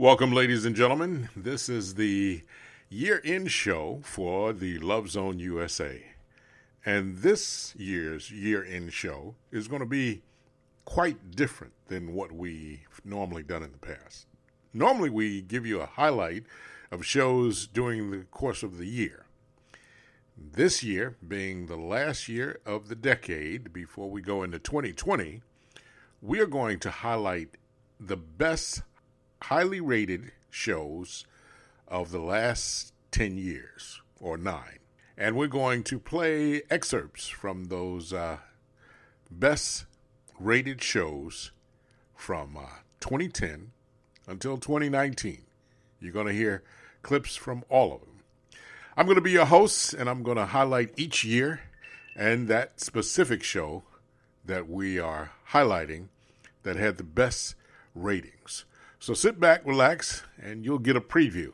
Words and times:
Welcome, 0.00 0.32
ladies 0.32 0.64
and 0.64 0.74
gentlemen. 0.74 1.28
This 1.36 1.68
is 1.68 1.96
the 1.96 2.42
year 2.88 3.20
end 3.22 3.50
show 3.50 4.00
for 4.02 4.54
the 4.54 4.78
Love 4.78 5.10
Zone 5.10 5.38
USA. 5.38 6.02
And 6.86 7.18
this 7.18 7.74
year's 7.76 8.30
year 8.30 8.64
end 8.64 8.94
show 8.94 9.34
is 9.52 9.68
going 9.68 9.80
to 9.80 9.86
be 9.86 10.22
quite 10.86 11.32
different 11.32 11.74
than 11.88 12.14
what 12.14 12.32
we've 12.32 13.02
normally 13.04 13.42
done 13.42 13.62
in 13.62 13.72
the 13.72 13.76
past. 13.76 14.24
Normally, 14.72 15.10
we 15.10 15.42
give 15.42 15.66
you 15.66 15.82
a 15.82 15.86
highlight 15.86 16.44
of 16.90 17.04
shows 17.04 17.66
during 17.66 18.10
the 18.10 18.24
course 18.30 18.62
of 18.62 18.78
the 18.78 18.86
year. 18.86 19.26
This 20.34 20.82
year, 20.82 21.18
being 21.28 21.66
the 21.66 21.76
last 21.76 22.26
year 22.26 22.58
of 22.64 22.88
the 22.88 22.96
decade 22.96 23.70
before 23.70 24.10
we 24.10 24.22
go 24.22 24.44
into 24.44 24.58
2020, 24.58 25.42
we 26.22 26.40
are 26.40 26.46
going 26.46 26.78
to 26.78 26.90
highlight 26.90 27.58
the 28.00 28.16
best 28.16 28.80
highly 29.42 29.80
rated 29.80 30.32
shows 30.50 31.24
of 31.88 32.10
the 32.10 32.20
last 32.20 32.92
10 33.10 33.36
years 33.36 34.00
or 34.20 34.36
nine. 34.36 34.78
And 35.16 35.36
we're 35.36 35.48
going 35.48 35.82
to 35.84 35.98
play 35.98 36.62
excerpts 36.70 37.28
from 37.28 37.64
those 37.64 38.12
uh, 38.12 38.38
best 39.30 39.84
rated 40.38 40.82
shows 40.82 41.50
from 42.14 42.56
uh, 42.56 42.80
2010 43.00 43.72
until 44.26 44.56
2019. 44.56 45.42
You're 46.00 46.12
going 46.12 46.26
to 46.26 46.32
hear 46.32 46.62
clips 47.02 47.36
from 47.36 47.64
all 47.68 47.92
of 47.92 48.00
them. 48.00 48.22
I'm 48.96 49.06
going 49.06 49.16
to 49.16 49.22
be 49.22 49.32
your 49.32 49.46
host, 49.46 49.94
and 49.94 50.08
I'm 50.08 50.22
going 50.22 50.36
to 50.36 50.46
highlight 50.46 50.92
each 50.96 51.24
year 51.24 51.60
and 52.16 52.48
that 52.48 52.80
specific 52.80 53.42
show 53.42 53.82
that 54.44 54.68
we 54.68 54.98
are 54.98 55.32
highlighting 55.50 56.08
that 56.62 56.76
had 56.76 56.96
the 56.96 57.04
best 57.04 57.54
ratings. 57.94 58.64
So 59.02 59.14
sit 59.14 59.40
back, 59.40 59.64
relax, 59.64 60.24
and 60.38 60.62
you'll 60.62 60.78
get 60.78 60.94
a 60.94 61.00
preview 61.00 61.52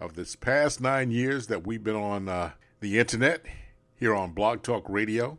of 0.00 0.16
this 0.16 0.34
past 0.34 0.80
nine 0.80 1.12
years 1.12 1.46
that 1.46 1.64
we've 1.64 1.84
been 1.84 1.94
on 1.94 2.28
uh, 2.28 2.50
the 2.80 2.98
internet 2.98 3.46
here 3.94 4.12
on 4.12 4.32
Blog 4.32 4.64
Talk 4.64 4.82
Radio. 4.88 5.38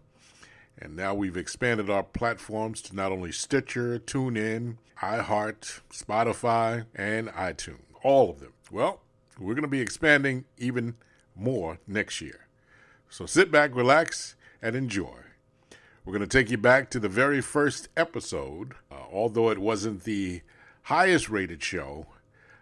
And 0.80 0.96
now 0.96 1.14
we've 1.14 1.36
expanded 1.36 1.90
our 1.90 2.02
platforms 2.02 2.82
to 2.84 2.96
not 2.96 3.12
only 3.12 3.34
Stitcher, 3.34 4.00
TuneIn, 4.00 4.78
iHeart, 5.02 5.82
Spotify, 5.92 6.86
and 6.96 7.28
iTunes. 7.28 7.82
All 8.04 8.30
of 8.30 8.40
them. 8.40 8.54
Well, 8.72 9.02
we're 9.38 9.54
going 9.54 9.64
to 9.64 9.68
be 9.68 9.82
expanding 9.82 10.46
even 10.58 10.96
more 11.36 11.78
next 11.86 12.22
year. 12.22 12.48
So 13.10 13.26
sit 13.26 13.52
back, 13.52 13.76
relax, 13.76 14.38
and 14.62 14.78
enjoy. 14.78 15.18
We're 16.06 16.18
going 16.18 16.28
to 16.28 16.38
take 16.38 16.50
you 16.50 16.58
back 16.58 16.90
to 16.92 17.02
the 17.02 17.10
very 17.10 17.42
first 17.42 17.90
episode, 17.98 18.76
uh, 18.90 18.96
although 19.12 19.50
it 19.50 19.60
wasn't 19.60 20.06
the 20.06 20.42
highest 20.84 21.30
rated 21.30 21.64
show. 21.64 22.06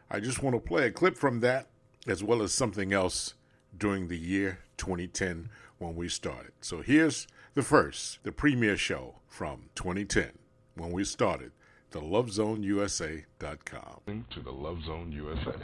I 0.09 0.19
just 0.19 0.41
want 0.43 0.55
to 0.55 0.59
play 0.59 0.85
a 0.85 0.91
clip 0.91 1.17
from 1.17 1.39
that 1.39 1.67
as 2.07 2.23
well 2.23 2.43
as 2.43 2.53
something 2.53 2.93
else 2.93 3.33
during 3.75 4.07
the 4.07 4.17
year 4.17 4.59
2010 4.77 5.49
when 5.79 5.95
we 5.95 6.07
started. 6.07 6.51
So 6.61 6.81
here's 6.81 7.27
the 7.55 7.63
first, 7.63 8.19
the 8.23 8.31
premiere 8.31 8.77
show 8.77 9.15
from 9.27 9.69
2010 9.75 10.31
when 10.75 10.91
we 10.91 11.03
started, 11.03 11.51
the 11.91 11.99
lovezoneusa.com. 11.99 14.25
To 14.29 14.39
the 14.39 14.51
Love 14.51 14.83
Zone 14.83 15.11
USA. 15.11 15.55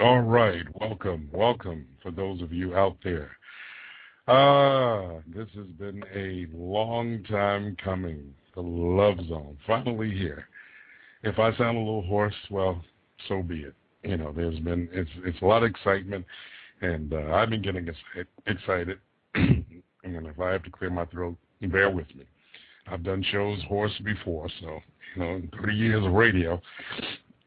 All 0.00 0.20
right, 0.20 0.64
welcome, 0.80 1.28
welcome 1.32 1.86
for 2.02 2.10
those 2.10 2.42
of 2.42 2.52
you 2.52 2.76
out 2.76 2.96
there. 3.04 3.30
Ah, 4.26 5.20
this 5.26 5.48
has 5.54 5.68
been 5.78 6.02
a 6.14 6.48
long 6.52 7.22
time 7.24 7.76
coming. 7.82 8.34
The 8.54 8.62
Love 8.62 9.18
Zone, 9.28 9.56
finally 9.66 10.10
here 10.10 10.48
if 11.22 11.38
I 11.38 11.56
sound 11.56 11.76
a 11.76 11.80
little 11.80 12.02
hoarse, 12.02 12.34
well, 12.50 12.82
so 13.28 13.42
be 13.42 13.62
it. 13.62 13.74
You 14.02 14.16
know, 14.16 14.32
there's 14.34 14.58
been 14.60 14.88
it's 14.92 15.10
it's 15.24 15.40
a 15.42 15.44
lot 15.44 15.62
of 15.62 15.70
excitement, 15.70 16.24
and 16.80 17.12
uh, 17.12 17.34
I've 17.34 17.50
been 17.50 17.62
getting 17.62 17.88
excited. 18.46 18.98
and 19.34 19.64
if 20.04 20.40
I 20.40 20.52
have 20.52 20.62
to 20.64 20.70
clear 20.70 20.90
my 20.90 21.04
throat, 21.06 21.36
bear 21.60 21.90
with 21.90 22.08
me. 22.14 22.24
I've 22.86 23.04
done 23.04 23.24
shows 23.30 23.58
hoarse 23.68 23.96
before, 24.04 24.48
so 24.60 24.80
you 25.14 25.22
know, 25.22 25.42
30 25.60 25.74
years 25.74 26.04
of 26.04 26.12
radio, 26.12 26.60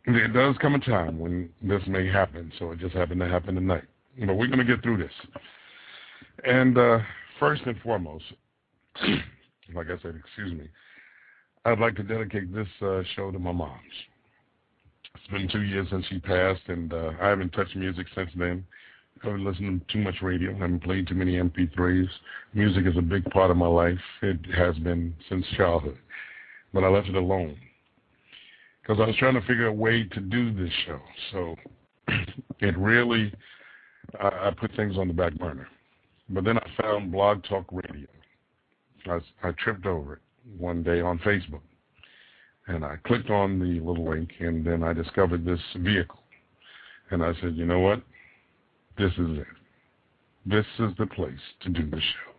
there 0.06 0.28
does 0.28 0.56
come 0.62 0.76
a 0.76 0.80
time 0.80 1.20
when 1.20 1.50
this 1.62 1.82
may 1.88 2.08
happen. 2.08 2.52
So 2.60 2.72
it 2.72 2.80
just 2.80 2.94
happened 2.94 3.20
to 3.22 3.28
happen 3.28 3.56
tonight. 3.56 3.84
But 4.20 4.36
we're 4.36 4.48
going 4.48 4.60
to 4.60 4.66
get 4.66 4.84
through 4.84 4.98
this. 4.98 5.12
And 6.46 6.78
uh, 6.78 7.00
first 7.40 7.64
and 7.66 7.80
foremost, 7.82 8.26
like 9.74 9.88
I 9.88 10.02
said, 10.02 10.16
excuse 10.24 10.54
me, 10.54 10.68
I'd 11.66 11.80
like 11.80 11.96
to 11.96 12.04
dedicate 12.04 12.54
this 12.54 12.68
uh, 12.82 13.04
show 13.16 13.32
to 13.32 13.40
my 13.40 13.54
mom. 13.54 13.80
It's 15.16 15.28
been 15.32 15.48
two 15.48 15.62
years 15.62 15.88
since 15.90 16.06
she 16.08 16.20
passed, 16.20 16.64
and 16.68 16.92
uh, 16.92 17.12
I 17.22 17.30
haven't 17.30 17.52
touched 17.52 17.78
music 17.78 18.06
since 18.14 18.30
then. 18.36 18.66
I 19.24 19.28
haven't 19.28 19.46
listened 19.46 19.82
to 19.88 19.94
too 19.94 20.00
much 20.00 20.16
radio. 20.22 20.52
I 20.52 20.60
haven't 20.60 20.84
played 20.84 21.08
too 21.08 21.16
many 21.16 21.36
MP3s. 21.36 22.10
Music 22.54 22.86
is 22.86 22.98
a 22.98 23.02
big 23.02 23.24
part 23.32 23.50
of 23.50 23.56
my 23.56 23.68
life. 23.68 23.98
It 24.22 24.40
has 24.54 24.78
been 24.80 25.16
since 25.30 25.46
childhood. 25.56 25.98
But 26.74 26.84
I 26.84 26.90
left 26.90 27.08
it 27.08 27.16
alone 27.16 27.56
because 28.82 29.02
I 29.02 29.08
was 29.08 29.16
trying 29.16 29.36
to 29.36 29.48
figure 29.48 29.68
a 29.68 29.74
way 29.74 30.04
to 30.04 30.20
do 30.20 30.54
this 30.54 30.74
show. 30.86 31.00
So 31.32 31.56
it 32.60 32.78
really, 32.78 33.34
I, 34.20 34.28
I 34.28 34.52
put 34.60 34.76
things 34.76 34.98
on 34.98 35.08
the 35.08 35.14
back 35.14 35.34
burner. 35.36 35.70
But 36.28 36.44
then 36.44 36.58
I 36.58 36.68
found 36.82 37.14
Blog 37.14 37.42
Talk 37.46 37.66
Radio. 37.72 38.08
I, 39.06 39.20
I 39.48 39.52
tripped 39.52 39.86
over 39.86 40.16
it 40.16 40.22
one 40.58 40.84
day 40.84 41.02
on 41.02 41.20
Facebook. 41.20 41.62
And 42.68 42.86
I 42.86 42.96
clicked 43.06 43.30
on 43.30 43.60
the 43.60 43.80
little 43.86 44.10
link, 44.10 44.32
and 44.40 44.66
then 44.66 44.84
I 44.84 44.94
discovered 44.94 45.46
this 45.46 45.60
vehicle. 45.78 46.20
And 47.12 47.24
I 47.24 47.34
said, 47.42 47.56
you 47.56 47.66
know 47.66 47.80
what? 47.80 48.02
This 48.98 49.12
is 49.14 49.40
it. 49.40 49.48
This 50.46 50.66
is 50.80 50.92
the 50.98 51.08
place 51.08 51.34
to 51.62 51.70
do 51.70 51.90
the 51.90 51.98
show. 51.98 52.34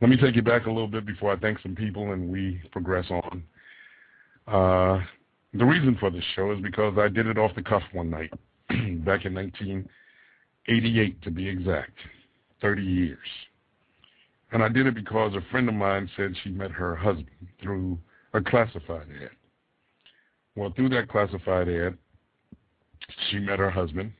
Let 0.00 0.10
me 0.10 0.16
take 0.16 0.34
you 0.34 0.42
back 0.42 0.66
a 0.66 0.70
little 0.70 0.88
bit 0.88 1.06
before 1.06 1.32
I 1.32 1.36
thank 1.36 1.60
some 1.60 1.74
people 1.74 2.12
and 2.12 2.30
we 2.30 2.60
progress 2.72 3.06
on. 3.10 3.42
Uh, 4.46 5.04
the 5.54 5.64
reason 5.64 5.96
for 6.00 6.10
this 6.10 6.24
show 6.34 6.52
is 6.52 6.60
because 6.60 6.94
I 6.98 7.08
did 7.08 7.26
it 7.26 7.38
off 7.38 7.54
the 7.54 7.62
cuff 7.62 7.82
one 7.92 8.10
night, 8.10 8.30
back 9.04 9.24
in 9.26 9.34
1988 9.34 11.22
to 11.22 11.30
be 11.30 11.48
exact, 11.48 11.96
30 12.60 12.82
years. 12.82 13.18
And 14.52 14.62
I 14.62 14.68
did 14.68 14.86
it 14.86 14.94
because 14.94 15.34
a 15.34 15.50
friend 15.50 15.68
of 15.68 15.74
mine 15.74 16.08
said 16.16 16.34
she 16.42 16.50
met 16.50 16.70
her 16.70 16.94
husband 16.94 17.48
through 17.62 17.98
a 18.34 18.40
classified 18.40 19.06
ad. 19.22 19.30
Well, 20.54 20.72
through 20.76 20.90
that 20.90 21.08
classified 21.08 21.68
ad, 21.68 21.96
she 23.30 23.38
met 23.38 23.58
her 23.58 23.70
husband, 23.70 24.12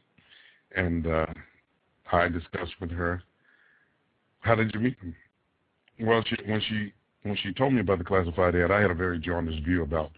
and 0.75 1.06
uh, 1.06 1.26
I 2.10 2.28
discussed 2.28 2.72
with 2.81 2.91
her, 2.91 3.22
how 4.41 4.54
did 4.54 4.72
you 4.75 4.81
meet 4.81 4.98
him? 5.00 5.15
Well, 6.00 6.25
she, 6.26 6.37
when 6.47 6.60
she 6.69 6.92
when 7.22 7.37
she 7.37 7.53
told 7.53 7.72
me 7.72 7.81
about 7.81 7.98
the 7.98 8.04
classified 8.04 8.56
ad, 8.56 8.72
I 8.72 8.81
had 8.81 8.91
a 8.91 8.94
very 8.94 9.19
jaundiced 9.19 9.65
view 9.65 9.82
about 9.82 10.10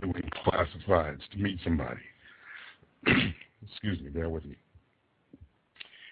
doing 0.00 0.30
classifieds 0.44 1.20
to 1.32 1.38
meet 1.38 1.58
somebody. 1.64 2.00
Excuse 3.06 4.00
me, 4.00 4.10
bear 4.10 4.28
with 4.28 4.44
me. 4.44 4.56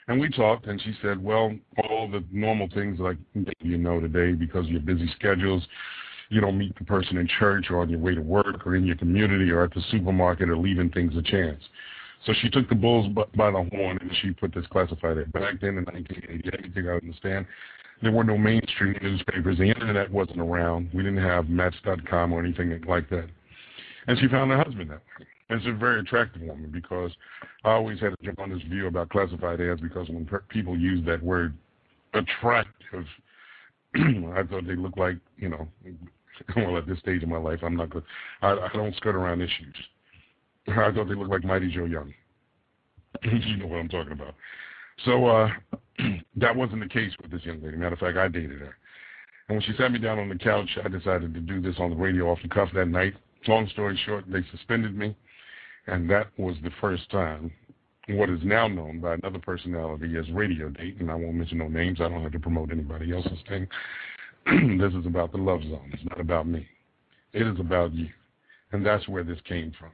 And 0.09 0.19
we 0.19 0.31
talked, 0.31 0.67
and 0.67 0.81
she 0.81 0.95
said, 1.03 1.23
well, 1.23 1.55
all 1.85 2.09
the 2.11 2.25
normal 2.33 2.69
things 2.75 2.99
like 2.99 3.19
you 3.61 3.77
know 3.77 4.01
today 4.01 4.33
because 4.33 4.65
of 4.65 4.71
your 4.71 4.81
busy 4.81 5.09
schedules, 5.15 5.63
you 6.31 6.41
don't 6.41 6.59
meet 6.59 6.77
the 6.79 6.85
person 6.85 7.19
in 7.19 7.29
church 7.39 7.67
or 7.71 7.81
on 7.81 7.91
your 7.91 8.01
way 8.01 8.15
to 8.15 8.23
work 8.23 8.67
or 8.67 8.75
in 8.75 8.87
your 8.87 8.97
community 8.97 9.51
or 9.51 9.65
at 9.65 9.75
the 9.75 9.83
supermarket 9.91 10.49
or 10.49 10.57
leaving 10.57 10.91
things 10.91 11.15
a 11.17 11.23
chance. 11.23 11.63
So 12.27 12.33
she 12.41 12.49
took 12.49 12.69
the 12.69 12.75
bulls 12.75 13.15
by 13.37 13.51
the 13.51 13.69
horn 13.73 13.99
and 14.01 14.11
she 14.21 14.31
put 14.31 14.55
this 14.55 14.67
classified 14.67 15.19
ad. 15.19 15.33
Back 15.33 15.61
then 15.61 15.77
in 15.77 15.85
1988, 15.85 16.55
everything 16.55 16.89
I 16.89 16.95
understand, 16.95 17.47
there 18.03 18.13
were 18.13 18.25
no 18.25 18.39
mainstream 18.39 18.97
newspapers. 19.03 19.59
The 19.59 19.65
internet 19.65 20.11
wasn't 20.11 20.41
around. 20.41 20.91
We 20.95 21.03
didn't 21.03 21.23
have 21.23 21.49
Match.com 21.49 22.33
or 22.33 22.41
anything 22.41 22.83
like 22.89 23.11
that. 23.11 23.29
And 24.07 24.19
she 24.19 24.27
found 24.29 24.51
her 24.51 24.57
husband 24.57 24.91
that 24.91 25.03
way. 25.19 25.27
And 25.51 25.67
a 25.67 25.73
very 25.73 26.01
attractive 26.01 26.43
woman 26.43 26.71
because 26.71 27.11
I 27.65 27.71
always 27.71 27.99
had 28.01 28.13
a 28.13 28.33
jaundiced 28.35 28.67
view 28.67 28.87
about 28.87 29.09
classified 29.09 29.61
ads 29.61 29.81
because 29.81 30.09
when 30.09 30.29
people 30.49 30.77
use 30.77 31.05
that 31.07 31.23
word 31.23 31.57
attractive, 32.13 33.07
I 33.97 34.43
thought 34.43 34.67
they 34.67 34.77
looked 34.77 34.99
like, 34.99 35.17
you 35.39 35.49
know, 35.49 35.67
well, 36.57 36.77
at 36.77 36.87
this 36.87 36.99
stage 36.99 37.23
of 37.23 37.31
my 37.31 37.39
life, 37.39 37.61
I'm 37.63 37.77
not 37.77 37.91
good. 37.91 38.05
I, 38.43 38.53
I 38.53 38.69
don't 38.75 38.95
skirt 38.97 39.17
around 39.17 39.41
issues. 39.41 39.75
I 40.69 40.93
thought 40.93 41.09
they 41.09 41.15
looked 41.15 41.31
like 41.31 41.45
Mighty 41.45 41.73
Joe 41.73 41.87
Young. 41.87 42.13
you 43.23 43.57
know 43.57 43.67
what 43.67 43.79
I'm 43.79 43.89
talking 43.89 44.13
about. 44.13 44.35
So 45.07 45.27
uh, 45.27 45.49
that 46.37 46.55
wasn't 46.55 46.83
the 46.83 46.89
case 46.89 47.13
with 47.23 47.31
this 47.31 47.45
young 47.45 47.63
lady. 47.63 47.77
Matter 47.77 47.95
of 47.95 48.01
fact, 48.01 48.19
I 48.19 48.29
dated 48.29 48.61
her. 48.61 48.77
And 49.49 49.57
when 49.57 49.63
she 49.63 49.73
sat 49.79 49.93
me 49.93 49.99
down 49.99 50.19
on 50.19 50.29
the 50.29 50.37
couch, 50.37 50.69
I 50.85 50.89
decided 50.89 51.33
to 51.33 51.41
do 51.41 51.63
this 51.63 51.77
on 51.79 51.91
the 51.91 51.97
radio 51.97 52.31
off 52.31 52.39
the 52.43 52.49
cuff 52.49 52.69
that 52.75 52.89
night. 52.89 53.15
Long 53.47 53.67
story 53.71 53.99
short, 54.05 54.25
they 54.29 54.45
suspended 54.51 54.97
me. 54.97 55.17
And 55.89 56.09
that 56.11 56.29
was 56.37 56.57
the 56.63 56.71
first 56.81 57.11
time 57.11 57.51
what 58.11 58.31
is 58.31 58.41
now 58.43 58.69
known 58.69 59.01
by 59.01 59.15
another 59.15 59.39
personality 59.39 60.17
as 60.17 60.31
Radio 60.31 60.69
Date, 60.71 60.97
and 61.01 61.11
I 61.11 61.15
won't 61.15 61.35
mention 61.35 61.59
no 61.59 61.69
names. 61.69 62.01
I 62.01 62.09
don't 62.09 62.23
have 62.23 62.33
to 62.33 62.39
promote 62.39 62.71
anybody 62.71 63.13
else's 63.13 63.39
thing. 63.49 63.67
this 64.79 64.95
is 64.95 65.07
about 65.07 65.33
the 65.33 65.39
love 65.39 65.63
zone. 65.63 65.91
It's 65.93 66.05
not 66.09 66.21
about 66.21 66.47
me. 66.47 66.67
It 67.33 67.47
is 67.47 67.59
about 67.61 67.93
you. 67.93 68.09
And 68.73 68.85
that's 68.85 69.07
where 69.09 69.25
this 69.25 69.39
came 69.47 69.73
from. 69.79 69.91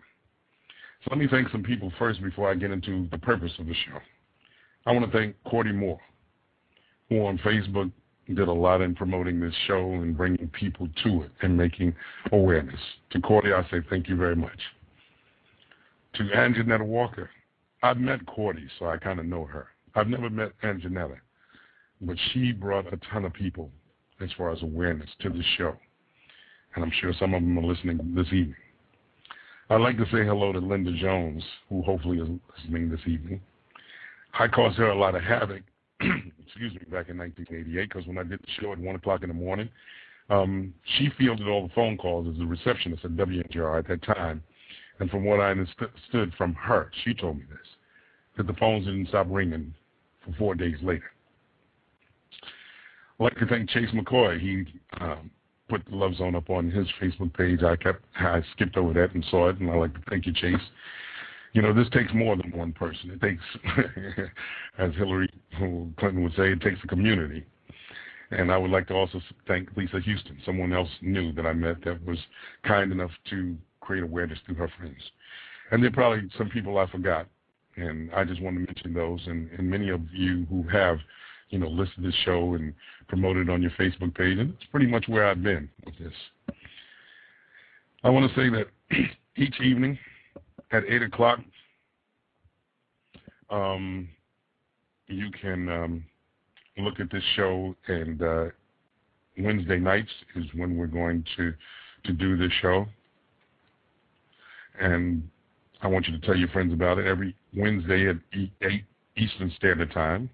So 1.04 1.10
let 1.10 1.18
me 1.18 1.26
thank 1.28 1.48
some 1.50 1.62
people 1.62 1.92
first 1.98 2.22
before 2.22 2.50
I 2.50 2.54
get 2.54 2.70
into 2.70 3.08
the 3.10 3.18
purpose 3.18 3.52
of 3.58 3.66
the 3.66 3.74
show. 3.74 3.98
I 4.86 4.92
want 4.92 5.10
to 5.10 5.16
thank 5.16 5.34
Cordy 5.44 5.72
Moore, 5.72 6.00
who 7.08 7.24
on 7.26 7.38
Facebook 7.38 7.90
did 8.28 8.48
a 8.48 8.52
lot 8.52 8.80
in 8.80 8.94
promoting 8.94 9.40
this 9.40 9.54
show 9.66 9.92
and 9.92 10.16
bringing 10.16 10.48
people 10.48 10.88
to 11.02 11.22
it 11.22 11.30
and 11.42 11.56
making 11.56 11.94
awareness. 12.32 12.80
To 13.10 13.20
Cordy, 13.20 13.52
I 13.52 13.62
say 13.70 13.78
thank 13.90 14.08
you 14.08 14.16
very 14.16 14.36
much. 14.36 14.58
To 16.14 16.22
Anjanetta 16.22 16.86
Walker, 16.86 17.28
I've 17.82 17.96
met 17.96 18.24
Cordy, 18.26 18.68
so 18.78 18.86
I 18.86 18.98
kind 18.98 19.18
of 19.18 19.26
know 19.26 19.44
her. 19.46 19.68
I've 19.96 20.06
never 20.06 20.30
met 20.30 20.52
Anjanetta, 20.62 21.18
but 22.00 22.16
she 22.32 22.52
brought 22.52 22.92
a 22.92 22.98
ton 23.12 23.24
of 23.24 23.32
people 23.32 23.70
as 24.20 24.30
far 24.38 24.52
as 24.52 24.62
awareness 24.62 25.10
to 25.20 25.28
the 25.28 25.42
show. 25.58 25.76
And 26.74 26.84
I'm 26.84 26.92
sure 27.00 27.12
some 27.18 27.34
of 27.34 27.42
them 27.42 27.58
are 27.58 27.62
listening 27.62 27.98
this 28.14 28.28
evening. 28.28 28.54
I'd 29.70 29.80
like 29.80 29.96
to 29.96 30.04
say 30.04 30.24
hello 30.24 30.52
to 30.52 30.58
Linda 30.58 30.92
Jones, 30.92 31.42
who 31.68 31.82
hopefully 31.82 32.18
is 32.18 32.28
listening 32.58 32.90
this 32.90 33.00
evening. 33.06 33.40
I 34.38 34.46
caused 34.46 34.76
her 34.78 34.90
a 34.90 34.98
lot 34.98 35.16
of 35.16 35.22
havoc, 35.22 35.62
excuse 36.00 36.74
me, 36.74 36.80
back 36.90 37.08
in 37.08 37.18
1988, 37.18 37.88
because 37.88 38.06
when 38.06 38.18
I 38.18 38.22
did 38.24 38.40
the 38.40 38.62
show 38.62 38.72
at 38.72 38.78
1 38.78 38.94
o'clock 38.94 39.22
in 39.22 39.28
the 39.28 39.34
morning, 39.34 39.68
um, 40.30 40.74
she 40.96 41.10
fielded 41.18 41.48
all 41.48 41.66
the 41.66 41.74
phone 41.74 41.96
calls 41.96 42.28
as 42.28 42.38
the 42.38 42.46
receptionist 42.46 43.04
at 43.04 43.12
WNJR 43.12 43.78
at 43.78 43.88
that 43.88 44.02
time. 44.02 44.42
And 45.00 45.10
from 45.10 45.24
what 45.24 45.40
I 45.40 45.50
understood 45.50 46.32
from 46.38 46.54
her, 46.54 46.90
she 47.02 47.14
told 47.14 47.38
me 47.38 47.44
this 47.50 47.58
that 48.36 48.46
the 48.48 48.52
phones 48.54 48.86
didn't 48.86 49.08
stop 49.08 49.26
ringing 49.30 49.72
for 50.24 50.32
four 50.36 50.54
days 50.54 50.76
later. 50.82 51.10
I'd 53.20 53.24
like 53.24 53.36
to 53.36 53.46
thank 53.46 53.70
Chase 53.70 53.90
McCoy. 53.94 54.40
He 54.40 54.64
um, 55.00 55.30
put 55.68 55.84
the 55.88 55.94
Love 55.94 56.16
Zone 56.16 56.34
up 56.34 56.50
on 56.50 56.70
his 56.70 56.86
Facebook 57.00 57.32
page. 57.34 57.62
I 57.62 57.76
kept 57.76 58.04
I 58.16 58.42
skipped 58.52 58.76
over 58.76 58.92
that 58.94 59.14
and 59.14 59.24
saw 59.30 59.50
it, 59.50 59.60
and 59.60 59.70
I'd 59.70 59.78
like 59.78 59.94
to 59.94 60.00
thank 60.10 60.26
you, 60.26 60.32
Chase. 60.32 60.56
You 61.52 61.62
know, 61.62 61.72
this 61.72 61.88
takes 61.90 62.12
more 62.12 62.36
than 62.36 62.50
one 62.50 62.72
person. 62.72 63.10
It 63.10 63.20
takes, 63.20 63.42
as 64.78 64.92
Hillary 64.94 65.30
Clinton 65.56 66.24
would 66.24 66.34
say, 66.34 66.50
it 66.50 66.60
takes 66.60 66.80
a 66.82 66.88
community. 66.88 67.44
And 68.32 68.50
I 68.50 68.58
would 68.58 68.72
like 68.72 68.88
to 68.88 68.94
also 68.94 69.20
thank 69.46 69.68
Lisa 69.76 70.00
Houston, 70.00 70.36
someone 70.44 70.72
else 70.72 70.88
new 71.00 71.32
that 71.34 71.46
I 71.46 71.52
met 71.52 71.84
that 71.84 72.04
was 72.04 72.18
kind 72.64 72.90
enough 72.90 73.12
to 73.30 73.56
create 73.84 74.02
awareness 74.02 74.38
through 74.46 74.56
her 74.56 74.70
friends. 74.78 75.00
And 75.70 75.82
there 75.82 75.90
are 75.90 75.94
probably 75.94 76.28
some 76.36 76.48
people 76.48 76.78
I 76.78 76.86
forgot 76.90 77.26
and 77.76 78.12
I 78.14 78.24
just 78.24 78.40
want 78.40 78.56
to 78.56 78.60
mention 78.60 78.94
those. 78.94 79.20
And, 79.26 79.50
and 79.52 79.68
many 79.68 79.90
of 79.90 80.00
you 80.12 80.46
who 80.48 80.62
have, 80.68 80.98
you 81.50 81.58
know, 81.58 81.68
listed 81.68 82.04
this 82.04 82.14
show 82.24 82.54
and 82.54 82.74
promoted 83.08 83.48
it 83.48 83.52
on 83.52 83.62
your 83.62 83.70
Facebook 83.72 84.14
page, 84.14 84.38
and 84.38 84.54
it's 84.54 84.70
pretty 84.70 84.86
much 84.86 85.08
where 85.08 85.26
I've 85.26 85.42
been 85.42 85.68
with 85.84 85.98
this. 85.98 86.12
I 88.02 88.10
want 88.10 88.30
to 88.30 88.36
say 88.36 88.48
that 88.50 88.66
each 89.36 89.60
evening 89.60 89.98
at 90.72 90.84
8 90.88 91.02
o'clock, 91.02 91.40
um, 93.50 94.08
you 95.06 95.30
can 95.40 95.68
um, 95.68 96.04
look 96.78 97.00
at 97.00 97.10
this 97.10 97.22
show, 97.36 97.74
and 97.88 98.22
uh, 98.22 98.44
Wednesday 99.38 99.78
nights 99.78 100.10
is 100.36 100.44
when 100.54 100.76
we're 100.76 100.86
going 100.86 101.24
to 101.36 101.52
to 102.04 102.12
do 102.12 102.36
this 102.36 102.52
show. 102.60 102.86
And 104.80 105.28
I 105.82 105.86
want 105.86 106.06
you 106.08 106.18
to 106.18 106.26
tell 106.26 106.36
your 106.36 106.48
friends 106.48 106.72
about 106.72 106.98
it 106.98 107.06
every 107.06 107.34
Wednesday 107.56 108.08
at 108.08 108.16
8 108.62 108.84
Eastern 109.16 109.52
Standard 109.56 109.92
Time. 109.92 110.28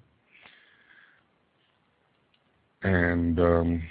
And 2.83 3.39
um, 3.39 3.83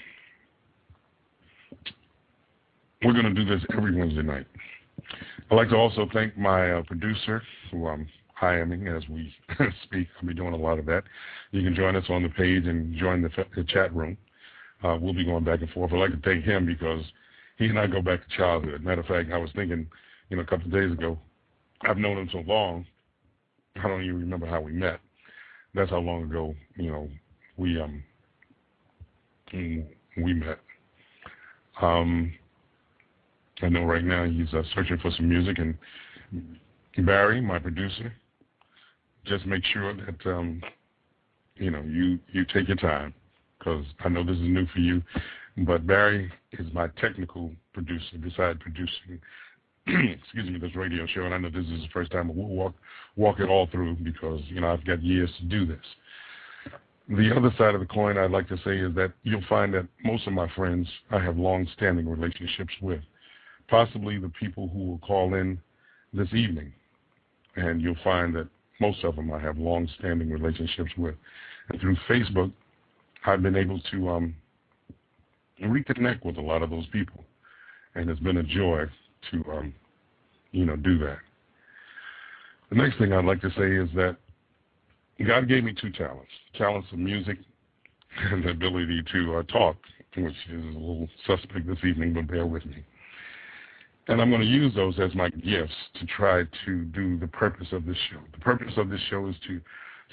we're 3.04 3.14
going 3.14 3.34
to 3.34 3.34
do 3.34 3.46
this 3.46 3.64
every 3.78 3.96
Wednesday 3.96 4.24
night. 4.24 4.48
I'd 5.52 5.56
like 5.56 5.70
to 5.70 5.76
also 5.76 6.08
thank 6.14 6.38
my 6.38 6.72
uh, 6.72 6.84
producer, 6.84 7.42
who 7.72 7.88
I'm 7.88 8.08
hiring 8.34 8.88
as 8.88 9.04
we 9.10 9.34
speak. 9.84 10.08
I'll 10.20 10.28
be 10.28 10.34
doing 10.34 10.54
a 10.54 10.58
lot 10.58 10.80
of 10.80 10.86
that. 10.88 11.04
You 11.52 11.62
can 11.64 11.76
join 11.76 11.96
us 11.96 12.06
on 12.10 12.24
the 12.24 12.30
page 12.30 12.66
and 12.66 12.96
join 12.96 13.22
the, 13.22 13.30
the 13.56 13.64
chat 13.64 13.94
room. 13.96 14.18
Uh, 14.84 14.98
we'll 15.00 15.14
be 15.14 15.26
going 15.26 15.44
back 15.44 15.62
and 15.62 15.70
forth. 15.72 15.92
I'd 15.92 16.00
like 16.00 16.12
to 16.12 16.22
thank 16.24 16.46
him 16.46 16.66
because 16.66 17.04
he 17.58 17.66
and 17.66 17.78
I 17.78 17.88
go 17.88 18.02
back 18.02 18.22
to 18.22 18.38
childhood. 18.38 18.84
Matter 18.84 19.02
of 19.02 19.08
fact, 19.08 19.32
I 19.32 19.38
was 19.38 19.50
thinking, 19.56 19.88
you 20.30 20.38
know, 20.38 20.44
a 20.44 20.46
couple 20.46 20.66
of 20.66 20.72
days 20.72 20.92
ago, 20.92 21.18
I've 21.82 21.98
known 21.98 22.18
him 22.18 22.30
so 22.32 22.40
long, 22.40 22.86
I 23.76 23.88
don't 23.88 24.04
even 24.04 24.20
remember 24.20 24.46
how 24.46 24.62
we 24.62 24.72
met. 24.72 25.00
That's 25.74 25.90
how 25.90 26.00
long 26.00 26.24
ago, 26.24 26.56
you 26.76 26.92
know, 26.92 27.10
we 27.58 27.80
um 27.80 28.04
we 29.54 30.34
met. 30.34 30.60
Um, 31.82 32.34
I 33.62 33.70
know 33.70 33.84
right 33.84 34.04
now 34.04 34.26
he's 34.26 34.54
uh, 34.54 34.64
searching 34.74 34.98
for 35.00 35.12
some 35.12 35.30
music, 35.30 35.58
and 35.60 35.78
Barry, 37.06 37.42
my 37.42 37.60
producer, 37.60 38.14
just 39.26 39.46
make 39.46 39.64
sure 39.66 39.94
that 39.94 40.26
um, 40.30 40.62
you 41.56 41.72
know 41.72 41.82
you 41.82 42.20
you 42.32 42.46
take 42.46 42.68
your 42.68 42.78
time 42.78 43.14
because 43.58 43.86
I 44.00 44.10
know 44.10 44.24
this 44.24 44.36
is 44.36 44.42
new 44.42 44.66
for 44.68 44.80
you. 44.80 45.02
But 45.58 45.86
Barry 45.86 46.32
is 46.54 46.72
my 46.74 46.88
technical 47.02 47.52
producer, 47.74 48.18
besides 48.22 48.60
producing 48.62 49.20
excuse 50.22 50.50
me, 50.50 50.60
this 50.60 50.76
radio 50.76 51.06
show, 51.08 51.24
and 51.24 51.34
I 51.34 51.38
know 51.38 51.50
this 51.50 51.66
is 51.66 51.82
the 51.82 51.90
first 51.94 52.12
time 52.12 52.28
we'll 52.28 52.48
walk 52.48 52.74
walk 53.16 53.40
it 53.40 53.50
all 53.50 53.68
through 53.72 53.96
because 53.96 54.42
you 54.48 54.62
know 54.62 54.72
I've 54.72 54.86
got 54.86 55.02
years 55.04 55.30
to 55.40 55.46
do 55.46 55.66
this. 55.66 55.86
The 57.08 57.36
other 57.36 57.52
side 57.58 57.74
of 57.74 57.80
the 57.80 57.88
coin 57.88 58.18
I'd 58.18 58.30
like 58.30 58.48
to 58.50 58.58
say 58.58 58.78
is 58.78 58.94
that 58.96 59.14
you'll 59.24 59.44
find 59.50 59.74
that 59.74 59.88
most 60.04 60.28
of 60.28 60.34
my 60.34 60.48
friends 60.56 60.88
I 61.10 61.20
have 61.20 61.38
long-standing 61.38 62.08
relationships 62.08 62.74
with, 62.82 63.02
possibly 63.68 64.20
the 64.20 64.32
people 64.40 64.68
who 64.68 64.80
will 64.86 65.00
call 65.00 65.34
in 65.34 65.60
this 66.14 66.32
evening, 66.34 66.72
and 67.56 67.82
you'll 67.82 67.96
find 68.04 68.36
that 68.36 68.48
most 68.80 69.04
of 69.04 69.16
them 69.16 69.34
I 69.34 69.40
have 69.40 69.58
long-standing 69.58 70.30
relationships 70.30 70.92
with, 70.98 71.16
and 71.70 71.82
through 71.82 71.98
Facebook, 72.08 72.52
I've 73.26 73.42
been 73.42 73.56
able 73.56 73.82
to 73.92 74.10
um, 74.10 74.36
reconnect 75.64 76.24
with 76.24 76.38
a 76.38 76.42
lot 76.42 76.62
of 76.62 76.70
those 76.70 76.86
people, 76.88 77.24
and 77.96 78.08
it's 78.08 78.20
been 78.20 78.38
a 78.38 78.44
joy 78.44 78.86
to, 79.32 79.52
um, 79.52 79.74
you 80.52 80.66
know, 80.66 80.76
do 80.76 80.98
that. 81.00 81.20
The 82.70 82.76
next 82.76 82.98
thing 82.98 83.14
I'd 83.14 83.26
like 83.26 83.42
to 83.42 83.50
say 83.52 83.76
is 83.76 83.90
that 83.96 84.18
God 85.26 85.48
gave 85.48 85.64
me 85.64 85.74
two 85.80 85.92
talents: 85.92 86.32
talents 86.58 86.88
of 86.92 87.00
music 87.00 87.38
and 88.32 88.44
the 88.44 88.50
ability 88.50 89.04
to 89.12 89.36
uh, 89.36 89.44
talk, 89.44 89.78
which 90.16 90.36
is 90.52 90.64
a 90.76 90.80
little 90.80 91.08
suspect 91.26 91.68
this 91.68 91.84
evening, 91.84 92.14
but 92.14 92.28
bear 92.28 92.46
with 92.46 92.66
me. 92.66 92.84
And 94.08 94.20
I'm 94.20 94.30
going 94.30 94.42
to 94.42 94.48
use 94.48 94.74
those 94.74 95.00
as 95.00 95.14
my 95.14 95.30
gifts 95.30 95.74
to 96.00 96.06
try 96.08 96.44
to 96.66 96.84
do 96.86 97.20
the 97.20 97.28
purpose 97.28 97.68
of 97.72 97.86
this 97.86 97.98
show. 98.12 98.20
The 98.34 98.40
purpose 98.40 98.74
of 98.78 98.90
this 98.90 99.02
show 99.10 99.28
is 99.28 99.36
to 99.48 99.62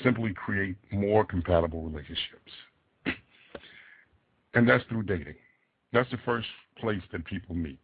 simply 0.05 0.35
create 0.35 0.77
more 0.93 1.25
compatible 1.25 1.83
relationships. 1.83 2.53
And 4.55 4.67
that's 4.67 4.85
through 4.89 5.03
dating. 5.03 5.35
That's 5.93 6.11
the 6.11 6.17
first 6.25 6.47
place 6.79 7.03
that 7.13 7.27
people 7.27 7.55
meet. 7.55 7.79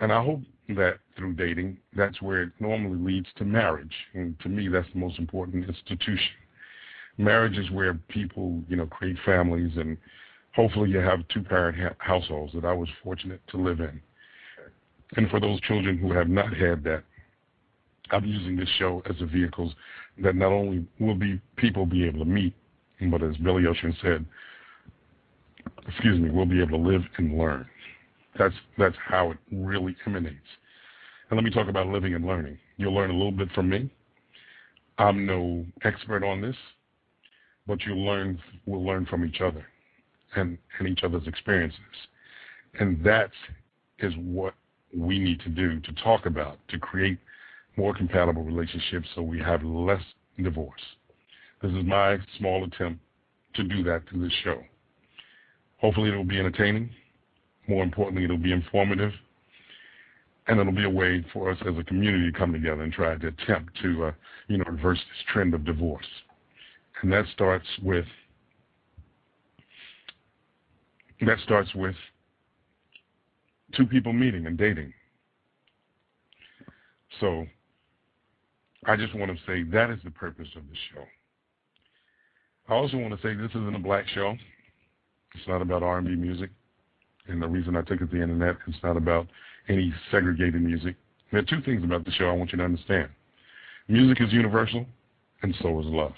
And 0.00 0.12
I 0.12 0.22
hope 0.22 0.42
that 0.70 0.98
through 1.16 1.34
dating, 1.34 1.78
that's 1.96 2.20
where 2.22 2.42
it 2.42 2.50
normally 2.60 2.98
leads 2.98 3.28
to 3.36 3.44
marriage. 3.44 3.94
And 4.14 4.38
to 4.40 4.48
me, 4.48 4.68
that's 4.68 4.88
the 4.92 5.00
most 5.00 5.18
important 5.18 5.64
institution. 5.64 6.32
Marriage 7.16 7.58
is 7.58 7.70
where 7.70 7.94
people, 8.08 8.62
you 8.68 8.76
know, 8.76 8.86
create 8.86 9.16
families, 9.24 9.72
and 9.76 9.96
hopefully 10.54 10.90
you 10.90 10.98
have 10.98 11.26
two-parent 11.28 11.76
ha- 11.76 11.96
households 11.98 12.52
that 12.52 12.64
I 12.64 12.72
was 12.72 12.88
fortunate 13.02 13.40
to 13.48 13.56
live 13.56 13.80
in. 13.80 14.00
And 15.16 15.28
for 15.30 15.40
those 15.40 15.60
children 15.62 15.98
who 15.98 16.12
have 16.12 16.28
not 16.28 16.54
had 16.54 16.84
that, 16.84 17.02
I'm 18.10 18.24
using 18.24 18.56
this 18.56 18.68
show 18.78 19.02
as 19.06 19.16
a 19.20 19.26
vehicle 19.26 19.72
that 20.22 20.34
not 20.34 20.52
only 20.52 20.86
will 21.00 21.14
be 21.14 21.40
people 21.56 21.86
be 21.86 22.06
able 22.06 22.20
to 22.20 22.24
meet, 22.24 22.54
but 23.10 23.22
as 23.22 23.36
Billy 23.38 23.66
Ocean 23.66 23.96
said, 24.02 24.24
excuse 25.86 26.20
me, 26.20 26.30
we'll 26.30 26.46
be 26.46 26.60
able 26.60 26.78
to 26.78 26.88
live 26.88 27.02
and 27.16 27.36
learn. 27.38 27.66
That's 28.38 28.54
that's 28.76 28.96
how 29.06 29.32
it 29.32 29.38
really 29.52 29.96
emanates. 30.06 30.36
And 31.30 31.36
let 31.36 31.44
me 31.44 31.50
talk 31.50 31.68
about 31.68 31.88
living 31.88 32.14
and 32.14 32.26
learning. 32.26 32.58
You'll 32.76 32.94
learn 32.94 33.10
a 33.10 33.14
little 33.14 33.32
bit 33.32 33.50
from 33.52 33.68
me. 33.68 33.90
I'm 34.98 35.26
no 35.26 35.64
expert 35.84 36.24
on 36.24 36.40
this, 36.40 36.56
but 37.66 37.82
you'll 37.84 38.04
learn 38.04 38.40
we'll 38.66 38.84
learn 38.84 39.06
from 39.06 39.24
each 39.24 39.40
other 39.40 39.66
and, 40.36 40.58
and 40.78 40.88
each 40.88 41.04
other's 41.04 41.26
experiences. 41.26 41.80
And 42.80 43.02
that 43.04 43.30
is 43.98 44.12
what 44.16 44.54
we 44.96 45.18
need 45.18 45.40
to 45.40 45.48
do 45.48 45.80
to 45.80 45.92
talk 46.02 46.26
about 46.26 46.58
to 46.68 46.78
create 46.78 47.18
more 47.76 47.94
compatible 47.94 48.42
relationships 48.42 49.08
so 49.14 49.22
we 49.22 49.38
have 49.38 49.62
less 49.62 50.02
divorce. 50.42 50.80
This 51.62 51.72
is 51.72 51.84
my 51.84 52.18
small 52.38 52.64
attempt 52.64 53.00
to 53.54 53.64
do 53.64 53.82
that 53.84 54.02
through 54.08 54.22
this 54.22 54.36
show. 54.44 54.62
Hopefully 55.78 56.10
it 56.10 56.16
will 56.16 56.24
be 56.24 56.38
entertaining. 56.38 56.90
More 57.68 57.84
importantly, 57.84 58.24
it'll 58.24 58.38
be 58.38 58.52
informative, 58.52 59.12
and 60.46 60.58
it'll 60.58 60.72
be 60.72 60.84
a 60.84 60.90
way 60.90 61.24
for 61.32 61.50
us 61.50 61.58
as 61.68 61.76
a 61.78 61.84
community 61.84 62.32
to 62.32 62.36
come 62.38 62.52
together 62.52 62.82
and 62.82 62.92
try 62.92 63.14
to 63.14 63.28
attempt 63.28 63.78
to, 63.82 64.06
uh, 64.06 64.12
you 64.48 64.56
know, 64.56 64.64
reverse 64.66 64.98
this 64.98 65.24
trend 65.32 65.52
of 65.54 65.64
divorce. 65.64 66.06
And 67.02 67.12
that 67.12 67.26
starts 67.32 67.66
with 67.82 68.06
that 71.20 71.38
starts 71.44 71.74
with 71.74 71.96
two 73.76 73.86
people 73.86 74.12
meeting 74.12 74.46
and 74.46 74.56
dating. 74.56 74.92
So 77.20 77.44
I 78.86 78.96
just 78.96 79.14
want 79.14 79.30
to 79.30 79.38
say 79.44 79.64
that 79.64 79.90
is 79.90 79.98
the 80.04 80.10
purpose 80.10 80.48
of 80.56 80.62
the 80.68 80.76
show. 80.94 81.04
I 82.68 82.74
also 82.74 82.96
want 82.98 83.14
to 83.14 83.26
say 83.26 83.34
this 83.34 83.50
isn't 83.50 83.74
a 83.74 83.80
black 83.80 84.06
show. 84.08 84.36
It's 85.34 85.48
not 85.48 85.60
about 85.60 85.82
R&B 85.82 86.14
music. 86.14 86.50
And 87.28 87.42
the 87.42 87.48
reason 87.48 87.76
I 87.76 87.82
took 87.82 88.00
it 88.00 88.10
to 88.10 88.16
the 88.16 88.22
internet, 88.22 88.56
is 88.66 88.74
not 88.82 88.96
about 88.96 89.26
any 89.68 89.92
segregated 90.10 90.62
music. 90.62 90.96
There 91.30 91.40
are 91.40 91.44
two 91.44 91.60
things 91.62 91.84
about 91.84 92.04
the 92.04 92.10
show 92.12 92.28
I 92.28 92.32
want 92.32 92.52
you 92.52 92.58
to 92.58 92.64
understand. 92.64 93.10
Music 93.86 94.22
is 94.22 94.32
universal, 94.32 94.86
and 95.42 95.54
so 95.62 95.78
is 95.80 95.86
love. 95.86 96.12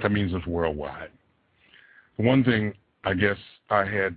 That 0.00 0.12
means 0.12 0.32
it's 0.34 0.46
worldwide. 0.46 1.10
One 2.16 2.44
thing 2.44 2.74
I 3.04 3.14
guess 3.14 3.36
I 3.70 3.84
had 3.84 4.16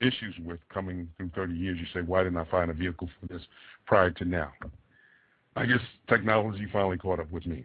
issues 0.00 0.34
with 0.44 0.60
coming 0.72 1.08
through 1.16 1.30
30 1.34 1.54
years, 1.54 1.78
you 1.78 1.86
say, 1.92 2.06
why 2.06 2.22
didn't 2.22 2.38
I 2.38 2.44
find 2.50 2.70
a 2.70 2.74
vehicle 2.74 3.08
for 3.20 3.26
this 3.32 3.42
prior 3.86 4.10
to 4.10 4.24
now? 4.24 4.52
I 5.56 5.66
guess 5.66 5.80
technology 6.08 6.66
finally 6.72 6.98
caught 6.98 7.20
up 7.20 7.30
with 7.32 7.46
me. 7.46 7.64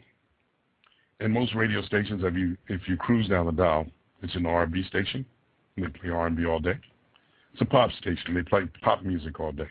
And 1.20 1.32
most 1.32 1.54
radio 1.54 1.82
stations, 1.84 2.24
if 2.24 2.34
you 2.34 2.58
if 2.68 2.82
you 2.88 2.98
cruise 2.98 3.30
down 3.30 3.46
the 3.46 3.52
dial, 3.52 3.86
it's 4.24 4.36
an 4.36 4.46
R&B 4.46 4.84
station. 4.88 5.26
They 5.78 5.88
play 5.88 6.10
R&B 6.10 6.46
all 6.46 6.60
day. 6.60 6.80
It's 7.54 7.62
a 7.62 7.66
pop 7.66 7.92
station. 7.92 8.34
They 8.34 8.42
play 8.42 8.64
pop 8.82 9.04
music 9.04 9.40
all 9.40 9.52
day. 9.52 9.70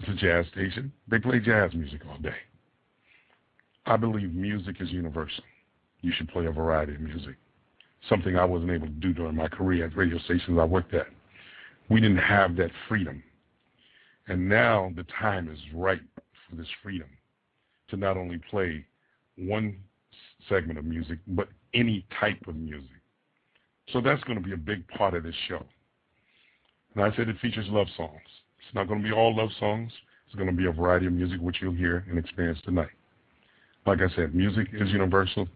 It's 0.00 0.08
a 0.08 0.14
jazz 0.14 0.46
station. 0.52 0.90
They 1.08 1.18
play 1.18 1.38
jazz 1.38 1.74
music 1.74 2.00
all 2.10 2.18
day. 2.18 2.36
I 3.84 3.96
believe 3.96 4.32
music 4.32 4.76
is 4.80 4.90
universal. 4.90 5.44
You 6.00 6.12
should 6.16 6.28
play 6.28 6.46
a 6.46 6.50
variety 6.50 6.94
of 6.94 7.00
music. 7.00 7.36
Something 8.08 8.36
I 8.36 8.44
wasn't 8.46 8.70
able 8.70 8.86
to 8.86 8.92
do 8.92 9.12
during 9.12 9.36
my 9.36 9.48
career 9.48 9.84
at 9.84 9.96
radio 9.96 10.18
stations 10.20 10.58
I 10.58 10.64
worked 10.64 10.94
at. 10.94 11.06
We 11.90 12.00
didn't 12.00 12.18
have 12.18 12.56
that 12.56 12.70
freedom. 12.88 13.22
And 14.28 14.48
now 14.48 14.92
the 14.96 15.04
time 15.20 15.50
is 15.50 15.58
right 15.74 16.00
for 16.48 16.56
this 16.56 16.68
freedom 16.82 17.08
to 17.88 17.96
not 17.96 18.16
only 18.16 18.40
play 18.50 18.86
one 19.36 19.76
segment 20.48 20.78
of 20.78 20.86
music, 20.86 21.18
but 21.26 21.48
any 21.74 22.06
type 22.18 22.40
of 22.46 22.56
music. 22.56 22.88
So 23.92 24.00
that's 24.00 24.22
going 24.24 24.38
to 24.38 24.44
be 24.44 24.52
a 24.54 24.56
big 24.56 24.86
part 24.88 25.14
of 25.14 25.24
this 25.24 25.34
show. 25.48 25.64
And 26.94 27.04
I 27.04 27.14
said 27.16 27.28
it 27.28 27.38
features 27.40 27.66
love 27.68 27.86
songs. 27.96 28.20
It's 28.64 28.74
not 28.74 28.88
going 28.88 29.02
to 29.02 29.08
be 29.08 29.14
all 29.14 29.36
love 29.36 29.50
songs. 29.58 29.92
It's 30.26 30.34
going 30.34 30.50
to 30.50 30.56
be 30.56 30.66
a 30.66 30.72
variety 30.72 31.06
of 31.06 31.12
music, 31.12 31.40
which 31.40 31.58
you'll 31.60 31.74
hear 31.74 32.04
and 32.08 32.18
experience 32.18 32.58
tonight. 32.64 32.90
Like 33.86 34.00
I 34.00 34.14
said, 34.14 34.34
music 34.34 34.68
is 34.72 34.90
universal, 34.90 35.48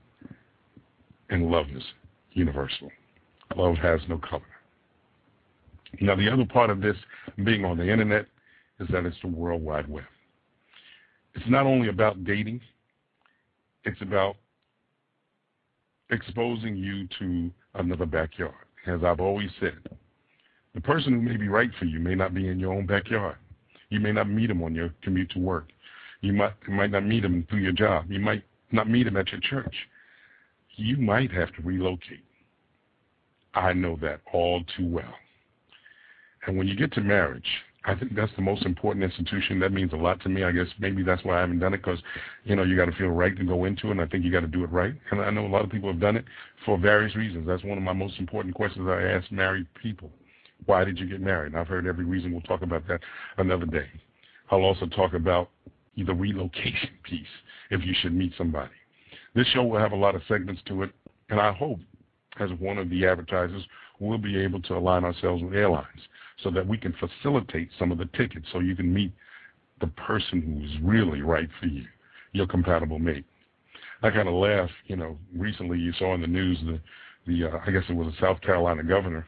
and 1.31 1.51
love 1.51 1.67
is 1.75 1.83
universal. 2.33 2.91
Love 3.57 3.77
has 3.77 4.01
no 4.09 4.19
color. 4.19 4.43
Now, 6.01 6.17
the 6.17 6.29
other 6.29 6.45
part 6.45 6.71
of 6.71 6.81
this 6.81 6.97
being 7.45 7.65
on 7.65 7.77
the 7.77 7.89
internet 7.89 8.27
is 8.81 8.89
that 8.89 9.05
it's 9.05 9.17
the 9.23 9.29
World 9.29 9.63
Wide 9.63 9.89
Web. 9.89 10.05
It's 11.35 11.49
not 11.49 11.67
only 11.67 11.89
about 11.89 12.25
dating, 12.25 12.61
it's 13.85 14.01
about 14.01 14.37
exposing 16.11 16.77
you 16.77 17.07
to 17.19 17.51
another 17.75 18.07
backyard. 18.07 18.55
As 18.87 19.05
I've 19.05 19.21
always 19.21 19.51
said, 19.61 19.79
the 20.75 20.81
person 20.81 21.13
who 21.13 21.21
may 21.21 21.37
be 21.37 21.49
right 21.49 21.71
for 21.79 21.85
you 21.85 22.01
may 22.01 22.15
not 22.15 22.35
be 22.35 22.49
in 22.49 22.59
your 22.59 22.73
own 22.73 22.87
backyard. 22.87 23.37
You 23.91 24.01
may 24.01 24.13
not 24.13 24.29
meet 24.29 24.49
them 24.49 24.63
on 24.63 24.75
your 24.75 24.91
commute 25.03 25.31
to 25.31 25.39
work. 25.39 25.69
You 26.21 26.33
might, 26.33 26.53
you 26.67 26.75
might 26.75 26.91
not 26.91 27.05
meet 27.05 27.23
them 27.23 27.47
through 27.49 27.61
your 27.61 27.73
job. 27.73 28.11
You 28.11 28.19
might 28.19 28.43
not 28.73 28.89
meet 28.89 29.05
them 29.05 29.17
at 29.17 29.31
your 29.31 29.41
church. 29.41 29.75
You 30.77 30.97
might 30.97 31.31
have 31.31 31.55
to 31.55 31.63
relocate. 31.63 32.25
I 33.55 33.73
know 33.73 33.97
that 34.03 34.21
all 34.33 34.65
too 34.77 34.89
well. 34.89 35.15
And 36.47 36.59
when 36.59 36.67
you 36.67 36.75
get 36.75 36.93
to 36.95 37.01
marriage, 37.01 37.47
I 37.87 37.95
think 37.95 38.15
that's 38.15 38.33
the 38.35 38.43
most 38.43 38.65
important 38.65 39.05
institution. 39.05 39.61
That 39.61 39.73
means 39.73 39.93
a 39.93 39.97
lot 39.97 40.21
to 40.23 40.29
me. 40.29 40.43
I 40.43 40.53
guess 40.53 40.67
maybe 40.79 41.03
that's 41.03 41.23
why 41.23 41.37
I 41.37 41.41
haven't 41.41 41.59
done 41.59 41.75
it 41.75 41.83
because, 41.85 41.99
you 42.45 42.57
know, 42.57 42.63
you 42.63 42.77
got 42.77 42.87
to 42.87 42.93
feel 42.93 43.09
right 43.09 43.37
to 43.37 43.45
go 43.45 43.67
into 43.67 43.89
it. 43.89 43.93
And 43.93 44.01
I 44.01 44.07
think 44.07 44.25
you 44.25 44.33
got 44.33 44.41
to 44.41 44.47
do 44.47 44.65
it 44.65 44.71
right. 44.71 44.95
And 45.11 45.21
I 45.21 45.31
know 45.31 45.47
a 45.47 45.49
lot 45.49 45.65
of 45.65 45.71
people 45.71 45.91
have 45.91 46.01
done 46.01 46.17
it 46.17 46.25
for 46.65 46.79
various 46.79 47.15
reasons. 47.15 47.47
That's 47.47 47.63
one 47.63 47.79
of 47.79 47.85
my 47.85 47.93
most 47.93 48.19
important 48.19 48.55
questions 48.55 48.89
I 48.89 49.03
ask 49.03 49.31
married 49.31 49.67
people. 49.81 50.11
Why 50.67 50.85
did 50.85 50.99
you 50.99 51.07
get 51.07 51.21
married? 51.21 51.55
I've 51.55 51.69
heard 51.69 51.87
every 51.87 52.05
reason. 52.05 52.33
We'll 52.33 52.43
talk 52.43 52.63
about 52.63 52.87
that 52.89 53.01
another 53.39 53.67
day. 53.67 53.87
I'll 54.51 54.63
also 54.63 54.87
talk 54.87 55.15
about 55.15 55.51
the 55.97 56.15
relocation 56.15 56.91
piece 57.05 57.27
if 57.71 57.85
you 57.85 57.95
should 58.01 58.15
meet 58.15 58.33
somebody. 58.37 58.73
This 59.35 59.47
show 59.49 59.65
will 59.65 59.79
have 59.79 59.93
a 59.93 59.97
lot 59.97 60.15
of 60.15 60.23
segments 60.29 60.63
to 60.67 60.85
it, 60.85 60.91
and 61.29 61.41
I 61.41 61.53
hope, 61.53 61.81
as 62.39 62.51
one 62.59 62.79
of 62.79 62.89
the 62.91 63.07
advertisers, 63.07 63.65
we'll 63.99 64.19
be 64.19 64.39
able 64.39 64.61
to 64.63 64.77
align 64.77 65.05
ourselves 65.05 65.43
with 65.43 65.55
airlines 65.55 66.01
so 66.43 66.51
that 66.51 66.67
we 66.67 66.79
can 66.79 66.95
facilitate 66.95 67.71
some 67.79 67.93
of 67.93 67.99
the 67.99 68.09
tickets 68.17 68.47
so 68.53 68.61
you 68.61 68.77
can 68.77 68.93
meet 68.93 69.13
the 69.81 69.87
person 69.89 70.41
who's 70.41 70.83
really 70.83 71.23
right 71.23 71.49
for 71.61 71.67
you, 71.67 71.85
your 72.33 72.47
compatible 72.47 72.99
mate. 72.99 73.25
I 74.03 74.11
kind 74.11 74.29
of 74.29 74.35
laugh, 74.35 74.71
you 74.87 74.97
know, 74.97 75.19
recently 75.35 75.79
you 75.79 75.93
saw 75.95 76.15
in 76.15 76.21
the 76.21 76.27
news 76.27 76.59
the, 76.65 76.81
the 77.27 77.49
uh, 77.49 77.61
I 77.67 77.71
guess 77.71 77.85
it 77.89 77.95
was 77.95 78.13
a 78.13 78.21
South 78.21 78.41
Carolina 78.41 78.83
governor, 78.83 79.27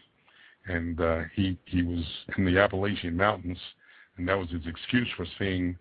and 0.66 1.00
uh, 1.00 1.20
he, 1.35 1.58
he 1.66 1.82
was 1.82 2.04
in 2.37 2.44
the 2.44 2.58
Appalachian 2.58 3.16
Mountains, 3.16 3.58
and 4.16 4.28
that 4.28 4.38
was 4.38 4.50
his 4.50 4.66
excuse 4.66 5.08
for 5.16 5.26
seeing 5.38 5.76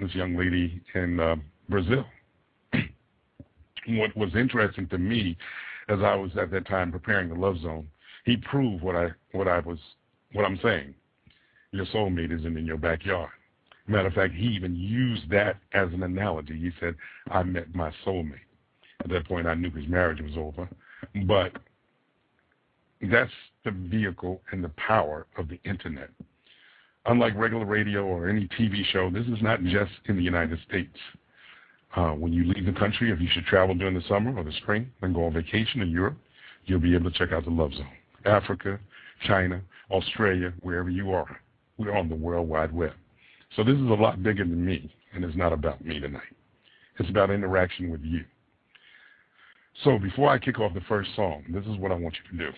this 0.00 0.14
young 0.14 0.36
lady 0.36 0.80
in 0.94 1.18
uh, 1.18 1.36
Brazil. 1.68 2.04
what 3.88 4.16
was 4.16 4.34
interesting 4.34 4.86
to 4.88 4.98
me 4.98 5.36
as 5.88 6.00
I 6.00 6.14
was 6.14 6.30
at 6.40 6.50
that 6.50 6.66
time 6.66 6.92
preparing 6.92 7.28
the 7.28 7.34
Love 7.34 7.58
Zone, 7.60 7.88
he 8.24 8.36
proved 8.36 8.82
what 8.82 8.94
I 8.94 9.08
what 9.32 9.48
I 9.48 9.60
was 9.60 9.78
what 10.32 10.44
I'm 10.44 10.58
saying. 10.62 10.94
Your 11.72 11.86
soulmate 11.86 12.36
isn't 12.38 12.56
in 12.56 12.66
your 12.66 12.76
backyard. 12.76 13.30
Matter 13.86 14.08
of 14.08 14.14
fact, 14.14 14.34
he 14.34 14.46
even 14.48 14.76
used 14.76 15.30
that 15.30 15.56
as 15.72 15.88
an 15.94 16.02
analogy. 16.02 16.58
He 16.58 16.70
said, 16.78 16.94
I 17.30 17.42
met 17.42 17.74
my 17.74 17.90
soulmate. 18.04 18.34
At 19.00 19.10
that 19.10 19.26
point, 19.26 19.46
I 19.46 19.54
knew 19.54 19.70
his 19.70 19.88
marriage 19.88 20.20
was 20.20 20.36
over. 20.36 20.68
But 21.26 21.52
that's 23.00 23.30
the 23.74 23.88
vehicle 23.88 24.40
and 24.52 24.62
the 24.62 24.70
power 24.70 25.26
of 25.36 25.48
the 25.48 25.60
Internet. 25.64 26.10
Unlike 27.06 27.34
regular 27.36 27.64
radio 27.64 28.04
or 28.04 28.28
any 28.28 28.48
TV 28.48 28.84
show, 28.92 29.10
this 29.10 29.26
is 29.26 29.42
not 29.42 29.62
just 29.64 29.92
in 30.06 30.16
the 30.16 30.22
United 30.22 30.58
States. 30.68 30.96
Uh, 31.96 32.10
when 32.10 32.32
you 32.32 32.44
leave 32.44 32.66
the 32.66 32.78
country, 32.78 33.10
if 33.10 33.20
you 33.20 33.28
should 33.32 33.46
travel 33.46 33.74
during 33.74 33.94
the 33.94 34.02
summer 34.08 34.36
or 34.36 34.44
the 34.44 34.52
spring 34.60 34.90
and 35.00 35.14
go 35.14 35.24
on 35.24 35.32
vacation 35.32 35.80
in 35.80 35.90
Europe, 35.90 36.16
you'll 36.66 36.80
be 36.80 36.94
able 36.94 37.10
to 37.10 37.18
check 37.18 37.32
out 37.32 37.44
the 37.44 37.50
Love 37.50 37.72
Zone. 37.72 37.88
Africa, 38.26 38.78
China, 39.26 39.62
Australia, 39.90 40.52
wherever 40.60 40.90
you 40.90 41.12
are. 41.12 41.40
We're 41.78 41.96
on 41.96 42.08
the 42.08 42.14
World 42.14 42.48
Wide 42.48 42.72
Web. 42.72 42.92
So 43.56 43.64
this 43.64 43.76
is 43.76 43.80
a 43.88 43.94
lot 43.94 44.22
bigger 44.22 44.44
than 44.44 44.64
me, 44.64 44.92
and 45.14 45.24
it's 45.24 45.36
not 45.36 45.52
about 45.52 45.82
me 45.82 45.98
tonight. 46.00 46.22
It's 46.98 47.08
about 47.08 47.30
interaction 47.30 47.90
with 47.90 48.02
you. 48.02 48.24
So 49.84 49.98
before 49.98 50.28
I 50.28 50.38
kick 50.38 50.58
off 50.58 50.74
the 50.74 50.80
first 50.82 51.10
song, 51.14 51.44
this 51.48 51.64
is 51.64 51.78
what 51.78 51.92
I 51.92 51.94
want 51.94 52.14
you 52.16 52.38
to 52.38 52.50
do. 52.50 52.56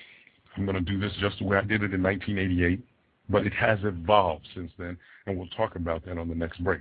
I'm 0.56 0.64
going 0.64 0.76
to 0.76 0.80
do 0.80 0.98
this 0.98 1.12
just 1.20 1.38
the 1.38 1.44
way 1.44 1.56
I 1.56 1.62
did 1.62 1.82
it 1.82 1.94
in 1.94 2.02
1988, 2.02 2.80
but 3.28 3.46
it 3.46 3.52
has 3.54 3.78
evolved 3.84 4.46
since 4.54 4.72
then, 4.78 4.96
and 5.26 5.38
we'll 5.38 5.48
talk 5.48 5.76
about 5.76 6.04
that 6.04 6.18
on 6.18 6.28
the 6.28 6.34
next 6.34 6.62
break. 6.62 6.80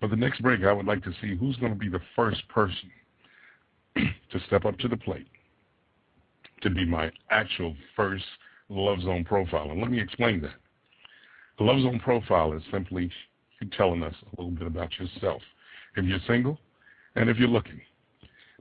But 0.00 0.10
the 0.10 0.16
next 0.16 0.42
break, 0.42 0.64
I 0.64 0.72
would 0.72 0.86
like 0.86 1.02
to 1.04 1.12
see 1.20 1.34
who's 1.34 1.56
going 1.56 1.72
to 1.72 1.78
be 1.78 1.88
the 1.88 2.00
first 2.14 2.46
person 2.48 2.90
to 3.96 4.40
step 4.46 4.64
up 4.64 4.78
to 4.78 4.88
the 4.88 4.96
plate 4.96 5.26
to 6.62 6.70
be 6.70 6.84
my 6.84 7.10
actual 7.30 7.74
first 7.94 8.24
Love 8.68 9.00
Zone 9.02 9.24
profile. 9.24 9.70
And 9.70 9.80
let 9.80 9.90
me 9.90 10.00
explain 10.00 10.40
that. 10.42 10.54
The 11.58 11.64
Love 11.64 11.80
Zone 11.82 12.00
profile 12.00 12.52
is 12.54 12.62
simply 12.72 13.10
you 13.60 13.68
telling 13.76 14.02
us 14.02 14.14
a 14.24 14.40
little 14.40 14.50
bit 14.50 14.66
about 14.66 14.90
yourself. 14.98 15.42
If 15.96 16.04
you're 16.04 16.18
single 16.26 16.58
and 17.14 17.30
if 17.30 17.36
you're 17.36 17.48
looking. 17.48 17.80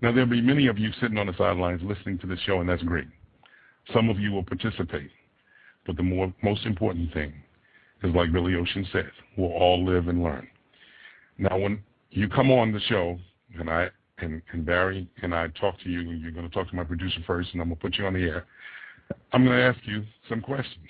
Now, 0.01 0.12
there'll 0.12 0.30
be 0.30 0.42
many 0.42 0.68
of 0.68 0.77
you 0.77 0.92
sitting 1.00 1.18
on 1.18 1.27
the 1.27 1.34
sidelines 1.38 1.82
listening 1.82 2.20
to 2.20 2.27
this 2.27 2.39
show, 2.46 2.60
and 2.60 2.70
that's 2.70 2.84
great. 2.84 3.08
Some 3.92 4.10
of 4.10 4.20
you 4.20 4.32
will 4.32 4.44
participate. 4.44 5.10
But 5.86 5.98
the 5.98 6.04
more, 6.04 6.34
most 6.44 6.66
important 6.66 7.13
thing 7.13 7.34
is, 8.04 8.13
like 8.16 8.32
Billy 8.32 8.56
Ocean 8.56 8.88
said, 8.92 9.12
we'll 9.38 9.52
all 9.52 9.84
live 9.84 10.08
and 10.08 10.24
learn. 10.24 10.48
Now, 11.38 11.58
when 11.58 11.84
you 12.12 12.30
come 12.30 12.52
on 12.52 12.72
the 12.72 12.80
show, 12.82 13.18
and 13.60 13.70
I 13.70 13.90
and, 14.20 14.42
and 14.52 14.66
Barry 14.66 15.08
and 15.22 15.34
I 15.34 15.48
talk 15.60 15.80
to 15.82 15.90
you, 15.90 16.00
and 16.00 16.22
you're 16.22 16.32
going 16.32 16.48
to 16.48 16.54
talk 16.54 16.70
to 16.70 16.75
my 16.75 16.84
producer 16.84 17.20
first, 17.25 17.50
and 17.54 17.62
I'm 17.62 17.70
going 17.70 17.78
to 17.78 17.82
put 17.82 17.98
you 17.98 18.06
on 18.06 18.13
the 18.13 18.22
air. 18.22 18.46
I'm 19.32 19.44
going 19.44 19.58
to 19.58 19.63
ask 19.63 19.80
you 19.86 20.04
some 20.30 20.42
questions. 20.42 20.88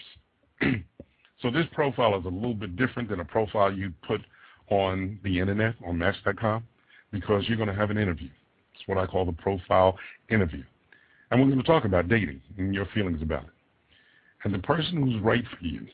so 1.42 1.50
this 1.50 1.66
profile 1.72 2.18
is 2.20 2.26
a 2.26 2.30
little 2.30 2.54
bit 2.54 2.76
different 2.76 3.10
than 3.10 3.20
a 3.22 3.26
profile 3.26 3.72
you 3.72 3.92
put 4.08 4.22
on 4.70 5.20
the 5.24 5.40
internet, 5.40 5.76
on 5.86 5.98
Match.com, 5.98 6.64
because 7.12 7.44
you're 7.48 7.58
going 7.58 7.70
to 7.70 7.76
have 7.76 7.90
an 7.90 7.98
interview. 7.98 8.30
It's 8.76 8.88
what 8.88 8.98
I 8.98 9.06
call 9.06 9.26
the 9.26 9.34
profile 9.34 9.98
interview. 10.30 10.64
And 11.34 11.42
we're 11.42 11.48
going 11.48 11.64
to 11.64 11.68
talk 11.68 11.84
about 11.84 12.10
dating 12.10 12.40
and 12.60 12.76
your 12.76 12.86
feelings 12.94 13.20
about 13.24 13.46
it. 13.46 13.50
And 14.44 14.54
the 14.54 14.60
person 14.60 15.02
who's 15.02 15.20
right 15.24 15.44
for 15.44 15.66
you 15.66 15.88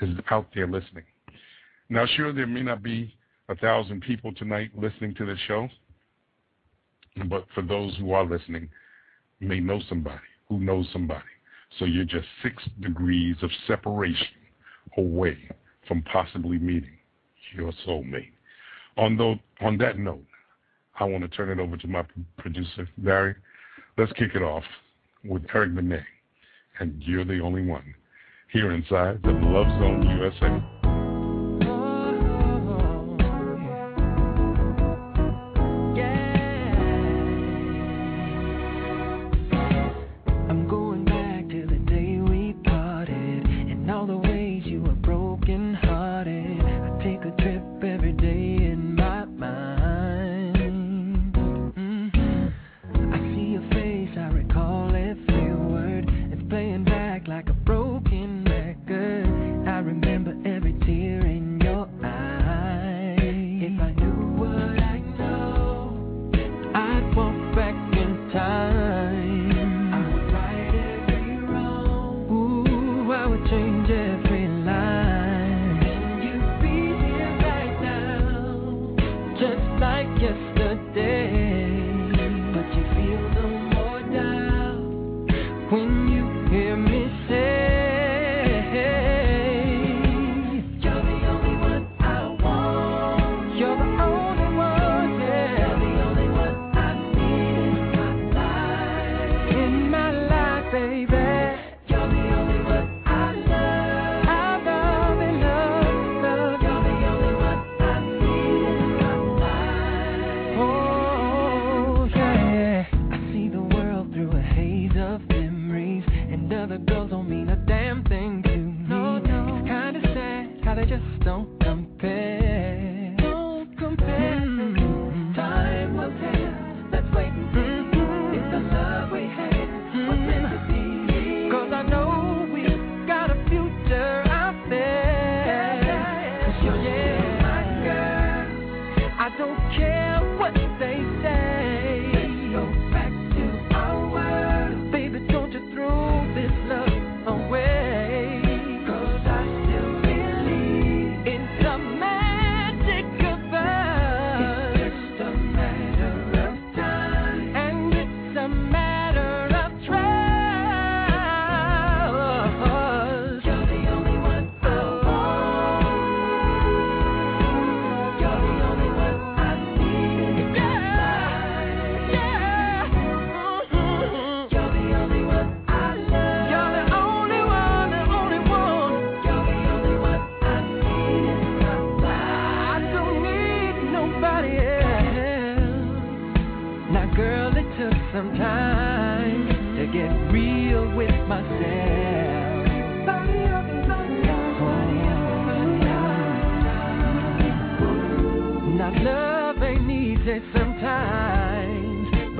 is 0.00 0.16
out 0.30 0.46
there 0.54 0.66
listening. 0.66 1.04
Now, 1.90 2.06
sure, 2.16 2.32
there 2.32 2.46
may 2.46 2.62
not 2.62 2.82
be 2.82 3.14
a 3.50 3.56
thousand 3.56 4.00
people 4.00 4.32
tonight 4.32 4.70
listening 4.74 5.14
to 5.16 5.26
this 5.26 5.38
show, 5.46 5.68
but 7.26 7.44
for 7.54 7.60
those 7.60 7.94
who 7.98 8.12
are 8.12 8.24
listening, 8.24 8.70
may 9.40 9.60
know 9.60 9.82
somebody 9.86 10.16
who 10.48 10.58
knows 10.58 10.88
somebody. 10.94 11.28
So 11.78 11.84
you're 11.84 12.06
just 12.06 12.26
six 12.42 12.62
degrees 12.80 13.36
of 13.42 13.50
separation 13.66 14.28
away 14.96 15.36
from 15.86 16.00
possibly 16.10 16.56
meeting 16.56 16.96
your 17.54 17.72
soulmate. 17.86 18.32
on, 18.96 19.18
those, 19.18 19.36
on 19.60 19.76
that 19.76 19.98
note, 19.98 20.24
I 20.98 21.04
want 21.04 21.22
to 21.22 21.28
turn 21.28 21.50
it 21.50 21.62
over 21.62 21.76
to 21.76 21.86
my 21.86 22.02
producer, 22.38 22.88
Barry. 22.96 23.34
Let's 23.98 24.12
kick 24.12 24.34
it 24.34 24.42
off 24.42 24.64
with 25.24 25.44
Eric 25.54 25.74
Benet, 25.74 26.04
and 26.78 27.02
You're 27.02 27.24
the 27.24 27.40
Only 27.40 27.64
One, 27.66 27.94
here 28.52 28.72
inside 28.72 29.22
the 29.22 29.32
Love 29.32 29.68
Zone 29.78 30.02
USA. 30.18 30.79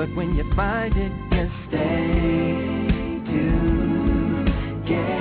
But 0.01 0.17
when 0.17 0.35
you 0.35 0.51
find 0.57 0.97
it, 0.97 1.13
just 1.31 1.53
stay 1.69 3.21
together. 4.87 5.20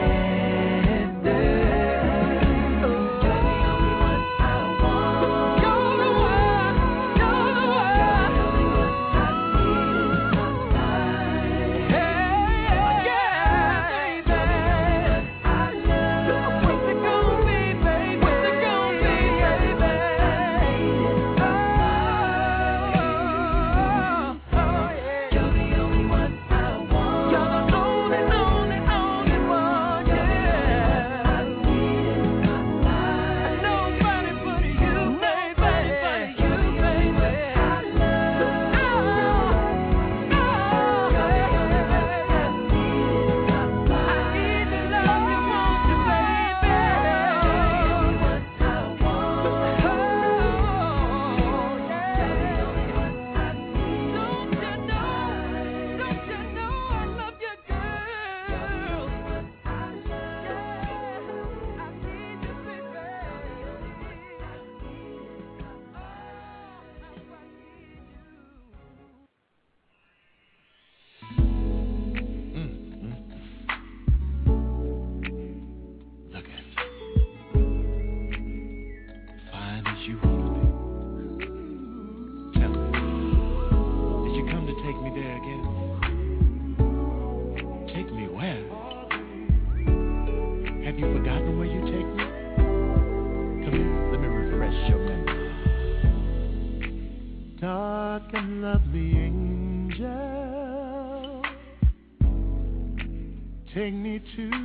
to 104.35 104.58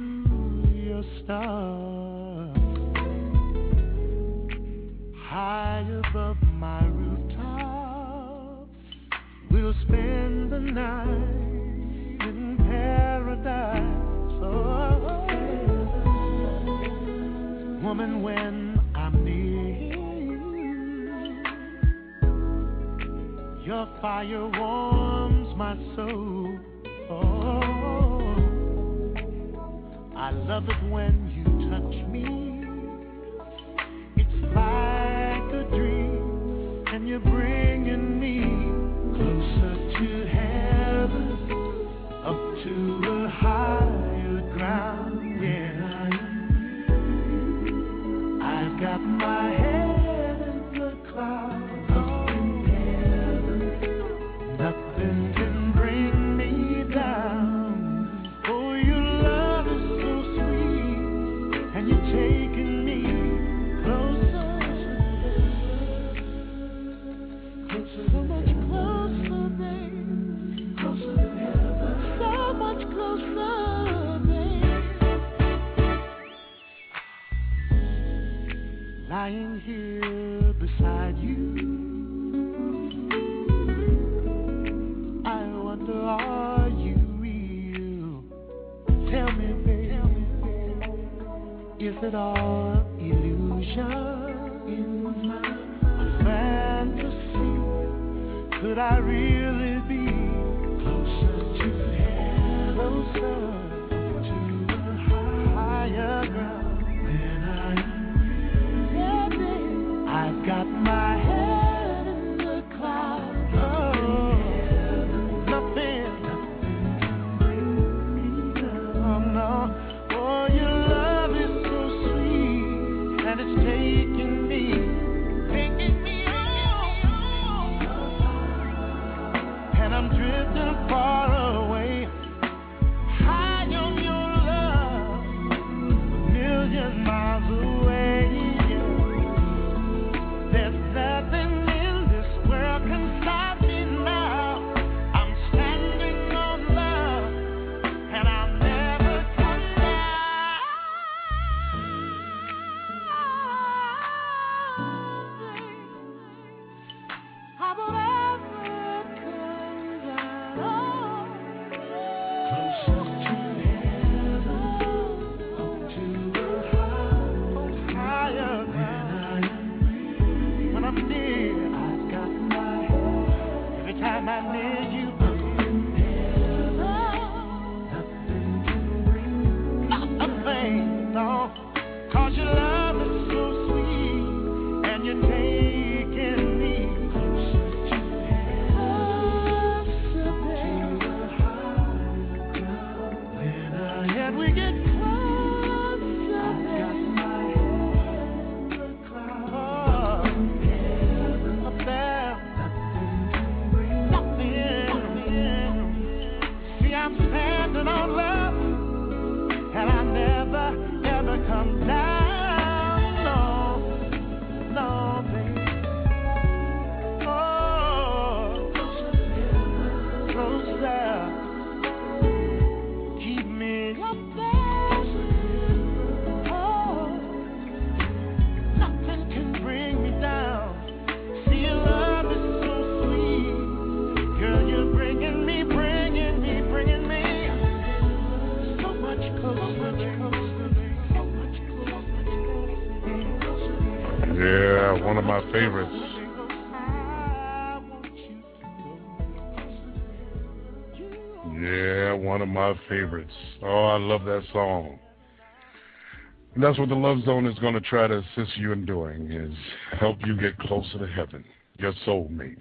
that's 256.65 256.79
what 256.79 256.89
the 256.89 256.95
Love 256.95 257.23
Zone 257.25 257.45
is 257.45 257.59
going 257.59 257.75
to 257.75 257.81
try 257.83 258.07
to 258.07 258.19
assist 258.19 258.57
you 258.57 258.73
in 258.73 258.87
doing 258.87 259.31
is 259.31 259.53
help 260.01 260.17
you 260.25 260.35
get 260.35 260.59
closer 260.59 260.99
to 260.99 261.07
heaven, 261.07 261.45
your 261.77 261.93
soulmate, 262.07 262.57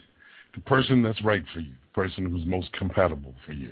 the 0.53 0.61
person 0.61 1.01
that's 1.01 1.23
right 1.23 1.43
for 1.53 1.61
you, 1.61 1.71
the 1.71 2.01
person 2.01 2.29
who's 2.29 2.45
most 2.45 2.69
compatible 2.73 3.33
for 3.45 3.53
you. 3.53 3.71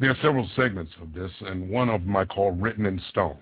There 0.00 0.10
are 0.10 0.16
several 0.20 0.46
segments 0.54 0.92
of 1.00 1.14
this, 1.14 1.30
and 1.40 1.70
one 1.70 1.88
of 1.88 2.02
them 2.02 2.14
I 2.14 2.26
call 2.26 2.50
Written 2.50 2.84
in 2.84 3.00
Stones. 3.08 3.38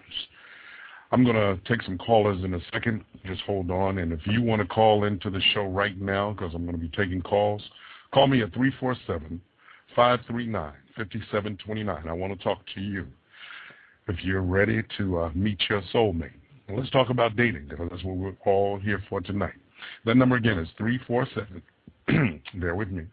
I'm 1.11 1.25
going 1.25 1.35
to 1.35 1.59
take 1.67 1.83
some 1.83 1.99
callers 1.99 2.45
in 2.45 2.55
a 2.55 2.61
second. 2.73 3.05
Just 3.27 3.43
hold 3.43 3.73
on. 3.73 3.99
And 3.99 4.13
if 4.13 4.21
you 4.27 4.43
want 4.43 4.63
to 4.63 4.69
call 4.69 5.05
into 5.05 5.29
the 5.29 5.41
show 5.53 5.65
right 5.65 6.01
now, 6.01 6.33
because 6.33 6.55
I'm 6.55 6.65
going 6.65 6.79
to 6.79 6.81
be 6.81 6.97
taking 6.97 7.21
calls, 7.21 7.63
call 8.15 8.29
me 8.29 8.43
at 8.43 8.55
347 8.55 9.41
539 9.97 10.73
5729. 10.97 12.09
I 12.09 12.13
want 12.13 12.33
to 12.33 12.45
talk 12.45 12.61
to 12.77 12.81
you. 12.81 13.09
If 14.09 14.25
you're 14.25 14.43
ready 14.43 14.83
to 14.99 15.21
uh, 15.21 15.31
meet 15.35 15.61
your 15.71 15.81
soulmate, 15.95 16.33
let's 16.69 16.91
talk 16.91 17.11
about 17.11 17.37
dating 17.37 17.67
because 17.69 17.89
that's 17.91 18.03
what 18.03 18.17
we're 18.17 18.35
all 18.45 18.79
here 18.79 19.03
for 19.09 19.21
tonight. 19.21 19.55
That 20.05 20.17
number 20.17 20.37
again 20.37 20.59
is 20.59 20.69
347, 20.77 22.43
bear 22.61 22.75
with 22.75 22.89
me, 22.89 23.05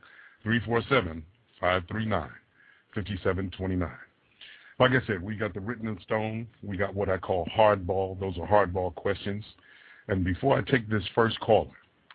347 0.44 1.24
539 1.60 2.30
5729. 2.96 3.90
Like 4.80 4.92
I 4.92 5.06
said, 5.06 5.22
we 5.22 5.36
got 5.36 5.54
the 5.54 5.60
written 5.60 5.88
in 5.88 6.00
stone. 6.02 6.48
We 6.64 6.78
got 6.78 6.96
what 6.96 7.10
I 7.10 7.18
call 7.18 7.48
hardball. 7.56 8.20
Those 8.20 8.38
are 8.38 8.48
hardball 8.48 8.96
questions. 8.96 9.44
And 10.08 10.24
before 10.24 10.58
I 10.58 10.62
take 10.62 10.90
this 10.90 11.04
first 11.14 11.40
caller, 11.42 11.70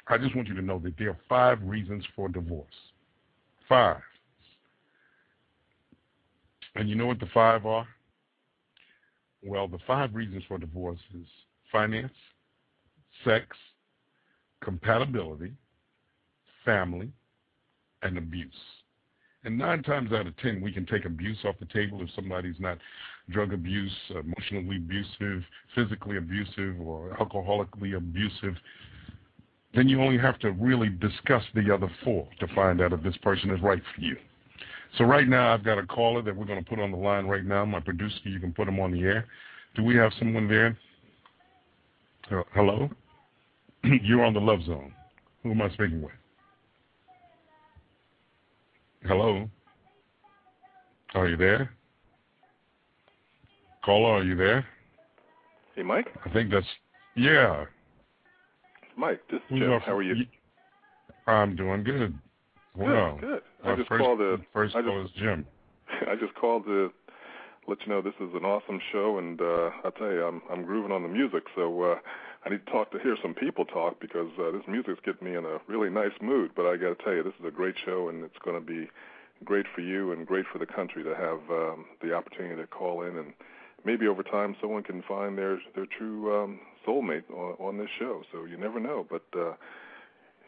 I 0.08 0.18
just 0.18 0.34
want 0.34 0.48
you 0.48 0.54
to 0.54 0.62
know 0.62 0.78
that 0.80 0.94
there 0.98 1.10
are 1.10 1.18
five 1.28 1.58
reasons 1.62 2.04
for 2.16 2.28
divorce. 2.28 2.66
Five. 3.68 4.00
And 6.74 6.88
you 6.88 6.96
know 6.96 7.06
what 7.06 7.20
the 7.20 7.28
five 7.32 7.66
are? 7.66 7.86
Well, 9.44 9.68
the 9.68 9.78
five 9.86 10.14
reasons 10.14 10.42
for 10.48 10.56
divorce 10.56 11.00
is 11.14 11.26
finance, 11.70 12.12
sex, 13.24 13.46
compatibility, 14.62 15.52
family, 16.64 17.10
and 18.02 18.16
abuse. 18.16 18.54
And 19.44 19.58
nine 19.58 19.82
times 19.82 20.12
out 20.12 20.26
of 20.26 20.34
ten, 20.38 20.62
we 20.62 20.72
can 20.72 20.86
take 20.86 21.04
abuse 21.04 21.36
off 21.44 21.56
the 21.60 21.66
table 21.66 22.00
if 22.00 22.08
somebody's 22.14 22.58
not 22.58 22.78
drug 23.28 23.52
abuse, 23.52 23.92
emotionally 24.08 24.76
abusive, 24.76 25.42
physically 25.74 26.16
abusive, 26.16 26.80
or 26.80 27.14
alcoholically 27.20 27.98
abusive. 27.98 28.54
Then 29.74 29.88
you 29.88 30.00
only 30.00 30.16
have 30.16 30.38
to 30.38 30.52
really 30.52 30.88
discuss 30.88 31.42
the 31.54 31.70
other 31.74 31.90
four 32.02 32.26
to 32.40 32.46
find 32.54 32.80
out 32.80 32.94
if 32.94 33.02
this 33.02 33.16
person 33.18 33.50
is 33.50 33.60
right 33.60 33.82
for 33.94 34.00
you. 34.00 34.16
So 34.98 35.04
right 35.04 35.26
now, 35.28 35.52
I've 35.52 35.64
got 35.64 35.78
a 35.78 35.86
caller 35.86 36.22
that 36.22 36.34
we're 36.34 36.44
going 36.44 36.62
to 36.62 36.68
put 36.68 36.78
on 36.78 36.92
the 36.92 36.96
line 36.96 37.26
right 37.26 37.44
now. 37.44 37.64
My 37.64 37.80
producer, 37.80 38.16
you 38.24 38.38
can 38.38 38.52
put 38.52 38.68
him 38.68 38.78
on 38.78 38.92
the 38.92 39.00
air. 39.00 39.26
Do 39.74 39.82
we 39.82 39.96
have 39.96 40.12
someone 40.18 40.48
there? 40.48 40.78
Hello? 42.54 42.88
You're 43.82 44.24
on 44.24 44.34
the 44.34 44.40
Love 44.40 44.62
Zone. 44.64 44.94
Who 45.42 45.50
am 45.50 45.62
I 45.62 45.68
speaking 45.70 46.00
with? 46.00 46.12
Hello? 49.02 49.48
Are 51.14 51.28
you 51.28 51.36
there? 51.36 51.70
Caller, 53.84 54.20
are 54.20 54.22
you 54.22 54.36
there? 54.36 54.66
Hey, 55.74 55.82
Mike? 55.82 56.08
I 56.24 56.30
think 56.30 56.50
that's, 56.50 56.66
yeah. 57.16 57.64
Mike, 58.96 59.20
this 59.30 59.40
is 59.50 59.58
Jim. 59.58 59.80
How 59.84 59.96
are 59.96 60.02
you? 60.02 60.24
I'm 61.26 61.56
doing 61.56 61.84
good. 61.84 62.16
Well, 62.76 63.16
good, 63.20 63.20
good. 63.20 63.42
I 63.64 63.76
just 63.76 63.88
first, 63.88 64.02
called 64.02 64.18
to, 64.18 64.38
first 64.52 64.74
I 64.74 64.82
call 64.82 65.04
is 65.04 65.10
Jim. 65.16 65.46
I 66.08 66.16
just 66.16 66.34
called 66.34 66.64
to 66.66 66.92
let 67.68 67.78
you 67.86 67.92
know 67.92 68.02
this 68.02 68.14
is 68.20 68.34
an 68.34 68.44
awesome 68.44 68.80
show, 68.92 69.18
and 69.18 69.40
uh, 69.40 69.70
I 69.84 69.90
tell 69.96 70.10
you, 70.10 70.24
I'm 70.24 70.42
I'm 70.50 70.64
grooving 70.64 70.92
on 70.92 71.02
the 71.02 71.08
music, 71.08 71.44
so 71.54 71.82
uh, 71.82 71.96
I 72.44 72.50
need 72.50 72.66
to 72.66 72.72
talk 72.72 72.90
to 72.92 72.98
hear 72.98 73.16
some 73.22 73.34
people 73.34 73.64
talk 73.64 74.00
because 74.00 74.28
uh, 74.38 74.50
this 74.50 74.62
music's 74.68 75.00
getting 75.04 75.26
me 75.26 75.36
in 75.36 75.44
a 75.44 75.58
really 75.68 75.88
nice 75.88 76.12
mood. 76.20 76.50
But 76.56 76.66
I 76.66 76.76
got 76.76 76.98
to 76.98 77.04
tell 77.04 77.14
you, 77.14 77.22
this 77.22 77.34
is 77.40 77.46
a 77.46 77.50
great 77.50 77.76
show, 77.84 78.08
and 78.08 78.24
it's 78.24 78.38
going 78.44 78.60
to 78.60 78.66
be 78.66 78.90
great 79.44 79.66
for 79.74 79.80
you 79.80 80.12
and 80.12 80.26
great 80.26 80.46
for 80.52 80.58
the 80.58 80.66
country 80.66 81.02
to 81.04 81.14
have 81.14 81.38
um, 81.50 81.86
the 82.02 82.12
opportunity 82.12 82.60
to 82.60 82.66
call 82.66 83.02
in, 83.02 83.16
and 83.16 83.32
maybe 83.84 84.06
over 84.08 84.22
time 84.22 84.56
someone 84.60 84.82
can 84.82 85.02
find 85.02 85.38
their 85.38 85.60
their 85.74 85.86
true 85.86 86.42
um, 86.42 86.60
soulmate 86.86 87.30
on, 87.30 87.54
on 87.58 87.78
this 87.78 87.90
show. 87.98 88.22
So 88.32 88.44
you 88.44 88.56
never 88.56 88.80
know, 88.80 89.06
but. 89.08 89.24
uh 89.38 89.54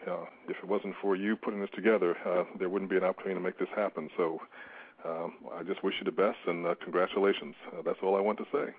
uh, 0.08 0.24
if 0.48 0.56
it 0.62 0.68
wasn't 0.68 0.94
for 1.00 1.16
you 1.16 1.36
putting 1.36 1.60
this 1.60 1.70
together, 1.74 2.16
uh, 2.26 2.44
there 2.58 2.68
wouldn't 2.68 2.90
be 2.90 2.96
an 2.96 3.04
opportunity 3.04 3.40
to 3.40 3.44
make 3.44 3.58
this 3.58 3.68
happen. 3.74 4.08
So 4.16 4.38
um, 5.04 5.34
I 5.54 5.62
just 5.62 5.82
wish 5.84 5.94
you 5.98 6.04
the 6.04 6.12
best 6.12 6.38
and 6.46 6.66
uh, 6.66 6.74
congratulations. 6.82 7.54
Uh, 7.72 7.82
that's 7.84 7.98
all 8.02 8.16
I 8.16 8.20
want 8.20 8.38
to 8.38 8.44
say. 8.52 8.72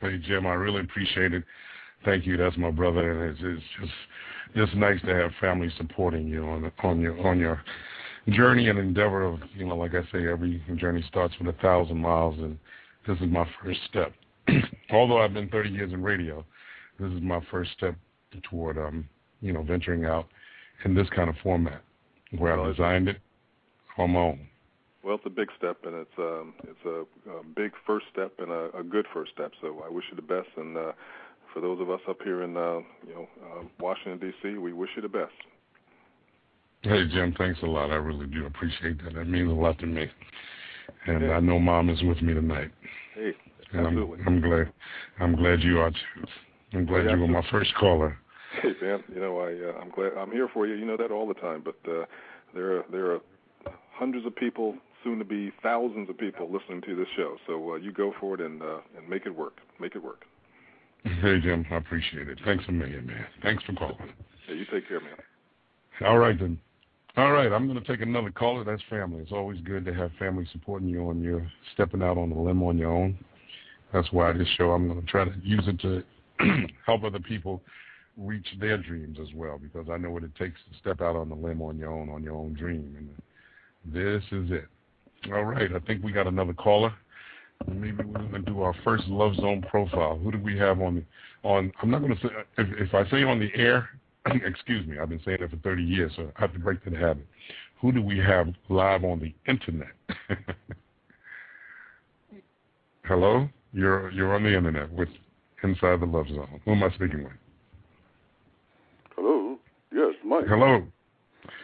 Hey 0.00 0.18
Jim, 0.18 0.46
I 0.46 0.54
really 0.54 0.80
appreciate 0.80 1.32
it 1.34 1.42
thank 2.04 2.26
you. 2.26 2.36
That's 2.36 2.56
my 2.56 2.70
brother, 2.70 3.24
and 3.24 3.30
it's, 3.30 3.40
it's 3.42 3.62
just 3.80 3.92
just 4.56 4.74
nice 4.76 5.00
to 5.02 5.14
have 5.14 5.30
family 5.40 5.70
supporting 5.76 6.26
you 6.26 6.44
on 6.44 6.70
on 6.82 7.00
your 7.00 7.26
on 7.26 7.38
your 7.38 7.62
journey 8.30 8.68
and 8.68 8.78
endeavor 8.78 9.24
of 9.24 9.40
you 9.54 9.66
know, 9.66 9.76
like 9.76 9.94
I 9.94 10.02
say, 10.12 10.28
every 10.28 10.62
journey 10.76 11.04
starts 11.08 11.34
with 11.38 11.54
a 11.54 11.58
thousand 11.60 11.98
miles, 11.98 12.38
and 12.38 12.58
this 13.06 13.18
is 13.18 13.30
my 13.30 13.46
first 13.62 13.80
step. 13.88 14.12
Although 14.90 15.18
I've 15.18 15.34
been 15.34 15.48
30 15.48 15.70
years 15.70 15.92
in 15.92 16.02
radio, 16.02 16.44
this 16.98 17.12
is 17.12 17.20
my 17.20 17.40
first 17.50 17.72
step 17.72 17.94
toward 18.48 18.78
um 18.78 19.08
you 19.40 19.52
know 19.52 19.62
venturing 19.62 20.04
out 20.04 20.26
in 20.84 20.94
this 20.94 21.08
kind 21.14 21.28
of 21.28 21.36
format 21.42 21.82
where 22.36 22.58
I 22.58 22.70
designed 22.70 23.08
it 23.08 23.18
on 23.96 24.10
my 24.10 24.20
own. 24.20 24.48
Well, 25.02 25.16
it's 25.16 25.26
a 25.26 25.30
big 25.30 25.48
step, 25.56 25.78
and 25.84 25.94
it's 25.94 26.18
um, 26.18 26.54
it's 26.64 26.84
a, 26.84 27.30
a 27.30 27.44
big 27.56 27.72
first 27.86 28.06
step 28.12 28.32
and 28.38 28.50
a, 28.50 28.76
a 28.76 28.82
good 28.82 29.06
first 29.12 29.32
step. 29.32 29.52
So 29.60 29.82
I 29.86 29.90
wish 29.90 30.04
you 30.10 30.16
the 30.16 30.22
best, 30.22 30.48
and 30.56 30.76
uh, 30.76 30.92
for 31.54 31.60
those 31.60 31.80
of 31.80 31.90
us 31.90 32.00
up 32.08 32.18
here 32.22 32.42
in 32.42 32.56
uh, 32.56 32.80
you 33.06 33.14
know 33.14 33.28
uh, 33.42 33.64
Washington 33.80 34.18
D.C., 34.18 34.58
we 34.58 34.72
wish 34.72 34.90
you 34.96 35.02
the 35.02 35.08
best. 35.08 35.32
Hey 36.82 37.06
Jim, 37.12 37.34
thanks 37.38 37.60
a 37.62 37.66
lot. 37.66 37.90
I 37.90 37.96
really 37.96 38.26
do 38.26 38.46
appreciate 38.46 39.02
that. 39.04 39.14
That 39.14 39.28
means 39.28 39.48
a 39.48 39.54
lot 39.54 39.78
to 39.78 39.86
me, 39.86 40.06
and 41.06 41.22
yeah. 41.22 41.30
I 41.32 41.40
know 41.40 41.58
Mom 41.58 41.90
is 41.90 42.02
with 42.02 42.20
me 42.20 42.34
tonight. 42.34 42.70
Hey, 43.14 43.32
and 43.72 43.86
absolutely. 43.86 44.18
I'm, 44.26 44.28
I'm 44.28 44.40
glad. 44.40 44.72
I'm 45.20 45.36
glad 45.36 45.62
you 45.62 45.78
are 45.80 45.90
too. 45.90 46.26
I'm 46.72 46.86
glad 46.86 47.10
you 47.10 47.18
were 47.18 47.28
my 47.28 47.44
first 47.50 47.74
caller. 47.76 48.18
Hey 48.62 48.72
man, 48.82 49.04
you 49.14 49.20
know 49.20 49.38
I 49.38 49.52
uh, 49.52 49.80
I'm 49.80 49.90
glad 49.90 50.12
I'm 50.18 50.30
here 50.30 50.48
for 50.52 50.66
you. 50.66 50.74
You 50.74 50.84
know 50.84 50.96
that 50.96 51.10
all 51.10 51.28
the 51.28 51.34
time, 51.34 51.62
but 51.64 51.76
uh, 51.90 52.04
there 52.54 52.78
are 52.78 52.84
there 52.90 53.12
are 53.12 53.20
hundreds 53.92 54.26
of 54.26 54.34
people, 54.34 54.76
soon 55.04 55.18
to 55.18 55.24
be 55.24 55.52
thousands 55.62 56.08
of 56.08 56.18
people 56.18 56.50
listening 56.50 56.80
to 56.82 56.96
this 56.96 57.06
show. 57.16 57.36
So 57.46 57.72
uh, 57.72 57.76
you 57.76 57.92
go 57.92 58.12
for 58.20 58.34
it 58.34 58.40
and 58.40 58.62
uh, 58.62 58.78
and 58.96 59.08
make 59.08 59.26
it 59.26 59.34
work. 59.36 59.58
Make 59.80 59.94
it 59.94 60.02
work. 60.02 60.24
Hey, 61.04 61.40
Jim, 61.40 61.64
I 61.70 61.76
appreciate 61.76 62.28
it. 62.28 62.38
Thanks 62.44 62.64
a 62.68 62.72
million, 62.72 63.06
man. 63.06 63.26
Thanks 63.42 63.62
for 63.64 63.72
calling. 63.74 63.96
Yeah, 64.48 64.54
you 64.54 64.64
take 64.72 64.88
care, 64.88 65.00
man. 65.00 65.14
All 66.04 66.18
right, 66.18 66.38
then. 66.38 66.58
All 67.16 67.32
right, 67.32 67.50
I'm 67.50 67.66
going 67.66 67.82
to 67.82 67.86
take 67.86 68.00
another 68.00 68.30
caller. 68.30 68.62
That's 68.64 68.82
family. 68.88 69.22
It's 69.22 69.32
always 69.32 69.60
good 69.62 69.84
to 69.86 69.94
have 69.94 70.12
family 70.18 70.46
supporting 70.52 70.88
you 70.88 71.02
when 71.04 71.22
you're 71.22 71.50
stepping 71.74 72.02
out 72.02 72.16
on 72.16 72.30
a 72.30 72.40
limb 72.40 72.62
on 72.62 72.78
your 72.78 72.92
own. 72.92 73.18
That's 73.92 74.10
why 74.12 74.32
this 74.32 74.46
show, 74.56 74.70
I'm 74.70 74.86
going 74.86 75.00
to 75.00 75.06
try 75.06 75.24
to 75.24 75.34
use 75.42 75.64
it 75.66 75.80
to 75.80 76.04
help 76.86 77.04
other 77.04 77.18
people 77.18 77.62
reach 78.18 78.46
their 78.60 78.76
dreams 78.78 79.18
as 79.20 79.28
well, 79.34 79.58
because 79.58 79.88
I 79.90 79.96
know 79.96 80.10
what 80.10 80.24
it 80.24 80.34
takes 80.36 80.58
to 80.70 80.78
step 80.78 81.00
out 81.00 81.16
on 81.16 81.28
the 81.28 81.34
limb 81.34 81.62
on 81.62 81.78
your 81.78 81.92
own, 81.92 82.08
on 82.10 82.22
your 82.22 82.34
own 82.34 82.54
dream. 82.54 82.94
And 82.98 83.94
this 83.94 84.22
is 84.32 84.50
it. 84.50 84.66
All 85.32 85.44
right, 85.44 85.70
I 85.74 85.78
think 85.80 86.02
we 86.02 86.12
got 86.12 86.26
another 86.26 86.52
caller 86.52 86.92
maybe 87.66 88.04
we're 88.04 88.20
going 88.20 88.32
to 88.32 88.38
do 88.40 88.62
our 88.62 88.74
first 88.84 89.06
Love 89.08 89.34
Zone 89.36 89.64
profile. 89.68 90.18
Who 90.18 90.32
do 90.32 90.38
we 90.38 90.56
have 90.58 90.80
on 90.80 90.96
the 90.96 91.48
on? 91.48 91.72
I'm 91.82 91.90
not 91.90 92.00
going 92.00 92.16
to 92.16 92.22
say 92.22 92.28
if, 92.58 92.88
if 92.88 92.94
I 92.94 93.08
say 93.10 93.22
on 93.24 93.38
the 93.38 93.50
air. 93.54 93.88
excuse 94.26 94.86
me. 94.86 94.98
I've 94.98 95.08
been 95.08 95.20
saying 95.24 95.38
that 95.40 95.50
for 95.50 95.56
30 95.56 95.82
years, 95.82 96.12
so 96.16 96.30
I 96.36 96.40
have 96.40 96.52
to 96.52 96.58
break 96.58 96.84
that 96.84 96.92
habit. 96.92 97.26
Who 97.80 97.92
do 97.92 98.02
we 98.02 98.18
have 98.18 98.48
live 98.68 99.04
on 99.04 99.20
the 99.20 99.32
internet? 99.50 99.92
Hello, 103.04 103.48
you're 103.72 104.10
you're 104.10 104.34
on 104.34 104.42
the 104.42 104.54
internet 104.54 104.92
with 104.92 105.08
Inside 105.62 106.00
the 106.00 106.06
Love 106.06 106.28
Zone. 106.28 106.60
Who 106.64 106.72
am 106.72 106.82
I 106.82 106.90
speaking 106.90 107.24
with? 107.24 107.32
Mike. 110.38 110.48
Hello. 110.48 110.82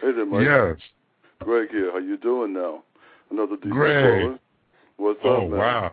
Hey 0.01 0.11
there, 0.11 0.25
Mike. 0.25 0.45
Yes. 0.45 0.77
Greg 1.39 1.69
here. 1.71 1.91
How 1.91 1.99
you 1.99 2.17
doing 2.17 2.53
now? 2.53 2.83
Another 3.31 3.55
DJ 3.55 3.69
Greg. 3.69 4.21
caller. 4.21 4.39
What's 4.97 5.19
oh, 5.23 5.29
up, 5.29 5.49
man? 5.49 5.53
Oh, 5.53 5.57
wow. 5.57 5.91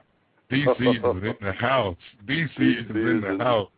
DC 0.51 0.81
is 0.81 1.23
in 1.23 1.47
the 1.47 1.53
house. 1.53 1.97
DC, 2.27 2.49
DC 2.59 2.81
is 2.81 2.91
in 2.91 3.21
the 3.23 3.33
in, 3.35 3.41
house. 3.41 3.69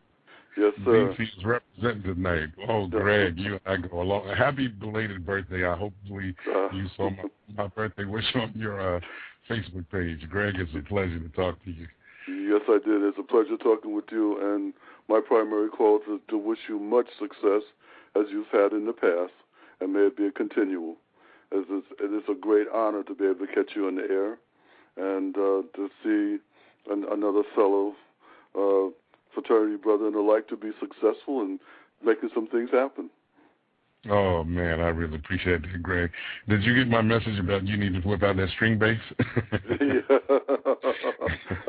Yes, 0.56 0.72
sir. 0.84 1.14
DC 1.18 1.20
is 1.20 1.44
representing 1.44 2.14
tonight. 2.14 2.48
Oh, 2.68 2.86
Greg, 2.86 3.38
you 3.38 3.58
and 3.66 3.84
I 3.84 3.88
go 3.88 4.00
along. 4.00 4.34
Happy 4.36 4.68
belated 4.68 5.26
birthday. 5.26 5.66
I 5.66 5.76
hopefully 5.76 6.34
uh, 6.54 6.70
you 6.72 6.86
saw 6.96 7.10
my, 7.10 7.24
my 7.56 7.66
birthday 7.68 8.04
wish 8.04 8.24
on 8.34 8.52
your 8.56 8.96
uh, 8.96 9.00
Facebook 9.50 9.84
page. 9.92 10.26
Greg, 10.30 10.54
it's 10.56 10.70
a 10.74 10.88
pleasure 10.88 11.18
to 11.18 11.28
talk 11.30 11.62
to 11.64 11.70
you. 11.70 11.86
Yes, 12.28 12.62
I 12.68 12.78
did. 12.84 13.02
It's 13.02 13.18
a 13.18 13.22
pleasure 13.22 13.58
talking 13.62 13.94
with 13.94 14.06
you. 14.10 14.54
And 14.54 14.72
my 15.08 15.20
primary 15.26 15.68
call 15.68 15.98
is 16.10 16.20
to 16.30 16.38
wish 16.38 16.60
you 16.68 16.78
much 16.78 17.06
success 17.18 17.62
as 18.16 18.26
you've 18.30 18.48
had 18.48 18.72
in 18.72 18.86
the 18.86 18.92
past, 18.92 19.32
and 19.80 19.92
may 19.92 20.00
it 20.00 20.16
be 20.16 20.26
a 20.26 20.32
continual. 20.32 20.96
As 21.52 21.64
it 21.68 22.12
is 22.12 22.22
a 22.28 22.34
great 22.34 22.66
honor 22.72 23.02
to 23.04 23.14
be 23.14 23.24
able 23.24 23.46
to 23.46 23.52
catch 23.52 23.76
you 23.76 23.86
in 23.86 23.96
the 23.96 24.02
air 24.02 24.38
and 24.96 25.36
uh, 25.36 25.62
to 25.76 25.90
see 26.02 26.38
an, 26.90 27.04
another 27.10 27.42
fellow 27.54 27.94
uh, 28.54 28.90
fraternity 29.32 29.76
brother 29.76 30.06
and 30.06 30.14
the 30.14 30.20
like 30.20 30.48
to 30.48 30.56
be 30.56 30.70
successful 30.80 31.42
and 31.42 31.60
making 32.04 32.30
some 32.34 32.46
things 32.48 32.70
happen. 32.72 33.10
Oh 34.10 34.44
man, 34.44 34.80
I 34.80 34.88
really 34.88 35.16
appreciate 35.16 35.62
that, 35.62 35.82
Greg. 35.82 36.10
Did 36.48 36.62
you 36.62 36.74
get 36.74 36.88
my 36.88 37.00
message 37.00 37.38
about 37.38 37.66
you 37.66 37.76
need 37.76 37.94
to 37.94 38.00
whip 38.06 38.22
out 38.22 38.36
that 38.36 38.50
string 38.50 38.78
bass? 38.78 38.98
yeah, 39.18 40.18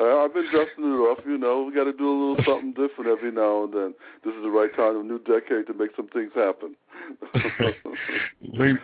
I've 0.00 0.34
been 0.34 0.44
dusting 0.52 0.84
it 0.84 1.00
off. 1.08 1.18
You 1.24 1.38
know, 1.38 1.62
we 1.62 1.74
got 1.74 1.84
to 1.84 1.92
do 1.92 2.06
a 2.06 2.16
little 2.16 2.44
something 2.44 2.72
different 2.72 3.10
every 3.10 3.32
now 3.32 3.64
and 3.64 3.72
then. 3.72 3.94
This 4.24 4.34
is 4.34 4.42
the 4.42 4.50
right 4.50 4.74
time, 4.76 5.00
a 5.00 5.02
new 5.02 5.18
decade, 5.20 5.66
to 5.68 5.74
make 5.74 5.96
some 5.96 6.08
things 6.08 6.32
happen. 6.34 6.76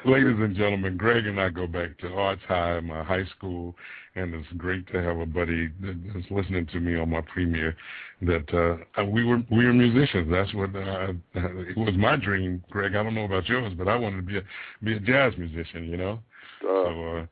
Ladies 0.05 0.37
and 0.39 0.57
gentlemen, 0.57 0.97
Greg 0.97 1.27
and 1.27 1.41
I 1.41 1.49
go 1.49 1.67
back 1.67 1.99
to 1.99 2.09
Arts 2.09 2.43
High, 2.47 2.81
my 2.81 3.03
high 3.03 3.25
school, 3.37 3.75
and 4.15 4.35
it's 4.35 4.49
great 4.57 4.87
to 4.93 5.03
have 5.03 5.19
a 5.19 5.27
buddy 5.27 5.71
that's 5.81 6.31
listening 6.31 6.67
to 6.67 6.81
me 6.81 6.99
on 6.99 7.11
my 7.11 7.21
premiere. 7.23 7.77
That 8.23 8.53
uh, 8.55 9.05
we 9.05 9.25
were 9.25 9.43
we 9.51 9.65
were 9.65 9.73
musicians. 9.73 10.31
That's 10.31 10.53
what 10.55 10.75
uh, 10.75 11.13
it 11.35 11.77
was 11.77 11.95
my 11.97 12.17
dream, 12.17 12.63
Greg. 12.71 12.95
I 12.95 13.03
don't 13.03 13.15
know 13.15 13.25
about 13.25 13.49
yours, 13.49 13.73
but 13.77 13.89
I 13.89 13.97
wanted 13.97 14.17
to 14.17 14.23
be 14.23 14.39
a 14.39 14.43
be 14.83 14.97
a 14.97 15.01
jazz 15.01 15.33
musician. 15.39 15.85
You 15.85 15.97
know. 15.97 16.19
Uh, 16.63 16.85
so, 16.85 17.17
uh, 17.17 17.27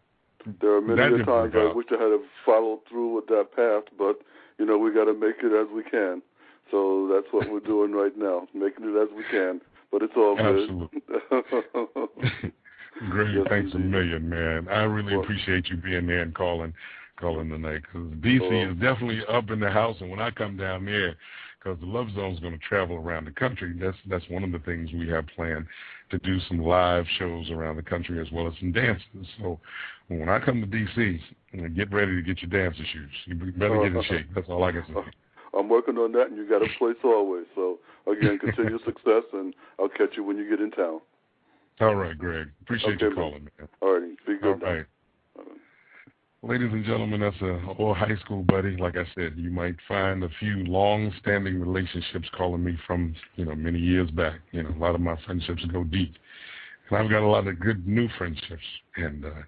there 0.60 0.76
are 0.76 0.80
many 0.80 1.24
times 1.24 1.52
I 1.54 1.72
wish 1.72 1.86
I 1.90 2.02
had 2.02 2.18
followed 2.44 2.80
through 2.88 3.14
with 3.14 3.26
that 3.26 3.48
path, 3.54 3.92
but 3.98 4.20
you 4.58 4.66
know 4.66 4.78
we 4.78 4.92
got 4.92 5.04
to 5.04 5.14
make 5.14 5.36
it 5.42 5.52
as 5.52 5.68
we 5.74 5.82
can. 5.82 6.22
So 6.70 7.10
that's 7.12 7.32
what 7.32 7.50
we're 7.50 7.60
doing 7.60 7.92
right 7.92 8.16
now, 8.16 8.46
making 8.54 8.84
it 8.84 8.96
as 8.96 9.08
we 9.14 9.24
can 9.30 9.60
but 9.90 10.03
it's 10.03 10.12
all 10.16 10.37
Absolutely. 10.38 11.03
good. 11.09 12.53
Great, 13.11 13.35
yes, 13.35 13.46
thanks 13.48 13.72
indeed. 13.72 13.87
a 13.87 13.88
million, 13.88 14.29
man. 14.29 14.68
I 14.68 14.83
really 14.83 15.14
appreciate 15.14 15.68
you 15.68 15.76
being 15.76 16.07
there 16.07 16.20
and 16.20 16.35
calling, 16.35 16.74
calling 17.18 17.48
tonight 17.48 17.83
because 17.83 18.09
DC 18.18 18.72
is 18.72 18.76
definitely 18.81 19.22
up 19.26 19.50
in 19.50 19.61
the 19.61 19.70
house, 19.70 19.96
and 20.00 20.11
when 20.11 20.20
I 20.20 20.31
come 20.31 20.57
down 20.57 20.85
there, 20.85 21.16
because 21.62 21.79
the 21.81 21.87
Love 21.87 22.09
Zone 22.14 22.33
is 22.33 22.40
going 22.40 22.53
to 22.53 22.59
travel 22.59 22.96
around 22.96 23.26
the 23.26 23.33
country. 23.33 23.74
That's 23.79 23.96
that's 24.09 24.29
one 24.29 24.44
of 24.44 24.53
the 24.53 24.59
things 24.61 24.90
we 24.92 25.09
have 25.09 25.26
planned 25.35 25.66
to 26.11 26.18
do 26.18 26.40
some 26.48 26.59
live 26.59 27.05
shows 27.18 27.50
around 27.50 27.76
the 27.76 27.83
country 27.83 28.20
as 28.20 28.31
well 28.33 28.46
as 28.46 28.55
some 28.59 28.72
dances. 28.72 29.26
So 29.38 29.61
when 30.09 30.29
I 30.29 30.38
come 30.38 30.61
to 30.61 30.66
DC, 30.66 31.20
get 31.74 31.92
ready 31.92 32.16
to 32.16 32.22
get 32.22 32.42
your 32.42 32.50
dancer 32.50 32.85
shoes. 32.92 33.11
You 33.26 33.35
better 33.53 33.83
get 33.83 33.94
in 33.94 34.03
shape. 34.09 34.26
That's 34.35 34.48
all 34.48 34.64
I 34.64 34.72
can 34.72 34.85
say. 34.88 35.11
I'm 35.56 35.68
working 35.68 35.96
on 35.96 36.12
that, 36.12 36.28
and 36.28 36.36
you 36.36 36.48
got 36.48 36.62
a 36.62 36.68
place 36.78 36.96
always. 37.04 37.46
So 37.54 37.78
again, 38.06 38.38
continue 38.44 38.78
success, 38.84 39.24
and 39.32 39.54
I'll 39.78 39.88
catch 39.88 40.16
you 40.16 40.24
when 40.24 40.36
you 40.36 40.48
get 40.48 40.60
in 40.60 40.70
town. 40.70 41.00
All 41.80 41.94
right, 41.94 42.16
Greg. 42.16 42.48
Appreciate 42.62 42.96
okay, 42.96 43.06
you 43.06 43.14
calling, 43.14 43.48
man. 43.58 43.68
All 43.80 43.94
right, 43.94 44.16
be 44.26 44.36
good. 44.40 44.62
All 44.62 44.74
right. 44.74 44.86
Ladies 46.42 46.70
and 46.72 46.84
gentlemen, 46.86 47.20
that's 47.20 47.40
a 47.42 47.60
old 47.78 47.98
high 47.98 48.16
school 48.24 48.42
buddy. 48.42 48.74
Like 48.76 48.96
I 48.96 49.04
said, 49.14 49.34
you 49.36 49.50
might 49.50 49.76
find 49.86 50.24
a 50.24 50.28
few 50.38 50.64
long-standing 50.64 51.60
relationships 51.60 52.28
calling 52.34 52.64
me 52.64 52.78
from, 52.86 53.14
you 53.36 53.44
know, 53.44 53.54
many 53.54 53.78
years 53.78 54.10
back. 54.10 54.40
You 54.50 54.62
know, 54.62 54.70
a 54.70 54.80
lot 54.80 54.94
of 54.94 55.02
my 55.02 55.16
friendships 55.26 55.62
go 55.70 55.84
deep, 55.84 56.14
and 56.88 56.98
I've 56.98 57.10
got 57.10 57.22
a 57.22 57.26
lot 57.26 57.46
of 57.46 57.60
good 57.60 57.86
new 57.86 58.08
friendships, 58.16 58.62
and 58.96 59.26
uh, 59.26 59.42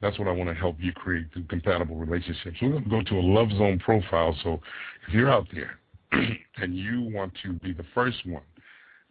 that's 0.00 0.18
what 0.18 0.28
I 0.28 0.32
want 0.32 0.48
to 0.48 0.54
help 0.54 0.76
you 0.78 0.92
create 0.92 1.26
through 1.32 1.44
compatible 1.44 1.96
relationships. 1.96 2.56
We're 2.62 2.70
going 2.70 2.84
to 2.84 2.90
go 2.90 3.02
to 3.02 3.18
a 3.18 3.20
Love 3.20 3.50
Zone 3.50 3.78
profile. 3.78 4.36
So 4.42 4.60
if 5.06 5.14
you're 5.14 5.30
out 5.30 5.46
there 5.52 5.78
and 6.56 6.76
you 6.76 7.10
want 7.12 7.32
to 7.42 7.52
be 7.54 7.72
the 7.72 7.84
first 7.94 8.18
one 8.26 8.42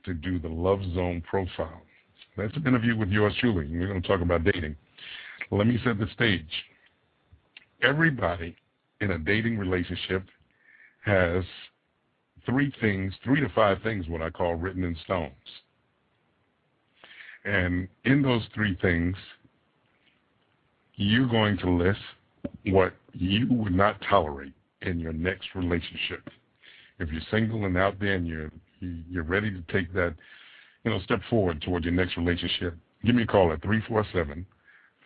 to 0.06 0.14
do 0.14 0.40
the 0.40 0.48
Love 0.48 0.82
Zone 0.96 1.22
profile, 1.30 1.82
that's 2.36 2.56
an 2.56 2.66
interview 2.66 2.98
with 2.98 3.10
yours 3.10 3.34
truly. 3.40 3.68
We're 3.70 3.88
going 3.88 4.02
to 4.02 4.08
talk 4.08 4.22
about 4.22 4.44
dating. 4.44 4.76
Let 5.52 5.68
me 5.68 5.80
set 5.84 6.00
the 6.00 6.08
stage 6.14 6.46
everybody 7.82 8.56
in 9.02 9.12
a 9.12 9.18
dating 9.18 9.58
relationship 9.58 10.24
has 11.06 11.44
three 12.46 12.74
things, 12.82 13.14
three 13.24 13.40
to 13.42 13.50
five 13.50 13.78
things, 13.84 14.08
what 14.08 14.22
I 14.22 14.30
call 14.30 14.56
written 14.56 14.84
in 14.84 14.96
stones. 15.04 15.32
And 17.46 17.88
in 18.06 18.22
those 18.22 18.44
three 18.54 18.78
things, 18.82 19.16
you're 21.00 21.28
going 21.28 21.58
to 21.58 21.70
list 21.70 22.02
what 22.66 22.94
you 23.14 23.48
would 23.50 23.74
not 23.74 24.02
tolerate 24.08 24.54
in 24.82 25.00
your 25.00 25.14
next 25.14 25.48
relationship. 25.56 26.30
If 27.00 27.10
you're 27.10 27.22
single 27.32 27.66
and 27.66 27.78
out 27.78 28.00
there 28.00 28.16
and 28.16 28.28
you're 28.28 28.52
you're 28.82 29.24
ready 29.24 29.50
to 29.50 29.62
take 29.74 29.94
that, 29.94 30.14
you 30.84 30.92
know, 30.92 31.00
step 31.02 31.22
forward 31.30 31.62
toward 31.62 31.84
your 31.86 31.94
next 31.94 32.18
relationship, 32.18 32.76
give 33.06 33.16
me 33.16 33.24
a 33.24 33.28
call 33.28 33.52
at 33.52 33.62
347 33.62 34.46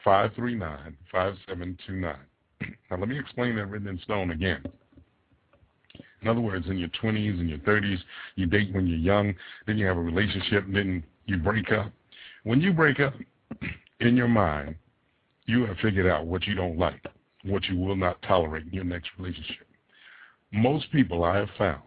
539 0.03 0.97
5729. 1.11 2.15
Now, 2.89 2.97
let 2.97 3.09
me 3.09 3.19
explain 3.19 3.55
that 3.57 3.65
written 3.65 3.87
in 3.87 3.99
stone 3.99 4.31
again. 4.31 4.63
In 6.21 6.27
other 6.27 6.39
words, 6.39 6.67
in 6.67 6.77
your 6.77 6.89
20s 6.89 7.39
and 7.39 7.49
your 7.49 7.57
30s, 7.59 7.97
you 8.35 8.45
date 8.45 8.73
when 8.73 8.87
you're 8.87 8.97
young, 8.97 9.33
then 9.67 9.77
you 9.77 9.85
have 9.85 9.97
a 9.97 10.01
relationship, 10.01 10.63
then 10.71 11.03
you 11.25 11.37
break 11.37 11.71
up. 11.71 11.91
When 12.43 12.61
you 12.61 12.71
break 12.73 12.99
up, 12.99 13.13
in 13.99 14.15
your 14.15 14.27
mind, 14.27 14.75
you 15.45 15.65
have 15.65 15.77
figured 15.81 16.07
out 16.07 16.25
what 16.25 16.45
you 16.47 16.55
don't 16.55 16.77
like, 16.77 17.03
what 17.43 17.63
you 17.65 17.77
will 17.77 17.95
not 17.95 18.21
tolerate 18.21 18.65
in 18.65 18.73
your 18.73 18.83
next 18.83 19.09
relationship. 19.17 19.67
Most 20.51 20.91
people 20.91 21.23
I 21.23 21.37
have 21.37 21.49
found 21.57 21.81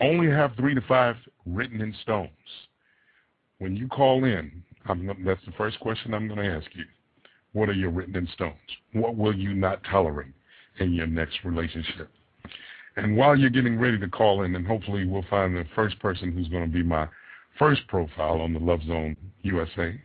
only 0.00 0.30
have 0.30 0.54
three 0.56 0.74
to 0.74 0.80
five 0.82 1.16
written 1.46 1.80
in 1.80 1.94
stones. 2.02 2.30
When 3.58 3.76
you 3.76 3.88
call 3.88 4.24
in, 4.24 4.62
I'm, 4.86 5.06
that's 5.24 5.44
the 5.44 5.52
first 5.52 5.78
question 5.80 6.14
I'm 6.14 6.28
going 6.28 6.40
to 6.40 6.56
ask 6.56 6.66
you. 6.74 6.84
What 7.52 7.68
are 7.68 7.74
your 7.74 7.90
written 7.90 8.16
in 8.16 8.28
stones? 8.34 8.54
What 8.92 9.16
will 9.16 9.34
you 9.34 9.54
not 9.54 9.82
tolerate 9.90 10.32
in 10.78 10.92
your 10.92 11.06
next 11.06 11.38
relationship? 11.44 12.08
And 12.96 13.16
while 13.16 13.36
you're 13.36 13.50
getting 13.50 13.78
ready 13.78 13.98
to 13.98 14.08
call 14.08 14.42
in, 14.42 14.54
and 14.54 14.66
hopefully 14.66 15.06
we'll 15.06 15.24
find 15.30 15.56
the 15.56 15.64
first 15.74 15.98
person 16.00 16.32
who's 16.32 16.48
going 16.48 16.64
to 16.64 16.72
be 16.72 16.82
my 16.82 17.08
first 17.58 17.86
profile 17.88 18.40
on 18.40 18.52
the 18.52 18.58
Love 18.58 18.80
Zone 18.86 19.16
USA, 19.42 20.00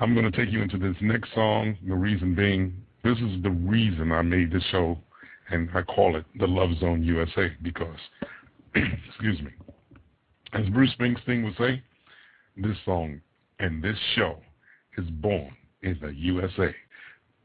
I'm 0.00 0.14
going 0.14 0.30
to 0.30 0.36
take 0.36 0.50
you 0.50 0.62
into 0.62 0.78
this 0.78 0.96
next 1.02 1.34
song. 1.34 1.76
The 1.86 1.94
reason 1.94 2.34
being, 2.34 2.72
this 3.04 3.18
is 3.18 3.42
the 3.42 3.50
reason 3.50 4.12
I 4.12 4.22
made 4.22 4.50
this 4.50 4.62
show, 4.70 4.98
and 5.50 5.68
I 5.74 5.82
call 5.82 6.16
it 6.16 6.24
the 6.38 6.46
Love 6.46 6.70
Zone 6.80 7.02
USA 7.02 7.52
because, 7.60 7.98
excuse 8.74 9.38
me, 9.42 9.50
as 10.54 10.66
Bruce 10.70 10.90
Springsteen 10.98 11.44
would 11.44 11.56
say, 11.58 11.82
this 12.56 12.78
song 12.86 13.20
and 13.58 13.84
this 13.84 13.96
show 14.14 14.38
is 14.96 15.04
born 15.20 15.50
in 15.82 15.98
the 16.00 16.14
USA. 16.14 16.74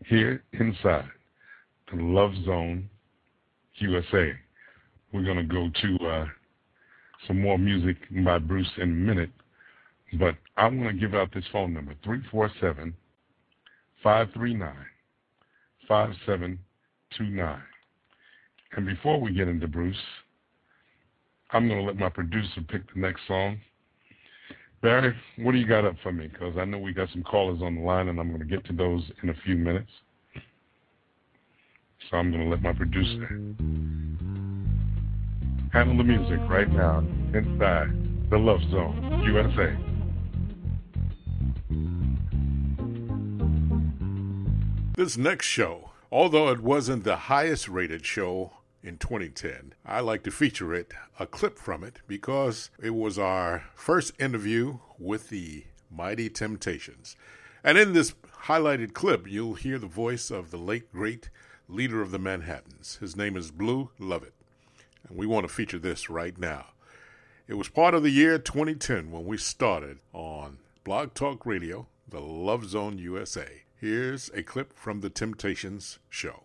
Here 0.06 0.42
inside 0.54 1.10
the 1.92 2.02
Love 2.02 2.32
Zone 2.46 2.90
USA. 3.80 4.32
We're 5.12 5.26
going 5.26 5.38
to 5.38 5.44
go 5.44 5.70
to 5.82 6.08
uh, 6.08 6.26
some 7.28 7.42
more 7.42 7.58
music 7.58 7.98
by 8.24 8.40
Bruce 8.40 8.72
in 8.78 8.84
a 8.84 8.86
minute, 8.86 9.30
but 10.20 10.36
I 10.58 10.66
want 10.66 10.88
to 10.88 10.94
give 10.94 11.14
out 11.14 11.34
this 11.34 11.44
phone 11.52 11.74
number 11.74 11.94
347 12.04 12.94
539 14.04 14.76
5729. 15.88 17.62
And 18.76 18.86
before 18.86 19.22
we 19.22 19.34
get 19.34 19.48
into 19.48 19.68
Bruce, 19.68 19.96
I'm 21.52 21.68
going 21.68 21.80
to 21.80 21.86
let 21.86 21.98
my 21.98 22.10
producer 22.10 22.62
pick 22.68 22.82
the 22.94 23.00
next 23.00 23.22
song. 23.28 23.60
Barry, 24.82 25.16
what 25.38 25.54
do 25.54 25.58
you 25.58 25.68
got 25.68 25.86
up 25.86 25.96
for 26.04 26.12
me? 26.12 26.28
Because 26.28 26.58
I 26.58 26.66
know 26.66 26.78
we 26.78 26.94
got 26.94 27.10
some 27.12 27.24
callers 27.24 27.62
on 27.62 27.76
the 27.76 27.82
line, 27.82 28.10
and 28.10 28.20
I'm 28.20 28.28
going 28.28 28.42
to 28.42 28.46
get 28.46 28.66
to 28.66 28.74
those 28.74 29.04
in 29.24 29.30
a 29.30 29.34
few 29.46 29.56
minutes. 29.56 29.90
So 32.10 32.18
I'm 32.18 32.32
going 32.32 32.44
to 32.44 32.50
let 32.50 32.62
my 32.62 32.74
producer 32.74 33.28
handle 35.74 35.98
the 35.98 36.04
music 36.04 36.40
right 36.50 36.72
now 36.72 37.00
inside 37.34 38.30
the 38.30 38.38
Love 38.38 38.60
Zone 38.70 39.24
USA. 39.26 39.95
This 44.96 45.18
next 45.18 45.46
show, 45.48 45.90
although 46.10 46.48
it 46.48 46.62
wasn't 46.62 47.04
the 47.04 47.18
highest 47.18 47.68
rated 47.68 48.06
show 48.06 48.54
in 48.82 48.98
2010. 48.98 49.74
I 49.86 50.00
like 50.00 50.24
to 50.24 50.32
feature 50.32 50.74
it, 50.74 50.94
a 51.20 51.28
clip 51.28 51.60
from 51.60 51.84
it, 51.84 52.00
because 52.08 52.70
it 52.82 52.92
was 52.92 53.20
our 53.20 53.66
first 53.76 54.14
interview 54.22 54.78
with 54.98 55.28
the 55.28 55.66
Mighty 55.92 56.30
Temptations. 56.30 57.18
And 57.62 57.78
in 57.78 57.92
this 57.92 58.14
highlighted 58.44 58.94
clip, 58.94 59.28
you'll 59.28 59.56
hear 59.56 59.78
the 59.78 59.86
voice 59.86 60.32
of 60.32 60.50
the 60.50 60.58
late, 60.58 60.90
great 60.94 61.28
leader 61.68 62.02
of 62.02 62.12
the 62.12 62.20
Manhattans. 62.20 62.96
His 63.02 63.18
name 63.18 63.36
is 63.36 63.52
Blue 63.52 63.90
Lovett. 64.00 64.34
And 65.10 65.18
we 65.18 65.28
want 65.28 65.46
to 65.46 65.54
feature 65.54 65.80
this 65.80 66.10
right 66.10 66.38
now. 66.38 66.68
It 67.50 67.56
was 67.56 67.68
part 67.68 67.96
of 67.96 68.04
the 68.04 68.12
year 68.12 68.40
2010 68.40 69.12
when 69.12 69.26
we 69.26 69.36
started 69.36 70.00
on 70.14 70.60
Blog 70.86 71.14
Talk 71.14 71.46
Radio, 71.46 71.88
the 72.08 72.22
Love 72.22 72.64
Zone 72.70 72.98
USA. 72.98 73.65
Here's 73.78 74.30
a 74.34 74.42
clip 74.42 74.78
from 74.78 75.02
the 75.02 75.10
Temptations 75.10 76.00
show. 76.10 76.45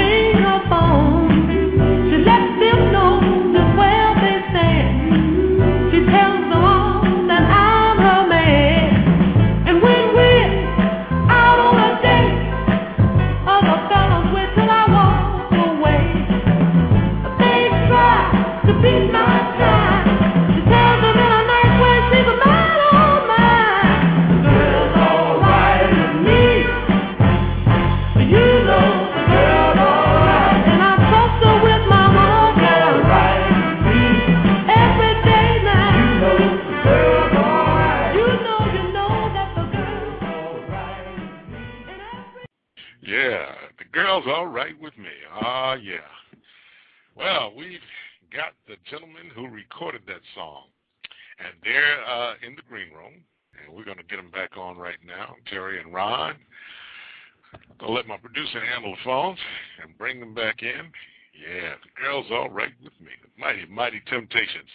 I'll 57.81 57.93
let 57.93 58.07
my 58.07 58.17
producer 58.17 58.63
handle 58.63 58.91
the 58.91 59.03
phones 59.03 59.39
and 59.81 59.97
bring 59.97 60.19
them 60.19 60.35
back 60.35 60.61
in. 60.61 60.91
Yeah, 61.33 61.73
the 61.81 62.01
girl's 62.01 62.27
all 62.31 62.49
right 62.49 62.73
with 62.83 62.93
me. 63.01 63.11
The 63.21 63.29
mighty, 63.39 63.65
mighty 63.65 64.01
temptations. 64.07 64.69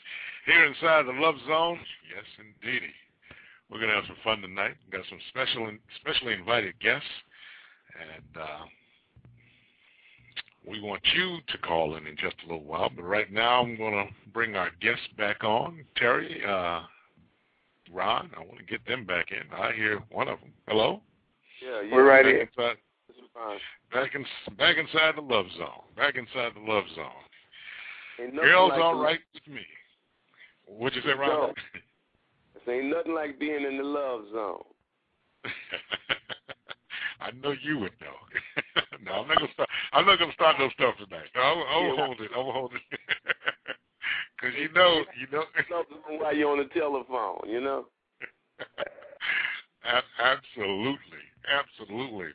Here 0.44 0.64
inside 0.64 1.06
the 1.06 1.12
Love 1.12 1.36
Zone, 1.46 1.78
yes, 2.14 2.24
indeedy. 2.38 2.92
We're 3.70 3.78
going 3.78 3.90
to 3.90 3.96
have 3.96 4.06
some 4.06 4.16
fun 4.24 4.40
tonight. 4.40 4.74
We've 4.84 5.00
got 5.00 5.08
some 5.08 5.18
special, 5.28 5.70
specially 6.00 6.34
invited 6.34 6.78
guests, 6.80 7.08
and 7.94 8.42
uh, 8.42 8.64
we 10.66 10.80
want 10.80 11.02
you 11.14 11.38
to 11.46 11.58
call 11.58 11.96
in 11.96 12.06
in 12.06 12.16
just 12.16 12.36
a 12.44 12.48
little 12.48 12.64
while. 12.64 12.90
But 12.94 13.04
right 13.04 13.32
now, 13.32 13.62
I'm 13.62 13.76
going 13.76 13.94
to 13.94 14.12
bring 14.32 14.56
our 14.56 14.70
guests 14.80 15.06
back 15.16 15.44
on. 15.44 15.84
Terry, 15.96 16.42
uh, 16.44 16.82
Ron, 17.92 18.30
I 18.36 18.40
want 18.40 18.58
to 18.58 18.64
get 18.64 18.84
them 18.86 19.04
back 19.04 19.26
in. 19.30 19.52
I 19.56 19.72
hear 19.72 20.00
one 20.10 20.28
of 20.28 20.40
them. 20.40 20.52
Hello? 20.66 21.00
Yeah, 21.64 21.82
yeah. 21.82 21.94
We're 21.94 22.08
right 22.08 22.24
here. 22.24 22.40
Inside, 22.40 22.76
back, 23.92 24.14
in, 24.14 24.24
back 24.56 24.76
inside 24.76 25.16
the 25.16 25.22
love 25.22 25.46
zone. 25.56 25.84
Back 25.96 26.16
inside 26.16 26.52
the 26.54 26.60
love 26.60 26.84
zone. 26.94 27.10
Girls 28.42 28.70
like 28.70 28.80
all 28.80 28.98
the- 28.98 29.18
with 29.34 29.48
me. 29.48 29.62
What'd 30.66 30.96
you 30.96 31.02
say, 31.08 31.16
Ron? 31.16 31.52
This 32.54 32.62
ain't 32.68 32.86
nothing 32.86 33.14
like 33.14 33.38
being 33.38 33.64
in 33.64 33.76
the 33.76 33.84
love 33.84 34.22
zone. 34.32 34.64
I 37.20 37.30
know 37.42 37.54
you 37.62 37.78
would 37.78 37.92
know. 38.00 38.16
no, 39.04 39.12
I'm 39.12 39.28
not 39.28 39.38
gonna 39.38 39.52
start. 39.52 39.68
I'm 39.92 40.06
not 40.06 40.18
gonna 40.18 40.32
start 40.32 40.56
no 40.58 40.68
stuff 40.70 40.94
tonight. 40.96 41.28
No, 41.34 41.40
I'll, 41.40 41.64
I'll 41.68 41.96
hold 41.96 42.20
it. 42.20 42.30
I'll 42.34 42.52
hold 42.52 42.72
it. 42.74 42.82
Cause 44.40 44.50
you 44.58 44.68
know, 44.74 45.04
you 45.18 45.26
know. 45.32 45.44
Something 45.70 46.18
while 46.18 46.36
you're 46.36 46.50
on 46.50 46.58
the 46.58 46.68
telephone, 46.78 47.40
you 47.46 47.60
know. 47.60 47.86
Absolutely, 50.18 51.24
absolutely. 51.48 52.32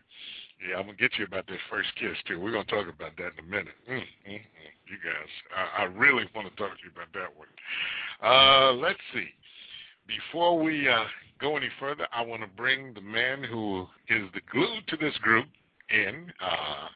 Yeah, 0.68 0.78
I'm 0.78 0.86
gonna 0.86 0.98
get 0.98 1.18
you 1.18 1.26
about 1.26 1.48
that 1.48 1.58
first 1.70 1.90
kiss 1.96 2.18
too. 2.28 2.40
We're 2.40 2.52
gonna 2.52 2.66
talk 2.66 2.88
about 2.88 3.18
that 3.18 3.34
in 3.38 3.46
a 3.46 3.50
minute. 3.50 3.74
Mm, 3.90 3.96
mm, 3.96 4.34
mm. 4.34 4.42
You 4.86 4.98
guys, 5.04 5.30
I, 5.56 5.84
I 5.84 5.86
really 5.86 6.26
want 6.36 6.50
to 6.50 6.56
talk 6.56 6.78
to 6.78 6.84
you 6.84 6.92
about 6.94 7.12
that 7.14 7.32
one. 7.36 7.48
Uh, 8.22 8.74
let's 8.74 9.00
see. 9.14 9.30
Before 10.06 10.62
we 10.62 10.88
uh, 10.88 11.06
go 11.40 11.58
any 11.58 11.70
further, 11.80 12.08
I 12.14 12.24
want 12.24 12.42
to 12.42 12.48
bring 12.48 12.94
the 12.94 13.02
man 13.02 13.44
who 13.44 13.88
is 14.10 14.30
the 14.34 14.42
glue 14.52 14.78
to 14.88 14.98
this 14.98 15.18
group 15.20 15.48
in. 15.90 16.32
Uh, 16.40 16.88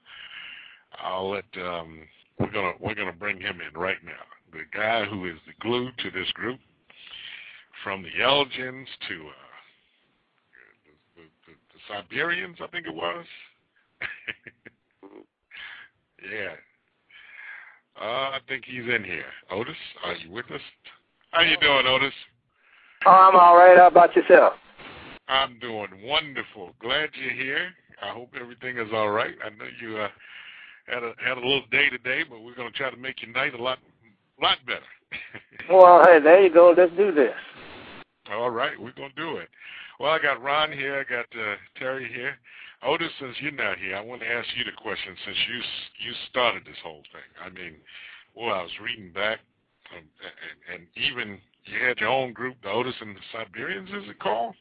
I'll 1.01 1.31
let 1.31 1.45
um, 1.57 2.01
we're 2.39 2.51
gonna 2.51 2.73
we're 2.79 2.95
gonna 2.95 3.13
bring 3.13 3.39
him 3.39 3.59
in 3.61 3.79
right 3.79 4.03
now. 4.05 4.11
The 4.51 4.63
guy 4.73 5.05
who 5.05 5.25
is 5.25 5.37
the 5.47 5.53
glue 5.59 5.89
to 5.97 6.11
this 6.11 6.29
group, 6.31 6.59
from 7.83 8.03
the 8.03 8.21
Elgins 8.21 8.87
to 9.07 9.15
uh, 9.27 9.45
the, 11.15 11.53
Siberians, 11.87 12.57
I 12.61 12.67
think 12.67 12.87
it 12.87 12.93
was. 12.93 13.25
yeah. 16.23 16.55
Uh, 17.99 18.31
I 18.31 18.39
think 18.47 18.65
he's 18.65 18.83
in 18.83 19.03
here. 19.03 19.25
Otis, 19.51 19.75
are 20.03 20.15
you 20.15 20.31
with 20.31 20.49
us? 20.51 20.61
How 21.31 21.41
you 21.41 21.57
doing, 21.57 21.85
Otis? 21.87 22.13
Oh, 23.05 23.11
I'm 23.11 23.35
all 23.35 23.55
right. 23.55 23.77
How 23.77 23.87
about 23.87 24.15
yourself? 24.15 24.53
I'm 25.27 25.59
doing 25.59 25.89
wonderful. 26.03 26.71
Glad 26.79 27.09
you're 27.13 27.33
here. 27.33 27.69
I 28.01 28.09
hope 28.09 28.29
everything 28.39 28.77
is 28.77 28.89
all 28.93 29.09
right. 29.09 29.35
I 29.43 29.49
know 29.49 29.65
you 29.81 29.97
uh, 29.97 30.09
had 30.87 31.03
a 31.03 31.13
had 31.23 31.37
a 31.37 31.41
little 31.41 31.63
day 31.71 31.89
today, 31.89 32.23
but 32.29 32.41
we're 32.41 32.55
going 32.55 32.71
to 32.71 32.77
try 32.77 32.89
to 32.91 32.97
make 32.97 33.21
your 33.21 33.31
night 33.31 33.53
a 33.53 33.61
lot 33.61 33.79
lot 34.41 34.57
better. 34.65 34.79
Well, 35.67 36.03
hey, 36.05 36.19
there 36.19 36.43
you 36.43 36.53
go. 36.53 36.75
Let's 36.77 36.91
do 36.95 37.11
this. 37.11 37.33
all 38.31 38.51
right, 38.51 38.79
we're 38.79 38.91
going 38.91 39.09
to 39.09 39.15
do 39.15 39.37
it. 39.37 39.49
Well, 39.99 40.11
I 40.11 40.19
got 40.19 40.43
Ron 40.43 40.71
here. 40.71 40.99
I 40.99 41.09
got 41.09 41.25
uh, 41.33 41.55
Terry 41.75 42.07
here. 42.13 42.35
Otis, 42.85 43.11
since 43.19 43.35
you're 43.41 43.51
not 43.51 43.79
here, 43.79 43.95
I 43.95 44.01
want 44.01 44.21
to 44.21 44.27
ask 44.27 44.47
you 44.55 44.63
the 44.63 44.71
question 44.77 45.15
since 45.25 45.37
you 45.49 45.59
s- 45.59 45.89
you 45.99 46.13
started 46.29 46.65
this 46.65 46.77
whole 46.83 47.01
thing. 47.11 47.29
I 47.43 47.49
mean, 47.49 47.77
well, 48.35 48.53
I 48.53 48.61
was 48.61 48.79
reading 48.79 49.11
back, 49.11 49.39
um, 49.91 50.03
and, 50.21 50.81
and 50.81 50.87
even 50.95 51.41
you 51.65 51.79
had 51.79 51.99
your 51.99 52.09
own 52.09 52.31
group, 52.31 52.57
the 52.61 52.69
Otis 52.69 52.93
and 53.01 53.15
the 53.15 53.21
Siberians, 53.31 53.89
is 53.89 54.07
it 54.07 54.19
called? 54.19 54.53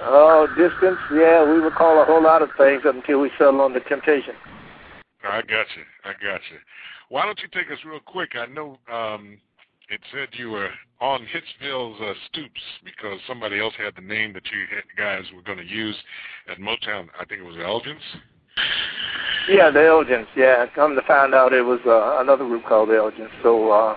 Oh, 0.00 0.46
Distants. 0.56 1.00
Yeah, 1.12 1.44
we 1.44 1.58
recall 1.60 2.00
a 2.00 2.04
whole 2.06 2.22
lot 2.22 2.40
of 2.40 2.48
things 2.56 2.82
up 2.86 2.94
until 2.94 3.20
we 3.20 3.30
settled 3.36 3.60
on 3.60 3.74
the 3.74 3.80
temptation. 3.80 4.34
I 5.22 5.42
got 5.42 5.66
you. 5.76 5.84
I 6.04 6.12
got 6.12 6.40
you. 6.50 6.58
Why 7.10 7.26
don't 7.26 7.40
you 7.40 7.48
take 7.52 7.70
us 7.70 7.84
real 7.84 8.00
quick? 8.00 8.30
I 8.36 8.46
know 8.46 8.78
um, 8.90 9.38
it 9.90 10.00
said 10.12 10.28
you 10.32 10.50
were 10.50 10.70
on 11.00 11.26
Hitsville's 11.26 12.00
uh, 12.00 12.12
stoops 12.30 12.60
because 12.84 13.18
somebody 13.26 13.58
else 13.58 13.74
had 13.76 13.94
the 13.96 14.02
name 14.02 14.32
that 14.34 14.44
you 14.46 14.66
guys 14.96 15.24
were 15.34 15.42
going 15.42 15.58
to 15.58 15.66
use 15.66 15.96
at 16.48 16.58
Motown. 16.58 17.08
I 17.18 17.24
think 17.24 17.40
it 17.40 17.44
was 17.44 17.56
Elgins. 17.56 18.00
Yeah, 19.48 19.70
the 19.70 19.80
Elgins. 19.80 20.26
Yeah, 20.36 20.66
come 20.74 20.94
to 20.94 21.02
find 21.02 21.34
out 21.34 21.52
it 21.52 21.62
was 21.62 21.80
uh, 21.86 22.20
another 22.20 22.44
group 22.44 22.64
called 22.66 22.90
the 22.90 22.94
Elgins. 22.94 23.30
So 23.42 23.70
uh, 23.70 23.96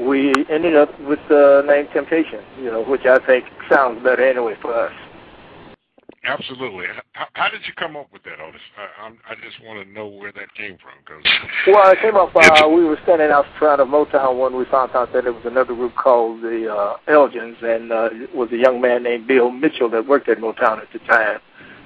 we 0.00 0.32
ended 0.50 0.76
up 0.76 0.98
with 1.02 1.20
the 1.28 1.62
name 1.66 1.86
Temptation. 1.92 2.40
You 2.58 2.70
know, 2.70 2.84
which 2.84 3.04
I 3.04 3.24
think 3.24 3.44
sounds 3.68 4.02
better 4.02 4.26
anyway 4.26 4.54
for 4.60 4.74
us. 4.74 4.92
Absolutely. 6.24 6.84
How, 7.12 7.26
how 7.32 7.48
did 7.48 7.62
you 7.66 7.72
come 7.74 7.96
up 7.96 8.12
with 8.12 8.22
that, 8.24 8.40
Otis? 8.40 8.60
I, 8.76 9.06
I'm, 9.06 9.18
I 9.28 9.34
just 9.36 9.62
want 9.64 9.86
to 9.86 9.90
know 9.90 10.06
where 10.06 10.32
that 10.32 10.54
came 10.54 10.76
from 10.76 10.92
because 11.04 11.24
Well, 11.66 11.90
it 11.90 11.98
came 12.00 12.14
up. 12.14 12.30
Uh, 12.34 12.68
we 12.68 12.84
were 12.84 12.98
standing 13.04 13.30
out 13.30 13.46
front 13.58 13.80
of 13.80 13.88
Motown 13.88 14.38
when 14.38 14.54
we 14.54 14.66
found 14.66 14.94
out 14.94 15.12
that 15.14 15.24
there 15.24 15.32
was 15.32 15.46
another 15.46 15.74
group 15.74 15.94
called 15.94 16.42
the 16.42 16.70
uh, 16.70 16.98
Elgins, 17.08 17.56
and 17.62 17.90
uh, 17.90 18.10
it 18.12 18.34
was 18.34 18.52
a 18.52 18.58
young 18.58 18.82
man 18.82 19.02
named 19.02 19.26
Bill 19.26 19.50
Mitchell 19.50 19.88
that 19.90 20.06
worked 20.06 20.28
at 20.28 20.38
Motown 20.38 20.82
at 20.82 20.92
the 20.92 20.98
time. 21.00 21.40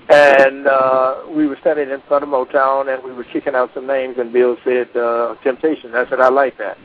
And 0.09 0.67
uh, 0.67 1.23
we 1.31 1.47
were 1.47 1.57
standing 1.61 1.91
in 1.91 2.03
front 2.09 2.25
of 2.25 2.29
Motown, 2.29 2.93
and 2.93 3.03
we 3.05 3.13
were 3.13 3.25
kicking 3.25 3.55
out 3.55 3.71
some 3.73 3.87
names, 3.87 4.17
and 4.19 4.33
Bill 4.33 4.57
said 4.65 4.95
uh, 4.97 5.37
Temptation. 5.45 5.95
I 5.95 6.09
said 6.11 6.21
I 6.21 6.29
like 6.29 6.59
that. 6.59 6.77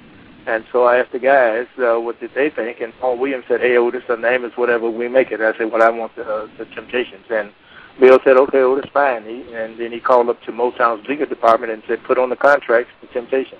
And 0.49 0.65
so 0.71 0.85
I 0.85 0.97
asked 0.97 1.11
the 1.11 1.19
guys 1.19 1.67
uh, 1.77 2.01
what 2.01 2.19
did 2.19 2.31
they 2.33 2.49
think, 2.49 2.81
and 2.81 2.91
Paul 2.99 3.19
Williams 3.19 3.45
said, 3.47 3.61
"Hey, 3.61 3.77
Otis, 3.77 4.01
the 4.07 4.17
name 4.17 4.43
is 4.43 4.51
whatever 4.55 4.89
we 4.89 5.07
make 5.07 5.31
it." 5.31 5.41
I 5.41 5.55
said, 5.55 5.71
"Well, 5.71 5.83
I 5.83 5.89
want 5.89 6.15
the, 6.15 6.23
uh, 6.23 6.47
the 6.57 6.65
Temptations." 6.65 7.25
And 7.29 7.51
Bill 7.99 8.17
said, 8.23 8.35
"Okay, 8.35 8.57
Otis, 8.57 8.89
fine." 8.91 9.25
He, 9.25 9.45
and 9.53 9.79
then 9.79 9.91
he 9.91 9.99
called 9.99 10.27
up 10.27 10.41
to 10.43 10.51
Motown's 10.51 11.07
legal 11.07 11.27
department 11.27 11.71
and 11.71 11.83
said, 11.87 12.03
"Put 12.03 12.17
on 12.17 12.29
the 12.29 12.35
contracts 12.35 12.91
the 12.99 13.07
Temptation." 13.07 13.59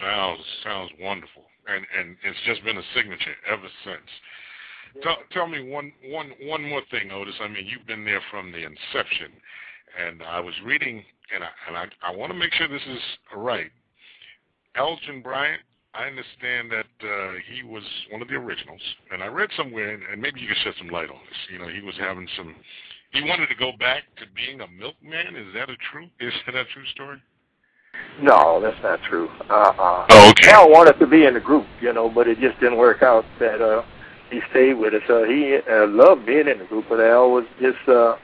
sounds 0.00 0.40
sounds 0.64 0.90
wonderful, 1.00 1.44
and 1.68 1.86
and 1.96 2.16
it's 2.24 2.40
just 2.44 2.64
been 2.64 2.76
a 2.76 2.86
signature 2.94 3.36
ever 3.48 3.68
since. 3.84 4.10
Tell, 5.02 5.16
tell 5.30 5.46
me 5.46 5.70
one 5.70 5.92
one 6.10 6.32
one 6.42 6.62
more 6.68 6.82
thing, 6.90 7.12
Otis. 7.12 7.34
I 7.40 7.48
mean, 7.48 7.66
you've 7.66 7.86
been 7.86 8.04
there 8.04 8.22
from 8.30 8.52
the 8.52 8.58
inception, 8.64 9.30
and 9.96 10.22
I 10.22 10.40
was 10.40 10.54
reading, 10.64 11.04
and 11.34 11.44
I 11.44 11.48
and 11.68 11.76
I, 11.76 11.86
I 12.02 12.16
want 12.16 12.32
to 12.32 12.38
make 12.38 12.52
sure 12.52 12.68
this 12.68 12.86
is 12.88 13.00
right. 13.34 13.70
Elgin 14.76 15.22
Bryant, 15.22 15.62
I 15.94 16.04
understand 16.06 16.70
that 16.70 17.06
uh, 17.06 17.32
he 17.50 17.62
was 17.62 17.82
one 18.10 18.20
of 18.20 18.28
the 18.28 18.34
originals, 18.34 18.82
and 19.10 19.22
I 19.22 19.28
read 19.28 19.48
somewhere, 19.56 19.94
and, 19.94 20.02
and 20.12 20.20
maybe 20.20 20.40
you 20.40 20.46
can 20.46 20.56
shed 20.62 20.74
some 20.78 20.88
light 20.88 21.08
on 21.08 21.16
this. 21.28 21.38
You 21.50 21.58
know, 21.58 21.68
he 21.68 21.80
was 21.80 21.94
having 21.98 22.28
some. 22.36 22.54
He 23.12 23.22
wanted 23.22 23.48
to 23.48 23.54
go 23.54 23.72
back 23.78 24.02
to 24.18 24.24
being 24.34 24.60
a 24.60 24.68
milkman. 24.68 25.36
Is 25.36 25.54
that 25.54 25.70
a 25.70 25.76
true? 25.90 26.06
Is 26.20 26.34
that 26.44 26.54
a 26.54 26.64
true 26.66 26.84
story? 26.92 27.22
No, 28.20 28.60
that's 28.60 28.76
not 28.82 29.00
true. 29.08 29.28
Uh-uh. 29.48 30.06
Oh, 30.10 30.30
okay. 30.30 30.50
Al 30.50 30.70
wanted 30.70 30.98
to 30.98 31.06
be 31.06 31.24
in 31.24 31.32
the 31.32 31.40
group, 31.40 31.66
you 31.80 31.92
know, 31.94 32.10
but 32.10 32.28
it 32.28 32.38
just 32.40 32.60
didn't 32.60 32.76
work 32.76 33.02
out. 33.02 33.24
That 33.40 33.62
uh, 33.62 33.82
he 34.30 34.40
stayed 34.50 34.74
with 34.74 34.92
us. 34.92 35.02
Uh, 35.08 35.24
he 35.24 35.58
uh, 35.70 35.86
loved 35.86 36.26
being 36.26 36.46
in 36.46 36.58
the 36.58 36.66
group, 36.66 36.86
but 36.90 37.00
Al 37.00 37.30
was 37.30 37.44
just 37.58 37.88
uh, 37.88 38.16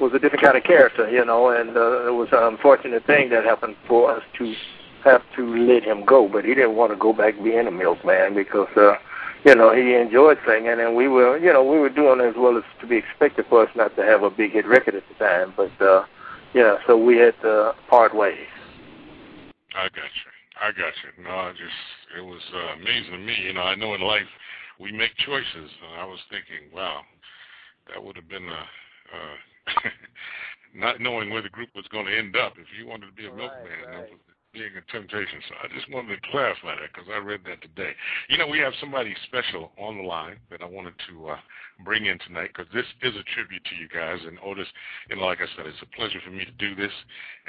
was 0.00 0.12
a 0.14 0.18
different 0.18 0.42
kind 0.42 0.56
of 0.56 0.64
character, 0.64 1.08
you 1.08 1.24
know, 1.24 1.50
and 1.50 1.76
uh, 1.76 2.08
it 2.08 2.14
was 2.14 2.28
an 2.32 2.42
unfortunate 2.42 3.06
thing 3.06 3.28
that 3.30 3.44
happened 3.44 3.76
for 3.86 4.10
us 4.10 4.22
to 4.38 4.52
have 5.04 5.22
to 5.36 5.56
let 5.56 5.84
him 5.84 6.04
go. 6.04 6.28
But 6.28 6.44
he 6.44 6.54
didn't 6.54 6.76
want 6.76 6.92
to 6.92 6.96
go 6.96 7.12
back 7.12 7.34
being 7.42 7.66
a 7.66 7.70
milkman 7.70 8.34
because, 8.34 8.68
uh, 8.76 8.94
you 9.44 9.54
know, 9.54 9.74
he 9.74 9.94
enjoyed 9.94 10.38
singing, 10.46 10.78
and 10.80 10.94
we 10.94 11.08
were, 11.08 11.38
you 11.38 11.52
know, 11.52 11.64
we 11.64 11.78
were 11.78 11.88
doing 11.88 12.20
as 12.20 12.34
well 12.36 12.56
as 12.56 12.64
to 12.80 12.86
be 12.86 12.96
expected 12.96 13.46
for 13.48 13.62
us 13.66 13.70
not 13.74 13.96
to 13.96 14.02
have 14.02 14.22
a 14.22 14.30
big 14.30 14.52
hit 14.52 14.66
record 14.66 14.94
at 14.94 15.02
the 15.08 15.14
time. 15.14 15.54
But 15.56 15.72
uh, 15.80 16.04
yeah, 16.54 16.76
so 16.86 16.96
we 16.96 17.16
had 17.16 17.34
to 17.42 17.74
part 17.88 18.14
ways. 18.14 18.48
I 19.74 19.84
got 19.84 19.94
you. 19.94 20.30
I 20.60 20.68
got 20.72 20.92
you. 21.02 21.24
No, 21.24 21.30
I 21.30 21.52
just 21.52 22.18
it 22.18 22.20
was 22.20 22.42
uh, 22.54 22.74
amazing 22.80 23.12
to 23.12 23.18
me. 23.18 23.34
You 23.46 23.54
know, 23.54 23.62
I 23.62 23.74
know 23.74 23.94
in 23.94 24.02
life 24.02 24.28
we 24.78 24.92
make 24.92 25.16
choices, 25.16 25.46
and 25.54 26.00
I 26.00 26.04
was 26.04 26.18
thinking, 26.28 26.74
wow, 26.74 27.02
that 27.88 28.02
would 28.02 28.16
have 28.16 28.28
been 28.28 28.48
a. 28.48 28.62
Uh, 29.10 29.88
not 30.74 31.00
knowing 31.00 31.30
where 31.30 31.42
the 31.42 31.48
group 31.48 31.70
was 31.74 31.86
going 31.90 32.06
to 32.06 32.16
end 32.16 32.36
up. 32.36 32.54
If 32.58 32.66
you 32.78 32.86
wanted 32.86 33.06
to 33.06 33.12
be 33.12 33.26
a 33.26 33.30
Right, 33.30 33.38
milkman, 33.38 33.90
that 33.90 33.98
right. 33.98 34.10
was 34.10 34.20
being 34.52 34.72
a 34.76 34.92
temptation. 34.92 35.38
So 35.48 35.54
I 35.62 35.68
just 35.72 35.90
wanted 35.92 36.16
to 36.16 36.30
clarify 36.30 36.74
that 36.74 36.90
because 36.92 37.08
I 37.12 37.18
read 37.18 37.40
that 37.46 37.62
today. 37.62 37.92
You 38.28 38.38
know, 38.38 38.48
we 38.48 38.58
have 38.58 38.72
somebody 38.80 39.14
special 39.26 39.70
on 39.78 39.98
the 39.98 40.02
line 40.02 40.38
that 40.50 40.62
I 40.62 40.66
wanted 40.66 40.94
to 41.08 41.30
uh, 41.30 41.36
bring 41.84 42.06
in 42.06 42.18
tonight 42.26 42.50
because 42.54 42.70
this 42.74 42.86
is 43.02 43.14
a 43.14 43.22
tribute 43.34 43.62
to 43.64 43.76
you 43.76 43.86
guys. 43.88 44.18
And 44.26 44.38
Otis, 44.42 44.66
you 45.08 45.16
know, 45.16 45.22
like 45.22 45.38
I 45.38 45.46
said, 45.56 45.66
it's 45.66 45.82
a 45.82 45.96
pleasure 45.96 46.18
for 46.24 46.30
me 46.30 46.44
to 46.44 46.56
do 46.58 46.74
this 46.74 46.92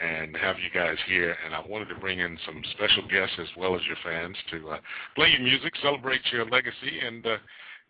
and 0.01 0.37
have 0.37 0.57
you 0.59 0.69
guys 0.73 0.97
here. 1.07 1.35
And 1.45 1.55
I 1.55 1.61
wanted 1.67 1.89
to 1.89 1.95
bring 1.95 2.19
in 2.19 2.37
some 2.45 2.61
special 2.77 3.07
guests 3.09 3.35
as 3.39 3.49
well 3.57 3.75
as 3.75 3.81
your 3.87 3.97
fans 4.03 4.37
to 4.51 4.69
uh, 4.69 4.79
play 5.15 5.29
your 5.29 5.41
music, 5.41 5.73
celebrate 5.81 6.21
your 6.31 6.45
legacy, 6.45 7.01
and 7.05 7.25
uh, 7.25 7.37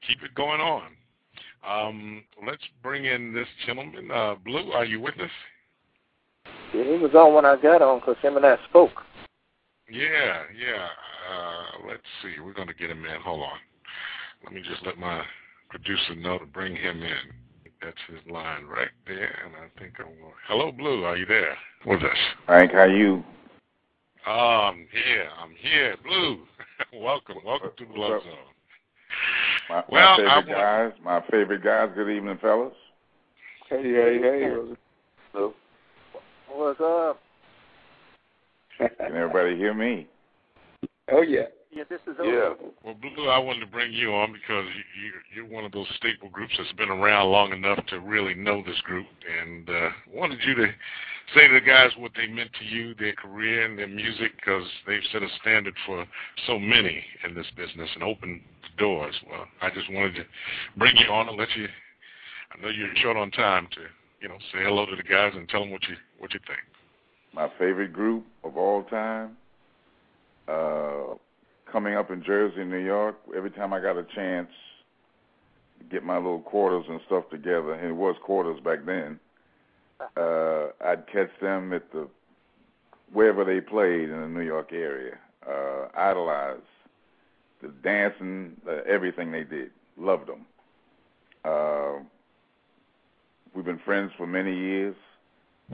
keep 0.07 0.23
it 0.23 0.33
going 0.35 0.61
on. 0.61 0.95
Um, 1.67 2.23
let's 2.47 2.63
bring 2.81 3.05
in 3.05 3.33
this 3.33 3.47
gentleman. 3.65 4.09
Uh, 4.09 4.35
Blue, 4.43 4.71
are 4.71 4.85
you 4.85 4.99
with 4.99 5.19
us? 5.19 5.29
Yeah, 6.73 6.83
he 6.83 6.97
was 6.97 7.13
on 7.13 7.33
when 7.33 7.45
I 7.45 7.55
got 7.61 7.81
on 7.81 7.99
because 7.99 8.17
him 8.21 8.37
and 8.37 8.45
I 8.45 8.57
spoke. 8.69 9.03
Yeah, 9.89 10.43
yeah. 10.57 10.87
Uh, 11.29 11.87
let's 11.87 12.01
see. 12.21 12.39
We're 12.41 12.53
going 12.53 12.69
to 12.69 12.73
get 12.73 12.89
him 12.89 13.03
in. 13.05 13.21
Hold 13.21 13.41
on. 13.41 13.57
Let 14.43 14.53
me 14.53 14.61
just 14.61 14.85
let 14.85 14.97
my 14.97 15.23
producer 15.69 16.15
know 16.15 16.39
to 16.39 16.45
bring 16.45 16.75
him 16.75 17.03
in. 17.03 17.33
That's 17.81 17.97
his 18.07 18.19
line 18.31 18.65
right 18.65 18.91
there, 19.07 19.39
and 19.43 19.55
I 19.55 19.79
think 19.79 19.95
I'm 19.99 20.05
going. 20.05 20.33
Hello, 20.47 20.71
Blue. 20.71 21.03
Are 21.03 21.17
you 21.17 21.25
there 21.25 21.57
with 21.85 22.03
us? 22.03 22.17
Frank, 22.45 22.71
how 22.73 22.79
are 22.79 22.95
you? 22.95 23.23
Um, 24.27 24.33
I'm 24.33 24.87
here. 24.91 25.27
I'm 25.41 25.55
here, 25.59 25.95
Blue. 26.03 26.41
welcome, 27.01 27.37
welcome 27.43 27.71
to 27.77 27.85
the 27.85 27.99
Love 27.99 28.21
Zone. 28.21 28.31
My, 29.67 29.75
my 29.75 29.83
well, 29.89 30.17
favorite 30.17 30.47
guys. 30.47 30.91
My 31.03 31.21
favorite 31.31 31.63
guys. 31.63 31.89
Good 31.95 32.09
evening, 32.09 32.37
fellas. 32.39 32.73
Hey, 33.67 33.81
hey, 33.81 34.19
hey. 34.21 34.53
Hello. 35.33 35.53
What's 36.53 36.79
up? 36.81 37.19
Can 38.77 39.15
everybody 39.15 39.55
hear 39.55 39.73
me? 39.73 40.07
Oh 41.11 41.21
yeah. 41.21 41.45
Yeah, 41.71 41.83
this 41.89 42.01
is 42.05 42.15
Yeah. 42.21 42.53
Well, 42.83 42.95
Blue, 42.95 43.29
I 43.29 43.37
wanted 43.37 43.61
to 43.61 43.65
bring 43.67 43.93
you 43.93 44.13
on 44.13 44.33
because 44.33 44.65
you, 44.75 45.05
you, 45.05 45.11
you're 45.33 45.53
one 45.53 45.63
of 45.63 45.71
those 45.71 45.87
staple 45.95 46.27
groups 46.29 46.53
that's 46.57 46.71
been 46.73 46.89
around 46.89 47.31
long 47.31 47.53
enough 47.53 47.85
to 47.87 47.99
really 48.01 48.33
know 48.33 48.61
this 48.65 48.79
group, 48.81 49.07
and 49.41 49.69
uh, 49.69 49.89
wanted 50.13 50.39
you 50.45 50.55
to 50.55 50.67
say 51.33 51.47
to 51.47 51.53
the 51.53 51.61
guys 51.61 51.91
what 51.97 52.11
they 52.17 52.27
meant 52.27 52.49
to 52.59 52.65
you, 52.65 52.93
their 52.95 53.13
career 53.13 53.65
and 53.65 53.79
their 53.79 53.87
music, 53.87 54.33
because 54.35 54.65
they've 54.85 55.03
set 55.13 55.23
a 55.23 55.27
standard 55.39 55.73
for 55.85 56.05
so 56.45 56.59
many 56.59 57.01
in 57.25 57.33
this 57.33 57.47
business 57.55 57.89
and 57.93 58.03
opened 58.03 58.41
doors. 58.77 59.15
Well, 59.29 59.45
I 59.61 59.69
just 59.69 59.89
wanted 59.93 60.15
to 60.15 60.23
bring 60.75 60.97
you 60.97 61.07
on 61.07 61.29
and 61.29 61.37
let 61.37 61.55
you. 61.55 61.67
I 62.51 62.61
know 62.61 62.69
you're 62.69 62.89
short 62.95 63.15
on 63.15 63.31
time 63.31 63.69
to, 63.71 63.81
you 64.21 64.29
know, 64.29 64.37
say 64.53 64.59
hello 64.63 64.85
to 64.85 64.95
the 64.95 65.03
guys 65.03 65.33
and 65.35 65.49
tell 65.49 65.61
them 65.61 65.71
what 65.71 65.81
you 65.89 65.95
what 66.19 66.33
you 66.33 66.39
think. 66.45 66.59
My 67.33 67.49
favorite 67.57 67.91
group 67.91 68.25
of 68.43 68.55
all 68.57 68.83
time. 68.83 69.37
Uh, 70.47 71.15
coming 71.71 71.95
up 71.95 72.11
in 72.11 72.23
Jersey, 72.23 72.63
New 72.65 72.83
York, 72.83 73.15
every 73.35 73.51
time 73.51 73.73
I 73.73 73.79
got 73.79 73.97
a 73.97 74.03
chance 74.03 74.49
to 75.79 75.85
get 75.85 76.03
my 76.03 76.17
little 76.17 76.41
quarters 76.41 76.85
and 76.89 76.99
stuff 77.05 77.29
together, 77.29 77.73
and 77.73 77.91
it 77.91 77.95
was 77.95 78.15
quarters 78.21 78.59
back 78.59 78.85
then, 78.85 79.19
uh, 80.17 80.67
I'd 80.83 81.07
catch 81.11 81.29
them 81.41 81.71
at 81.73 81.91
the 81.93 82.07
wherever 83.13 83.45
they 83.45 83.61
played 83.61 84.09
in 84.09 84.21
the 84.21 84.27
New 84.27 84.41
York 84.41 84.73
area. 84.73 85.17
Uh, 85.47 85.87
idolized 85.95 86.61
the 87.61 87.69
dancing, 87.83 88.57
uh, 88.67 88.81
everything 88.87 89.31
they 89.31 89.43
did. 89.43 89.71
Loved 89.97 90.27
them. 90.27 90.45
Uh, 91.45 91.99
we've 93.53 93.65
been 93.65 93.79
friends 93.79 94.11
for 94.17 94.27
many 94.27 94.55
years. 94.55 94.95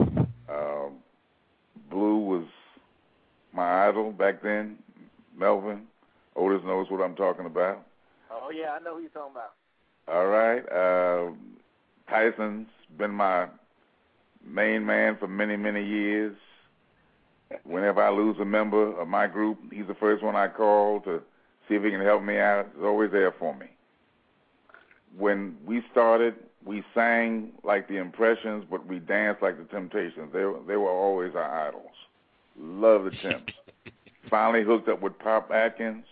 Uh, 0.00 0.88
Blue 1.90 2.18
was 2.18 2.44
my 3.52 3.88
idol 3.88 4.12
back 4.12 4.42
then. 4.42 4.78
Melvin, 5.36 5.82
Otis 6.36 6.62
knows 6.64 6.90
what 6.90 7.02
I'm 7.02 7.14
talking 7.14 7.46
about. 7.46 7.84
Oh 8.30 8.50
yeah, 8.50 8.70
I 8.70 8.82
know 8.82 8.96
who 8.96 9.02
you're 9.02 9.10
talking 9.10 9.32
about. 9.32 9.52
All 10.08 10.26
right. 10.26 10.60
Uh, 10.68 11.32
Tyson's 12.08 12.68
been 12.96 13.10
my 13.10 13.46
main 14.44 14.84
man 14.84 15.16
for 15.18 15.28
many, 15.28 15.56
many 15.56 15.84
years. 15.84 16.36
Whenever 17.64 18.02
I 18.02 18.10
lose 18.10 18.36
a 18.40 18.44
member 18.44 18.98
of 19.00 19.08
my 19.08 19.26
group, 19.26 19.58
he's 19.72 19.86
the 19.86 19.94
first 19.94 20.22
one 20.22 20.36
I 20.36 20.48
call 20.48 21.00
to 21.02 21.22
see 21.68 21.74
if 21.74 21.82
he 21.82 21.90
can 21.90 22.00
help 22.00 22.22
me 22.22 22.38
out. 22.38 22.68
He's 22.74 22.84
always 22.84 23.10
there 23.10 23.32
for 23.38 23.54
me. 23.54 23.66
When 25.16 25.56
we 25.64 25.82
started, 25.90 26.34
we 26.64 26.82
sang 26.94 27.52
like 27.64 27.88
the 27.88 27.96
Impressions, 27.96 28.64
but 28.70 28.86
we 28.86 28.98
danced 28.98 29.42
like 29.42 29.58
the 29.58 29.64
Temptations. 29.64 30.32
They 30.32 30.44
were, 30.44 30.58
they 30.66 30.76
were 30.76 30.90
always 30.90 31.34
our 31.34 31.68
idols. 31.68 31.84
Love 32.58 33.04
the 33.04 33.10
Temps. 33.10 33.52
Finally 34.30 34.64
hooked 34.64 34.88
up 34.88 35.00
with 35.00 35.18
Pop 35.18 35.50
Atkins 35.50 36.04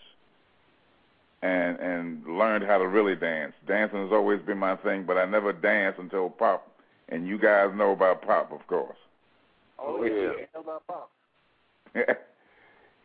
and 1.41 1.79
and 1.79 2.25
learned 2.25 2.63
how 2.63 2.77
to 2.77 2.87
really 2.87 3.15
dance. 3.15 3.53
Dancing 3.67 4.01
has 4.01 4.11
always 4.11 4.41
been 4.41 4.57
my 4.57 4.75
thing, 4.77 5.03
but 5.05 5.17
I 5.17 5.25
never 5.25 5.53
danced 5.53 5.99
until 5.99 6.29
Pop. 6.29 6.67
And 7.09 7.27
you 7.27 7.37
guys 7.37 7.69
know 7.75 7.91
about 7.91 8.21
Pop, 8.21 8.51
of 8.51 8.65
course. 8.67 8.97
Oh, 9.79 9.97
oh 9.99 10.03
yeah. 10.03 10.31
yeah. 10.39 10.45
Know 10.55 10.61
about 10.61 10.87
Pop. 10.87 11.11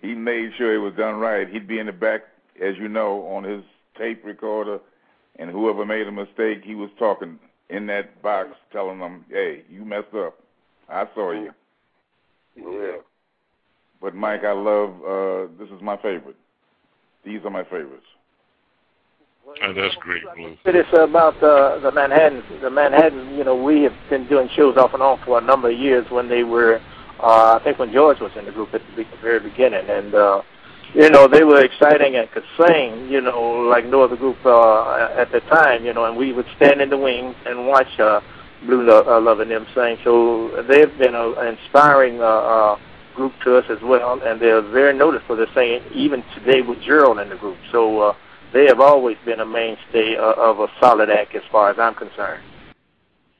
he 0.00 0.14
made 0.14 0.50
sure 0.56 0.74
it 0.74 0.78
was 0.78 0.94
done 0.96 1.16
right. 1.16 1.48
He'd 1.48 1.68
be 1.68 1.78
in 1.78 1.86
the 1.86 1.92
back, 1.92 2.22
as 2.60 2.76
you 2.78 2.88
know, 2.88 3.26
on 3.26 3.44
his 3.44 3.62
tape 3.98 4.24
recorder, 4.24 4.80
and 5.38 5.50
whoever 5.50 5.84
made 5.84 6.06
a 6.06 6.12
mistake, 6.12 6.62
he 6.64 6.74
was 6.74 6.90
talking 6.98 7.38
in 7.70 7.86
that 7.86 8.22
box, 8.22 8.50
telling 8.72 8.98
them, 8.98 9.24
"Hey, 9.30 9.62
you 9.70 9.84
messed 9.84 10.14
up. 10.14 10.38
I 10.88 11.06
saw 11.14 11.32
you." 11.32 11.52
Yeah. 12.56 12.98
But 14.00 14.14
Mike, 14.14 14.44
I 14.44 14.52
love. 14.52 14.90
uh 15.04 15.52
This 15.58 15.70
is 15.70 15.80
my 15.80 15.96
favorite. 15.96 16.36
These 17.24 17.44
are 17.44 17.50
my 17.50 17.64
favorites. 17.64 18.06
Oh, 19.62 19.72
that's 19.72 19.94
great, 19.96 20.22
Blue. 20.36 20.56
It's 20.64 20.88
about 20.92 21.42
uh, 21.42 21.78
the 21.80 21.90
Manhattan. 21.90 22.42
The 22.60 22.70
Manhattan. 22.70 23.34
You 23.34 23.44
know, 23.44 23.56
we 23.56 23.82
have 23.82 23.94
been 24.08 24.28
doing 24.28 24.48
shows 24.54 24.76
off 24.76 24.94
and 24.94 25.02
on 25.02 25.18
for 25.24 25.38
a 25.38 25.40
number 25.40 25.70
of 25.70 25.78
years. 25.78 26.06
When 26.10 26.28
they 26.28 26.44
were, 26.44 26.80
uh, 27.20 27.58
I 27.58 27.60
think, 27.64 27.78
when 27.78 27.92
George 27.92 28.20
was 28.20 28.30
in 28.36 28.44
the 28.44 28.52
group 28.52 28.72
at 28.72 28.82
the 28.96 29.04
very 29.20 29.40
beginning, 29.40 29.88
and 29.88 30.14
uh, 30.14 30.42
you 30.94 31.10
know, 31.10 31.26
they 31.28 31.44
were 31.44 31.62
exciting 31.62 32.16
and 32.16 32.30
could 32.30 32.44
sing. 32.56 33.08
You 33.08 33.20
know, 33.20 33.40
like 33.70 33.86
no 33.86 34.02
other 34.02 34.16
group 34.16 34.38
uh, 34.44 35.14
at 35.16 35.32
the 35.32 35.40
time. 35.40 35.84
You 35.84 35.92
know, 35.94 36.04
and 36.04 36.16
we 36.16 36.32
would 36.32 36.46
stand 36.56 36.80
in 36.80 36.90
the 36.90 36.98
wings 36.98 37.36
and 37.46 37.66
watch 37.66 37.98
uh, 37.98 38.20
Blue 38.66 38.88
uh, 38.90 39.20
loving 39.20 39.48
them 39.48 39.66
sing. 39.74 39.98
So 40.04 40.62
they've 40.68 40.96
been 40.98 41.14
an 41.14 41.34
uh, 41.36 41.40
inspiring. 41.42 42.20
Uh, 42.20 42.24
uh, 42.24 42.78
group 43.14 43.32
to 43.44 43.56
us 43.56 43.64
as 43.68 43.78
well, 43.82 44.20
and 44.22 44.40
they're 44.40 44.62
very 44.62 44.96
noticed 44.96 45.26
for 45.26 45.36
their 45.36 45.46
singing, 45.54 45.82
even 45.94 46.24
today 46.34 46.62
with 46.62 46.80
Gerald 46.82 47.18
in 47.18 47.28
the 47.28 47.36
group. 47.36 47.58
So 47.70 48.00
uh, 48.00 48.14
they 48.52 48.66
have 48.66 48.80
always 48.80 49.16
been 49.24 49.40
a 49.40 49.46
mainstay 49.46 50.16
uh, 50.16 50.32
of 50.32 50.60
a 50.60 50.68
solid 50.80 51.10
act 51.10 51.34
as 51.34 51.42
far 51.50 51.70
as 51.70 51.78
I'm 51.78 51.94
concerned. 51.94 52.42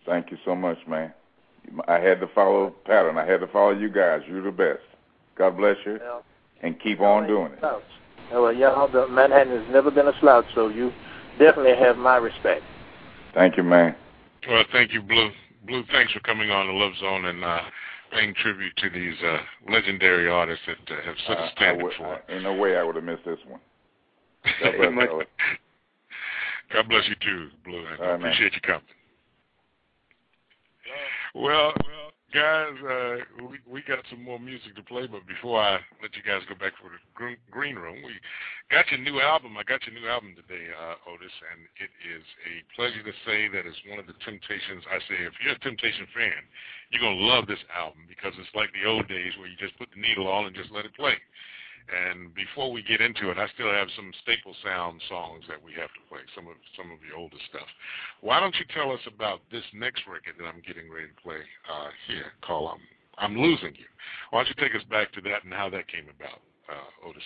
Thank 0.07 0.30
you 0.30 0.38
so 0.44 0.55
much, 0.55 0.78
man. 0.86 1.12
I 1.86 2.00
had 2.00 2.20
to 2.20 2.26
follow 2.34 2.70
pattern. 2.84 3.16
I 3.18 3.24
had 3.24 3.40
to 3.40 3.46
follow 3.46 3.70
you 3.70 3.88
guys. 3.88 4.22
You're 4.28 4.42
the 4.42 4.50
best. 4.50 4.82
God 5.36 5.57
bless 5.57 5.76
you, 5.86 5.98
well, 6.00 6.24
and 6.62 6.80
keep 6.80 7.00
on 7.00 7.26
doing 7.26 7.52
it. 7.52 7.58
Slouch. 7.60 7.82
Well, 8.32 8.52
yeah, 8.52 8.86
the 8.90 9.08
Manhattan 9.08 9.62
has 9.62 9.72
never 9.72 9.90
been 9.90 10.08
a 10.08 10.18
slouch, 10.20 10.46
so 10.54 10.68
you 10.68 10.90
definitely 11.38 11.76
have 11.76 11.96
my 11.96 12.16
respect. 12.16 12.62
Thank 13.34 13.56
you, 13.56 13.62
man. 13.62 13.94
Well, 14.48 14.64
thank 14.72 14.92
you, 14.92 15.02
Blue. 15.02 15.30
Blue, 15.66 15.84
thanks 15.92 16.12
for 16.12 16.20
coming 16.20 16.50
on 16.50 16.66
the 16.66 16.72
Love 16.72 16.92
Zone 16.98 17.26
and 17.26 17.44
uh, 17.44 17.60
paying 18.10 18.34
tribute 18.34 18.74
to 18.78 18.90
these 18.90 19.14
uh, 19.24 19.38
legendary 19.70 20.28
artists 20.28 20.64
that 20.66 20.94
uh, 20.94 21.02
have 21.04 21.14
set 21.26 21.38
a 21.38 21.50
standard 21.54 21.84
would, 21.84 21.92
for. 21.96 22.20
I, 22.28 22.36
in 22.36 22.42
no 22.42 22.54
way 22.54 22.76
I 22.76 22.82
would 22.82 22.96
have 22.96 23.04
missed 23.04 23.24
this 23.24 23.38
one. 23.46 23.60
God 24.62 24.94
bless, 24.94 25.08
you. 25.08 25.24
God 26.72 26.88
bless 26.88 27.08
you 27.08 27.14
too, 27.20 27.48
Blue. 27.64 27.84
I 27.86 28.04
All 28.04 28.14
appreciate 28.16 28.44
right, 28.44 28.54
you 28.54 28.60
coming. 28.62 28.82
Well, 31.34 31.72
well, 31.86 32.01
guys, 32.33 32.72
uh, 32.80 33.45
we 33.45 33.61
we 33.68 33.85
got 33.85 34.01
some 34.09 34.24
more 34.24 34.41
music 34.41 34.74
to 34.76 34.83
play, 34.83 35.07
but 35.07 35.28
before 35.28 35.61
I 35.61 35.76
let 36.01 36.16
you 36.16 36.24
guys 36.24 36.41
go 36.49 36.57
back 36.57 36.72
for 36.80 36.89
the 36.89 37.01
green, 37.12 37.76
room, 37.76 38.01
we 38.01 38.16
got 38.72 38.89
your 38.89 39.01
new 39.05 39.20
album. 39.20 39.61
I 39.61 39.62
got 39.68 39.85
your 39.85 39.93
new 39.93 40.09
album 40.09 40.33
today, 40.33 40.72
uh, 40.72 40.97
Otis, 41.05 41.33
and 41.53 41.68
it 41.76 41.93
is 42.09 42.24
a 42.49 42.64
pleasure 42.72 43.05
to 43.05 43.14
say 43.28 43.53
that 43.53 43.68
it's 43.68 43.78
one 43.85 44.01
of 44.01 44.09
the 44.09 44.16
Temptations. 44.24 44.80
I 44.89 44.99
say, 45.05 45.20
if 45.28 45.37
you're 45.45 45.61
a 45.61 45.64
Temptation 45.64 46.09
fan, 46.16 46.41
you're 46.89 47.05
gonna 47.05 47.20
love 47.20 47.45
this 47.45 47.62
album 47.68 48.09
because 48.09 48.33
it's 48.41 48.53
like 48.57 48.72
the 48.72 48.89
old 48.89 49.07
days 49.12 49.37
where 49.37 49.47
you 49.47 49.57
just 49.61 49.76
put 49.76 49.93
the 49.93 50.01
needle 50.01 50.26
on 50.26 50.49
and 50.49 50.57
just 50.57 50.72
let 50.72 50.89
it 50.89 50.97
play. 50.97 51.20
And 51.91 52.35
before 52.35 52.70
we 52.70 52.83
get 52.83 53.01
into 53.01 53.30
it, 53.30 53.39
I 53.39 53.49
still 53.55 53.70
have 53.70 53.89
some 53.97 54.12
staple 54.22 54.55
sound 54.62 55.01
songs 55.09 55.45
that 55.49 55.59
we 55.59 55.72
have 55.74 55.91
to 55.91 56.03
play, 56.09 56.20
some 56.35 56.47
of 56.47 56.55
some 56.76 56.91
of 56.93 57.03
your 57.03 57.18
older 57.18 57.41
stuff. 57.51 57.66
Why 58.20 58.39
don't 58.39 58.55
you 58.57 58.64
tell 58.72 58.93
us 58.93 59.01
about 59.07 59.41
this 59.51 59.64
next 59.74 60.07
record 60.07 60.39
that 60.39 60.47
I'm 60.47 60.62
getting 60.66 60.91
ready 60.91 61.09
to 61.09 61.18
play 61.22 61.43
uh, 61.66 61.91
here, 62.07 62.33
called 62.47 62.78
um, 62.78 62.80
"I'm 63.18 63.37
Losing 63.37 63.74
You"? 63.74 63.91
Why 64.30 64.45
don't 64.45 64.49
you 64.55 64.59
take 64.62 64.74
us 64.78 64.87
back 64.89 65.12
to 65.12 65.20
that 65.22 65.45
and 65.45 65.53
how 65.53 65.68
that 65.70 65.89
came 65.89 66.07
about, 66.07 66.39
uh, 66.70 67.09
Otis? 67.09 67.22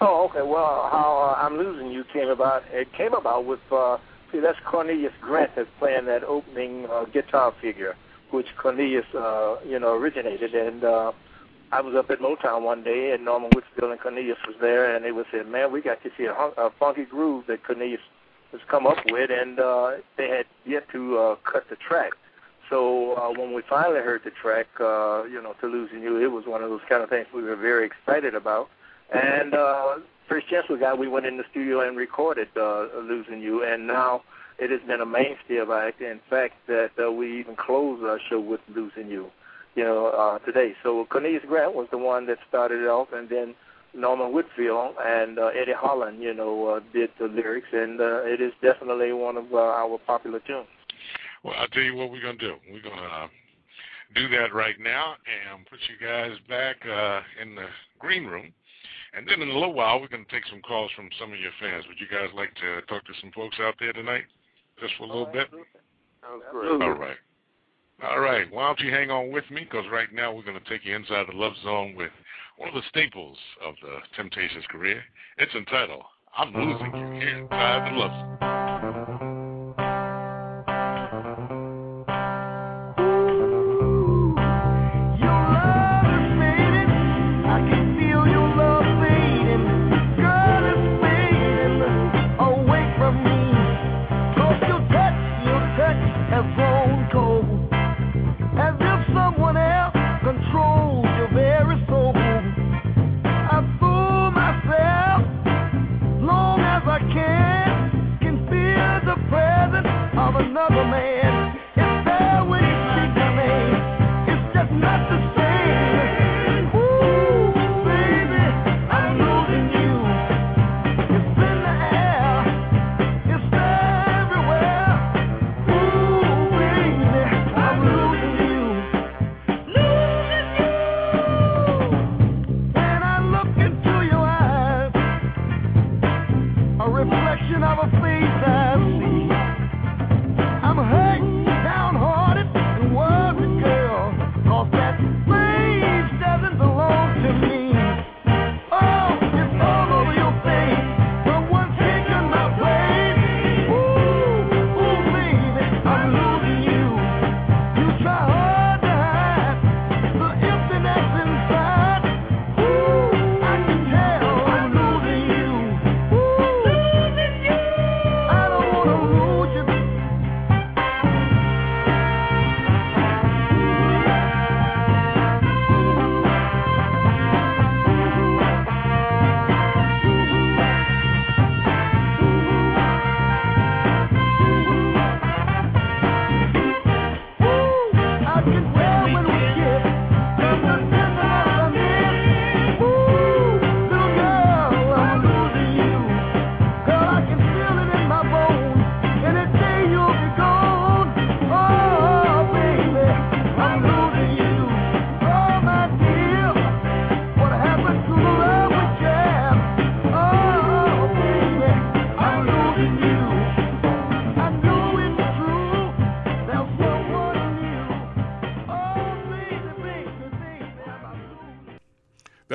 Oh, 0.00 0.28
okay. 0.28 0.42
Well, 0.42 0.88
how 0.92 1.34
uh, 1.34 1.40
"I'm 1.40 1.56
Losing 1.56 1.90
You" 1.90 2.04
came 2.12 2.28
about? 2.28 2.62
It 2.70 2.92
came 2.92 3.14
about 3.14 3.46
with 3.46 3.64
uh, 3.72 3.96
see, 4.30 4.40
that's 4.40 4.58
Cornelius 4.68 5.12
Grant 5.20 5.52
that's 5.56 5.68
playing 5.78 6.06
that 6.06 6.24
opening 6.24 6.86
uh, 6.92 7.06
guitar 7.06 7.54
figure, 7.60 7.96
which 8.30 8.46
Cornelius, 8.60 9.06
uh, 9.16 9.56
you 9.66 9.78
know, 9.80 9.94
originated 9.94 10.54
and. 10.54 10.84
Uh, 10.84 11.12
I 11.72 11.80
was 11.80 11.94
up 11.94 12.10
at 12.10 12.20
Motown 12.20 12.62
one 12.62 12.84
day, 12.84 13.12
and 13.12 13.24
Norman 13.24 13.54
Whitfield 13.54 13.90
and 13.90 13.98
Cornelius 13.98 14.36
was 14.46 14.56
there, 14.60 14.94
and 14.94 15.02
they 15.02 15.10
was 15.10 15.24
saying, 15.32 15.50
"Man, 15.50 15.72
we 15.72 15.80
got 15.80 16.02
to 16.02 16.10
see 16.18 16.24
a, 16.24 16.34
a 16.34 16.70
funky 16.78 17.06
groove 17.06 17.46
that 17.46 17.64
Cornelius 17.64 18.02
has 18.52 18.60
come 18.68 18.86
up 18.86 18.98
with," 19.06 19.30
and 19.30 19.58
uh, 19.58 19.92
they 20.18 20.28
had 20.28 20.44
yet 20.66 20.86
to 20.90 21.18
uh, 21.18 21.36
cut 21.50 21.70
the 21.70 21.76
track. 21.76 22.12
So 22.68 23.14
uh, 23.14 23.30
when 23.30 23.54
we 23.54 23.62
finally 23.62 24.00
heard 24.00 24.20
the 24.22 24.30
track, 24.30 24.66
uh, 24.80 25.24
you 25.24 25.40
know, 25.42 25.54
"To 25.62 25.66
Losing 25.66 26.02
You," 26.02 26.20
it 26.22 26.30
was 26.30 26.44
one 26.44 26.62
of 26.62 26.68
those 26.68 26.82
kind 26.90 27.02
of 27.02 27.08
things 27.08 27.26
we 27.34 27.42
were 27.42 27.56
very 27.56 27.86
excited 27.86 28.34
about. 28.34 28.68
And 29.10 29.54
uh, 29.54 29.96
first 30.28 30.48
chance 30.48 30.68
we 30.68 30.78
got, 30.78 30.98
we 30.98 31.08
went 31.08 31.24
in 31.24 31.38
the 31.38 31.44
studio 31.50 31.80
and 31.80 31.96
recorded 31.96 32.48
uh, 32.54 32.88
"Losing 33.00 33.40
You," 33.40 33.64
and 33.64 33.86
now 33.86 34.24
it 34.58 34.70
has 34.70 34.82
been 34.86 35.00
a 35.00 35.06
mainstay 35.06 35.56
of 35.56 35.70
our 35.70 35.88
act. 35.88 36.02
In 36.02 36.20
fact, 36.28 36.54
that 36.66 36.90
uh, 37.02 37.10
we 37.10 37.40
even 37.40 37.56
closed 37.56 38.04
our 38.04 38.20
show 38.28 38.40
with 38.40 38.60
"Losing 38.68 39.08
You." 39.08 39.30
You 39.74 39.84
know, 39.84 40.06
uh, 40.06 40.38
today. 40.40 40.72
So 40.82 41.06
Cornelius 41.10 41.44
Grant 41.46 41.74
was 41.74 41.88
the 41.90 41.98
one 41.98 42.26
that 42.26 42.38
started 42.48 42.82
it 42.82 42.88
off, 42.88 43.08
and 43.12 43.28
then 43.28 43.54
Norman 43.94 44.32
Whitfield 44.32 44.94
and 45.04 45.38
uh, 45.38 45.46
Eddie 45.48 45.72
Holland, 45.76 46.22
you 46.22 46.34
know, 46.34 46.66
uh, 46.66 46.80
did 46.92 47.10
the 47.18 47.26
lyrics, 47.26 47.68
and 47.72 48.00
uh, 48.00 48.22
it 48.24 48.40
is 48.40 48.52
definitely 48.62 49.12
one 49.12 49.36
of 49.36 49.52
uh, 49.52 49.58
our 49.58 49.98
popular 50.06 50.40
tunes. 50.40 50.66
Well, 51.42 51.54
I'll 51.58 51.68
tell 51.68 51.82
you 51.82 51.94
what 51.94 52.10
we're 52.10 52.22
going 52.22 52.38
to 52.38 52.48
do. 52.48 52.54
We're 52.70 52.82
going 52.82 52.96
to 52.96 53.02
uh, 53.02 53.28
do 54.14 54.28
that 54.28 54.54
right 54.54 54.78
now 54.80 55.14
and 55.26 55.66
put 55.66 55.78
you 55.88 56.06
guys 56.06 56.32
back 56.48 56.76
uh, 56.86 57.20
in 57.40 57.54
the 57.54 57.66
green 57.98 58.26
room. 58.26 58.52
And 59.14 59.28
then 59.28 59.42
in 59.42 59.50
a 59.50 59.52
little 59.52 59.74
while, 59.74 60.00
we're 60.00 60.08
going 60.08 60.24
to 60.24 60.30
take 60.30 60.46
some 60.48 60.62
calls 60.62 60.90
from 60.96 61.10
some 61.20 61.32
of 61.32 61.38
your 61.38 61.50
fans. 61.60 61.84
Would 61.88 62.00
you 62.00 62.08
guys 62.08 62.30
like 62.34 62.54
to 62.56 62.80
talk 62.86 63.04
to 63.04 63.12
some 63.20 63.30
folks 63.32 63.56
out 63.60 63.74
there 63.78 63.92
tonight, 63.92 64.24
just 64.80 64.94
for 64.96 65.04
a 65.04 65.06
little 65.06 65.28
oh, 65.28 65.32
bit? 65.32 65.50
Sounds 65.50 66.42
great. 66.50 66.80
All 66.80 66.92
right. 66.92 67.16
All 68.02 68.20
right. 68.20 68.50
Why 68.50 68.66
don't 68.66 68.80
you 68.80 68.90
hang 68.90 69.10
on 69.10 69.30
with 69.30 69.48
me? 69.50 69.62
Because 69.62 69.84
right 69.92 70.12
now 70.12 70.32
we're 70.32 70.42
going 70.42 70.58
to 70.58 70.68
take 70.68 70.84
you 70.84 70.94
inside 70.96 71.26
the 71.30 71.36
love 71.36 71.52
zone 71.62 71.94
with 71.96 72.10
one 72.56 72.68
of 72.68 72.74
the 72.74 72.82
staples 72.88 73.38
of 73.64 73.74
the 73.80 73.98
Temptations 74.16 74.64
career. 74.70 75.02
It's 75.38 75.54
entitled 75.54 76.02
I'm 76.36 76.52
Losing 76.52 76.94
You 76.94 77.20
here 77.20 77.38
inside 77.38 77.92
the 77.92 77.96
love 77.98 78.40
zone. 78.40 78.61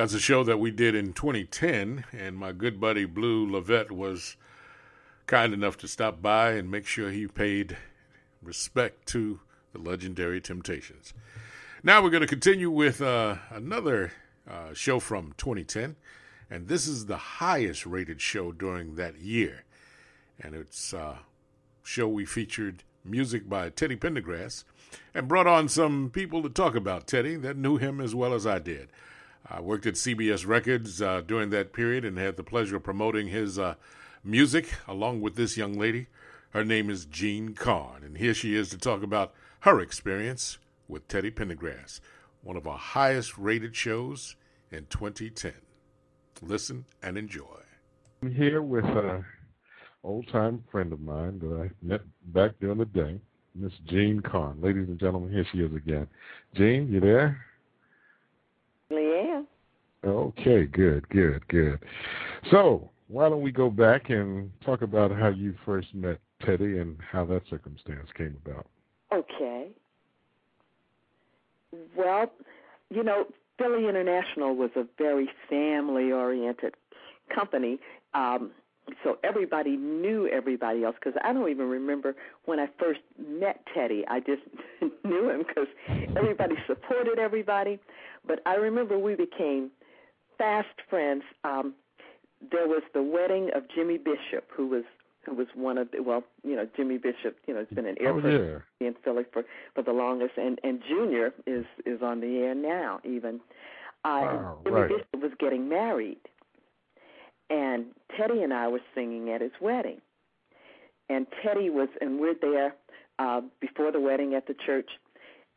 That's 0.07 0.15
a 0.15 0.19
show 0.21 0.45
that 0.45 0.57
we 0.61 0.71
did 0.71 0.95
in 0.95 1.11
2010, 1.11 2.05
and 2.13 2.37
my 2.37 2.53
good 2.53 2.79
buddy 2.79 3.03
Blue 3.03 3.45
Lovett 3.45 3.91
was 3.91 4.37
kind 5.25 5.53
enough 5.53 5.75
to 5.79 5.87
stop 5.89 6.21
by 6.21 6.51
and 6.51 6.71
make 6.71 6.85
sure 6.87 7.11
he 7.11 7.27
paid 7.27 7.75
respect 8.41 9.05
to 9.07 9.41
the 9.73 9.79
legendary 9.79 10.39
Temptations. 10.39 11.13
Now 11.83 12.01
we're 12.01 12.09
going 12.09 12.21
to 12.21 12.25
continue 12.25 12.71
with 12.71 13.01
uh, 13.01 13.35
another 13.49 14.13
uh, 14.49 14.73
show 14.73 15.01
from 15.01 15.33
2010, 15.35 15.97
and 16.49 16.69
this 16.69 16.87
is 16.87 17.07
the 17.07 17.17
highest 17.17 17.85
rated 17.85 18.21
show 18.21 18.53
during 18.53 18.95
that 18.95 19.19
year. 19.19 19.65
And 20.39 20.55
it's 20.55 20.93
a 20.93 20.99
uh, 20.99 21.15
show 21.83 22.07
we 22.07 22.23
featured 22.23 22.85
music 23.03 23.49
by 23.49 23.71
Teddy 23.71 23.97
Pendergrass 23.97 24.63
and 25.13 25.27
brought 25.27 25.47
on 25.47 25.67
some 25.67 26.09
people 26.09 26.41
to 26.43 26.49
talk 26.49 26.75
about 26.75 27.07
Teddy 27.07 27.35
that 27.35 27.57
knew 27.57 27.75
him 27.75 27.99
as 27.99 28.15
well 28.15 28.33
as 28.33 28.47
I 28.47 28.59
did. 28.59 28.87
I 29.49 29.61
worked 29.61 29.85
at 29.85 29.93
CBS 29.93 30.45
Records 30.45 31.01
uh, 31.01 31.21
during 31.21 31.51
that 31.51 31.71
period 31.71 32.03
and 32.03 32.17
had 32.17 32.35
the 32.35 32.43
pleasure 32.43 32.75
of 32.75 32.83
promoting 32.83 33.27
his 33.27 33.57
uh, 33.57 33.75
music 34.23 34.73
along 34.87 35.21
with 35.21 35.35
this 35.35 35.55
young 35.55 35.79
lady. 35.79 36.07
Her 36.49 36.65
name 36.65 36.89
is 36.89 37.05
Jean 37.05 37.53
Carn, 37.53 38.03
and 38.03 38.17
here 38.17 38.33
she 38.33 38.55
is 38.55 38.69
to 38.69 38.77
talk 38.77 39.03
about 39.03 39.33
her 39.61 39.79
experience 39.79 40.57
with 40.87 41.07
Teddy 41.07 41.31
Pendergrass, 41.31 42.01
one 42.41 42.57
of 42.57 42.67
our 42.67 42.77
highest 42.77 43.37
rated 43.37 43.75
shows 43.75 44.35
in 44.69 44.85
2010. 44.87 45.53
Listen 46.41 46.85
and 47.01 47.17
enjoy. 47.17 47.61
I'm 48.21 48.33
here 48.33 48.61
with 48.61 48.85
an 48.85 49.23
old 50.03 50.27
time 50.27 50.63
friend 50.71 50.91
of 50.91 50.99
mine 50.99 51.39
that 51.39 51.69
I 51.69 51.69
met 51.81 52.01
back 52.33 52.51
during 52.59 52.79
the 52.79 52.85
day, 52.85 53.19
Miss 53.55 53.73
Jean 53.87 54.19
Carn. 54.21 54.59
Ladies 54.61 54.87
and 54.89 54.99
gentlemen, 54.99 55.31
here 55.31 55.45
she 55.51 55.59
is 55.59 55.73
again. 55.73 56.07
Jean, 56.53 56.91
you 56.91 56.99
there? 56.99 57.46
Yeah. 58.89 59.41
Okay, 60.05 60.65
good, 60.65 61.07
good, 61.09 61.47
good. 61.47 61.79
So, 62.51 62.89
why 63.07 63.29
don't 63.29 63.41
we 63.41 63.51
go 63.51 63.69
back 63.69 64.09
and 64.09 64.51
talk 64.63 64.81
about 64.81 65.11
how 65.11 65.29
you 65.29 65.55
first 65.65 65.93
met 65.93 66.19
Teddy 66.45 66.77
and 66.77 66.97
how 67.11 67.25
that 67.25 67.41
circumstance 67.49 68.09
came 68.15 68.37
about? 68.45 68.67
Okay. 69.13 69.69
Well, 71.95 72.31
you 72.89 73.03
know, 73.03 73.25
Philly 73.57 73.87
International 73.87 74.55
was 74.55 74.71
a 74.75 74.85
very 74.97 75.29
family 75.49 76.11
oriented 76.11 76.75
company. 77.33 77.79
Um, 78.13 78.51
so 79.03 79.17
everybody 79.23 79.75
knew 79.75 80.27
everybody 80.27 80.83
else 80.83 80.95
because 81.03 81.19
I 81.23 81.33
don't 81.33 81.49
even 81.49 81.67
remember 81.67 82.15
when 82.45 82.59
I 82.59 82.67
first 82.79 83.01
met 83.17 83.61
Teddy. 83.73 84.03
I 84.07 84.19
just 84.19 84.41
knew 85.03 85.29
him 85.29 85.43
because 85.47 85.67
everybody 86.15 86.55
supported 86.65 87.19
everybody. 87.19 87.79
But 88.25 88.41
I 88.45 88.55
remember 88.55 88.97
we 88.97 89.15
became 89.15 89.71
fast 90.37 90.67
friends. 90.89 91.23
Um, 91.43 91.73
there 92.51 92.67
was 92.67 92.83
the 92.93 93.01
wedding 93.01 93.49
of 93.55 93.63
Jimmy 93.73 93.97
Bishop, 93.97 94.49
who 94.55 94.67
was 94.67 94.83
who 95.25 95.35
was 95.35 95.47
one 95.55 95.77
of 95.77 95.91
the 95.91 96.01
well, 96.01 96.23
you 96.43 96.55
know, 96.55 96.67
Jimmy 96.75 96.97
Bishop, 96.97 97.37
you 97.47 97.53
know, 97.53 97.59
has 97.59 97.69
been 97.73 97.85
an 97.85 97.97
air 97.99 98.13
oh, 98.13 98.61
yeah. 98.79 98.87
in 98.87 98.95
Philly 99.03 99.23
for 99.33 99.43
for 99.75 99.81
the 99.83 99.91
longest, 99.91 100.33
and 100.37 100.59
and 100.63 100.81
Junior 100.87 101.33
is 101.45 101.65
is 101.85 102.01
on 102.01 102.21
the 102.21 102.37
air 102.37 102.55
now. 102.55 102.99
Even 103.03 103.35
uh, 104.05 104.21
wow, 104.21 104.57
Jimmy 104.63 104.79
right. 104.79 104.89
Bishop 104.89 105.23
was 105.23 105.31
getting 105.39 105.67
married, 105.67 106.19
and 107.49 107.85
Teddy 108.17 108.43
and 108.43 108.53
I 108.53 108.67
were 108.67 108.81
singing 108.93 109.29
at 109.29 109.41
his 109.41 109.51
wedding, 109.61 110.01
and 111.09 111.27
Teddy 111.43 111.69
was, 111.69 111.89
and 112.01 112.19
we're 112.19 112.35
there 112.39 112.75
uh, 113.19 113.41
before 113.59 113.91
the 113.91 113.99
wedding 113.99 114.33
at 114.33 114.47
the 114.47 114.55
church, 114.65 114.89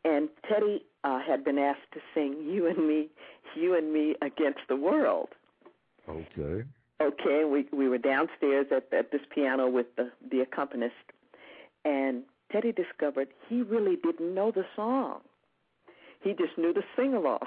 and 0.03 0.29
Teddy 0.49 0.83
uh, 1.03 1.19
had 1.19 1.43
been 1.43 1.57
asked 1.57 1.91
to 1.93 1.99
sing 2.13 2.43
"You 2.49 2.67
and 2.67 2.87
Me, 2.87 3.09
You 3.55 3.75
and 3.77 3.93
Me 3.93 4.15
Against 4.21 4.61
the 4.67 4.75
World." 4.75 5.29
Okay. 6.07 6.63
Okay, 7.01 7.43
we 7.45 7.65
we 7.75 7.89
were 7.89 7.97
downstairs 7.97 8.67
at 8.71 8.91
at 8.93 9.11
this 9.11 9.21
piano 9.33 9.67
with 9.67 9.87
the 9.97 10.11
the 10.29 10.41
accompanist, 10.41 10.93
and 11.83 12.23
Teddy 12.51 12.71
discovered 12.71 13.29
he 13.49 13.61
really 13.61 13.95
didn't 13.95 14.33
know 14.33 14.51
the 14.51 14.65
song. 14.75 15.21
He 16.21 16.33
just 16.33 16.57
knew 16.57 16.73
the 16.73 16.83
sing 16.95 17.15
along. 17.15 17.39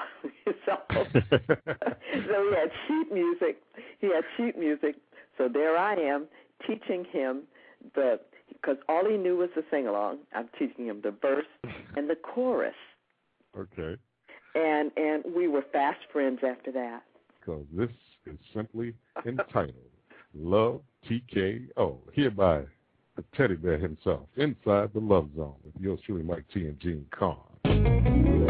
so, 0.66 0.76
so 0.90 1.04
he 1.10 2.54
had 2.54 2.70
sheet 2.88 3.12
music. 3.12 3.62
He 4.00 4.08
had 4.08 4.24
sheet 4.36 4.58
music. 4.58 4.96
So 5.38 5.48
there 5.52 5.76
I 5.76 5.94
am 5.94 6.26
teaching 6.66 7.04
him 7.10 7.42
the 7.94 8.20
because 8.48 8.76
all 8.88 9.08
he 9.08 9.16
knew 9.16 9.36
was 9.36 9.50
the 9.54 9.64
sing 9.70 9.86
along. 9.86 10.18
I'm 10.34 10.48
teaching 10.58 10.86
him 10.86 11.00
the 11.02 11.10
verse 11.10 11.46
and 11.96 12.08
the 12.08 12.16
chorus. 12.16 12.74
Okay. 13.56 13.96
And 14.54 14.90
and 14.96 15.24
we 15.34 15.48
were 15.48 15.64
fast 15.72 16.00
friends 16.12 16.40
after 16.46 16.72
that. 16.72 17.02
Because 17.40 17.64
this 17.72 17.90
is 18.26 18.38
simply 18.54 18.94
entitled 19.26 19.74
Love 20.34 20.80
TKO, 21.08 21.98
hereby 22.12 22.64
the 23.16 23.24
teddy 23.36 23.54
bear 23.54 23.78
himself, 23.78 24.22
inside 24.36 24.90
the 24.92 25.00
love 25.00 25.28
zone 25.36 25.54
with 25.64 25.74
yours 25.80 26.00
truly, 26.04 26.22
Mike 26.22 26.44
T 26.52 26.66
and 26.66 26.80
Jean 26.80 27.06
Carn. 27.16 28.43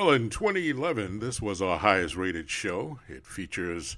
In 0.00 0.30
2011, 0.30 1.18
this 1.18 1.42
was 1.42 1.60
our 1.60 1.78
highest 1.78 2.16
rated 2.16 2.48
show. 2.48 3.00
It 3.08 3.26
features 3.26 3.96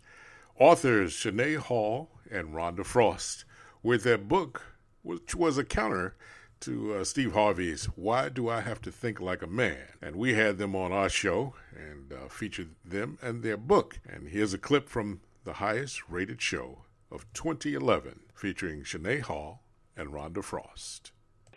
authors 0.58 1.12
Shanae 1.12 1.58
Hall 1.58 2.10
and 2.30 2.54
Rhonda 2.54 2.84
Frost 2.84 3.44
with 3.82 4.02
their 4.02 4.18
book, 4.18 4.62
which 5.02 5.34
was 5.34 5.56
a 5.56 5.64
counter 5.64 6.16
to 6.60 6.94
uh, 6.94 7.04
Steve 7.04 7.32
Harvey's 7.34 7.84
Why 7.96 8.28
Do 8.28 8.48
I 8.48 8.60
Have 8.60 8.80
to 8.82 8.90
Think 8.90 9.20
Like 9.20 9.42
a 9.42 9.46
Man? 9.46 9.86
And 10.02 10.16
we 10.16 10.34
had 10.34 10.58
them 10.58 10.74
on 10.74 10.90
our 10.90 11.08
show 11.08 11.54
and 11.76 12.12
uh, 12.12 12.28
featured 12.28 12.74
them 12.84 13.18
and 13.22 13.42
their 13.42 13.56
book. 13.56 14.00
And 14.04 14.28
here's 14.28 14.54
a 14.54 14.58
clip 14.58 14.88
from 14.88 15.20
the 15.44 15.54
highest 15.54 16.08
rated 16.08 16.42
show 16.42 16.78
of 17.10 17.32
2011 17.34 18.20
featuring 18.34 18.82
Shanae 18.82 19.22
Hall 19.22 19.62
and 19.96 20.10
Rhonda 20.10 20.42
Frost 20.42 21.12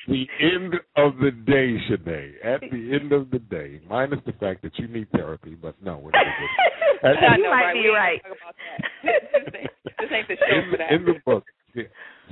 the 0.08 0.26
end 0.40 0.76
of 0.96 1.18
the 1.18 1.32
day, 1.32 1.78
Shanae. 1.90 2.34
At 2.44 2.62
the 2.62 2.92
end 3.00 3.12
of 3.12 3.30
the 3.30 3.40
day, 3.40 3.82
minus 3.90 4.20
the 4.26 4.34
fact 4.34 4.62
that 4.64 4.78
you 4.78 4.88
need 4.88 5.08
therapy, 5.12 5.56
but 5.62 5.76
no, 5.84 5.98
we're 5.98 6.12
not 6.12 6.26
good. 6.26 7.10
At, 7.10 7.38
you 7.38 7.50
might 7.50 7.74
be 7.74 7.90
right. 7.90 8.22
this 9.04 10.10
ain't 10.12 10.28
the 10.28 10.36
show 10.36 10.58
in, 10.58 10.72
for 10.72 10.78
that. 10.78 10.92
In 10.92 11.06
the 11.06 11.14
book, 11.26 11.44
see, 11.76 11.84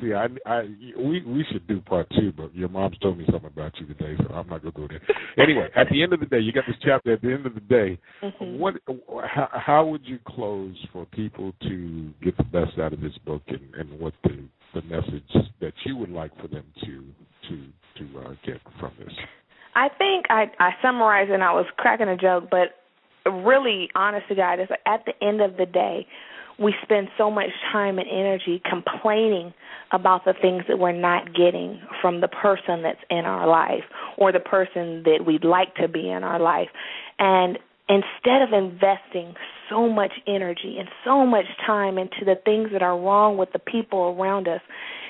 see, 0.02 0.14
I, 0.14 0.28
I, 0.46 0.64
we 0.98 1.24
we 1.24 1.46
should 1.52 1.68
do 1.68 1.82
part 1.82 2.08
two, 2.18 2.32
but 2.36 2.56
your 2.56 2.70
mom's 2.70 2.98
told 3.00 3.18
me 3.18 3.26
something 3.26 3.52
about 3.54 3.74
you 3.80 3.86
today, 3.86 4.16
so 4.18 4.34
I'm 4.34 4.48
not 4.48 4.64
gonna 4.64 4.72
go 4.72 4.88
there. 4.88 5.02
Anyway, 5.38 5.68
at 5.76 5.88
the 5.92 6.02
end 6.02 6.14
of 6.14 6.20
the 6.20 6.26
day, 6.26 6.40
you 6.40 6.52
got 6.52 6.64
this 6.68 6.78
chapter. 6.84 7.14
At 7.14 7.22
the 7.22 7.32
end 7.32 7.46
of 7.46 7.54
the 7.54 7.62
day, 7.62 8.00
mm-hmm. 8.24 8.58
what, 8.58 8.76
how, 9.28 9.50
how 9.52 9.86
would 9.86 10.06
you 10.06 10.18
close 10.28 10.76
for 10.92 11.06
people 11.08 11.54
to 11.62 12.12
get 12.24 12.36
the 12.38 12.44
best 12.44 12.80
out 12.80 12.94
of 12.94 13.02
this 13.02 13.18
book, 13.26 13.44
and, 13.48 13.76
and 13.76 14.00
what 14.00 14.14
the 14.24 14.44
the 14.76 14.82
message 14.84 15.50
that 15.62 15.74
you 15.86 15.98
would 15.98 16.12
like 16.12 16.32
for 16.40 16.48
them 16.48 16.66
to 16.82 17.04
to 17.50 17.66
to 17.98 18.20
uh, 18.20 18.34
get 18.46 18.60
from 18.80 18.92
this? 19.00 19.14
I 19.74 19.90
think 19.98 20.26
I 20.30 20.52
I 20.60 20.72
summarized 20.82 21.32
and 21.32 21.44
I 21.44 21.54
was 21.54 21.66
cracking 21.78 22.10
a 22.10 22.18
joke, 22.18 22.50
but 22.52 22.76
really, 23.30 23.90
honest 23.96 24.28
to 24.28 24.36
God, 24.36 24.60
at 24.60 25.06
the 25.06 25.26
end 25.26 25.42
of 25.42 25.58
the 25.58 25.66
day, 25.66 26.06
we 26.60 26.74
spend 26.84 27.08
so 27.18 27.30
much 27.30 27.50
time 27.72 27.98
and 27.98 28.08
energy 28.08 28.62
complaining 28.70 29.54
about 29.92 30.26
the 30.26 30.34
things 30.42 30.64
that 30.68 30.80
we're 30.80 30.92
not 30.92 31.34
getting 31.34 31.82
from 32.02 32.22
the 32.22 32.28
person 32.28 32.82
that's 32.82 33.00
in 33.10 33.26
our 33.26 33.48
life 33.48 33.84
or 34.18 34.32
the 34.32 34.40
person 34.40 35.04
that 35.04 35.26
we'd 35.26 35.44
like 35.44 35.76
to 35.76 35.88
be 35.88 36.10
in 36.10 36.24
our 36.24 36.40
life. 36.40 36.70
And 37.20 37.60
instead 37.90 38.42
of 38.42 38.54
investing 38.54 39.36
so 39.70 39.90
much 39.90 40.14
energy 40.28 40.78
and 40.80 40.88
so 41.04 41.26
much 41.26 41.46
time 41.66 41.98
into 41.98 42.26
the 42.26 42.36
things 42.46 42.70
that 42.72 42.82
are 42.82 42.98
wrong 43.00 43.38
with 43.38 43.52
the 43.54 43.60
people 43.60 44.16
around 44.18 44.48
us, 44.48 44.62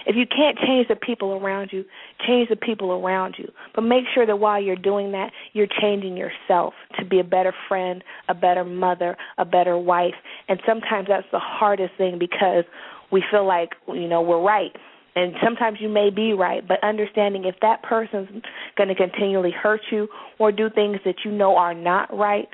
if 0.05 0.15
you 0.15 0.25
can't 0.27 0.57
change 0.57 0.87
the 0.87 0.95
people 0.95 1.33
around 1.33 1.69
you, 1.71 1.83
change 2.25 2.49
the 2.49 2.55
people 2.55 2.91
around 2.91 3.35
you. 3.37 3.51
But 3.73 3.81
make 3.81 4.05
sure 4.13 4.25
that 4.25 4.37
while 4.37 4.61
you're 4.61 4.75
doing 4.75 5.11
that, 5.13 5.31
you're 5.53 5.67
changing 5.81 6.15
yourself 6.15 6.73
to 6.99 7.05
be 7.05 7.19
a 7.19 7.23
better 7.23 7.53
friend, 7.67 8.03
a 8.29 8.35
better 8.35 8.63
mother, 8.63 9.17
a 9.37 9.45
better 9.45 9.77
wife. 9.77 10.13
And 10.47 10.59
sometimes 10.65 11.07
that's 11.07 11.27
the 11.31 11.39
hardest 11.39 11.93
thing 11.97 12.19
because 12.19 12.65
we 13.11 13.23
feel 13.31 13.47
like, 13.47 13.71
you 13.87 14.07
know, 14.07 14.21
we're 14.21 14.41
right. 14.41 14.75
And 15.15 15.33
sometimes 15.41 15.77
you 15.79 15.87
may 15.87 16.09
be 16.09 16.33
right, 16.33 16.67
but 16.67 16.83
understanding 16.83 17.45
if 17.45 17.55
that 17.61 17.81
person's 17.83 18.43
going 18.77 18.89
to 18.89 18.95
continually 18.95 19.51
hurt 19.51 19.81
you 19.89 20.09
or 20.39 20.51
do 20.51 20.69
things 20.69 20.97
that 21.05 21.23
you 21.23 21.31
know 21.31 21.55
are 21.55 21.73
not 21.73 22.15
right, 22.15 22.49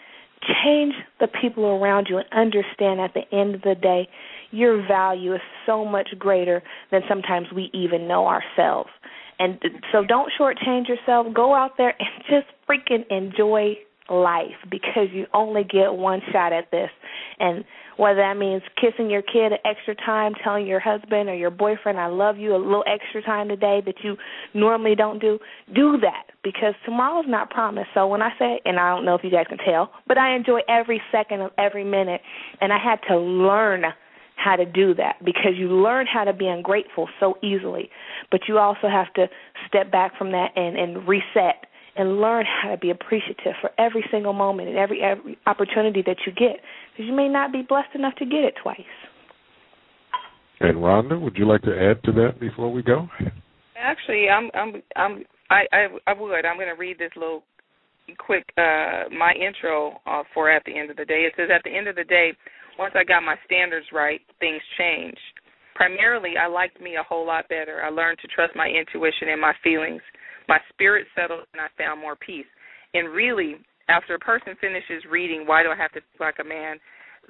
change 0.63 0.93
the 1.19 1.27
people 1.27 1.65
around 1.65 2.07
you 2.09 2.17
and 2.17 2.27
understand 2.31 2.99
at 2.99 3.13
the 3.13 3.23
end 3.35 3.55
of 3.55 3.61
the 3.61 3.75
day 3.75 4.07
your 4.51 4.85
value 4.85 5.33
is 5.33 5.41
so 5.65 5.85
much 5.85 6.09
greater 6.17 6.61
than 6.91 7.01
sometimes 7.07 7.47
we 7.55 7.69
even 7.73 8.07
know 8.07 8.27
ourselves. 8.27 8.89
And 9.39 9.59
so 9.91 10.03
don't 10.03 10.31
shortchange 10.39 10.87
yourself. 10.87 11.27
Go 11.33 11.55
out 11.55 11.77
there 11.77 11.95
and 11.97 12.09
just 12.29 12.47
freaking 12.69 13.05
enjoy 13.09 13.75
life 14.09 14.57
because 14.69 15.07
you 15.11 15.25
only 15.33 15.63
get 15.63 15.93
one 15.93 16.21
shot 16.31 16.53
at 16.53 16.69
this. 16.71 16.89
And 17.39 17.63
whether 17.97 18.19
that 18.19 18.37
means 18.37 18.61
kissing 18.79 19.09
your 19.09 19.21
kid 19.21 19.53
extra 19.65 19.95
time, 19.95 20.33
telling 20.43 20.65
your 20.65 20.79
husband 20.79 21.29
or 21.29 21.35
your 21.35 21.49
boyfriend, 21.49 21.99
I 21.99 22.07
love 22.07 22.37
you 22.37 22.55
a 22.55 22.57
little 22.57 22.83
extra 22.87 23.21
time 23.21 23.47
today 23.47 23.81
that 23.85 23.95
you 24.03 24.17
normally 24.53 24.95
don't 24.95 25.19
do, 25.19 25.39
do 25.73 25.97
that 26.01 26.31
because 26.43 26.73
tomorrow's 26.85 27.25
not 27.27 27.49
promised. 27.49 27.89
So 27.93 28.07
when 28.07 28.21
I 28.21 28.31
say, 28.39 28.59
and 28.65 28.79
I 28.79 28.95
don't 28.95 29.05
know 29.05 29.15
if 29.15 29.23
you 29.23 29.31
guys 29.31 29.45
can 29.47 29.57
tell, 29.59 29.91
but 30.07 30.17
I 30.17 30.35
enjoy 30.35 30.61
every 30.67 31.01
second 31.11 31.41
of 31.41 31.51
every 31.57 31.83
minute. 31.83 32.21
And 32.59 32.73
I 32.73 32.77
had 32.77 32.99
to 33.07 33.17
learn 33.17 33.83
how 34.35 34.55
to 34.55 34.65
do 34.65 34.93
that 34.95 35.23
because 35.23 35.51
you 35.55 35.67
learn 35.67 36.07
how 36.07 36.23
to 36.23 36.33
be 36.33 36.47
ungrateful 36.47 37.07
so 37.19 37.37
easily. 37.43 37.89
But 38.31 38.41
you 38.47 38.57
also 38.57 38.87
have 38.89 39.13
to 39.13 39.27
step 39.67 39.91
back 39.91 40.17
from 40.17 40.31
that 40.31 40.49
and, 40.55 40.77
and 40.77 41.07
reset 41.07 41.67
and 41.95 42.21
learn 42.21 42.45
how 42.45 42.69
to 42.69 42.77
be 42.77 42.89
appreciative 42.89 43.53
for 43.59 43.69
every 43.77 44.03
single 44.11 44.33
moment 44.33 44.69
and 44.69 44.77
every, 44.77 45.01
every 45.01 45.37
opportunity 45.45 46.01
that 46.05 46.17
you 46.25 46.31
get 46.31 46.59
because 46.91 47.05
you 47.07 47.13
may 47.13 47.27
not 47.27 47.51
be 47.51 47.61
blessed 47.67 47.93
enough 47.95 48.15
to 48.15 48.25
get 48.25 48.43
it 48.43 48.53
twice. 48.61 48.79
And 50.61 50.77
Rhonda, 50.77 51.19
would 51.19 51.35
you 51.37 51.47
like 51.47 51.63
to 51.63 51.71
add 51.71 52.03
to 52.03 52.11
that 52.13 52.39
before 52.39 52.71
we 52.71 52.83
go? 52.83 53.07
Actually, 53.75 54.27
I'm 54.29 54.51
I'm 54.53 54.81
I'm 54.95 55.23
I 55.49 55.63
I, 55.73 55.87
I 56.05 56.13
would. 56.13 56.45
I'm 56.45 56.57
going 56.57 56.67
to 56.67 56.79
read 56.79 56.99
this 56.99 57.09
little 57.15 57.43
quick 58.19 58.45
uh 58.57 59.09
my 59.09 59.33
intro 59.33 59.99
uh, 60.05 60.21
for 60.33 60.51
at 60.51 60.61
the 60.65 60.77
end 60.77 60.91
of 60.91 60.97
the 60.97 61.05
day. 61.05 61.25
It 61.25 61.33
says 61.35 61.49
at 61.53 61.63
the 61.63 61.75
end 61.75 61.87
of 61.87 61.95
the 61.95 62.03
day, 62.03 62.33
once 62.77 62.93
I 62.95 63.03
got 63.03 63.23
my 63.23 63.35
standards 63.45 63.87
right, 63.91 64.21
things 64.39 64.61
changed. 64.77 65.19
Primarily, 65.73 66.33
I 66.39 66.47
liked 66.47 66.79
me 66.79 66.95
a 66.95 67.03
whole 67.03 67.25
lot 67.25 67.49
better. 67.49 67.81
I 67.83 67.89
learned 67.89 68.19
to 68.21 68.27
trust 68.27 68.55
my 68.55 68.67
intuition 68.67 69.29
and 69.29 69.41
my 69.41 69.53
feelings. 69.63 70.01
My 70.51 70.59
spirit 70.67 71.07
settled, 71.15 71.47
and 71.53 71.61
I 71.61 71.67
found 71.81 72.01
more 72.01 72.17
peace. 72.17 72.45
And 72.93 73.13
really, 73.13 73.55
after 73.87 74.15
a 74.15 74.19
person 74.19 74.53
finishes 74.59 75.09
reading 75.09 75.45
Why 75.47 75.63
Do 75.63 75.69
I 75.69 75.77
Have 75.77 75.93
to 75.93 76.01
Like 76.19 76.35
a 76.41 76.43
Man, 76.43 76.75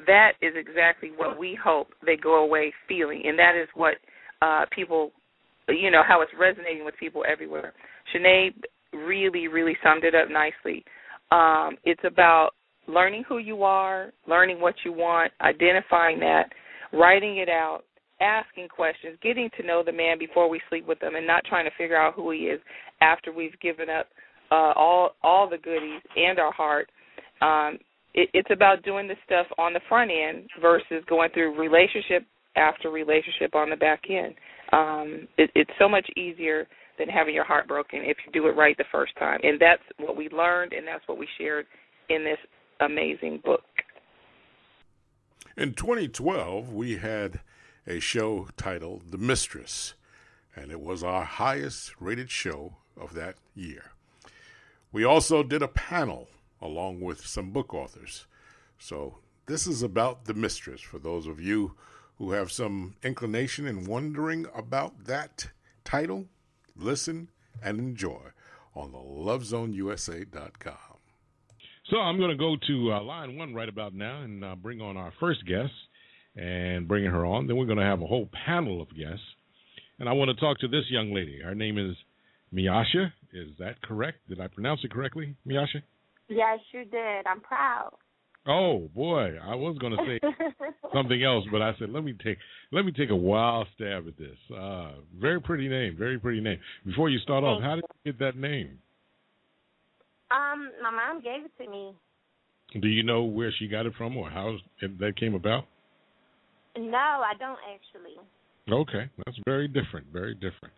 that 0.07 0.31
is 0.41 0.53
exactly 0.55 1.11
what 1.15 1.37
we 1.37 1.55
hope 1.63 1.89
they 2.03 2.17
go 2.17 2.43
away 2.43 2.73
feeling. 2.87 3.21
And 3.25 3.37
that 3.37 3.53
is 3.55 3.69
what 3.75 3.93
uh, 4.41 4.65
people, 4.75 5.11
you 5.69 5.91
know, 5.91 6.01
how 6.01 6.23
it's 6.23 6.31
resonating 6.39 6.83
with 6.83 6.95
people 6.99 7.23
everywhere. 7.31 7.73
Shanae 8.11 8.55
really, 8.91 9.47
really 9.47 9.77
summed 9.83 10.03
it 10.03 10.15
up 10.15 10.27
nicely. 10.31 10.83
Um, 11.31 11.77
it's 11.83 12.01
about 12.03 12.53
learning 12.87 13.25
who 13.29 13.37
you 13.37 13.61
are, 13.61 14.11
learning 14.27 14.59
what 14.59 14.73
you 14.83 14.93
want, 14.93 15.31
identifying 15.41 16.19
that, 16.21 16.45
writing 16.91 17.37
it 17.37 17.49
out, 17.49 17.81
asking 18.21 18.67
questions, 18.69 19.17
getting 19.21 19.49
to 19.57 19.65
know 19.65 19.83
the 19.83 19.91
man 19.91 20.19
before 20.19 20.49
we 20.49 20.61
sleep 20.69 20.87
with 20.87 20.99
them, 20.99 21.15
and 21.15 21.25
not 21.25 21.43
trying 21.45 21.65
to 21.65 21.71
figure 21.77 21.97
out 21.97 22.13
who 22.13 22.31
he 22.31 22.39
is 22.39 22.61
after 23.01 23.33
we've 23.33 23.59
given 23.59 23.89
up 23.89 24.07
uh, 24.51 24.73
all 24.75 25.11
all 25.23 25.49
the 25.49 25.57
goodies 25.57 26.01
and 26.15 26.39
our 26.39 26.53
heart. 26.53 26.89
Um, 27.41 27.79
it, 28.13 28.29
it's 28.33 28.49
about 28.51 28.83
doing 28.83 29.07
the 29.07 29.15
stuff 29.25 29.47
on 29.57 29.73
the 29.73 29.79
front 29.89 30.11
end 30.11 30.49
versus 30.61 31.03
going 31.07 31.29
through 31.33 31.59
relationship 31.59 32.25
after 32.55 32.89
relationship 32.89 33.55
on 33.55 33.69
the 33.69 33.75
back 33.75 34.03
end. 34.09 34.35
Um, 34.73 35.27
it, 35.37 35.49
it's 35.55 35.71
so 35.79 35.87
much 35.87 36.07
easier 36.17 36.67
than 36.99 37.07
having 37.07 37.33
your 37.33 37.45
heart 37.45 37.67
broken 37.67 38.01
if 38.03 38.17
you 38.25 38.31
do 38.31 38.47
it 38.47 38.55
right 38.55 38.77
the 38.77 38.85
first 38.91 39.13
time, 39.17 39.39
and 39.43 39.59
that's 39.59 39.81
what 39.97 40.15
we 40.15 40.29
learned, 40.29 40.73
and 40.73 40.85
that's 40.85 41.07
what 41.07 41.17
we 41.17 41.27
shared 41.37 41.65
in 42.09 42.23
this 42.23 42.37
amazing 42.81 43.41
book. 43.43 43.61
In 45.57 45.73
2012, 45.73 46.71
we 46.71 46.97
had 46.97 47.41
a 47.87 47.99
show 47.99 48.47
titled 48.57 49.11
The 49.11 49.17
Mistress, 49.17 49.93
and 50.55 50.71
it 50.71 50.81
was 50.81 51.03
our 51.03 51.23
highest 51.23 51.93
rated 51.99 52.29
show 52.29 52.75
of 52.95 53.13
that 53.13 53.35
year. 53.55 53.91
We 54.91 55.03
also 55.03 55.43
did 55.43 55.61
a 55.61 55.67
panel 55.67 56.29
along 56.61 57.01
with 57.01 57.25
some 57.25 57.51
book 57.51 57.73
authors. 57.73 58.27
So, 58.77 59.17
this 59.47 59.65
is 59.65 59.81
about 59.81 60.25
The 60.25 60.33
Mistress 60.33 60.81
for 60.81 60.99
those 60.99 61.27
of 61.27 61.41
you 61.41 61.75
who 62.17 62.31
have 62.31 62.51
some 62.51 62.95
inclination 63.03 63.65
in 63.65 63.85
wondering 63.85 64.45
about 64.55 65.05
that 65.05 65.49
title. 65.83 66.27
Listen 66.75 67.29
and 67.63 67.79
enjoy 67.79 68.31
on 68.75 68.91
the 68.91 68.99
lovezoneusa.com. 68.99 70.75
So 71.89 71.97
I'm 71.97 72.17
going 72.17 72.29
to 72.29 72.37
go 72.37 72.55
to 72.67 72.93
uh, 72.93 73.01
line 73.01 73.37
one 73.37 73.53
right 73.53 73.67
about 73.67 73.93
now 73.93 74.21
and 74.21 74.45
uh, 74.45 74.55
bring 74.55 74.81
on 74.81 74.95
our 74.97 75.11
first 75.19 75.45
guest 75.45 75.73
and 76.35 76.87
bringing 76.87 77.11
her 77.11 77.25
on. 77.25 77.47
Then 77.47 77.57
we're 77.57 77.65
going 77.65 77.77
to 77.77 77.83
have 77.83 78.01
a 78.01 78.07
whole 78.07 78.29
panel 78.45 78.81
of 78.81 78.89
guests. 78.89 79.23
And 79.99 80.09
I 80.09 80.13
want 80.13 80.29
to 80.29 80.35
talk 80.35 80.59
to 80.59 80.67
this 80.67 80.85
young 80.89 81.13
lady. 81.13 81.39
Her 81.43 81.55
name 81.55 81.77
is 81.77 81.95
Miasha. 82.53 83.11
Is 83.33 83.49
that 83.59 83.81
correct? 83.81 84.17
Did 84.29 84.39
I 84.39 84.47
pronounce 84.47 84.81
it 84.83 84.91
correctly, 84.91 85.35
Miasha? 85.47 85.83
Yes, 86.27 86.59
you 86.73 86.85
did. 86.85 87.27
I'm 87.27 87.41
proud. 87.41 87.91
Oh 88.47 88.89
boy, 88.95 89.35
I 89.41 89.53
was 89.53 89.77
going 89.77 89.93
to 89.93 90.03
say 90.07 90.19
something 90.93 91.23
else, 91.23 91.45
but 91.51 91.61
I 91.61 91.73
said 91.77 91.91
let 91.91 92.03
me 92.03 92.15
take 92.23 92.39
let 92.71 92.85
me 92.85 92.91
take 92.91 93.11
a 93.11 93.15
wild 93.15 93.67
stab 93.75 94.07
at 94.07 94.17
this. 94.17 94.35
Uh, 94.49 94.93
very 95.19 95.39
pretty 95.39 95.67
name, 95.67 95.95
very 95.97 96.17
pretty 96.17 96.41
name. 96.41 96.57
Before 96.83 97.09
you 97.09 97.19
start 97.19 97.43
off, 97.43 97.61
how 97.61 97.75
did 97.75 97.83
you 98.03 98.13
get 98.13 98.19
that 98.19 98.35
name? 98.35 98.79
Um, 100.31 100.71
my 100.81 100.89
mom 100.89 101.21
gave 101.21 101.45
it 101.45 101.63
to 101.63 101.69
me. 101.69 101.93
Do 102.81 102.87
you 102.87 103.03
know 103.03 103.23
where 103.23 103.53
she 103.59 103.67
got 103.67 103.85
it 103.85 103.93
from 103.97 104.17
or 104.17 104.29
how 104.29 104.57
that 104.81 105.17
came 105.19 105.35
about? 105.35 105.65
No, 106.77 106.97
I 106.97 107.33
don't 107.37 107.59
actually. 107.73 108.15
Okay, 108.71 109.09
that's 109.25 109.37
very 109.45 109.67
different, 109.67 110.07
very 110.13 110.33
different. 110.35 110.73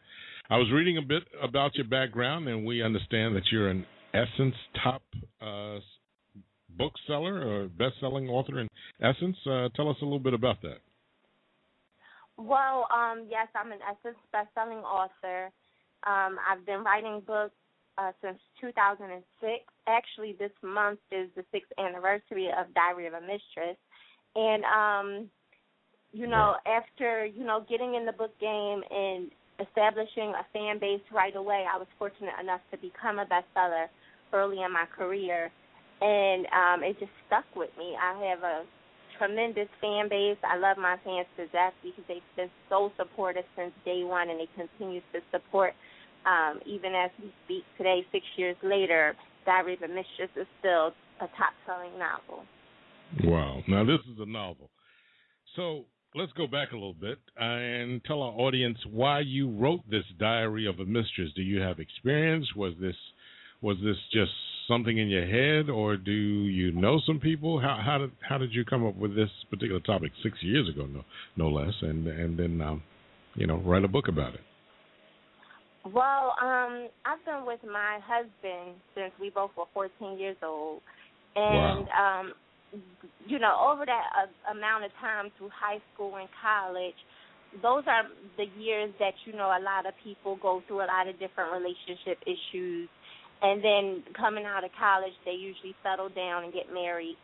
I 0.49 0.57
was 0.57 0.69
reading 0.71 0.97
a 0.97 1.01
bit 1.01 1.23
about 1.41 1.75
your 1.75 1.87
background, 1.87 2.47
and 2.47 2.65
we 2.65 2.81
understand 2.81 3.35
that 3.35 3.43
you're 3.51 3.69
an 3.69 3.85
Essence 4.13 4.55
top 4.83 5.01
uh, 5.41 5.79
bookseller 6.77 7.41
or 7.47 7.67
best-selling 7.67 8.29
author 8.29 8.59
in 8.59 8.67
Essence. 9.01 9.37
Uh, 9.45 9.69
tell 9.75 9.89
us 9.89 9.97
a 10.01 10.05
little 10.05 10.19
bit 10.19 10.33
about 10.33 10.61
that. 10.61 10.77
Well, 12.37 12.87
um, 12.93 13.27
yes, 13.29 13.47
I'm 13.55 13.71
an 13.71 13.79
Essence 13.83 14.17
best-selling 14.31 14.79
author. 14.79 15.51
Um, 16.05 16.37
I've 16.49 16.65
been 16.65 16.83
writing 16.83 17.21
books 17.25 17.55
uh, 17.97 18.11
since 18.21 18.39
2006. 18.59 19.63
Actually, 19.87 20.35
this 20.39 20.51
month 20.61 20.99
is 21.11 21.29
the 21.35 21.45
sixth 21.51 21.71
anniversary 21.77 22.47
of 22.47 22.73
Diary 22.73 23.07
of 23.07 23.13
a 23.13 23.21
Mistress, 23.21 23.77
and 24.35 24.63
um, 24.65 25.29
you 26.13 26.27
know, 26.27 26.55
after 26.65 27.25
you 27.25 27.43
know 27.43 27.65
getting 27.67 27.95
in 27.95 28.05
the 28.05 28.13
book 28.13 28.31
game 28.39 28.81
and 28.89 29.31
establishing 29.59 30.33
a 30.37 30.45
fan 30.53 30.79
base 30.79 31.01
right 31.11 31.35
away, 31.35 31.65
I 31.71 31.77
was 31.77 31.87
fortunate 31.97 32.33
enough 32.41 32.61
to 32.71 32.77
become 32.77 33.19
a 33.19 33.25
bestseller 33.25 33.87
early 34.31 34.61
in 34.61 34.71
my 34.71 34.85
career, 34.95 35.51
and 36.01 36.45
um, 36.53 36.83
it 36.83 36.99
just 36.99 37.11
stuck 37.27 37.45
with 37.55 37.71
me. 37.77 37.97
I 37.99 38.29
have 38.29 38.43
a 38.43 38.63
tremendous 39.17 39.67
fan 39.81 40.07
base. 40.07 40.37
I 40.43 40.57
love 40.57 40.77
my 40.77 40.97
fans 41.03 41.27
to 41.37 41.47
death 41.47 41.73
because 41.83 42.03
they've 42.07 42.21
been 42.35 42.49
so 42.69 42.91
supportive 42.97 43.45
since 43.57 43.73
day 43.83 44.03
one, 44.03 44.29
and 44.29 44.39
they 44.39 44.49
continue 44.55 45.01
to 45.13 45.19
support 45.31 45.73
um, 46.25 46.59
even 46.65 46.93
as 46.93 47.09
we 47.21 47.33
speak 47.45 47.63
today, 47.77 48.05
six 48.11 48.23
years 48.37 48.55
later. 48.63 49.15
Diary 49.45 49.73
of 49.73 49.81
a 49.81 49.87
Mistress 49.87 50.31
is 50.37 50.47
still 50.59 50.93
a 51.19 51.27
top-selling 51.37 51.99
novel. 51.99 52.45
Wow! 53.25 53.61
Now 53.67 53.83
this 53.83 53.99
is 54.09 54.17
a 54.19 54.25
novel. 54.25 54.69
So 55.55 55.85
let's 56.15 56.31
go 56.33 56.47
back 56.47 56.71
a 56.71 56.75
little 56.75 56.93
bit 56.93 57.17
and 57.37 58.03
tell 58.05 58.21
our 58.21 58.33
audience 58.33 58.77
why 58.89 59.21
you 59.21 59.49
wrote 59.49 59.81
this 59.89 60.03
Diary 60.19 60.67
of 60.67 60.79
a 60.79 60.85
Mistress. 60.85 61.29
Do 61.35 61.41
you 61.41 61.59
have 61.61 61.79
experience? 61.79 62.47
Was 62.55 62.73
this 62.79 62.95
was 63.61 63.77
this 63.83 63.95
just 64.11 64.31
something 64.67 64.97
in 64.97 65.07
your 65.07 65.25
head, 65.25 65.69
or 65.69 65.97
do 65.97 66.11
you 66.11 66.71
know 66.71 66.99
some 67.05 67.19
people? 67.19 67.59
How 67.59 67.81
how 67.83 67.97
did 67.97 68.11
how 68.27 68.37
did 68.37 68.53
you 68.53 68.65
come 68.65 68.85
up 68.85 68.95
with 68.95 69.15
this 69.15 69.29
particular 69.49 69.79
topic 69.81 70.11
six 70.21 70.37
years 70.41 70.69
ago, 70.69 70.85
no 70.85 71.03
no 71.35 71.49
less, 71.49 71.73
and 71.81 72.07
and 72.07 72.37
then 72.37 72.61
um, 72.61 72.83
you 73.35 73.47
know 73.47 73.57
write 73.57 73.83
a 73.83 73.87
book 73.87 74.07
about 74.07 74.33
it? 74.33 74.41
Well, 75.85 76.33
um, 76.41 76.87
I've 77.05 77.25
been 77.25 77.45
with 77.45 77.59
my 77.65 77.99
husband 78.05 78.77
since 78.95 79.11
we 79.19 79.29
both 79.29 79.51
were 79.57 79.65
14 79.73 80.17
years 80.17 80.37
old, 80.41 80.81
and 81.35 81.87
wow. 81.87 82.21
um, 82.21 82.33
you 83.27 83.39
know, 83.39 83.55
over 83.71 83.85
that 83.85 84.05
uh, 84.17 84.51
amount 84.51 84.85
of 84.85 84.91
time 84.99 85.31
through 85.37 85.49
high 85.53 85.79
school 85.93 86.15
and 86.17 86.27
college, 86.41 86.97
those 87.61 87.83
are 87.87 88.03
the 88.37 88.45
years 88.59 88.91
that 88.99 89.13
you 89.25 89.33
know 89.33 89.53
a 89.53 89.61
lot 89.61 89.85
of 89.85 89.93
people 90.03 90.37
go 90.41 90.61
through 90.67 90.81
a 90.81 90.89
lot 90.89 91.07
of 91.07 91.19
different 91.19 91.53
relationship 91.53 92.17
issues. 92.25 92.89
And 93.41 93.63
then 93.63 94.03
coming 94.15 94.45
out 94.45 94.63
of 94.63 94.71
college 94.79 95.13
they 95.25 95.35
usually 95.35 95.75
settle 95.83 96.09
down 96.09 96.45
and 96.45 96.53
get 96.53 96.73
married. 96.73 97.17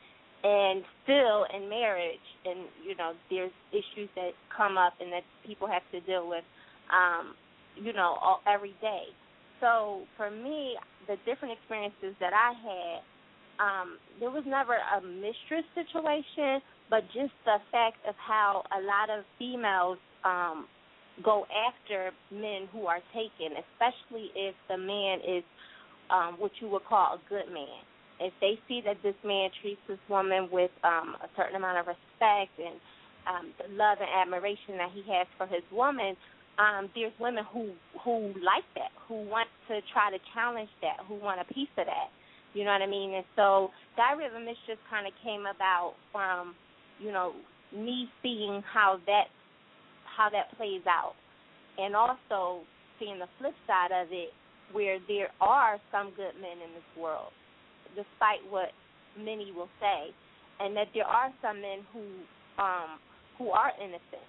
And 0.43 0.83
still 1.03 1.45
in 1.51 1.67
marriage 1.67 2.27
and 2.45 2.69
you 2.85 2.95
know 2.95 3.13
there's 3.29 3.51
issues 3.71 4.09
that 4.15 4.31
come 4.55 4.77
up 4.77 4.93
and 5.01 5.11
that 5.11 5.23
people 5.45 5.67
have 5.67 5.83
to 5.91 5.99
deal 6.01 6.29
with 6.29 6.43
um 6.93 7.35
you 7.75 7.93
know 7.93 8.17
all, 8.21 8.41
every 8.47 8.75
day. 8.81 9.09
So 9.59 10.03
for 10.15 10.29
me 10.29 10.77
the 11.07 11.17
different 11.25 11.57
experiences 11.57 12.13
that 12.19 12.31
i 12.33 12.53
had 12.53 13.01
um 13.59 13.97
there 14.19 14.31
was 14.31 14.43
never 14.47 14.73
a 14.75 15.01
mistress 15.01 15.65
situation 15.75 16.61
but 16.89 17.03
just 17.13 17.33
the 17.45 17.57
fact 17.71 17.97
of 18.07 18.15
how 18.17 18.63
a 18.77 18.81
lot 18.81 19.09
of 19.09 19.25
females 19.37 19.97
um 20.23 20.67
go 21.23 21.45
after 21.51 22.11
men 22.31 22.67
who 22.71 22.87
are 22.87 23.01
taken 23.13 23.57
especially 23.59 24.31
if 24.35 24.55
the 24.69 24.77
man 24.77 25.19
is 25.27 25.43
um, 26.09 26.35
what 26.37 26.51
you 26.59 26.67
would 26.69 26.85
call 26.85 27.17
a 27.17 27.21
good 27.29 27.51
man. 27.53 27.81
If 28.19 28.33
they 28.41 28.59
see 28.67 28.81
that 28.85 28.97
this 29.01 29.15
man 29.23 29.49
treats 29.61 29.79
this 29.87 29.99
woman 30.09 30.49
with 30.51 30.71
um, 30.83 31.15
a 31.23 31.29
certain 31.37 31.55
amount 31.55 31.79
of 31.79 31.87
respect 31.87 32.51
and 32.59 32.75
um, 33.27 33.53
the 33.57 33.71
love 33.75 33.97
and 34.01 34.09
admiration 34.09 34.75
that 34.77 34.91
he 34.93 35.03
has 35.13 35.27
for 35.37 35.47
his 35.47 35.63
woman, 35.71 36.17
um, 36.59 36.89
there's 36.93 37.13
women 37.19 37.45
who 37.53 37.71
who 38.03 38.35
like 38.43 38.67
that, 38.75 38.91
who 39.07 39.23
want 39.23 39.47
to 39.69 39.79
try 39.93 40.11
to 40.11 40.19
challenge 40.35 40.69
that, 40.81 40.99
who 41.07 41.15
want 41.15 41.39
a 41.39 41.47
piece 41.53 41.71
of 41.77 41.87
that. 41.87 42.11
You 42.53 42.65
know 42.65 42.71
what 42.71 42.81
I 42.81 42.87
mean? 42.87 43.13
And 43.13 43.25
so 43.35 43.69
Diary 43.95 44.25
of 44.25 44.33
a 44.33 44.39
Mistress 44.39 44.79
kind 44.89 45.05
of 45.05 45.13
came 45.23 45.45
about 45.45 45.93
from, 46.11 46.55
you 46.99 47.11
know, 47.11 47.33
me 47.75 48.09
seeing 48.23 48.63
how 48.73 48.99
that 49.05 49.25
how 50.17 50.29
that 50.29 50.51
plays 50.57 50.81
out, 50.87 51.13
and 51.77 51.95
also 51.95 52.65
seeing 52.99 53.19
the 53.19 53.27
flip 53.37 53.53
side 53.67 53.91
of 53.91 54.07
it 54.11 54.29
where 54.73 54.99
there 55.07 55.29
are 55.39 55.79
some 55.91 56.11
good 56.17 56.35
men 56.41 56.57
in 56.65 56.73
this 56.73 57.01
world, 57.01 57.31
despite 57.95 58.43
what 58.49 58.69
many 59.17 59.51
will 59.55 59.69
say, 59.79 60.11
and 60.59 60.75
that 60.75 60.87
there 60.93 61.05
are 61.05 61.31
some 61.41 61.61
men 61.61 61.79
who 61.93 62.01
um 62.61 62.99
who 63.37 63.49
are 63.51 63.71
innocent, 63.79 64.27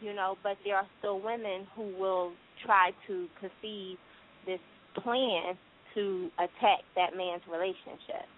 you 0.00 0.14
know, 0.14 0.36
but 0.42 0.56
there 0.64 0.76
are 0.76 0.86
still 0.98 1.20
women 1.20 1.66
who 1.74 1.92
will 1.98 2.32
try 2.64 2.90
to 3.06 3.26
conceive 3.40 3.98
this 4.46 4.60
plan 5.02 5.58
to 5.96 6.30
attack 6.38 6.80
that 6.94 7.16
man's 7.16 7.42
relationship. 7.50 8.28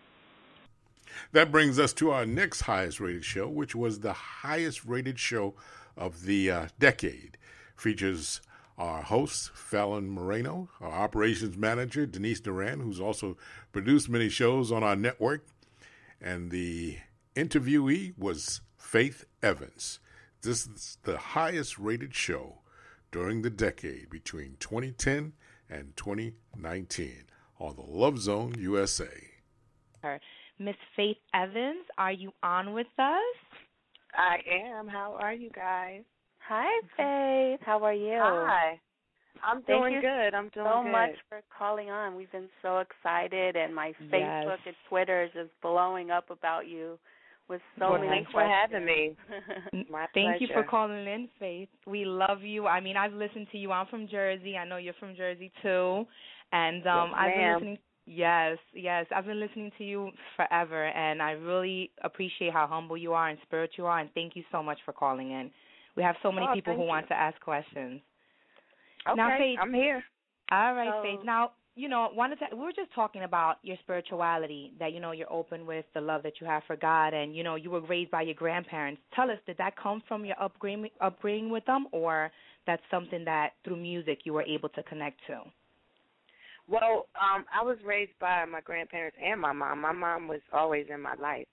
That 1.32 1.50
brings 1.50 1.78
us 1.78 1.92
to 1.94 2.10
our 2.10 2.24
next 2.24 2.62
highest 2.62 3.00
rated 3.00 3.24
show, 3.24 3.48
which 3.48 3.74
was 3.74 4.00
the 4.00 4.12
highest 4.12 4.84
rated 4.84 5.18
show 5.18 5.54
of 5.96 6.22
the 6.22 6.50
uh, 6.50 6.66
decade. 6.78 7.36
Features 7.76 8.40
our 8.78 9.02
host, 9.02 9.50
Fallon 9.50 10.08
Moreno, 10.08 10.68
our 10.80 10.92
operations 10.92 11.56
manager, 11.56 12.06
Denise 12.06 12.40
Duran, 12.40 12.80
who's 12.80 13.00
also 13.00 13.36
produced 13.72 14.08
many 14.08 14.28
shows 14.28 14.70
on 14.70 14.84
our 14.84 14.94
network, 14.94 15.44
and 16.20 16.52
the 16.52 16.98
interviewee 17.34 18.16
was 18.16 18.60
Faith 18.76 19.24
Evans. 19.42 19.98
This 20.42 20.66
is 20.66 20.98
the 21.02 21.18
highest 21.18 21.78
rated 21.78 22.14
show 22.14 22.60
during 23.10 23.42
the 23.42 23.50
decade 23.50 24.08
between 24.10 24.56
2010 24.60 25.32
and 25.68 25.96
2019 25.96 27.24
on 27.58 27.76
the 27.76 27.82
Love 27.82 28.18
Zone 28.18 28.54
USA. 28.58 29.06
Miss 30.60 30.76
Faith 30.96 31.16
Evans, 31.34 31.84
are 31.98 32.12
you 32.12 32.32
on 32.42 32.72
with 32.72 32.86
us? 32.98 33.36
I 34.14 34.38
am. 34.76 34.88
How 34.88 35.16
are 35.20 35.32
you 35.34 35.50
guys? 35.50 36.02
Hi, 36.48 36.66
Faith. 36.96 37.60
How 37.64 37.82
are 37.84 37.92
you? 37.92 38.18
Hi. 38.20 38.80
I'm 39.44 39.62
Thank 39.62 39.80
doing 39.82 39.94
you 39.94 40.00
good. 40.00 40.34
I'm 40.34 40.48
doing 40.48 40.66
so 40.66 40.82
good. 40.82 40.90
much 40.90 41.10
for 41.28 41.42
calling 41.56 41.90
on. 41.90 42.16
We've 42.16 42.30
been 42.32 42.48
so 42.62 42.78
excited, 42.78 43.54
and 43.54 43.72
my 43.74 43.92
Facebook 44.10 44.56
Yes. 44.56 44.58
and 44.66 44.74
Twitter 44.88 45.22
is 45.24 45.30
just 45.32 45.50
blowing 45.62 46.10
up 46.10 46.30
about 46.30 46.66
you 46.66 46.98
with 47.48 47.60
so 47.78 47.90
well, 47.92 47.98
many 48.00 48.08
thanks 48.08 48.32
for 48.32 48.42
having 48.42 48.84
me. 48.84 49.14
N- 49.72 49.86
My 49.90 50.06
Thank 50.12 50.40
you 50.40 50.48
for 50.52 50.64
calling 50.64 51.06
in, 51.06 51.28
Faith. 51.38 51.68
We 51.86 52.04
love 52.04 52.42
you. 52.42 52.66
I 52.66 52.80
mean, 52.80 52.96
I've 52.96 53.12
listened 53.12 53.46
to 53.52 53.58
you. 53.58 53.70
I'm 53.70 53.86
from 53.86 54.08
Jersey. 54.08 54.56
I 54.56 54.66
know 54.66 54.76
you're 54.76 54.94
from 54.94 55.14
Jersey 55.14 55.52
too, 55.62 56.04
and 56.52 56.86
um, 56.86 57.10
Yes, 57.10 57.16
I've 57.16 57.34
been 57.34 57.54
listening. 57.54 57.78
Yes, 58.10 58.58
yes. 58.72 59.06
I've 59.14 59.26
been 59.26 59.40
listening 59.40 59.70
to 59.76 59.84
you 59.84 60.10
forever, 60.34 60.86
and 60.86 61.20
I 61.20 61.32
really 61.32 61.90
appreciate 62.02 62.52
how 62.54 62.66
humble 62.66 62.96
you 62.96 63.12
are 63.12 63.28
and 63.28 63.38
spiritual 63.42 63.84
you 63.84 63.86
are, 63.86 63.98
and 63.98 64.08
thank 64.14 64.34
you 64.34 64.42
so 64.50 64.62
much 64.62 64.78
for 64.84 64.92
calling 64.92 65.30
in. 65.30 65.50
We 65.94 66.02
have 66.02 66.16
so 66.22 66.32
many 66.32 66.46
Oh, 66.48 66.54
people 66.54 66.72
who 66.72 66.80
thank 66.80 66.88
want 66.88 67.08
to 67.08 67.14
ask 67.14 67.38
questions. 67.40 68.00
Okay, 69.06 69.16
now, 69.16 69.36
Faith, 69.36 69.58
I'm 69.60 69.74
here. 69.74 70.02
All 70.50 70.74
right, 70.74 70.90
So- 70.90 71.02
Faith. 71.02 71.24
Now, 71.24 71.52
you 71.74 71.88
know, 71.88 72.10
wanted 72.14 72.38
to. 72.40 72.46
We 72.56 72.62
were 72.62 72.72
just 72.72 72.92
talking 72.94 73.22
about 73.24 73.58
your 73.62 73.76
spirituality. 73.82 74.72
That 74.80 74.92
you 74.92 75.00
know, 75.00 75.12
you're 75.12 75.32
open 75.32 75.66
with 75.66 75.84
the 75.94 76.00
love 76.00 76.22
that 76.24 76.40
you 76.40 76.46
have 76.46 76.64
for 76.66 76.76
God, 76.76 77.14
and 77.14 77.36
you 77.36 77.44
know, 77.44 77.56
you 77.56 77.70
were 77.70 77.80
raised 77.82 78.10
by 78.10 78.22
your 78.22 78.34
grandparents. 78.34 79.00
Tell 79.14 79.30
us, 79.30 79.38
did 79.46 79.58
that 79.58 79.76
come 79.76 80.02
from 80.08 80.24
your 80.24 80.40
upbringing, 80.42 80.90
upbringing 81.00 81.50
with 81.50 81.64
them, 81.66 81.86
or 81.92 82.32
that's 82.66 82.82
something 82.90 83.24
that 83.26 83.52
through 83.64 83.76
music 83.76 84.20
you 84.24 84.32
were 84.32 84.42
able 84.42 84.70
to 84.70 84.82
connect 84.84 85.20
to? 85.26 85.42
Well, 86.68 87.06
um, 87.16 87.44
I 87.54 87.64
was 87.64 87.78
raised 87.84 88.12
by 88.20 88.44
my 88.44 88.60
grandparents 88.60 89.16
and 89.24 89.40
my 89.40 89.52
mom. 89.52 89.80
My 89.80 89.92
mom 89.92 90.28
was 90.28 90.40
always 90.52 90.86
in 90.92 91.00
my 91.00 91.14
life. 91.14 91.46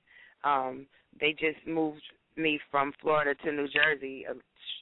Um, 0.43 0.87
they 1.19 1.31
just 1.31 1.65
moved 1.65 2.01
me 2.35 2.59
from 2.69 2.91
Florida 3.01 3.33
to 3.43 3.51
New 3.51 3.67
Jersey, 3.69 4.25
uh, 4.29 4.33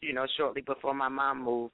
you 0.01 0.13
know, 0.13 0.25
shortly 0.38 0.61
before 0.61 0.95
my 0.95 1.07
mom 1.07 1.43
moved 1.43 1.73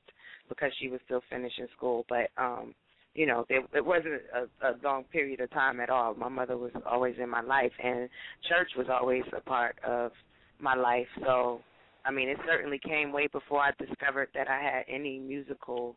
because 0.50 0.72
she 0.80 0.90
was 0.90 1.00
still 1.06 1.22
finishing 1.30 1.68
school. 1.76 2.06
But 2.10 2.30
um, 2.38 2.76
you 3.16 3.26
know, 3.26 3.46
there 3.48 3.62
it 3.74 3.86
wasn't 3.86 4.22
a, 4.36 4.68
a 4.68 4.76
long 4.84 5.06
period 5.06 5.40
of 5.40 5.50
time 5.52 5.80
at 5.80 5.90
all. 5.90 6.14
My 6.16 6.30
mother 6.30 6.58
was 6.58 6.72
always 6.86 7.16
in 7.22 7.30
my 7.30 7.42
life, 7.42 7.72
and 7.82 8.10
church 8.48 8.72
was 8.78 8.88
always 8.90 9.24
a 9.36 9.42
part 9.42 9.78
of 9.88 10.12
my 10.60 10.76
life. 10.76 11.08
So, 11.26 11.62
I 12.06 12.12
mean, 12.12 12.28
it 12.28 12.38
certainly 12.46 12.80
came 12.80 13.14
way 13.14 13.28
before 13.28 13.62
I 13.62 13.72
discovered 13.84 14.30
that 14.36 14.50
I 14.50 14.62
had 14.62 14.84
any 14.94 15.18
musical 15.18 15.96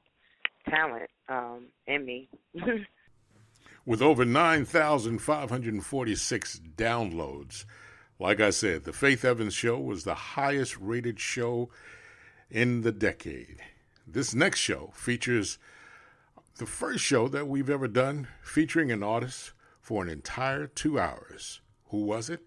talent 0.69 1.09
um, 1.29 1.67
in 1.87 2.05
me. 2.05 2.29
With 3.85 4.01
over 4.01 4.25
9,546 4.25 6.61
downloads, 6.77 7.65
like 8.19 8.41
I 8.41 8.51
said, 8.51 8.85
The 8.85 8.93
Faith 8.93 9.25
Evans 9.25 9.55
Show 9.55 9.81
was 9.81 10.05
the 10.05 10.15
highest 10.15 10.79
rated 10.79 11.19
show 11.19 11.69
in 12.49 12.83
the 12.83 12.93
decade. 12.93 13.59
This 14.07 14.35
next 14.35 14.61
show 14.61 14.93
features 14.95 15.59
the 16.59 16.67
first 16.67 17.03
show 17.03 17.27
that 17.29 17.49
we've 17.49 17.71
ever 17.71 17.89
done 17.89 18.29
featuring 18.43 18.93
an 18.93 19.03
artist 19.03 19.53
for 19.81 20.03
an 20.03 20.09
entire 20.09 20.67
two 20.67 21.01
hours. 21.01 21.61
Who 21.87 22.05
was 22.05 22.31
it? 22.31 22.43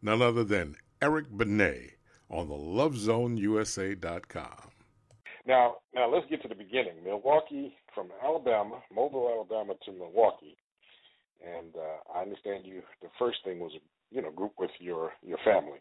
None 0.00 0.22
other 0.22 0.44
than 0.44 0.76
Eric 1.02 1.26
Benet 1.30 1.96
on 2.30 2.48
the 2.48 2.54
LoveZoneUSA.com. 2.54 4.69
Now, 5.50 5.78
now 5.92 6.08
let's 6.08 6.26
get 6.30 6.42
to 6.42 6.48
the 6.48 6.54
beginning. 6.54 7.02
Milwaukee 7.04 7.74
from 7.92 8.10
Alabama, 8.22 8.80
Mobile, 8.94 9.28
Alabama 9.34 9.74
to 9.84 9.90
Milwaukee, 9.90 10.56
and 11.44 11.74
uh, 11.74 12.14
I 12.16 12.22
understand 12.22 12.64
you. 12.64 12.82
The 13.02 13.08
first 13.18 13.38
thing 13.42 13.58
was, 13.58 13.72
you 14.12 14.22
know, 14.22 14.30
group 14.30 14.52
with 14.60 14.70
your 14.78 15.10
your 15.26 15.38
family. 15.44 15.80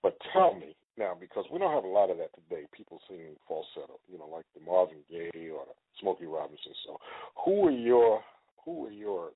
But 0.00 0.16
tell 0.32 0.54
me 0.54 0.76
now, 0.96 1.14
because 1.18 1.44
we 1.52 1.58
don't 1.58 1.74
have 1.74 1.82
a 1.82 1.88
lot 1.88 2.10
of 2.10 2.18
that 2.18 2.30
today. 2.34 2.66
People 2.72 3.00
singing 3.08 3.34
falsetto, 3.48 3.98
you 4.08 4.16
know, 4.16 4.28
like 4.32 4.44
the 4.54 4.64
Marvin 4.64 4.98
Gaye 5.10 5.50
or 5.50 5.64
the 5.66 5.74
Smokey 6.00 6.26
Robinson. 6.26 6.72
So, 6.86 6.98
who 7.44 7.62
were 7.62 7.72
your 7.72 8.20
who 8.64 8.82
were 8.82 8.92
your 8.92 9.30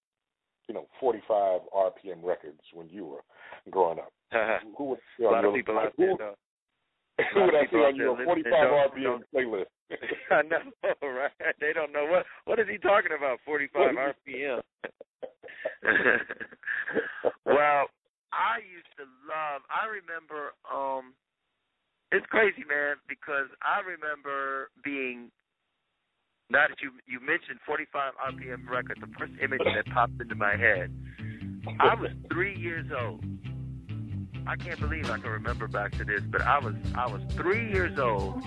you 0.68 0.74
know 0.74 0.86
45 1.00 1.62
RPM 1.76 2.22
records 2.22 2.60
when 2.72 2.88
you 2.90 3.06
were 3.06 3.24
growing 3.72 3.98
up? 3.98 4.12
who 4.78 4.84
were 4.84 4.98
a 5.18 5.32
lot 5.32 5.44
of 5.44 5.52
people 5.52 5.76
out 5.80 5.92
who- 5.96 6.06
there 6.06 6.14
though. 6.16 6.34
Who 7.32 7.44
would 7.44 7.54
I 7.54 7.66
see 7.70 7.76
on 7.76 7.94
your 7.96 8.16
45 8.24 8.52
RPM 8.52 9.20
playlist? 9.32 9.70
I 10.30 10.42
know, 10.42 10.58
right? 11.02 11.30
They 11.60 11.72
don't 11.72 11.92
know 11.92 12.06
what 12.10 12.26
what 12.44 12.58
is 12.58 12.66
he 12.70 12.78
talking 12.78 13.12
about. 13.16 13.38
Forty 13.44 13.68
five 13.72 13.94
RPM. 13.94 14.60
well, 17.46 17.86
I 18.32 18.58
used 18.66 18.90
to 18.98 19.04
love. 19.28 19.62
I 19.70 19.86
remember. 19.86 20.54
um 20.66 21.14
It's 22.10 22.26
crazy, 22.26 22.64
man, 22.68 22.96
because 23.08 23.46
I 23.62 23.80
remember 23.86 24.70
being. 24.82 25.30
Now 26.50 26.66
that 26.68 26.80
you 26.82 26.90
you 27.06 27.20
mentioned 27.20 27.60
45 27.64 28.12
RPM 28.34 28.68
record, 28.68 28.98
the 29.00 29.06
first 29.18 29.32
image 29.42 29.62
that 29.64 29.86
popped 29.94 30.20
into 30.20 30.34
my 30.34 30.56
head. 30.56 30.90
I 31.80 31.94
was 31.94 32.10
three 32.32 32.56
years 32.58 32.86
old. 32.92 33.24
I 34.46 34.56
can't 34.56 34.78
believe 34.78 35.10
I 35.10 35.18
can 35.18 35.30
remember 35.30 35.66
back 35.68 35.92
to 35.92 36.04
this, 36.04 36.20
but 36.30 36.42
I 36.42 36.58
was 36.58 36.74
I 36.94 37.06
was 37.06 37.22
three 37.30 37.70
years 37.70 37.98
old, 37.98 38.42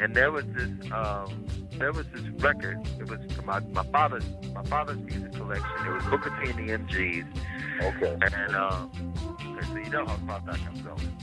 and 0.00 0.14
there 0.14 0.30
was 0.30 0.44
this 0.54 0.70
um, 0.92 1.46
there 1.78 1.92
was 1.92 2.06
this 2.12 2.26
record. 2.42 2.78
It 2.98 3.08
was 3.08 3.20
from 3.32 3.46
my 3.46 3.60
my 3.60 3.84
father's 3.84 4.24
my 4.54 4.62
father's 4.64 4.98
music 4.98 5.32
collection. 5.32 5.86
It 5.86 5.90
was 5.90 6.04
Booker 6.04 6.36
T 6.42 6.50
and 6.50 6.58
the 6.58 6.94
MGs. 6.94 7.26
Okay. 7.82 8.18
And 8.20 8.54
um, 8.54 8.90
so 9.70 9.76
you 9.76 9.90
know 9.90 10.06
how 10.06 10.16
far 10.26 10.40
back 10.40 10.60
I'm 10.66 10.82
going. 10.82 11.16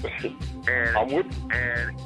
And 0.68 0.96
I'm 0.96 1.08
with 1.12 1.26
and 1.50 1.98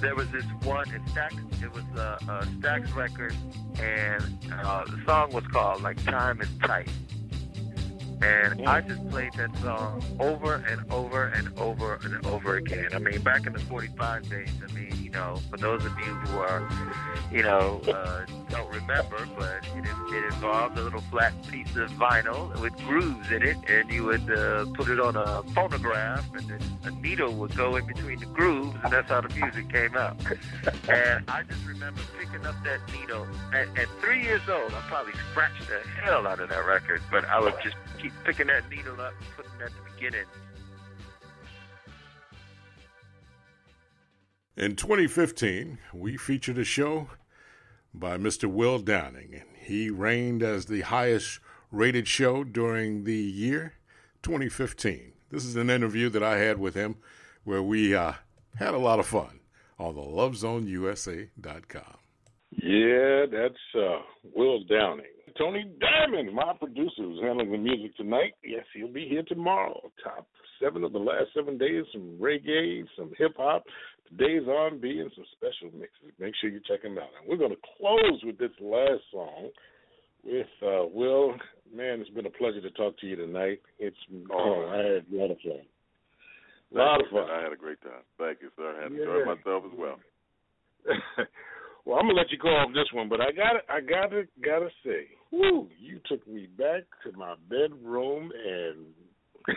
there 0.00 0.14
was 0.14 0.30
this 0.30 0.44
one 0.62 0.88
in 0.94 1.02
Stax. 1.06 1.32
It 1.62 1.72
was 1.72 1.84
a, 1.96 2.18
a 2.28 2.46
Stax 2.60 2.94
record, 2.94 3.34
and 3.80 4.38
uh, 4.52 4.84
the 4.84 5.02
song 5.06 5.32
was 5.32 5.46
called 5.46 5.82
like 5.82 6.02
"Time 6.04 6.40
Is 6.40 6.48
Tight." 6.62 6.88
And 8.22 8.68
I 8.68 8.82
just 8.82 9.08
played 9.08 9.32
that 9.34 9.56
song 9.58 10.02
over 10.18 10.62
and 10.68 10.92
over 10.92 11.24
and 11.28 11.58
over 11.58 11.98
and 12.04 12.26
over 12.26 12.56
again. 12.56 12.88
I 12.92 12.98
mean, 12.98 13.20
back 13.22 13.46
in 13.46 13.54
the 13.54 13.60
45 13.60 14.28
days, 14.28 14.48
I 14.68 14.72
mean, 14.72 14.92
you 15.02 15.10
know, 15.10 15.40
for 15.50 15.56
those 15.56 15.84
of 15.84 15.98
you 15.98 16.14
who 16.14 16.38
are, 16.38 16.68
you 17.32 17.42
know, 17.42 17.80
uh, 17.88 18.26
don't 18.50 18.70
remember, 18.70 19.26
but 19.38 19.64
it, 19.74 19.84
it 20.12 20.24
involved 20.34 20.76
a 20.78 20.82
little 20.82 21.00
flat 21.10 21.32
piece 21.48 21.74
of 21.76 21.90
vinyl 21.92 22.58
with 22.60 22.76
grooves 22.86 23.30
in 23.30 23.42
it, 23.42 23.56
and 23.68 23.90
you 23.90 24.04
would 24.04 24.30
uh, 24.30 24.66
put 24.74 24.88
it 24.88 25.00
on 25.00 25.16
a 25.16 25.42
phonograph, 25.54 26.26
and 26.34 26.46
then 26.48 26.60
a 26.84 26.90
needle 26.90 27.32
would 27.34 27.56
go 27.56 27.76
in 27.76 27.86
between 27.86 28.18
the 28.18 28.26
grooves, 28.26 28.76
and 28.84 28.92
that's 28.92 29.08
how 29.08 29.20
the 29.20 29.34
music 29.34 29.72
came 29.72 29.96
out. 29.96 30.16
and 30.88 31.24
I 31.28 31.42
just 31.42 31.64
remember 31.66 32.02
picking 32.18 32.44
up 32.44 32.56
that 32.64 32.80
needle. 32.92 33.26
At, 33.54 33.68
at 33.78 33.88
three 34.00 34.22
years 34.22 34.42
old, 34.48 34.72
I 34.72 34.80
probably 34.88 35.14
scratched 35.30 35.68
the 35.68 35.80
hell 36.02 36.26
out 36.26 36.40
of 36.40 36.50
that 36.50 36.66
record, 36.66 37.02
but 37.10 37.24
I 37.24 37.40
would 37.40 37.54
just 37.62 37.76
keep 38.00 38.09
picking 38.24 38.46
that 38.48 38.68
needle 38.70 39.00
up 39.00 39.12
and 39.18 39.28
putting 39.36 39.52
it 39.60 39.64
at 39.64 39.70
the 39.70 39.90
beginning. 39.94 40.26
In 44.56 44.76
2015, 44.76 45.78
we 45.94 46.16
featured 46.16 46.58
a 46.58 46.64
show 46.64 47.08
by 47.94 48.18
Mr. 48.18 48.44
Will 48.44 48.78
Downing, 48.78 49.34
and 49.34 49.48
he 49.58 49.90
reigned 49.90 50.42
as 50.42 50.66
the 50.66 50.82
highest 50.82 51.40
rated 51.70 52.06
show 52.06 52.44
during 52.44 53.04
the 53.04 53.16
year 53.16 53.74
2015. 54.22 55.12
This 55.30 55.44
is 55.44 55.56
an 55.56 55.70
interview 55.70 56.08
that 56.10 56.22
I 56.22 56.38
had 56.38 56.58
with 56.58 56.74
him 56.74 56.96
where 57.44 57.62
we 57.62 57.94
uh, 57.94 58.12
had 58.56 58.74
a 58.74 58.78
lot 58.78 58.98
of 58.98 59.06
fun 59.06 59.40
on 59.78 59.94
the 59.94 60.02
LoveZoneUSA.com. 60.02 61.96
Yeah, 62.50 63.26
that's 63.30 63.54
uh, 63.74 64.02
Will 64.34 64.64
Downing. 64.64 65.06
Tony 65.40 65.64
Diamond, 65.80 66.34
my 66.34 66.52
producer, 66.58 66.90
who's 66.98 67.20
handling 67.22 67.50
the 67.50 67.56
music 67.58 67.96
tonight. 67.96 68.34
Yes, 68.44 68.64
he'll 68.74 68.92
be 68.92 69.08
here 69.08 69.22
tomorrow. 69.26 69.90
Top 70.04 70.26
seven 70.62 70.84
of 70.84 70.92
the 70.92 70.98
last 70.98 71.28
seven 71.34 71.56
days, 71.56 71.84
some 71.94 72.18
reggae, 72.20 72.84
some 72.94 73.10
hip 73.16 73.32
hop, 73.38 73.64
today's 74.06 74.42
R&B, 74.46 75.00
and 75.00 75.10
some 75.14 75.24
special 75.32 75.74
mixes. 75.78 76.12
Make 76.18 76.34
sure 76.40 76.50
you 76.50 76.60
check 76.68 76.84
him 76.84 76.98
out. 76.98 77.08
And 77.18 77.26
we're 77.26 77.38
going 77.38 77.52
to 77.56 77.68
close 77.78 78.20
with 78.22 78.36
this 78.36 78.50
last 78.60 79.00
song 79.10 79.48
with 80.24 80.46
uh, 80.62 80.84
Will. 80.92 81.32
Man, 81.74 82.00
it's 82.00 82.10
been 82.10 82.26
a 82.26 82.30
pleasure 82.30 82.60
to 82.60 82.70
talk 82.72 82.98
to 82.98 83.06
you 83.06 83.16
tonight. 83.16 83.62
It's 83.78 83.96
oh, 84.30 84.68
I 84.68 84.76
had 84.76 85.06
a 85.10 85.16
lot 85.16 85.30
of 85.30 85.38
fun. 85.40 85.64
A 86.74 86.78
lot 86.78 87.00
of 87.00 87.06
fun. 87.10 87.30
I 87.30 87.42
had 87.42 87.52
a 87.52 87.56
great 87.56 87.80
time. 87.80 88.04
Thank 88.18 88.42
you, 88.42 88.50
sir. 88.56 88.76
I 88.78 88.82
had 88.82 88.92
Yeah. 88.92 88.98
enjoyed 89.00 89.26
myself 89.26 89.64
as 89.72 89.78
well. 89.78 89.98
well, 91.86 91.96
I'm 91.98 92.06
gonna 92.06 92.18
let 92.18 92.30
you 92.30 92.38
go 92.38 92.48
off 92.50 92.68
this 92.74 92.92
one, 92.92 93.08
but 93.08 93.20
I 93.20 93.32
got 93.32 93.52
to 93.54 93.60
I 93.72 93.80
gotta 93.80 94.24
gotta 94.44 94.68
say, 94.84 95.08
whoo, 95.30 95.68
you 95.78 96.00
took 96.06 96.26
me 96.26 96.48
back 96.58 96.84
to 97.04 97.16
my 97.16 97.34
bedroom, 97.48 98.32
and 98.46 98.86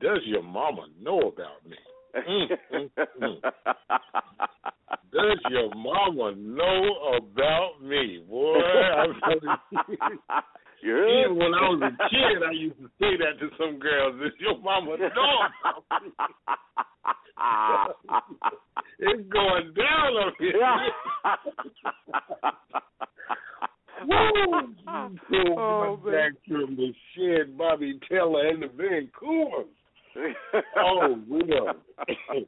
does 0.00 0.20
your 0.24 0.42
mama 0.42 0.86
know 1.00 1.18
about 1.18 1.66
me? 1.68 1.76
Mm, 2.16 2.48
mm, 2.74 2.90
mm. 3.22 3.40
Does 5.12 5.38
your 5.50 5.74
mama 5.74 6.34
know 6.36 7.16
about 7.16 7.82
me, 7.82 8.24
boy? 8.28 8.58
I'm. 8.58 9.14
Even 10.80 11.36
when 11.36 11.54
I 11.54 11.68
was 11.70 11.82
a 11.82 11.90
kid, 12.08 12.42
I 12.46 12.52
used 12.52 12.78
to 12.78 12.88
say 13.00 13.16
that 13.18 13.40
to 13.40 13.50
some 13.58 13.80
girls. 13.80 14.20
Does 14.22 14.32
your 14.38 14.58
mama 14.60 14.96
know 14.96 15.48
it's 19.00 19.28
going 19.28 19.74
down 19.74 20.16
up 20.26 20.34
here. 20.38 20.60
Woo! 24.06 24.74
Oh, 25.58 25.96
back 26.04 26.32
from 26.46 26.76
the 26.76 26.92
shed, 27.14 27.56
Bobby 27.58 27.98
Taylor 28.10 28.48
and 28.48 28.62
the 28.62 28.68
Vancouver. 28.68 29.64
oh, 30.76 31.18
Will. 31.28 31.72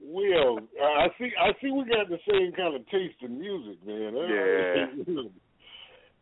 Will, 0.00 0.58
uh, 0.80 0.84
I 0.84 1.08
see. 1.18 1.30
I 1.40 1.50
see. 1.60 1.70
We 1.70 1.84
got 1.84 2.08
the 2.08 2.18
same 2.30 2.52
kind 2.52 2.74
of 2.76 2.86
taste 2.88 3.16
in 3.22 3.38
music, 3.38 3.84
man. 3.86 4.14
Yeah. 4.14 5.22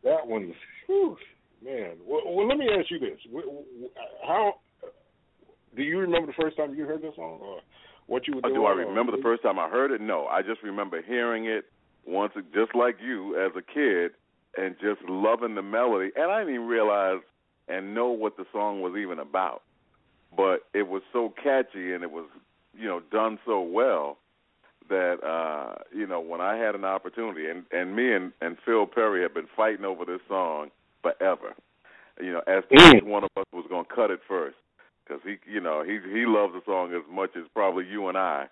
that 0.05 0.27
one's 0.27 0.55
whew, 0.87 1.17
man. 1.65 1.97
Well, 2.07 2.23
well, 2.27 2.49
let 2.49 2.57
me 2.59 2.67
ask 2.79 2.91
you 2.91 2.99
this: 2.99 3.19
How 4.27 4.55
do 5.77 5.83
you 5.83 5.99
remember 5.99 6.27
the 6.29 6.43
first 6.43 6.57
time 6.57 6.75
you 6.75 6.85
heard 6.87 7.03
this 7.03 7.15
song, 7.17 7.39
or 7.43 7.61
what 8.07 8.27
you 8.27 8.35
were 8.35 8.41
Oh, 8.45 8.49
doing? 8.49 8.61
do 8.61 8.67
I 8.67 8.71
or- 8.73 8.77
remember 8.89 9.13
the 9.15 9.23
first 9.23 9.43
time 9.43 9.59
I 9.59 9.69
heard 9.69 9.91
it? 9.91 10.01
No, 10.01 10.27
I 10.27 10.41
just 10.43 10.63
remember 10.63 11.03
hearing 11.03 11.45
it 11.47 11.67
once, 12.07 12.33
just 12.55 12.75
like 12.75 12.97
you 13.05 13.37
as 13.45 13.53
a 13.57 13.63
kid, 13.63 14.13
and 14.57 14.77
just 14.81 15.03
loving 15.09 15.55
the 15.55 15.63
melody. 15.63 16.11
And 16.17 16.31
I 16.31 16.41
didn't 16.41 16.55
even 16.55 16.67
realize 16.67 17.21
and 17.69 17.95
know 17.95 18.09
what 18.09 18.37
the 18.37 18.45
song 18.53 18.81
was 18.81 18.97
even 18.97 19.19
about, 19.19 19.63
but 20.37 20.61
it 20.73 20.89
was 20.89 21.03
so 21.13 21.33
catchy 21.43 21.93
and 21.93 22.03
it 22.03 22.11
was, 22.11 22.27
you 22.79 22.87
know, 22.87 23.01
done 23.11 23.39
so 23.45 23.61
well 23.61 24.19
that 24.89 25.17
uh, 25.25 25.75
you 25.95 26.07
know 26.07 26.21
when 26.21 26.41
I 26.41 26.57
had 26.57 26.75
an 26.75 26.85
opportunity, 26.85 27.47
and 27.49 27.65
and 27.73 27.97
me 27.97 28.13
and 28.13 28.33
and 28.41 28.57
Phil 28.65 28.87
Perry 28.87 29.23
have 29.23 29.35
been 29.35 29.49
fighting 29.57 29.85
over 29.85 30.05
this 30.05 30.21
song 30.29 30.71
forever. 31.03 31.55
You 32.21 32.33
know, 32.33 32.43
as 32.47 32.65
to 32.71 32.93
which 32.95 33.05
one 33.05 33.25
of 33.25 33.31
us 33.37 33.45
was 33.53 33.67
going 33.69 33.85
to 33.85 33.95
cut 33.95 34.11
it 34.11 34.21
first 34.27 34.57
because 35.05 35.23
he, 35.25 35.37
you 35.51 35.61
know, 35.61 35.83
he 35.85 35.99
he 36.13 36.25
loves 36.27 36.55
the 36.55 36.63
song 36.65 36.93
as 36.95 37.03
much 37.11 37.31
as 37.37 37.45
probably 37.53 37.87
you 37.87 38.09
and 38.09 38.17
I, 38.17 38.47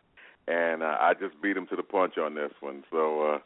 and 0.49 0.83
uh, 0.83 0.97
I 1.01 1.15
just 1.15 1.41
beat 1.41 1.57
him 1.57 1.67
to 1.69 1.77
the 1.77 1.83
punch 1.83 2.19
on 2.19 2.35
this 2.35 2.53
one. 2.61 2.85
So 2.91 3.35
uh, 3.35 3.39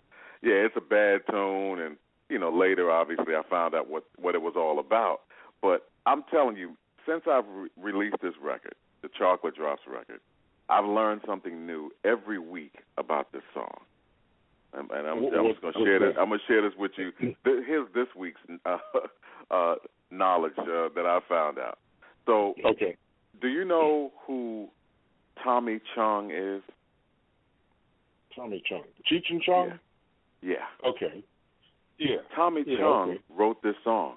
yeah, 0.42 0.54
it's 0.54 0.76
a 0.76 0.80
bad 0.80 1.26
tone, 1.30 1.80
and 1.80 1.96
you 2.28 2.38
know, 2.38 2.50
later 2.50 2.90
obviously 2.90 3.34
I 3.34 3.42
found 3.48 3.74
out 3.74 3.88
what 3.88 4.04
what 4.16 4.34
it 4.34 4.42
was 4.42 4.54
all 4.56 4.78
about. 4.78 5.20
But 5.60 5.88
I'm 6.06 6.22
telling 6.30 6.56
you, 6.56 6.76
since 7.06 7.22
I've 7.30 7.46
re- 7.48 7.70
released 7.80 8.16
this 8.22 8.34
record, 8.42 8.74
the 9.02 9.08
Chocolate 9.18 9.56
Drops 9.56 9.82
record, 9.86 10.20
I've 10.68 10.84
learned 10.84 11.22
something 11.26 11.66
new 11.66 11.90
every 12.04 12.38
week 12.38 12.74
about 12.96 13.32
this 13.32 13.42
song. 13.54 13.80
And, 14.74 14.90
and 14.90 15.06
I'm, 15.06 15.18
I'm 15.18 15.46
just 15.50 15.62
gonna 15.62 15.84
share 15.84 15.98
this. 15.98 16.14
I'm 16.20 16.28
gonna 16.28 16.40
share 16.46 16.62
this 16.62 16.78
with 16.78 16.92
you. 16.96 17.12
Here's 17.44 17.88
this 17.94 18.06
week's 18.16 18.40
uh, 18.66 18.76
uh, 19.50 19.74
knowledge 20.10 20.52
uh, 20.58 20.88
that 20.94 21.06
I 21.06 21.20
found 21.28 21.58
out. 21.58 21.78
So, 22.26 22.54
okay, 22.64 22.96
do 23.40 23.48
you 23.48 23.64
know 23.64 24.12
who 24.26 24.68
Tommy 25.42 25.80
Chong 25.94 26.30
is? 26.30 26.62
Tommy 28.36 28.62
Chong, 28.68 28.84
Cheech 29.10 29.30
and 29.30 29.40
Chong. 29.40 29.72
Yeah. 30.42 30.56
Okay. 30.86 31.24
Yeah. 31.98 32.16
Tommy 32.34 32.62
Yeah, 32.66 32.78
Chong 32.78 33.10
okay. 33.10 33.20
wrote 33.30 33.62
this 33.62 33.74
song. 33.84 34.16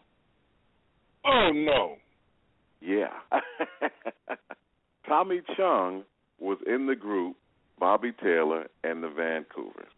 Oh 1.26 1.52
no. 1.54 1.96
Yeah. 2.82 3.10
Tommy 5.08 5.42
Chong 5.58 6.04
was 6.40 6.58
in 6.66 6.88
the 6.88 6.96
group 6.96 7.36
Bobby 7.80 8.12
Taylor 8.24 8.68
and 8.84 9.04
the 9.04 9.08
Vancouvers. 9.08 9.90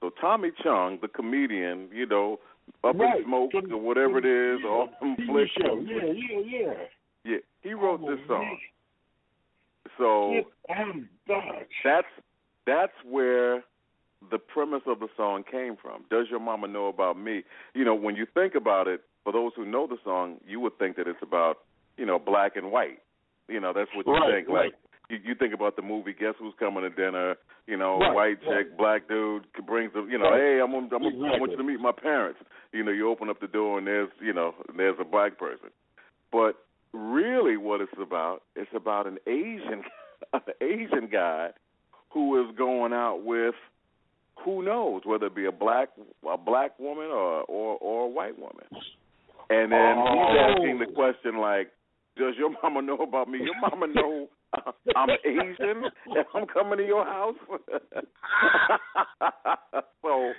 So 0.00 0.10
Tommy 0.20 0.50
Chong, 0.62 0.98
the 1.00 1.08
comedian, 1.08 1.88
you 1.92 2.06
know, 2.06 2.38
up 2.84 2.96
Right. 2.98 3.18
in 3.18 3.24
smoke 3.24 3.52
or 3.54 3.78
whatever 3.80 4.18
it 4.18 4.24
is, 4.26 4.60
them 4.62 5.16
TV 5.16 5.26
flicks. 5.30 5.50
show. 5.60 5.78
Yeah, 5.80 6.12
yeah, 6.12 6.40
yeah. 6.44 6.74
Yeah, 7.24 7.38
he 7.62 7.74
wrote 7.74 8.00
Oh, 8.02 8.10
this 8.14 8.20
song. 8.28 8.58
So 9.98 10.32
Get 10.34 10.46
that's 11.84 12.06
that's 12.66 12.92
where 13.04 13.62
the 14.30 14.38
premise 14.38 14.82
of 14.86 14.98
the 15.00 15.08
song 15.16 15.44
came 15.50 15.76
from. 15.80 16.04
Does 16.10 16.26
your 16.30 16.40
mama 16.40 16.66
know 16.68 16.86
about 16.88 17.18
me? 17.18 17.42
You 17.74 17.84
know, 17.84 17.94
when 17.94 18.16
you 18.16 18.26
think 18.32 18.54
about 18.54 18.88
it, 18.88 19.02
for 19.24 19.32
those 19.32 19.52
who 19.56 19.64
know 19.64 19.86
the 19.86 19.98
song, 20.04 20.36
you 20.46 20.60
would 20.60 20.78
think 20.78 20.96
that 20.96 21.06
it's 21.08 21.22
about, 21.22 21.58
you 21.96 22.06
know, 22.06 22.18
black 22.18 22.56
and 22.56 22.70
white. 22.70 23.00
You 23.48 23.60
know, 23.60 23.72
that's 23.74 23.90
what 23.94 24.06
you 24.06 24.12
Right, 24.12 24.34
think. 24.44 24.48
right. 24.48 24.64
Like 24.66 24.74
you, 25.10 25.18
you 25.24 25.34
think 25.34 25.54
about 25.54 25.76
the 25.76 25.82
movie 25.82 26.12
Guess 26.12 26.34
Who's 26.38 26.54
Coming 26.58 26.82
to 26.82 26.90
Dinner, 26.90 27.36
you 27.66 27.76
know, 27.76 27.98
Right, 27.98 28.14
white 28.14 28.38
right. 28.46 28.66
chick, 28.66 28.76
black 28.78 29.08
dude 29.08 29.46
brings 29.66 29.92
the 29.92 30.02
you 30.10 30.18
know, 30.18 30.30
Right. 30.30 30.40
hey, 30.40 30.60
I'm 30.62 30.72
gonna, 30.72 30.88
I'm 30.94 31.02
gonna, 31.18 31.34
I 31.34 31.38
want 31.38 31.52
you 31.52 31.56
to 31.58 31.62
meet 31.64 31.78
my 31.80 31.92
parents. 31.92 32.40
You 32.72 32.82
know, 32.84 32.90
you 32.92 33.08
open 33.08 33.28
up 33.30 33.40
the 33.40 33.46
door 33.46 33.78
and 33.78 33.86
there's, 33.86 34.10
you 34.20 34.32
know, 34.32 34.54
there's 34.76 34.96
a 35.00 35.04
black 35.04 35.38
person. 35.38 35.68
But 36.32 36.56
really 36.92 37.56
what 37.56 37.80
it's 37.80 37.92
about, 38.00 38.42
it's 38.56 38.70
about 38.74 39.06
an 39.06 39.18
Asian 39.26 39.82
an 40.32 40.40
Asian 40.60 41.08
guy 41.10 41.50
who 42.10 42.40
is 42.42 42.56
going 42.56 42.92
out 42.92 43.22
with 43.24 43.54
who 44.44 44.62
knows 44.62 45.02
whether 45.04 45.26
it 45.26 45.34
be 45.34 45.46
a 45.46 45.52
black 45.52 45.90
a 46.30 46.36
black 46.38 46.78
woman 46.78 47.06
or 47.06 47.42
or 47.42 47.76
or 47.78 48.04
a 48.04 48.08
white 48.08 48.38
woman. 48.38 48.66
And 49.48 49.70
then 49.70 49.96
he's 49.98 50.06
Oh. 50.08 50.54
asking 50.54 50.78
the 50.80 50.86
question 50.86 51.38
like, 51.38 51.70
"Does 52.16 52.34
your 52.38 52.50
mama 52.62 52.82
know 52.82 52.96
about 52.96 53.28
me? 53.28 53.38
Your 53.38 53.58
mama 53.60 53.86
know 53.86 54.28
uh, 54.54 54.72
I'm 54.96 55.10
Asian 55.24 55.84
and 55.84 56.24
I'm 56.34 56.46
coming 56.46 56.78
to 56.78 56.86
your 56.86 57.04
house." 57.04 57.34
so 60.02 60.32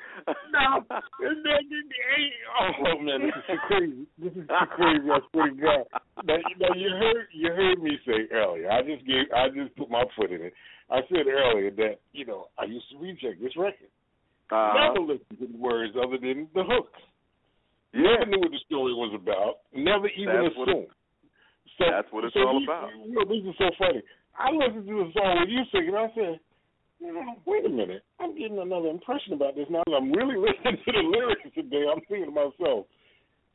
No, 0.51 0.83
oh 2.85 2.99
man, 2.99 3.21
this 3.21 3.35
is 3.35 3.43
so 3.47 3.53
crazy. 3.67 4.07
This 4.17 4.33
is 4.33 4.47
so 4.47 4.65
crazy. 4.75 5.09
I 5.09 5.19
swear 5.31 5.49
to 5.49 5.55
God. 5.55 5.85
Now, 6.25 6.35
you 6.49 6.55
know, 6.59 6.73
you 6.75 6.89
heard 6.89 7.27
you 7.33 7.51
heard 7.51 7.81
me 7.81 7.99
say 8.05 8.27
earlier. 8.33 8.71
I 8.71 8.81
just 8.81 9.05
gave 9.05 9.25
I 9.35 9.49
just 9.49 9.75
put 9.75 9.89
my 9.89 10.03
foot 10.15 10.31
in 10.31 10.41
it. 10.41 10.53
I 10.89 11.01
said 11.09 11.27
earlier 11.27 11.71
that 11.71 11.99
you 12.13 12.25
know 12.25 12.47
I 12.57 12.65
used 12.65 12.89
to 12.91 12.97
reject 12.97 13.41
this 13.41 13.55
record. 13.57 13.91
Uh-huh. 14.49 14.93
Never 14.93 15.05
listened 15.05 15.39
to 15.39 15.47
the 15.47 15.57
words 15.57 15.93
other 15.97 16.17
than 16.17 16.47
the 16.55 16.63
hooks. 16.63 16.99
Yeah. 17.93 18.23
Never 18.23 18.31
knew 18.31 18.39
what 18.39 18.51
the 18.51 18.63
story 18.65 18.93
was 18.93 19.11
about. 19.15 19.67
Never 19.75 20.07
even 20.07 20.43
That's 20.43 20.55
assumed. 20.55 20.87
So, 21.77 21.85
that's 21.89 22.07
what 22.11 22.23
it's 22.25 22.33
so 22.33 22.41
all 22.47 22.59
these- 22.59 22.67
about. 22.67 22.89
You 23.05 23.13
know, 23.13 23.25
this 23.25 23.43
is 23.45 23.55
so 23.57 23.69
funny. 23.77 24.01
I 24.37 24.51
listened 24.51 24.85
to 24.87 24.95
the 25.05 25.09
song 25.13 25.33
with 25.41 25.49
you 25.49 25.63
singing. 25.71 25.95
I 25.95 26.09
said, 26.13 26.39
you 26.99 27.13
know, 27.13 27.35
wait 27.45 27.65
a 27.65 27.69
minute. 27.69 28.03
I'm 28.19 28.37
getting 28.37 28.57
another 28.59 28.89
impression 28.89 29.33
about 29.33 29.55
this 29.55 29.65
now. 29.69 29.81
that 29.87 29.95
I'm 29.95 30.11
really 30.11 30.37
listening 30.47 30.77
to 30.85 30.91
the 30.91 31.03
lyrics 31.05 31.41
today. 31.55 31.85
I'm 31.89 32.01
thinking 32.09 32.25
to 32.25 32.31
myself, 32.31 32.85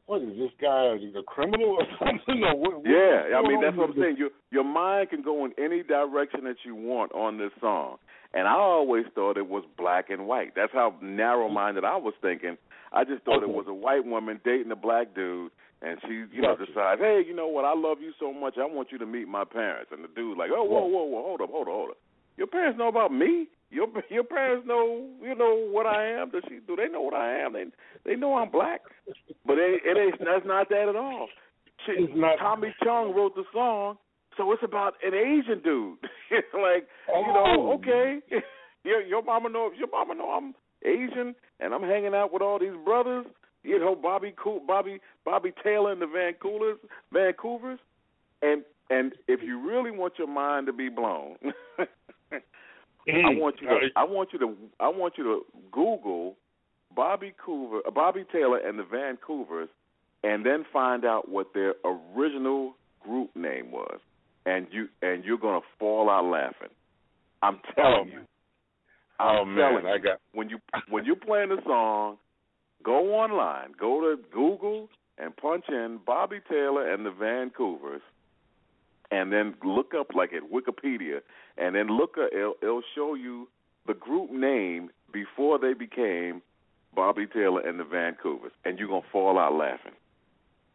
what 0.06 0.22
is 0.22 0.36
this 0.36 0.50
guy 0.60 0.94
a 0.98 1.22
criminal 1.26 1.78
or 1.78 1.86
something? 1.98 2.42
Or 2.42 2.56
what, 2.56 2.74
what- 2.82 2.86
Yeah, 2.86 3.38
I 3.38 3.42
mean 3.46 3.60
that's 3.60 3.76
what 3.76 3.90
I'm 3.90 3.96
saying. 3.98 4.16
Your 4.18 4.30
your 4.50 4.64
mind 4.64 5.10
can 5.10 5.22
go 5.22 5.44
in 5.44 5.52
any 5.58 5.82
direction 5.82 6.44
that 6.44 6.56
you 6.64 6.74
want 6.74 7.12
on 7.12 7.38
this 7.38 7.52
song. 7.60 7.98
And 8.34 8.48
I 8.48 8.52
always 8.54 9.04
thought 9.14 9.36
it 9.36 9.46
was 9.48 9.62
black 9.76 10.08
and 10.10 10.26
white. 10.26 10.54
That's 10.56 10.72
how 10.72 10.94
narrow 11.02 11.48
minded 11.48 11.84
I 11.84 11.96
was 11.96 12.14
thinking. 12.22 12.56
I 12.92 13.04
just 13.04 13.22
thought 13.24 13.42
it 13.42 13.48
was 13.48 13.66
a 13.68 13.74
white 13.74 14.04
woman 14.04 14.40
dating 14.44 14.72
a 14.72 14.76
black 14.76 15.14
dude 15.14 15.50
and 15.82 15.98
she, 16.06 16.24
you 16.34 16.42
know, 16.42 16.56
decides, 16.56 17.00
Hey, 17.00 17.22
you 17.26 17.34
know 17.34 17.48
what, 17.48 17.64
I 17.64 17.74
love 17.74 17.98
you 18.00 18.12
so 18.20 18.32
much, 18.32 18.54
I 18.58 18.64
want 18.64 18.92
you 18.92 18.98
to 18.98 19.06
meet 19.06 19.28
my 19.28 19.44
parents 19.44 19.90
and 19.92 20.02
the 20.04 20.08
dude's 20.08 20.38
like, 20.38 20.50
Oh, 20.54 20.64
whoa, 20.64 20.86
whoa, 20.86 21.04
whoa, 21.04 21.22
hold 21.22 21.40
up, 21.40 21.50
hold 21.50 21.68
up, 21.68 21.74
hold 21.74 21.90
up. 21.90 21.96
Your 22.36 22.46
parents 22.46 22.78
know 22.78 22.88
about 22.88 23.12
me? 23.12 23.48
Your 23.70 23.88
your 24.10 24.24
parents 24.24 24.66
know 24.66 25.06
you 25.22 25.34
know 25.34 25.68
what 25.70 25.86
I 25.86 26.06
am? 26.20 26.30
Does 26.30 26.42
she 26.48 26.58
do 26.66 26.76
they 26.76 26.88
know 26.88 27.00
what 27.02 27.14
I 27.14 27.38
am? 27.38 27.52
They 27.54 27.64
they 28.04 28.16
know 28.16 28.36
I'm 28.36 28.50
black. 28.50 28.80
But 29.46 29.58
it, 29.58 29.80
it 29.84 29.96
ain't 29.98 30.18
that's 30.18 30.46
not 30.46 30.68
that 30.70 30.88
at 30.88 30.96
all. 30.96 31.28
She, 31.86 32.06
not- 32.14 32.38
Tommy 32.38 32.74
Chong 32.84 33.14
wrote 33.14 33.34
the 33.34 33.44
song, 33.52 33.96
so 34.36 34.52
it's 34.52 34.62
about 34.62 34.94
an 35.02 35.14
Asian 35.14 35.62
dude. 35.62 35.98
like 36.54 36.86
you 37.08 37.14
Oh. 37.14 37.32
know, 37.54 37.72
okay, 37.74 38.18
your 38.84 39.00
your 39.02 39.22
mama 39.22 39.48
know 39.48 39.70
your 39.76 39.88
mama 39.90 40.14
know 40.14 40.30
I'm 40.30 40.54
Asian 40.84 41.34
and 41.60 41.72
I'm 41.74 41.82
hanging 41.82 42.14
out 42.14 42.32
with 42.32 42.42
all 42.42 42.58
these 42.58 42.76
brothers. 42.84 43.26
You 43.64 43.78
know, 43.78 43.94
Bobby 43.94 44.34
Coo- 44.36 44.60
Bobby 44.66 44.98
Bobby 45.24 45.52
Taylor 45.62 45.92
and 45.92 46.02
the 46.02 46.06
Vancouvers, 46.06 46.78
Vancouvers, 47.14 47.78
and 48.42 48.62
and 48.90 49.12
if 49.28 49.40
you 49.42 49.60
really 49.66 49.90
want 49.90 50.14
your 50.18 50.26
mind 50.28 50.66
to 50.66 50.72
be 50.72 50.88
blown, 50.88 51.36
I 51.78 53.30
want 53.34 53.56
you 53.60 53.68
to 53.68 53.78
I 53.96 54.04
want 54.04 54.30
you 54.32 54.38
to 54.40 54.54
I 54.80 54.88
want 54.88 55.14
you 55.16 55.24
to 55.24 55.40
Google 55.70 56.36
Bobby 56.94 57.34
Coover, 57.44 57.80
uh, 57.86 57.90
Bobby 57.90 58.24
Taylor 58.32 58.58
and 58.58 58.78
the 58.78 58.82
Vancouvers, 58.84 59.68
and 60.24 60.44
then 60.44 60.64
find 60.72 61.04
out 61.04 61.28
what 61.28 61.54
their 61.54 61.74
original 61.84 62.74
group 63.00 63.30
name 63.34 63.70
was, 63.70 63.98
and 64.44 64.66
you 64.70 64.88
and 65.02 65.24
you're 65.24 65.38
gonna 65.38 65.64
fall 65.78 66.10
out 66.10 66.24
laughing. 66.24 66.74
I'm 67.42 67.58
telling 67.74 67.92
Oh, 67.92 68.04
you. 68.04 68.18
I'm 69.20 69.38
Oh 69.40 69.44
man, 69.44 69.82
you. 69.84 69.88
I 69.88 69.98
got 69.98 70.18
when 70.32 70.48
you 70.50 70.58
when 70.90 71.04
you're 71.04 71.16
playing 71.16 71.50
the 71.50 71.62
song, 71.64 72.18
go 72.82 73.14
online, 73.14 73.72
go 73.78 74.00
to 74.00 74.20
Google 74.32 74.88
and 75.18 75.36
punch 75.36 75.64
in 75.68 76.00
Bobby 76.04 76.40
Taylor 76.48 76.92
and 76.92 77.04
the 77.06 77.10
Vancouvers, 77.10 78.00
and 79.10 79.32
then 79.32 79.54
look 79.64 79.92
up 79.98 80.14
like 80.14 80.30
at 80.32 80.42
Wikipedia, 80.50 81.20
and 81.58 81.74
then 81.74 81.88
look 81.88 82.16
up, 82.18 82.30
it'll, 82.32 82.54
it'll 82.62 82.82
show 82.94 83.14
you 83.14 83.48
the 83.86 83.94
group 83.94 84.30
name 84.30 84.90
before 85.12 85.58
they 85.58 85.74
became 85.74 86.40
Bobby 86.94 87.26
Taylor 87.26 87.60
and 87.60 87.78
the 87.78 87.84
Vancouvers, 87.84 88.52
and 88.64 88.78
you're 88.78 88.88
gonna 88.88 89.02
fall 89.12 89.38
out 89.38 89.54
laughing. 89.54 89.92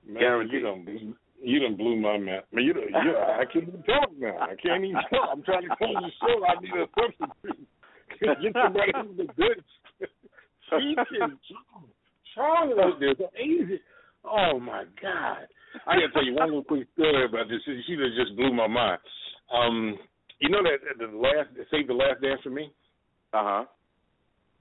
Man, 0.07 0.19
Guaranteed. 0.19 0.53
you 0.53 0.61
done 0.61 0.85
blew, 0.85 1.15
you 1.41 1.59
done 1.59 1.75
blew 1.75 1.95
my 1.95 2.17
man. 2.17 2.41
Man, 2.51 2.63
you 2.63 2.73
done, 2.73 2.83
you, 2.83 3.17
I 3.17 3.43
can't 3.51 3.67
even 3.67 3.83
talk 3.83 4.09
now. 4.17 4.37
I 4.39 4.55
can't 4.55 4.83
even 4.83 5.01
talk. 5.09 5.29
I'm 5.31 5.43
trying 5.43 5.63
to 5.63 5.75
close 5.75 5.95
the 5.95 6.11
show. 6.21 6.45
I 6.45 6.61
need 6.61 6.71
a 6.73 6.87
substitute. 6.95 7.67
Get 8.41 8.53
somebody 8.53 8.91
who's 8.95 9.17
the 9.17 9.33
good. 9.33 9.63
Teaching 12.37 12.75
Charlotte, 12.77 12.95
there's 12.99 13.17
easy. 13.43 13.79
Oh 14.23 14.59
my 14.59 14.83
God! 15.01 15.47
I 15.85 15.95
gotta 15.95 16.09
tell 16.13 16.25
you 16.25 16.35
one 16.35 16.47
little 16.49 16.63
quick 16.63 16.87
story 16.93 17.25
about 17.25 17.47
this. 17.49 17.59
She 17.65 17.95
just 17.95 18.35
blew 18.35 18.53
my 18.53 18.67
mind. 18.67 18.99
Um, 19.53 19.97
you 20.39 20.49
know 20.49 20.59
that 20.63 20.97
the 20.99 21.17
last 21.17 21.49
save 21.71 21.87
the 21.87 21.93
last 21.93 22.21
dance 22.21 22.41
for 22.43 22.49
me, 22.49 22.71
Uh 23.33 23.43
huh. 23.43 23.65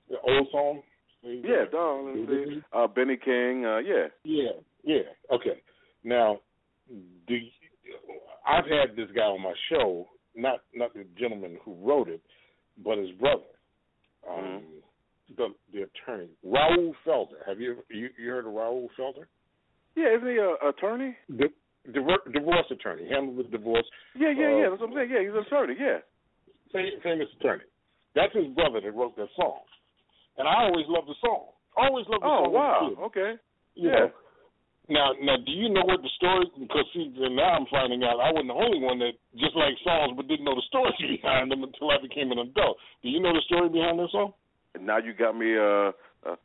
the 0.08 0.16
old 0.20 0.48
song. 0.52 0.82
Yeah, 1.22 1.64
darling. 1.72 2.26
See, 2.28 2.62
uh, 2.72 2.86
Benny 2.86 3.16
King. 3.16 3.64
Uh, 3.66 3.78
yeah. 3.78 4.06
Yeah, 4.24 4.50
yeah. 4.84 5.02
Okay. 5.34 5.60
Now, 6.04 6.38
do 7.26 7.34
you, 7.34 7.50
I've 8.46 8.64
had 8.66 8.94
this 8.96 9.08
guy 9.14 9.22
on 9.22 9.42
my 9.42 9.54
show, 9.68 10.06
not 10.36 10.60
not 10.74 10.94
the 10.94 11.04
gentleman 11.18 11.58
who 11.64 11.74
wrote 11.82 12.08
it, 12.08 12.20
but 12.84 12.98
his 12.98 13.10
brother, 13.12 13.42
um, 14.30 14.36
Mm-hmm. 14.38 14.64
The 15.36 15.48
the 15.72 15.82
attorney 15.90 16.28
Raoul 16.44 16.94
Felder. 17.06 17.42
Have 17.46 17.58
you 17.60 17.82
you, 17.90 18.08
you 18.18 18.30
heard 18.30 18.46
of 18.46 18.52
Raoul 18.54 18.88
Felder? 18.98 19.26
Yeah, 19.96 20.14
isn't 20.16 20.28
he 20.28 20.36
a 20.38 20.54
attorney? 20.68 21.16
The, 21.28 21.48
divorce, 21.92 22.20
divorce 22.32 22.66
attorney, 22.70 23.08
handled 23.10 23.38
the 23.38 23.50
divorce. 23.50 23.86
Yeah, 24.14 24.30
yeah, 24.30 24.46
uh, 24.46 24.56
yeah. 24.58 24.66
That's 24.70 24.80
what 24.82 24.90
I'm 24.90 24.96
saying. 24.96 25.10
Yeah, 25.10 25.22
he's 25.26 25.34
an 25.34 25.42
attorney. 25.46 25.74
Yeah. 25.80 25.98
Fam- 26.70 27.00
famous 27.02 27.26
attorney. 27.40 27.64
That's 28.14 28.32
his 28.34 28.46
brother 28.54 28.80
that 28.80 28.92
wrote 28.94 29.16
that 29.16 29.28
song, 29.34 29.60
and 30.38 30.46
I 30.46 30.62
always 30.70 30.86
loved 30.88 31.08
the 31.08 31.18
song. 31.20 31.50
Always 31.76 32.06
loved 32.08 32.22
the 32.22 32.28
Oh 32.30 32.44
song. 32.44 32.46
a 32.46 32.50
wow. 32.54 32.90
Okay. 33.10 33.34
You 33.74 33.88
Yeah. 33.90 33.98
know. 33.98 34.10
Now, 34.88 35.10
now, 35.20 35.34
do 35.42 35.50
you 35.50 35.66
know 35.68 35.82
what 35.82 35.98
the 36.00 36.08
story? 36.14 36.46
Because 36.60 36.86
see, 36.94 37.10
now 37.18 37.58
I'm 37.58 37.66
finding 37.66 38.04
out 38.06 38.22
I 38.22 38.30
wasn't 38.30 38.54
the 38.54 38.60
only 38.62 38.78
one 38.78 39.00
that 39.02 39.18
just 39.34 39.56
liked 39.58 39.82
songs 39.82 40.14
but 40.14 40.28
didn't 40.30 40.44
know 40.46 40.54
the 40.54 40.62
story 40.70 40.94
behind 41.18 41.50
them 41.50 41.64
until 41.66 41.90
I 41.90 41.98
became 42.00 42.30
an 42.30 42.38
adult. 42.38 42.78
Do 43.02 43.08
you 43.10 43.18
know 43.18 43.34
the 43.34 43.42
story 43.50 43.68
behind 43.68 43.98
this 43.98 44.12
song? 44.14 44.30
And 44.76 44.86
now 44.86 44.98
you 44.98 45.14
got 45.14 45.36
me. 45.36 45.56
Uh, 45.56 45.92
uh, 46.26 46.36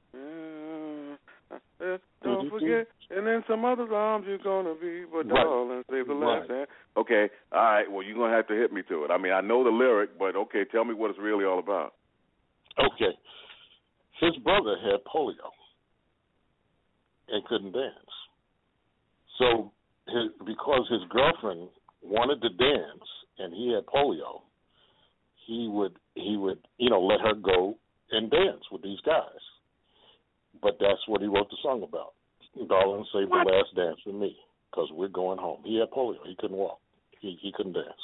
uh, 1.84 1.98
don't 2.24 2.49
forget. 2.49 2.88
And 3.10 3.28
then 3.28 3.44
some 3.45 3.66
other 3.66 3.94
arms 3.94 4.26
you're 4.26 4.38
gonna 4.38 4.74
be, 4.76 5.03
but 5.03 5.28
Right. 5.28 5.44
darling, 5.44 5.84
save 5.90 6.08
the 6.08 6.14
last 6.14 6.49
Right. 6.49 6.58
hand. 6.58 6.68
Okay. 6.95 7.30
All 7.52 7.62
right. 7.62 7.91
Well, 7.91 8.03
you're 8.03 8.16
gonna 8.16 8.34
have 8.34 8.48
to 8.48 8.56
hit 8.56 8.72
me 8.72 8.84
to 8.84 9.03
it. 9.03 9.12
I 9.12 9.18
mean, 9.18 9.34
I 9.34 9.41
know 9.41 9.66
the 9.66 9.70
lyric, 9.70 10.18
but 10.18 10.38
okay, 10.38 10.64
tell 10.64 10.86
me 10.86 10.94
what 10.94 11.10
it's 11.10 11.20
really 11.20 11.44
all 11.44 11.60
about. 11.60 11.95
Okay. 12.80 13.18
His 14.14 14.38
brother 14.38 14.78
had 14.78 15.03
polio 15.03 15.52
and 17.28 17.44
couldn't 17.45 17.74
dance. 17.74 18.30
So, 19.38 19.74
his, 20.08 20.32
because 20.45 20.88
his 20.88 21.03
girlfriend 21.10 21.68
wanted 22.02 22.41
to 22.44 22.49
dance 22.49 23.26
and 23.40 23.53
he 23.53 23.74
had 23.74 23.86
polio, 23.88 24.44
he 25.36 25.68
would 25.68 25.98
he 26.16 26.38
would 26.38 26.60
you 26.78 26.90
know 26.90 27.02
let 27.02 27.20
her 27.20 27.34
go 27.34 27.78
and 28.12 28.30
dance 28.30 28.64
with 28.72 28.82
these 28.84 29.00
guys. 29.06 29.42
But 30.62 30.78
that's 30.80 31.02
what 31.08 31.22
he 31.22 31.28
wrote 31.28 31.50
the 31.50 31.58
song 31.64 31.84
about. 31.84 32.14
Darling, 32.68 33.06
save 33.14 33.30
the 33.30 33.36
last 33.36 33.74
dance 33.76 33.98
for 34.04 34.12
me, 34.12 34.36
because 34.70 34.90
we're 34.92 35.08
going 35.08 35.40
home. 35.40 35.62
He 35.64 35.80
had 35.80 35.90
polio. 35.90 36.18
He 36.26 36.36
couldn't 36.38 36.58
walk. 36.58 36.80
He 37.22 37.38
he 37.42 37.52
couldn't 37.56 37.74
dance. 37.74 38.04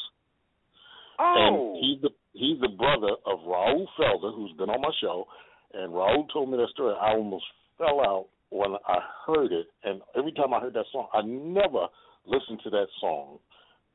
Oh. 1.19 1.35
And 1.37 1.83
he's 1.83 2.01
the 2.01 2.09
he's 2.33 2.59
the 2.61 2.69
brother 2.77 3.13
of 3.25 3.39
Raoul 3.45 3.87
Felder, 3.99 4.33
who's 4.33 4.53
been 4.57 4.69
on 4.69 4.81
my 4.81 4.91
show. 5.01 5.25
And 5.73 5.93
Raoul 5.93 6.27
told 6.31 6.49
me 6.49 6.57
that 6.57 6.69
story. 6.71 6.95
I 6.99 7.15
almost 7.15 7.43
fell 7.77 7.99
out 7.99 8.27
when 8.49 8.71
I 8.87 8.99
heard 9.25 9.51
it. 9.51 9.67
And 9.83 10.01
every 10.17 10.31
time 10.31 10.53
I 10.53 10.61
heard 10.61 10.73
that 10.75 10.85
song, 10.91 11.07
I 11.13 11.21
never 11.23 11.87
listened 12.25 12.61
to 12.63 12.69
that 12.69 12.87
song 13.01 13.39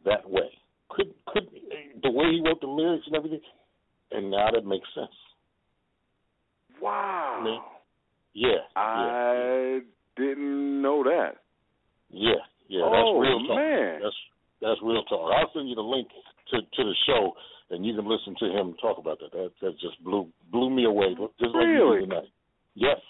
that 0.05 0.29
way. 0.29 0.51
Could 0.91 1.15
could 1.27 1.45
eh, 1.45 1.99
the 2.03 2.11
way 2.11 2.27
he 2.33 2.43
wrote 2.45 2.61
the 2.61 2.67
lyrics 2.67 3.07
and 3.07 3.17
everything. 3.17 3.41
And 4.11 4.31
now 4.31 4.51
that 4.53 4.67
makes 4.67 4.89
sense. 4.95 5.17
Wow. 6.83 7.45
I 7.47 7.59
yeah, 8.35 8.65
I 8.77 9.81
didn't 10.17 10.83
know 10.83 11.03
that. 11.05 11.37
yeah, 12.11 12.43
yeah. 12.69 12.81
Oh, 12.85 12.91
That's 13.21 13.29
real 13.29 13.47
talk. 13.47 13.57
man. 13.57 14.01
That's 14.03 14.17
that's 14.61 14.81
real 14.83 15.05
talk. 15.05 15.33
I'll 15.37 15.51
send 15.55 15.69
you 15.69 15.75
the 15.75 15.83
link 15.83 16.09
to 16.51 16.57
to 16.61 16.83
the 16.85 16.95
show, 17.07 17.33
and 17.71 17.85
you 17.85 17.95
can 17.95 18.09
listen 18.09 18.35
to 18.41 18.47
him 18.47 18.75
talk 18.81 18.99
about 18.99 19.19
that. 19.21 19.33
That 19.33 19.53
that 19.61 19.73
just 19.81 20.03
blew 20.03 20.29
blew 20.51 20.71
me 20.71 20.85
away. 20.85 21.15
Just 21.39 21.55
like 21.55 21.67
you 21.67 21.73
Really? 21.77 22.01
did 22.01 22.11
tonight. 22.11 22.29
Yes, 22.75 23.01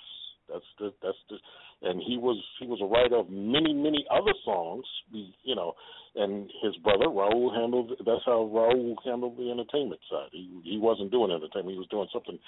that's 0.51 0.65
the 0.79 0.93
that's 1.03 1.19
the. 1.31 1.37
And 1.83 2.01
he 2.01 2.17
was 2.17 2.39
he 2.61 2.67
was 2.67 2.81
a 2.81 2.87
writer 2.87 3.17
of 3.17 3.29
many 3.29 3.75
many 3.75 4.07
other 4.11 4.33
songs. 4.45 4.85
You 5.43 5.55
know, 5.55 5.75
and 6.15 6.51
his 6.63 6.77
brother 6.77 7.09
Raoul 7.09 7.53
handled. 7.55 7.93
That's 8.07 8.25
how 8.25 8.45
Raoul 8.45 8.97
handled 9.05 9.37
the 9.37 9.51
entertainment 9.51 10.01
side. 10.11 10.31
He 10.33 10.49
he 10.65 10.79
wasn't 10.79 11.11
doing 11.11 11.33
entertainment. 11.33 11.75
He 11.75 11.83
was 11.83 11.91
doing 11.91 12.09
something 12.13 12.39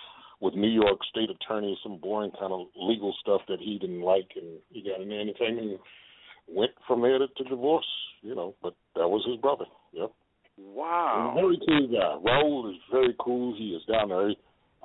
with 0.41 0.55
New 0.55 0.71
York 0.71 0.99
State 1.11 1.31
Attorney, 1.31 1.79
some 1.83 1.99
boring 1.99 2.33
kind 2.39 2.53
of 2.53 2.67
legal 2.77 3.15
stuff 3.21 3.41
that 3.49 3.59
he 3.61 3.79
didn't 3.79 4.03
like, 4.03 4.31
and 4.37 4.59
he 4.71 4.83
got 4.83 5.01
in 5.01 5.09
the 5.09 5.19
entertainment. 5.19 5.71
And 5.71 5.79
went 6.49 6.73
from 6.87 7.03
there 7.03 7.19
to, 7.19 7.27
to 7.27 7.45
divorce. 7.45 7.87
You 8.23 8.35
know, 8.35 8.55
but 8.63 8.75
that 8.97 9.09
was 9.09 9.25
his 9.29 9.37
brother. 9.41 9.67
Yep. 9.93 10.11
Wow. 10.59 11.35
And 11.37 11.43
very 11.43 11.59
cool 11.67 11.89
guy. 11.89 12.31
Raoul 12.31 12.71
is 12.71 12.77
very 12.91 13.15
cool. 13.21 13.55
He 13.57 13.71
is 13.71 13.83
down 13.91 14.09
there. 14.09 14.31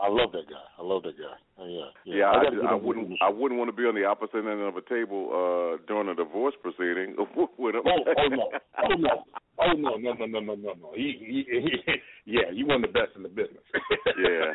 I 0.02 0.08
love 0.10 0.32
that 0.32 0.48
guy. 0.50 0.64
I 0.78 0.82
love 0.84 1.04
that 1.04 1.18
guy. 1.18 1.36
Uh, 1.62 1.68
yeah, 1.68 1.90
yeah. 2.06 2.16
Yeah, 2.16 2.30
I, 2.32 2.44
gotta 2.44 2.62
I 2.70 2.74
wouldn't. 2.74 3.12
I 3.22 3.30
wouldn't 3.30 3.60
want 3.60 3.68
to 3.70 3.76
be 3.76 3.84
on 3.84 3.96
the 3.96 4.06
opposite 4.06 4.38
end 4.48 4.62
of 4.62 4.78
a 4.78 4.82
table 4.88 5.28
uh 5.32 5.78
during 5.88 6.08
a 6.10 6.16
divorce 6.16 6.56
proceeding 6.62 7.16
with 7.58 7.76
him. 7.76 7.84
Oh, 7.86 8.00
oh 8.08 8.28
no, 8.30 8.50
oh 8.84 8.96
no, 8.98 9.24
oh 9.60 9.74
no, 9.78 9.96
no, 9.98 10.14
no, 10.14 10.26
no, 10.26 10.40
no, 10.40 10.56
no, 10.56 10.74
no. 10.80 10.92
He, 10.96 11.16
he, 11.20 11.60
he, 11.60 11.72
yeah, 12.26 12.50
you 12.54 12.66
one 12.66 12.84
of 12.84 12.94
the 12.94 13.00
best 13.00 13.12
in 13.16 13.24
the 13.24 13.30
business. 13.30 13.64
Yeah. 14.20 14.54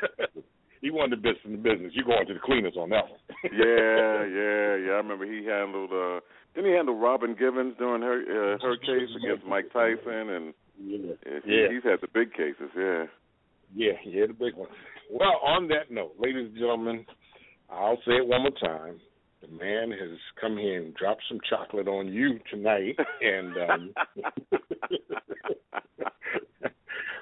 he 0.82 0.90
one 0.90 1.12
of 1.12 1.22
the 1.22 1.28
best 1.32 1.44
in 1.44 1.52
the 1.52 1.58
business. 1.58 1.92
You 1.94 2.04
going 2.04 2.26
to 2.26 2.34
the 2.34 2.40
cleaners 2.40 2.74
on 2.76 2.90
that 2.90 3.04
one. 3.08 3.20
yeah, 3.52 4.24
yeah, 4.24 4.76
yeah. 4.76 4.92
I 4.96 5.00
remember 5.04 5.24
he 5.24 5.44
handled. 5.44 5.90
uh 5.92 6.20
Didn't 6.54 6.70
he 6.70 6.76
handle 6.76 6.98
Robin 6.98 7.34
Givens 7.38 7.74
during 7.78 8.02
her 8.02 8.20
uh, 8.54 8.58
her 8.60 8.76
case 8.76 9.08
against 9.16 9.44
Mike 9.46 9.72
Tyson, 9.72 10.28
and 10.30 10.54
yeah, 10.80 10.98
yeah, 11.26 11.40
he, 11.44 11.52
Yeah. 11.52 11.66
he's 11.72 11.84
had 11.84 12.00
the 12.00 12.08
big 12.12 12.32
cases. 12.32 12.68
Yeah. 12.76 13.04
Yeah, 13.74 13.98
yeah, 14.06 14.26
the 14.26 14.34
big 14.34 14.54
one. 14.54 14.68
Well, 15.14 15.38
on 15.44 15.68
that 15.68 15.92
note, 15.92 16.14
ladies 16.18 16.48
and 16.48 16.56
gentlemen, 16.56 17.06
I'll 17.70 17.98
say 18.04 18.14
it 18.14 18.26
one 18.26 18.42
more 18.42 18.50
time. 18.60 18.98
The 19.42 19.46
man 19.46 19.92
has 19.92 20.18
come 20.40 20.56
here 20.56 20.82
and 20.82 20.92
dropped 20.94 21.22
some 21.28 21.38
chocolate 21.48 21.86
on 21.86 22.12
you 22.12 22.40
tonight, 22.50 22.96
and 23.22 23.54
um, 23.70 23.94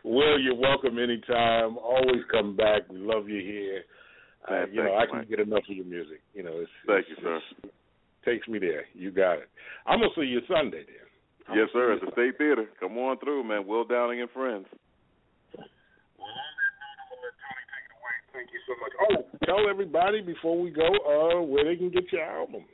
Will, 0.05 0.41
you're 0.41 0.55
welcome 0.57 0.99
anytime. 0.99 1.77
Always 1.77 2.23
come 2.31 2.57
back. 2.57 2.89
We 2.89 2.97
love 2.99 3.29
you 3.29 3.41
here. 3.41 3.83
Uh, 4.49 4.53
Man, 4.67 4.69
you 4.73 4.83
know, 4.83 4.97
thank 4.97 4.99
I 5.03 5.07
can't 5.07 5.19
Mike. 5.19 5.29
get 5.29 5.41
enough 5.41 5.63
of 5.69 5.77
your 5.77 5.85
music. 5.85 6.23
You 6.35 6.45
know, 6.45 6.53
it's, 6.61 6.71
Thank 6.87 7.01
it's, 7.01 7.11
you, 7.11 7.17
sir. 7.23 7.37
it's- 7.37 7.71
takes 8.25 8.47
me 8.49 8.59
there. 8.61 8.85
You 8.95 9.11
got 9.11 9.33
it. 9.35 9.49
I'm 9.85 9.99
gonna 9.99 10.11
see 10.17 10.23
you 10.23 10.41
Sunday 10.49 10.85
then. 10.87 11.07
I'm 11.49 11.59
Yes, 11.59 11.69
sir. 11.73 11.93
At 11.95 12.01
the 12.03 12.11
State 12.13 12.39
Theater. 12.39 12.67
Come 12.79 12.97
on 12.99 13.19
through, 13.19 13.43
man. 13.45 13.67
Will 13.67 13.83
Downing 13.85 14.21
and 14.23 14.31
friends. 14.31 14.67
Thank 18.43 18.55
you 18.55 18.61
so 18.67 18.75
much. 18.81 18.93
Oh, 18.99 19.47
tell 19.47 19.71
everybody 19.71 20.21
before 20.21 20.61
we 20.61 20.71
go 20.71 20.83
uh, 20.83 21.43
where 21.43 21.65
they 21.65 21.77
can 21.77 21.91
get 21.91 22.11
your 22.11 22.25
album. 22.25 22.65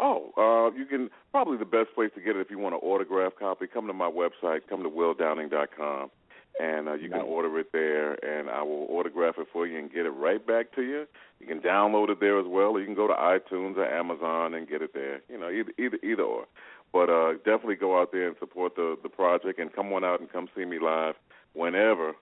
Oh, 0.00 0.32
uh, 0.38 0.74
you 0.74 0.86
can 0.86 1.10
probably 1.30 1.58
the 1.58 1.66
best 1.66 1.94
place 1.94 2.10
to 2.14 2.22
get 2.22 2.34
it 2.34 2.40
if 2.40 2.50
you 2.50 2.58
want 2.58 2.74
an 2.74 2.80
autograph 2.82 3.32
copy. 3.38 3.66
Come 3.66 3.86
to 3.88 3.92
my 3.92 4.10
website, 4.10 4.60
come 4.70 4.82
to 4.82 4.88
willdowning.com, 4.88 6.10
and 6.58 6.88
uh, 6.88 6.94
you 6.94 7.10
can 7.10 7.20
order 7.20 7.58
it 7.60 7.72
there, 7.74 8.12
and 8.24 8.48
I 8.48 8.62
will 8.62 8.86
autograph 8.88 9.34
it 9.36 9.48
for 9.52 9.66
you 9.66 9.78
and 9.78 9.92
get 9.92 10.06
it 10.06 10.10
right 10.10 10.44
back 10.44 10.74
to 10.76 10.82
you. 10.82 11.04
You 11.40 11.46
can 11.46 11.60
download 11.60 12.08
it 12.08 12.20
there 12.20 12.40
as 12.40 12.46
well, 12.48 12.70
or 12.70 12.80
you 12.80 12.86
can 12.86 12.94
go 12.94 13.06
to 13.06 13.12
iTunes 13.12 13.76
or 13.76 13.84
Amazon 13.84 14.54
and 14.54 14.66
get 14.66 14.80
it 14.80 14.94
there. 14.94 15.20
You 15.28 15.38
know, 15.38 15.50
either 15.50 15.72
either 15.78 15.98
either 16.02 16.22
or. 16.22 16.46
But 16.90 17.10
uh, 17.10 17.34
definitely 17.44 17.76
go 17.76 18.00
out 18.00 18.12
there 18.12 18.28
and 18.28 18.36
support 18.40 18.76
the 18.76 18.96
the 19.02 19.10
project, 19.10 19.58
and 19.58 19.70
come 19.70 19.92
on 19.92 20.04
out 20.04 20.20
and 20.20 20.32
come 20.32 20.48
see 20.56 20.64
me 20.64 20.78
live 20.80 21.16
whenever 21.52 22.14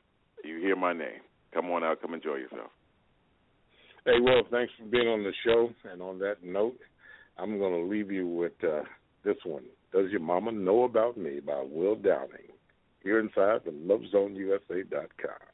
you 0.43 0.59
hear 0.59 0.75
my 0.75 0.93
name. 0.93 1.23
Come 1.55 1.71
on 1.71 1.85
out, 1.85 2.03
come 2.03 2.15
enjoy 2.15 2.35
yourself. 2.35 2.71
Hey, 4.07 4.19
Will, 4.19 4.43
thanks 4.51 4.73
for 4.79 4.87
being 4.87 5.09
on 5.09 5.23
the 5.23 5.33
show. 5.45 5.69
And 5.91 6.01
on 6.01 6.19
that 6.21 6.43
note, 6.43 6.79
I'm 7.39 7.59
going 7.59 7.73
to 7.73 7.91
leave 7.91 8.11
you 8.11 8.27
with 8.27 8.53
uh, 8.65 8.83
this 9.25 9.37
one. 9.45 9.65
Does 9.93 10.11
Your 10.11 10.21
Mama 10.21 10.53
Know 10.53 10.85
About 10.85 11.19
Me 11.19 11.41
by 11.41 11.63
Will 11.69 11.97
Downing 11.97 12.49
here 13.03 13.19
inside 13.19 13.61
the 13.65 13.73
LoveZoneUSA.com. 13.73 15.50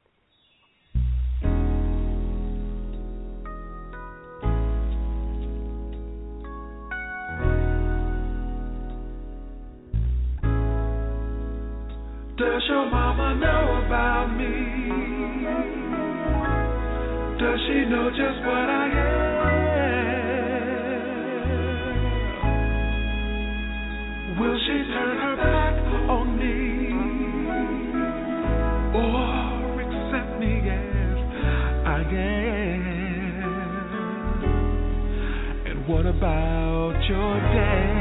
about 37.07 37.15
your 37.15 37.41
dad? 37.41 37.97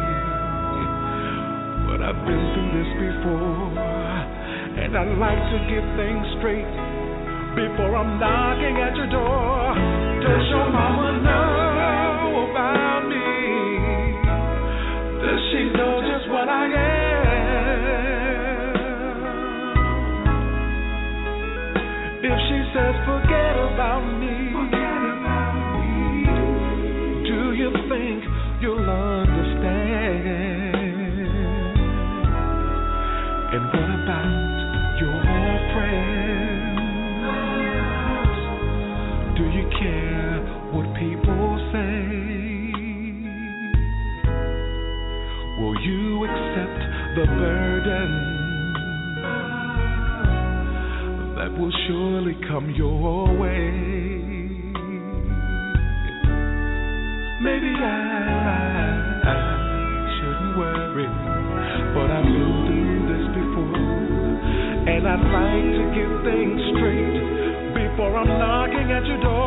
but 1.89 2.01
I've 2.03 2.23
been 2.27 2.45
through 2.55 2.71
this 2.79 2.91
before, 3.01 3.90
and 4.79 4.97
I'd 4.97 5.19
like 5.19 5.43
to 5.51 5.59
get 5.67 5.85
things 5.99 6.25
straight 6.39 6.71
before 7.59 7.97
I'm 7.97 8.21
knocking 8.21 8.77
at 8.79 8.95
your 8.95 9.11
door. 9.11 9.75
Does 10.23 10.45
your 10.51 10.69
mama 10.71 11.23
know 11.25 11.60
come 52.51 52.70
your 52.74 53.39
way? 53.39 53.70
Maybe 57.40 57.70
I, 57.78 57.86
I 59.22 59.39
shouldn't 60.18 60.59
worry, 60.59 61.06
but 61.94 62.10
I've 62.10 62.24
been 62.27 62.51
through 62.66 63.06
this 63.06 63.27
before, 63.39 63.77
and 64.90 65.02
I'd 65.06 65.24
like 65.31 65.68
to 65.78 65.85
get 65.94 66.10
things 66.27 66.60
straight 66.74 67.22
before 67.86 68.18
I'm 68.18 68.27
knocking 68.27 68.90
at 68.90 69.06
your 69.06 69.20
door. 69.22 69.40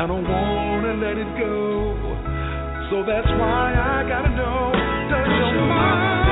I 0.00 0.06
don't 0.06 0.24
wanna 0.24 0.94
let 0.94 1.18
it 1.18 1.28
go. 1.36 1.92
So 2.88 3.04
that's 3.04 3.28
why 3.36 3.76
I 3.76 4.08
gotta 4.08 4.30
know. 4.32 4.72
Does 5.12 5.28
your 5.28 5.52
mama 5.68 6.29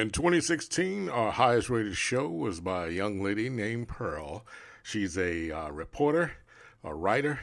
In 0.00 0.08
2016, 0.08 1.10
our 1.10 1.30
highest 1.30 1.68
rated 1.68 1.94
show 1.94 2.26
was 2.26 2.58
by 2.58 2.86
a 2.86 2.90
young 2.90 3.22
lady 3.22 3.50
named 3.50 3.88
Pearl. 3.88 4.46
She's 4.82 5.18
a 5.18 5.50
uh, 5.50 5.68
reporter, 5.68 6.32
a 6.82 6.94
writer, 6.94 7.40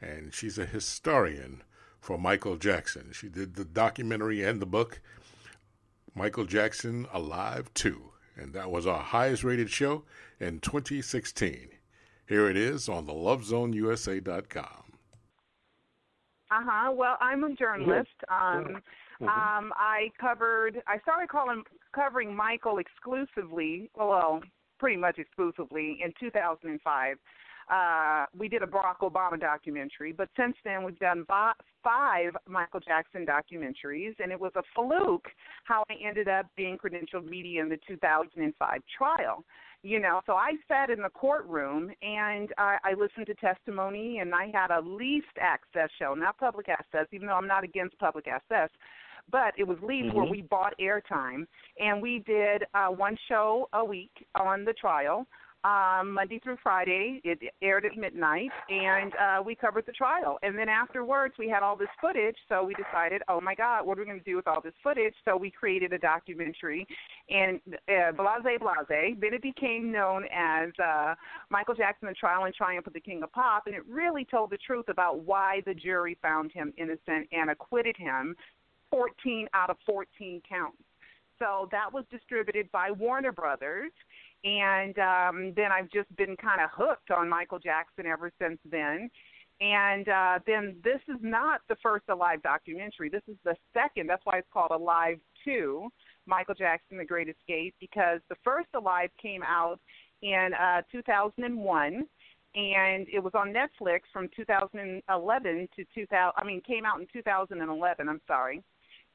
and 0.00 0.32
she's 0.32 0.56
a 0.56 0.64
historian 0.64 1.62
for 2.00 2.16
Michael 2.16 2.56
Jackson. 2.56 3.10
She 3.12 3.28
did 3.28 3.56
the 3.56 3.64
documentary 3.66 4.42
and 4.42 4.58
the 4.58 4.64
book, 4.64 5.02
Michael 6.14 6.46
Jackson 6.46 7.06
Alive 7.12 7.70
2. 7.74 8.00
And 8.36 8.54
that 8.54 8.70
was 8.70 8.86
our 8.86 9.00
highest 9.02 9.44
rated 9.44 9.68
show 9.68 10.04
in 10.40 10.60
2016. 10.60 11.68
Here 12.26 12.48
it 12.48 12.56
is 12.56 12.88
on 12.88 13.04
the 13.04 13.12
lovezoneusa.com. 13.12 14.64
Uh 16.50 16.62
huh. 16.64 16.90
Well, 16.90 17.18
I'm 17.20 17.44
a 17.44 17.54
journalist. 17.54 18.08
Um, 18.30 18.80
Mhm. 19.20 19.28
um, 19.28 19.72
I 19.76 20.10
covered. 20.18 20.82
I 20.86 20.98
started 21.00 21.28
calling 21.28 21.64
covering 21.94 22.34
Michael 22.34 22.78
exclusively. 22.78 23.90
Well, 23.94 24.40
pretty 24.78 24.96
much 24.96 25.18
exclusively 25.18 26.00
in 26.04 26.12
2005. 26.20 27.16
Uh, 27.70 28.24
we 28.36 28.48
did 28.48 28.62
a 28.62 28.66
Barack 28.66 29.00
Obama 29.02 29.38
documentary, 29.38 30.10
but 30.12 30.28
since 30.38 30.56
then 30.64 30.84
we've 30.84 30.98
done 30.98 31.26
five 31.28 32.32
Michael 32.48 32.80
Jackson 32.80 33.26
documentaries, 33.26 34.14
and 34.20 34.32
it 34.32 34.40
was 34.40 34.52
a 34.56 34.62
fluke 34.74 35.28
how 35.64 35.84
I 35.90 35.94
ended 36.02 36.28
up 36.28 36.46
being 36.56 36.78
credentialed 36.78 37.28
media 37.28 37.60
in 37.60 37.68
the 37.68 37.78
2005 37.86 38.80
trial. 38.96 39.44
You 39.82 40.00
know, 40.00 40.22
so 40.26 40.32
I 40.32 40.52
sat 40.66 40.90
in 40.90 41.02
the 41.02 41.10
courtroom 41.10 41.90
and 42.02 42.52
I, 42.58 42.78
I 42.82 42.94
listened 42.94 43.26
to 43.26 43.34
testimony, 43.34 44.18
and 44.18 44.34
I 44.34 44.50
had 44.52 44.70
a 44.70 44.80
leased 44.80 45.26
access 45.38 45.90
show, 46.00 46.14
not 46.14 46.38
public 46.38 46.68
access, 46.68 47.06
even 47.12 47.28
though 47.28 47.34
I'm 47.34 47.46
not 47.46 47.64
against 47.64 47.98
public 47.98 48.26
access 48.28 48.70
but 49.30 49.54
it 49.56 49.64
was 49.66 49.78
leads 49.82 50.12
where 50.14 50.26
Mhm. 50.26 50.30
we 50.30 50.42
bought 50.42 50.74
airtime 50.78 51.46
and 51.78 52.00
we 52.02 52.20
did 52.20 52.64
uh 52.74 52.88
one 52.88 53.16
show 53.28 53.68
a 53.72 53.84
week 53.84 54.26
on 54.34 54.64
the 54.64 54.72
trial 54.72 55.26
um 55.64 56.12
monday 56.12 56.38
through 56.38 56.56
friday. 56.62 57.20
It 57.24 57.40
aired 57.62 57.84
at 57.84 57.96
midnight 57.96 58.50
and 58.68 59.12
uh 59.16 59.42
we 59.44 59.56
covered 59.56 59.86
the 59.86 59.92
trial. 59.92 60.38
And 60.44 60.56
then 60.56 60.68
afterwards 60.68 61.34
we 61.36 61.48
had 61.48 61.64
all 61.64 61.74
this 61.74 61.88
footage 62.00 62.36
so 62.48 62.62
we 62.62 62.74
decided 62.74 63.22
oh 63.28 63.40
my 63.40 63.56
god 63.56 63.84
what 63.84 63.98
are 63.98 64.02
we 64.02 64.06
going 64.06 64.20
to 64.20 64.24
do 64.24 64.36
with 64.36 64.46
all 64.46 64.60
this 64.60 64.74
footage? 64.84 65.14
So 65.24 65.36
we 65.36 65.50
created 65.50 65.92
a 65.92 65.98
documentary 65.98 66.86
and 67.28 67.60
uh, 67.88 68.12
blase 68.12 68.58
blase. 68.60 69.16
Then 69.20 69.34
it 69.34 69.42
became 69.42 69.90
known 69.90 70.26
as 70.32 70.70
uh 70.78 71.16
michael 71.50 71.74
jackson 71.74 72.06
the 72.06 72.14
trial 72.14 72.44
and 72.44 72.54
triumph 72.54 72.86
of 72.86 72.92
the 72.92 73.00
king 73.00 73.24
of 73.24 73.32
pop 73.32 73.66
and 73.66 73.74
it 73.74 73.84
really 73.88 74.24
told 74.24 74.50
the 74.50 74.58
truth 74.58 74.88
about 74.88 75.24
why 75.24 75.60
the 75.66 75.74
jury 75.74 76.16
found 76.22 76.52
him 76.52 76.72
innocent 76.78 77.26
and 77.32 77.50
acquitted 77.50 77.96
him 77.96 78.36
14 78.90 79.48
out 79.54 79.70
of 79.70 79.76
14 79.86 80.42
counts. 80.48 80.82
So 81.38 81.68
that 81.70 81.92
was 81.92 82.04
distributed 82.10 82.70
by 82.72 82.90
Warner 82.90 83.32
Brothers, 83.32 83.92
and 84.44 84.98
um, 84.98 85.52
then 85.54 85.70
I've 85.70 85.90
just 85.90 86.14
been 86.16 86.36
kind 86.36 86.60
of 86.60 86.70
hooked 86.72 87.10
on 87.10 87.28
Michael 87.28 87.58
Jackson 87.58 88.06
ever 88.06 88.32
since 88.40 88.58
then. 88.68 89.08
And 89.60 90.08
uh, 90.08 90.38
then 90.46 90.76
this 90.84 91.00
is 91.08 91.16
not 91.20 91.60
the 91.68 91.76
first 91.82 92.04
Alive 92.08 92.42
documentary. 92.42 93.08
This 93.08 93.22
is 93.26 93.36
the 93.44 93.56
second. 93.74 94.08
That's 94.08 94.24
why 94.24 94.38
it's 94.38 94.48
called 94.52 94.70
Alive 94.70 95.18
2, 95.44 95.88
Michael 96.26 96.54
Jackson, 96.54 96.98
The 96.98 97.04
Great 97.04 97.28
Escape, 97.28 97.74
because 97.80 98.20
the 98.28 98.36
first 98.44 98.68
Alive 98.74 99.10
came 99.20 99.42
out 99.42 99.80
in 100.22 100.50
uh, 100.60 100.82
2001 100.92 102.06
and 102.54 103.06
it 103.12 103.22
was 103.22 103.32
on 103.34 103.52
Netflix 103.52 104.00
from 104.12 104.28
2011 104.34 105.68
to 105.76 105.84
2000. 105.94 106.32
I 106.36 106.44
mean, 106.44 106.60
came 106.66 106.84
out 106.84 107.00
in 107.00 107.06
2011. 107.12 108.08
I'm 108.08 108.20
sorry, 108.26 108.62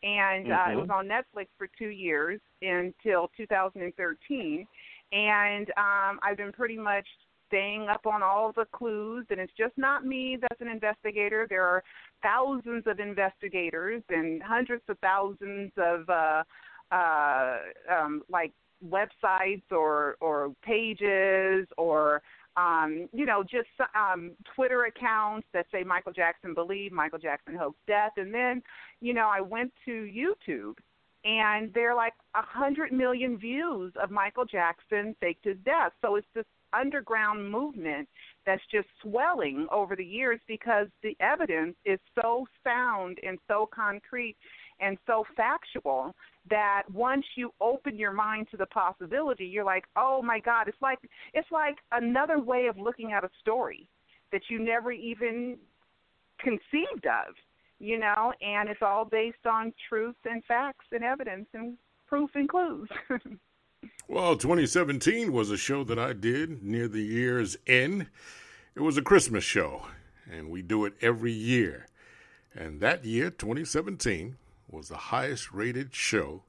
and 0.03 0.51
uh, 0.51 0.55
mm-hmm. 0.55 0.71
it 0.71 0.81
was 0.81 0.89
on 0.91 1.07
Netflix 1.07 1.47
for 1.57 1.67
two 1.80 1.89
years 1.89 2.39
until 2.61 3.31
2013. 3.38 4.67
And 5.11 5.67
um, 5.77 6.19
I've 6.21 6.38
been 6.38 6.51
pretty 6.51 6.77
much 6.77 7.07
staying 7.47 7.88
up 7.89 8.05
on 8.05 8.21
all 8.23 8.51
the 8.51 8.65
clues, 8.73 9.25
and 9.30 9.39
it's 9.39 9.53
just 9.57 9.77
not 9.77 10.05
me 10.05 10.38
that's 10.41 10.59
an 10.59 10.67
investigator. 10.67 11.45
There 11.49 11.63
are 11.63 11.84
thousands 12.21 12.84
of 12.88 12.99
investigators 12.99 14.01
and 14.09 14.41
hundreds 14.41 14.84
of 14.89 14.97
thousands 14.99 15.71
of 15.77 16.09
uh, 16.09 16.43
uh, 16.91 17.57
um, 17.91 18.23
like 18.30 18.51
websites 18.89 19.63
or 19.71 20.17
or 20.19 20.51
pages 20.63 21.67
or 21.77 22.21
um, 22.55 23.09
you 23.13 23.25
know, 23.25 23.43
just 23.43 23.67
um, 23.95 24.31
Twitter 24.55 24.85
accounts 24.85 25.47
that 25.53 25.65
say 25.71 25.84
Michael 25.84 26.13
Jackson 26.13 26.53
believed, 26.53 26.93
Michael 26.93 27.19
Jackson 27.19 27.55
hoax 27.55 27.77
death. 27.88 28.11
And 28.17 28.34
then, 28.34 28.61
you 29.01 29.13
know, 29.13 29.30
I 29.34 29.41
went 29.41 29.71
to 29.85 29.91
YouTube 29.91 30.75
and 31.25 31.73
there 31.73 31.91
are 31.91 31.95
like 31.95 32.13
a 32.35 32.41
hundred 32.41 32.91
million 32.91 33.38
views 33.38 33.93
of 34.01 34.11
Michael 34.11 34.45
Jackson 34.45 35.15
faked 35.19 35.45
his 35.45 35.57
death. 35.65 35.93
So 36.01 36.15
it's 36.15 36.27
this 36.35 36.45
underground 36.73 37.49
movement 37.49 38.09
that's 38.45 38.61
just 38.71 38.88
swelling 39.01 39.67
over 39.71 39.95
the 39.95 40.05
years 40.05 40.39
because 40.47 40.88
the 41.01 41.15
evidence 41.19 41.75
is 41.85 41.99
so 42.19 42.45
sound 42.63 43.19
and 43.25 43.38
so 43.47 43.69
concrete 43.73 44.35
and 44.79 44.97
so 45.07 45.25
factual 45.35 46.15
that 46.49 46.83
once 46.91 47.25
you 47.35 47.53
open 47.61 47.97
your 47.97 48.11
mind 48.11 48.47
to 48.51 48.57
the 48.57 48.65
possibility, 48.67 49.45
you're 49.45 49.63
like, 49.63 49.85
oh 49.95 50.21
my 50.21 50.39
God, 50.39 50.67
it's 50.67 50.81
like 50.81 50.99
it's 51.33 51.51
like 51.51 51.77
another 51.91 52.39
way 52.39 52.67
of 52.67 52.77
looking 52.77 53.13
at 53.13 53.23
a 53.23 53.29
story 53.39 53.87
that 54.31 54.41
you 54.49 54.59
never 54.59 54.91
even 54.91 55.57
conceived 56.39 57.05
of, 57.05 57.35
you 57.79 57.97
know, 57.97 58.33
and 58.41 58.67
it's 58.67 58.81
all 58.81 59.05
based 59.05 59.45
on 59.45 59.73
truth 59.87 60.15
and 60.25 60.43
facts 60.45 60.85
and 60.91 61.03
evidence 61.03 61.47
and 61.53 61.77
proof 62.07 62.29
and 62.35 62.49
clues. 62.49 62.89
well, 64.07 64.35
2017 64.35 65.31
was 65.31 65.49
a 65.49 65.57
show 65.57 65.83
that 65.85 65.99
I 65.99 66.13
did 66.13 66.63
near 66.63 66.87
the 66.87 67.01
year's 67.01 67.57
end. 67.67 68.07
It 68.75 68.81
was 68.81 68.97
a 68.97 69.01
Christmas 69.01 69.43
show, 69.43 69.83
and 70.29 70.49
we 70.49 70.61
do 70.61 70.85
it 70.85 70.93
every 71.01 71.31
year. 71.31 71.87
And 72.55 72.81
that 72.81 73.05
year, 73.05 73.29
2017, 73.31 74.35
was 74.73 74.89
the 74.89 74.97
highest 74.97 75.53
rated 75.53 75.93
show, 75.93 76.41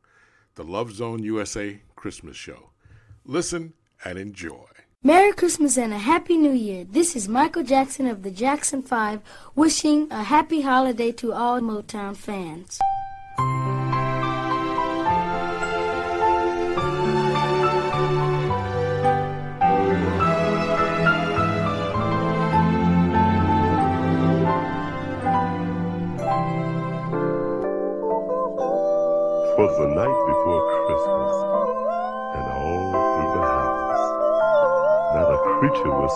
the 0.55 0.65
Love 0.65 0.93
Zone 0.93 1.23
USA 1.23 1.81
Christmas 1.95 2.37
Show. 2.37 2.71
Listen 3.27 3.75
and 4.03 4.19
enjoy. 4.19 4.65
Merry 5.03 5.33
Christmas 5.35 5.77
and 5.77 5.93
a 5.93 5.99
Happy 5.99 6.39
New 6.39 6.53
Year. 6.53 6.85
This 6.85 7.15
is 7.15 7.29
Michael 7.29 7.63
Jackson 7.63 8.07
of 8.07 8.23
the 8.23 8.31
Jackson 8.31 8.81
5 8.81 9.21
wishing 9.55 10.11
a 10.11 10.23
happy 10.23 10.63
holiday 10.63 11.13
to 11.13 11.35
all 11.35 11.61
Motown 11.61 12.17
fans. 12.17 12.81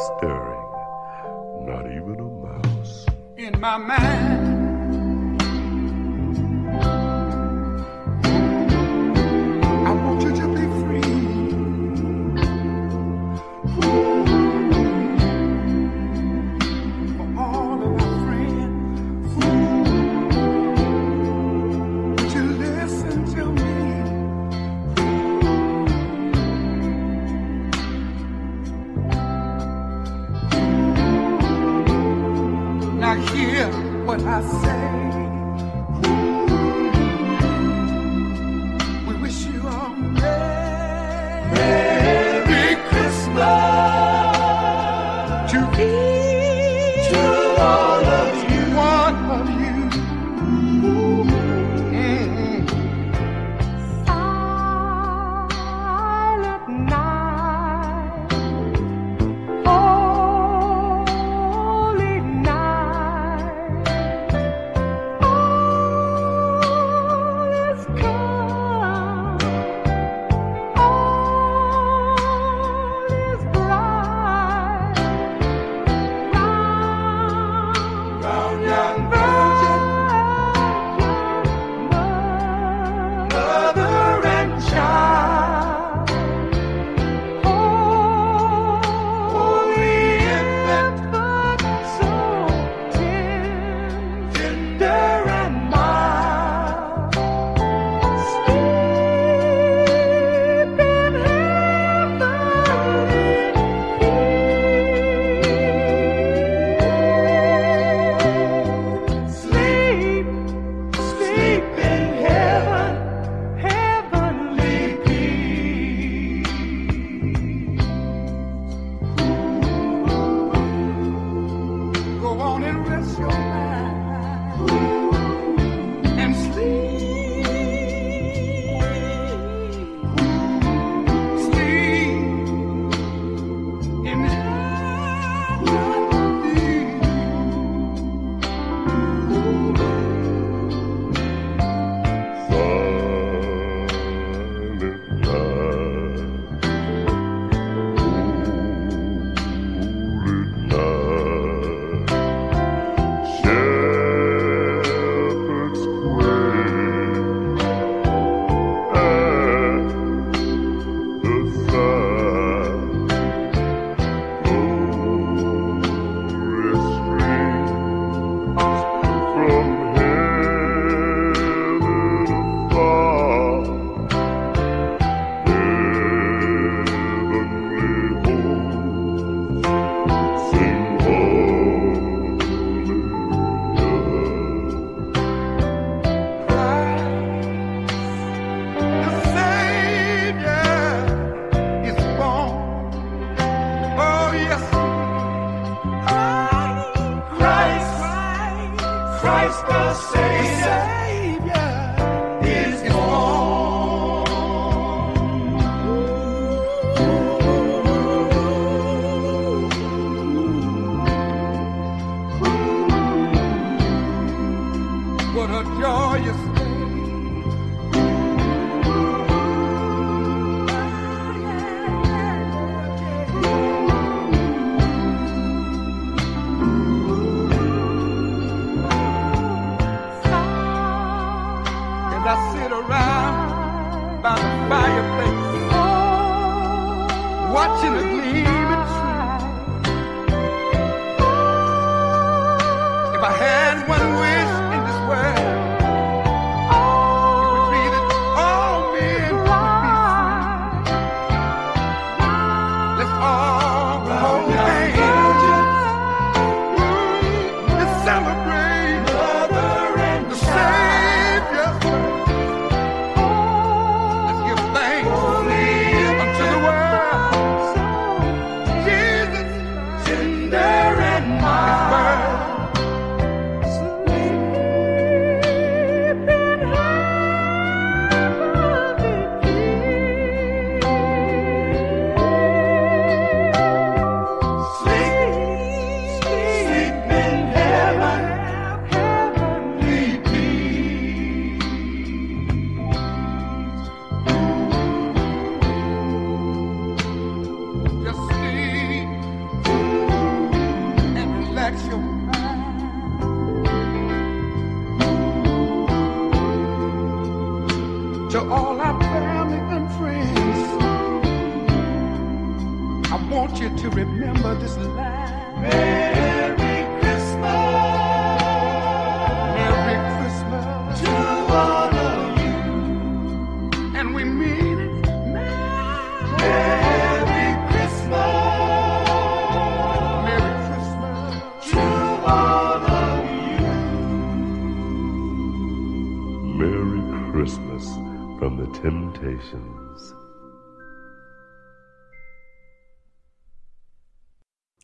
Stirring, 0.07 0.67
not 1.67 1.87
even 1.87 2.17
a 2.21 2.31
mouse. 2.47 3.07
In 3.37 3.59
my 3.61 3.77
mind. 3.77 4.28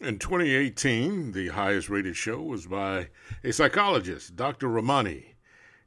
In 0.04 0.18
2018, 0.18 1.32
the 1.32 1.48
highest 1.48 1.88
rated 1.88 2.14
show 2.14 2.42
was 2.42 2.66
by 2.66 3.08
a 3.42 3.54
psychologist, 3.54 4.36
Dr. 4.36 4.68
Ramani. 4.68 5.36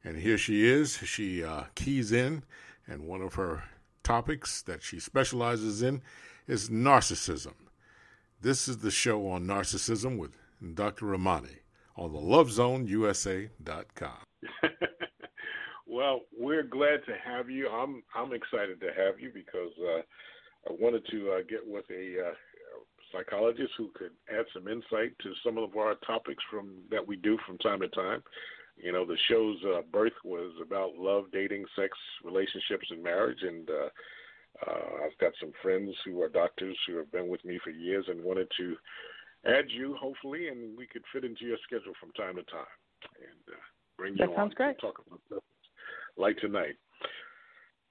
And 0.02 0.16
here 0.16 0.36
she 0.36 0.66
is. 0.66 0.96
She 1.04 1.44
uh, 1.44 1.66
keys 1.76 2.10
in, 2.10 2.42
and 2.88 3.06
one 3.06 3.22
of 3.22 3.34
her 3.34 3.62
topics 4.02 4.60
that 4.62 4.82
she 4.82 4.98
specializes 4.98 5.82
in 5.82 6.02
is 6.48 6.68
narcissism. 6.68 7.54
This 8.40 8.66
is 8.66 8.78
the 8.78 8.90
show 8.90 9.28
on 9.28 9.46
narcissism 9.46 10.18
with 10.18 10.32
Dr. 10.74 11.06
Ramani 11.06 11.60
on 11.96 12.12
the 12.12 12.18
lovezoneusa.com. 12.18 14.18
well, 15.86 16.22
we're 16.36 16.64
glad 16.64 17.04
to 17.06 17.14
have 17.24 17.48
you. 17.48 17.68
I'm 17.68 18.02
I'm 18.16 18.32
excited 18.32 18.80
to 18.80 18.88
have 18.96 19.20
you 19.20 19.30
because 19.32 19.70
uh, 19.80 20.00
I 20.68 20.72
wanted 20.80 21.06
to 21.12 21.30
uh, 21.30 21.38
get 21.48 21.60
with 21.64 21.84
a 21.90 22.30
uh, 22.30 22.34
psychologist 23.12 23.72
who 23.76 23.90
could 23.94 24.12
add 24.30 24.46
some 24.52 24.68
insight 24.68 25.18
to 25.22 25.32
some 25.44 25.58
of 25.58 25.76
our 25.76 25.94
topics 26.06 26.42
from 26.50 26.70
that 26.90 27.06
we 27.06 27.16
do 27.16 27.38
from 27.46 27.58
time 27.58 27.80
to 27.80 27.88
time. 27.88 28.22
You 28.76 28.92
know, 28.92 29.04
the 29.04 29.16
show's 29.28 29.56
uh, 29.64 29.80
birth 29.92 30.12
was 30.24 30.52
about 30.62 30.96
love, 30.96 31.24
dating, 31.32 31.64
sex, 31.74 31.90
relationships, 32.24 32.86
and 32.90 33.02
marriage, 33.02 33.42
and 33.42 33.68
uh, 33.68 33.88
uh, 34.66 35.04
I've 35.04 35.18
got 35.18 35.32
some 35.40 35.52
friends 35.62 35.90
who 36.04 36.22
are 36.22 36.28
doctors 36.28 36.76
who 36.86 36.96
have 36.96 37.10
been 37.10 37.28
with 37.28 37.44
me 37.44 37.58
for 37.62 37.70
years 37.70 38.04
and 38.08 38.22
wanted 38.22 38.48
to 38.58 38.76
add 39.46 39.64
you, 39.68 39.96
hopefully, 40.00 40.48
and 40.48 40.76
we 40.76 40.86
could 40.86 41.02
fit 41.12 41.24
into 41.24 41.44
your 41.44 41.58
schedule 41.64 41.92
from 42.00 42.12
time 42.12 42.36
to 42.36 42.42
time 42.44 42.66
and 43.16 43.54
uh, 43.54 43.60
bring 43.96 44.14
you 44.14 44.18
That 44.18 44.30
on 44.30 44.36
sounds 44.36 44.50
to 44.50 44.56
great. 44.56 44.80
talk 44.80 45.00
about 45.06 45.20
stuff 45.26 45.42
like 46.16 46.36
tonight. 46.38 46.76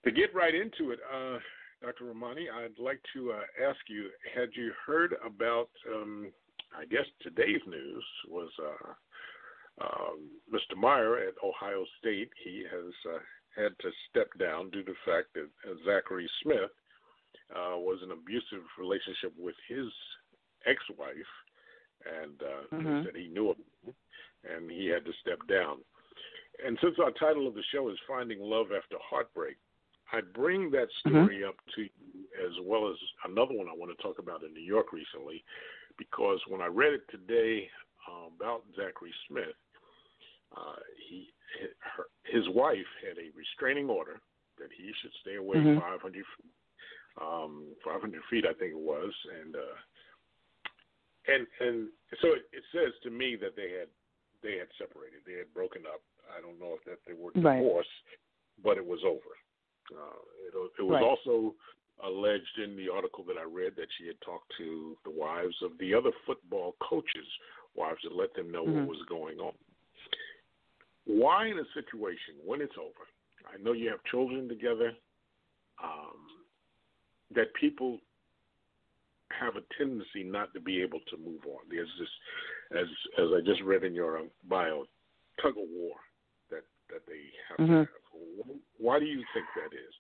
To 0.06 0.12
get 0.12 0.34
right 0.34 0.54
into 0.54 0.92
it, 0.92 1.00
uh, 1.14 1.40
Dr. 1.82 2.06
Ramani, 2.06 2.48
I'd 2.50 2.80
like 2.80 3.00
to 3.14 3.32
uh, 3.34 3.70
ask 3.70 3.80
you: 3.88 4.10
Had 4.36 4.50
you 4.54 4.72
heard 4.86 5.16
about? 5.26 5.70
Um, 5.94 6.32
I 6.78 6.86
guess 6.86 7.06
today's 7.22 7.62
news 7.68 8.04
was 8.28 8.50
uh, 8.60 9.86
um, 9.86 10.30
Mr. 10.52 10.76
Meyer 10.76 11.18
at 11.18 11.34
Ohio 11.44 11.86
State. 12.00 12.30
He 12.44 12.64
has 12.70 12.94
uh, 13.14 13.20
had 13.56 13.72
to 13.80 13.90
step 14.10 14.28
down 14.40 14.70
due 14.70 14.84
to 14.84 14.92
the 14.92 14.98
fact 15.12 15.28
that 15.36 15.50
uh, 15.70 15.76
Zachary 15.86 16.30
Smith 16.44 16.72
uh, 17.56 17.78
was 17.78 18.00
in 18.04 18.12
an 18.12 18.18
abusive 18.18 18.66
relationship 18.80 19.34
with 19.38 19.56
his 19.70 19.88
ex-wife, 20.66 21.34
and 22.22 22.42
uh, 22.42 22.76
Mhm. 22.76 23.06
that 23.06 23.16
he 23.16 23.28
knew 23.28 23.50
of, 23.52 23.58
and 24.44 24.70
he 24.70 24.88
had 24.88 25.06
to 25.06 25.14
step 25.22 25.40
down. 25.48 25.78
And 26.66 26.78
since 26.82 26.98
our 27.00 27.12
title 27.12 27.48
of 27.48 27.54
the 27.54 27.64
show 27.72 27.88
is 27.90 27.98
Finding 28.08 28.40
Love 28.42 28.72
After 28.72 28.98
Heartbreak, 29.00 29.58
I 30.12 30.22
bring 30.22 30.72
that 30.72 30.88
story 31.00 31.44
up 31.44 31.56
to 31.76 31.82
you 31.82 31.90
as 32.46 32.54
well 32.64 32.90
as 32.90 32.96
another 33.26 33.54
one 33.54 33.68
I 33.68 33.76
want 33.76 33.96
to 33.96 34.02
talk 34.04 34.20
about 34.20 34.44
in 34.44 34.54
New 34.54 34.64
York 34.64 34.94
recently, 34.94 35.44
because 35.98 36.40
when 36.48 36.62
I 36.62 36.68
read 36.68 36.94
it 36.94 37.04
today 37.10 37.70
uh, 38.08 38.28
about 38.36 38.64
Zachary 38.76 39.14
Smith, 39.28 39.58
uh, 40.56 40.80
he 41.10 41.30
her, 41.96 42.06
his 42.24 42.48
wife 42.50 42.88
had 43.04 43.18
a 43.18 43.32
restraining 43.36 43.90
order 43.90 44.20
that 44.60 44.70
he 44.72 44.92
should 45.02 45.12
stay 45.22 45.36
away 45.36 45.58
Mhm. 45.58 45.80
500 45.80 46.26
feet, 46.26 46.52
um, 47.20 47.76
500 47.84 48.24
feet, 48.26 48.46
I 48.46 48.54
think 48.54 48.72
it 48.72 48.80
was, 48.80 49.14
and 49.42 49.56
uh, 49.56 49.78
and 51.28 51.48
and 51.60 51.90
so 52.22 52.34
it, 52.34 52.48
it 52.54 52.64
says 52.72 52.94
to 53.04 53.10
me 53.10 53.36
that 53.38 53.56
they 53.56 53.72
had 53.72 53.90
they 54.42 54.58
had 54.58 54.68
separated, 54.78 55.26
they 55.26 55.34
had 55.34 55.54
broken 55.54 55.86
up. 55.86 56.02
I 56.38 56.42
don't 56.42 56.60
know 56.60 56.74
if 56.76 56.84
that 56.86 57.00
they 57.08 57.14
were 57.14 57.32
Right. 57.36 57.64
but 58.64 58.78
it 58.78 58.86
was 58.86 59.04
over. 59.04 59.36
Uh, 59.92 60.20
it, 60.48 60.72
it 60.80 60.84
was 60.84 60.94
Right. 60.96 61.04
also 61.04 61.56
alleged 62.04 62.60
in 62.64 62.76
the 62.76 62.90
article 62.90 63.24
that 63.24 63.38
I 63.38 63.44
read 63.44 63.76
that 63.76 63.88
she 63.98 64.08
had 64.08 64.20
talked 64.22 64.52
to 64.58 64.98
the 65.04 65.10
wives 65.10 65.56
of 65.64 65.78
the 65.80 65.94
other 65.94 66.12
football 66.26 66.76
coaches' 66.80 67.28
wives 67.76 68.02
to 68.02 68.10
let 68.10 68.34
them 68.34 68.52
know 68.52 68.66
Mhm. 68.66 68.86
what 68.86 68.88
was 68.98 69.06
going 69.08 69.40
on. 69.40 69.54
Why, 71.06 71.48
in 71.48 71.58
a 71.58 71.66
situation 71.74 72.36
when 72.44 72.62
it's 72.62 72.78
over, 72.78 73.08
I 73.46 73.58
know 73.58 73.72
you 73.72 73.90
have 73.90 74.04
children 74.06 74.50
together, 74.50 74.96
um, 75.82 76.46
that 77.32 77.54
people 77.54 78.00
have 79.32 79.56
a 79.56 79.62
tendency 79.78 80.24
not 80.24 80.54
to 80.54 80.60
be 80.60 80.82
able 80.82 81.00
to 81.02 81.18
move 81.18 81.46
on. 81.46 81.68
There's 81.70 81.90
this, 81.98 82.10
as 82.72 82.88
as 83.18 83.32
I 83.34 83.42
just 83.42 83.62
read 83.62 83.84
in 83.84 83.94
your 83.94 84.22
bio, 84.44 84.88
tug 85.42 85.58
of 85.58 85.70
war 85.70 85.96
that 86.50 86.64
that 86.90 87.06
they 87.06 87.32
have 87.48 87.58
Mhm. 87.58 87.88
Why 88.78 89.00
do 89.00 89.06
you 89.06 89.24
think 89.34 89.46
that 89.56 89.76
is? 89.76 89.94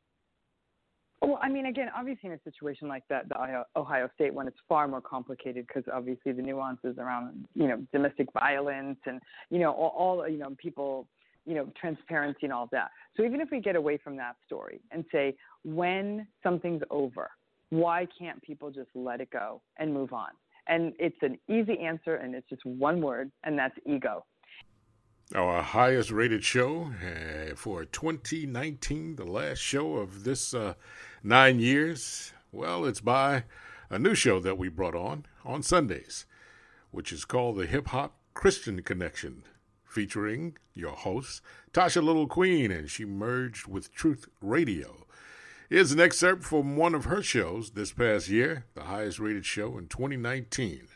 Well, 1.21 1.39
I 1.41 1.49
mean, 1.49 1.65
again, 1.65 1.89
obviously, 1.97 2.29
in 2.29 2.35
a 2.35 2.39
situation 2.43 2.87
like 2.87 3.03
that, 3.09 3.27
the 3.27 3.35
Ohio, 3.35 3.63
Ohio 3.75 4.09
State 4.13 4.33
one, 4.33 4.47
it's 4.47 4.57
far 4.69 4.87
more 4.87 5.01
complicated 5.01 5.65
because 5.67 5.83
obviously 5.91 6.31
the 6.31 6.43
nuances 6.43 6.97
around, 6.99 7.47
you 7.55 7.67
know, 7.67 7.81
domestic 7.91 8.31
violence 8.33 8.99
and, 9.05 9.19
you 9.49 9.57
know, 9.57 9.71
all, 9.71 10.19
all 10.19 10.27
you 10.27 10.37
know, 10.37 10.55
people, 10.59 11.07
you 11.45 11.55
know, 11.55 11.71
transparency 11.79 12.41
and 12.43 12.53
all 12.53 12.65
of 12.65 12.69
that. 12.69 12.91
So 13.15 13.23
even 13.23 13.41
if 13.41 13.49
we 13.51 13.59
get 13.59 13.75
away 13.75 13.97
from 13.97 14.15
that 14.17 14.35
story 14.45 14.79
and 14.91 15.03
say, 15.11 15.35
when 15.63 16.27
something's 16.43 16.83
over, 16.91 17.31
why 17.71 18.07
can't 18.17 18.39
people 18.43 18.69
just 18.69 18.89
let 18.93 19.19
it 19.19 19.31
go 19.31 19.61
and 19.77 19.91
move 19.91 20.13
on? 20.13 20.29
And 20.67 20.93
it's 20.99 21.17
an 21.21 21.39
easy 21.47 21.79
answer, 21.79 22.15
and 22.15 22.35
it's 22.35 22.47
just 22.49 22.65
one 22.65 23.01
word, 23.01 23.31
and 23.43 23.57
that's 23.57 23.75
ego. 23.85 24.23
Our 25.35 25.61
highest 25.61 26.09
rated 26.09 26.45
show 26.45 26.93
uh, 27.03 27.53
for 27.55 27.83
2019, 27.83 29.17
the 29.17 29.25
last 29.25 29.59
show 29.59 29.97
of 29.97 30.23
this 30.23 30.53
uh, 30.53 30.75
nine 31.21 31.59
years. 31.59 32.31
Well, 32.53 32.85
it's 32.85 33.01
by 33.01 33.43
a 33.89 33.99
new 33.99 34.15
show 34.15 34.39
that 34.39 34.57
we 34.57 34.69
brought 34.69 34.95
on 34.95 35.25
on 35.43 35.63
Sundays, 35.63 36.25
which 36.91 37.11
is 37.11 37.25
called 37.25 37.57
the 37.57 37.65
Hip 37.65 37.87
Hop 37.87 38.15
Christian 38.35 38.81
Connection, 38.83 39.43
featuring 39.83 40.55
your 40.73 40.93
host, 40.93 41.41
Tasha 41.73 42.01
Little 42.01 42.27
Queen, 42.27 42.71
and 42.71 42.89
she 42.89 43.03
merged 43.03 43.67
with 43.67 43.93
Truth 43.93 44.29
Radio. 44.39 45.07
Here's 45.69 45.91
an 45.91 45.99
excerpt 45.99 46.45
from 46.45 46.77
one 46.77 46.95
of 46.95 47.03
her 47.03 47.21
shows 47.21 47.71
this 47.71 47.91
past 47.91 48.29
year, 48.29 48.63
the 48.75 48.83
highest 48.83 49.19
rated 49.19 49.45
show 49.45 49.77
in 49.77 49.87
2019. 49.87 50.87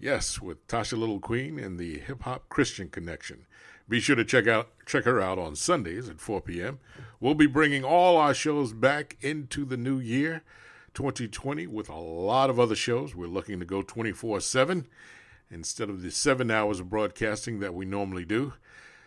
Yes, 0.00 0.40
with 0.40 0.64
Tasha 0.68 0.96
Little 0.96 1.18
Queen 1.18 1.58
and 1.58 1.76
the 1.76 1.98
Hip 1.98 2.22
Hop 2.22 2.48
Christian 2.48 2.88
Connection. 2.88 3.46
Be 3.88 3.98
sure 3.98 4.14
to 4.14 4.24
check 4.24 4.46
out 4.46 4.68
check 4.86 5.04
her 5.04 5.20
out 5.20 5.38
on 5.38 5.56
Sundays 5.56 6.08
at 6.08 6.20
4 6.20 6.42
p.m. 6.42 6.78
We'll 7.18 7.34
be 7.34 7.46
bringing 7.46 7.82
all 7.82 8.16
our 8.16 8.32
shows 8.32 8.72
back 8.72 9.16
into 9.22 9.64
the 9.64 9.76
new 9.76 9.98
year, 9.98 10.42
2020, 10.94 11.66
with 11.66 11.88
a 11.88 11.96
lot 11.96 12.48
of 12.48 12.60
other 12.60 12.76
shows. 12.76 13.16
We're 13.16 13.26
looking 13.26 13.58
to 13.58 13.66
go 13.66 13.82
24/7 13.82 14.84
instead 15.50 15.90
of 15.90 16.02
the 16.02 16.12
seven 16.12 16.50
hours 16.50 16.78
of 16.78 16.90
broadcasting 16.90 17.58
that 17.58 17.74
we 17.74 17.84
normally 17.84 18.24
do. 18.24 18.52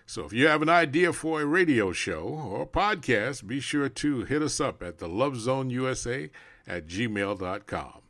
So 0.05 0.25
if 0.25 0.33
you 0.33 0.47
have 0.47 0.61
an 0.61 0.67
idea 0.69 1.13
for 1.13 1.41
a 1.41 1.45
radio 1.45 1.93
show 1.93 2.23
or 2.23 2.67
podcast, 2.67 3.47
be 3.47 3.61
sure 3.61 3.87
to 3.87 4.23
hit 4.23 4.41
us 4.41 4.59
up 4.59 4.83
at 4.83 4.97
the 4.97 5.07
Love 5.07 5.37
Zone 5.37 5.69
USA 5.69 6.29
at 6.67 6.87
gmail.com. 6.87 8.00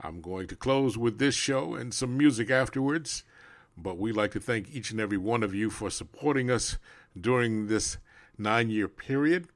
I'm 0.00 0.20
going 0.20 0.48
to 0.48 0.56
close 0.56 0.98
with 0.98 1.18
this 1.18 1.34
show 1.34 1.74
and 1.74 1.94
some 1.94 2.16
music 2.16 2.50
afterwards, 2.50 3.24
but 3.76 3.98
we'd 3.98 4.16
like 4.16 4.30
to 4.32 4.40
thank 4.40 4.70
each 4.70 4.90
and 4.90 5.00
every 5.00 5.18
one 5.18 5.42
of 5.42 5.54
you 5.54 5.70
for 5.70 5.90
supporting 5.90 6.50
us 6.50 6.78
during 7.18 7.68
this 7.68 7.96
nine 8.36 8.68
year 8.70 8.88
period. 8.88 9.48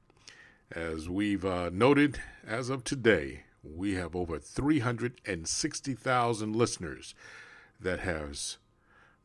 As 0.71 1.09
we've 1.09 1.45
uh, 1.45 1.69
noted, 1.73 2.21
as 2.45 2.69
of 2.69 2.83
today, 2.83 3.43
we 3.63 3.95
have 3.95 4.15
over 4.15 4.37
360,000 4.39 6.55
listeners 6.55 7.15
that 7.79 7.99
has 7.99 8.57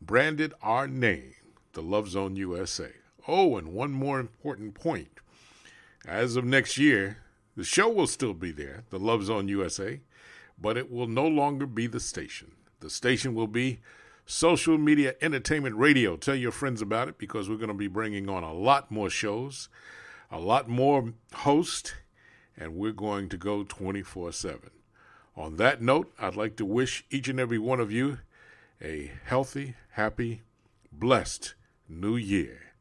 branded 0.00 0.54
our 0.62 0.88
name 0.88 1.34
the 1.74 1.82
Love 1.82 2.08
Zone 2.08 2.36
USA. 2.36 2.90
Oh, 3.26 3.56
and 3.56 3.72
one 3.72 3.92
more 3.92 4.20
important 4.20 4.74
point. 4.74 5.20
As 6.06 6.36
of 6.36 6.44
next 6.44 6.78
year, 6.78 7.18
the 7.56 7.64
show 7.64 7.88
will 7.88 8.06
still 8.06 8.34
be 8.34 8.52
there, 8.52 8.84
the 8.90 8.98
Love 8.98 9.24
Zone 9.24 9.48
USA, 9.48 10.00
but 10.64 10.78
it 10.78 10.90
will 10.90 11.06
no 11.06 11.26
longer 11.28 11.66
be 11.66 11.86
the 11.86 12.00
station. 12.00 12.52
The 12.80 12.88
station 12.88 13.34
will 13.34 13.46
be 13.46 13.80
Social 14.24 14.78
Media 14.78 15.14
Entertainment 15.20 15.76
Radio. 15.76 16.16
Tell 16.16 16.34
your 16.34 16.52
friends 16.52 16.80
about 16.80 17.06
it 17.06 17.18
because 17.18 17.50
we're 17.50 17.58
going 17.58 17.68
to 17.68 17.74
be 17.74 17.86
bringing 17.86 18.30
on 18.30 18.42
a 18.42 18.54
lot 18.54 18.90
more 18.90 19.10
shows, 19.10 19.68
a 20.30 20.40
lot 20.40 20.66
more 20.66 21.12
hosts, 21.34 21.92
and 22.56 22.76
we're 22.76 22.92
going 22.92 23.28
to 23.28 23.36
go 23.36 23.62
24 23.62 24.32
7. 24.32 24.70
On 25.36 25.56
that 25.56 25.82
note, 25.82 26.10
I'd 26.18 26.34
like 26.34 26.56
to 26.56 26.64
wish 26.64 27.04
each 27.10 27.28
and 27.28 27.38
every 27.38 27.58
one 27.58 27.78
of 27.78 27.92
you 27.92 28.20
a 28.80 29.12
healthy, 29.26 29.74
happy, 29.90 30.44
blessed 30.90 31.52
new 31.90 32.16
year. 32.16 32.72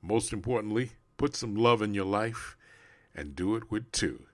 Most 0.00 0.32
importantly, 0.32 0.92
put 1.16 1.34
some 1.34 1.56
love 1.56 1.82
in 1.82 1.92
your 1.92 2.06
life 2.06 2.56
and 3.16 3.34
do 3.34 3.56
it 3.56 3.68
with 3.68 3.90
two. 3.90 4.26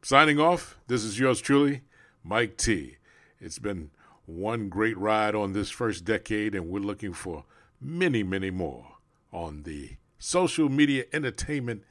Signing 0.00 0.38
off, 0.38 0.78
this 0.86 1.02
is 1.02 1.18
yours 1.18 1.40
truly, 1.40 1.82
Mike 2.24 2.56
T. 2.56 2.96
It's 3.40 3.58
been 3.58 3.90
one 4.26 4.68
great 4.68 4.96
ride 4.96 5.34
on 5.34 5.52
this 5.52 5.70
first 5.70 6.04
decade, 6.04 6.54
and 6.54 6.68
we're 6.68 6.78
looking 6.80 7.12
for 7.12 7.44
many, 7.80 8.22
many 8.22 8.50
more 8.50 8.86
on 9.32 9.64
the 9.64 9.96
Social 10.18 10.68
Media 10.68 11.04
Entertainment 11.12 11.82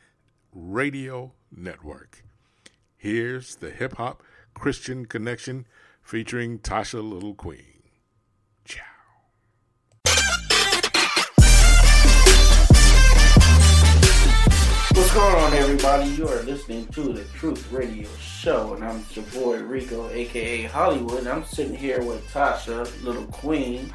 Radio 0.54 1.34
Network. 1.56 2.24
Here's 2.96 3.56
the 3.56 3.72
Hip 3.72 3.98
Hop 3.98 4.24
Christian 4.54 5.06
Connection 5.06 5.66
featuring 6.02 6.60
Tasha 6.60 7.04
Little 7.04 7.34
Queen. 7.34 7.71
What's 15.02 15.16
going 15.16 15.36
on, 15.36 15.54
everybody? 15.56 16.10
You 16.12 16.28
are 16.28 16.44
listening 16.44 16.86
to 16.90 17.12
the 17.12 17.24
Truth 17.34 17.72
Radio 17.72 18.08
Show, 18.20 18.76
and 18.76 18.86
I'm 18.86 19.04
your 19.14 19.26
boy 19.34 19.58
Rico, 19.58 20.08
aka 20.12 20.62
Hollywood. 20.62 21.26
I'm 21.26 21.44
sitting 21.44 21.76
here 21.76 22.04
with 22.04 22.24
Tasha, 22.32 22.86
Little 23.04 23.26
Queen, 23.26 23.92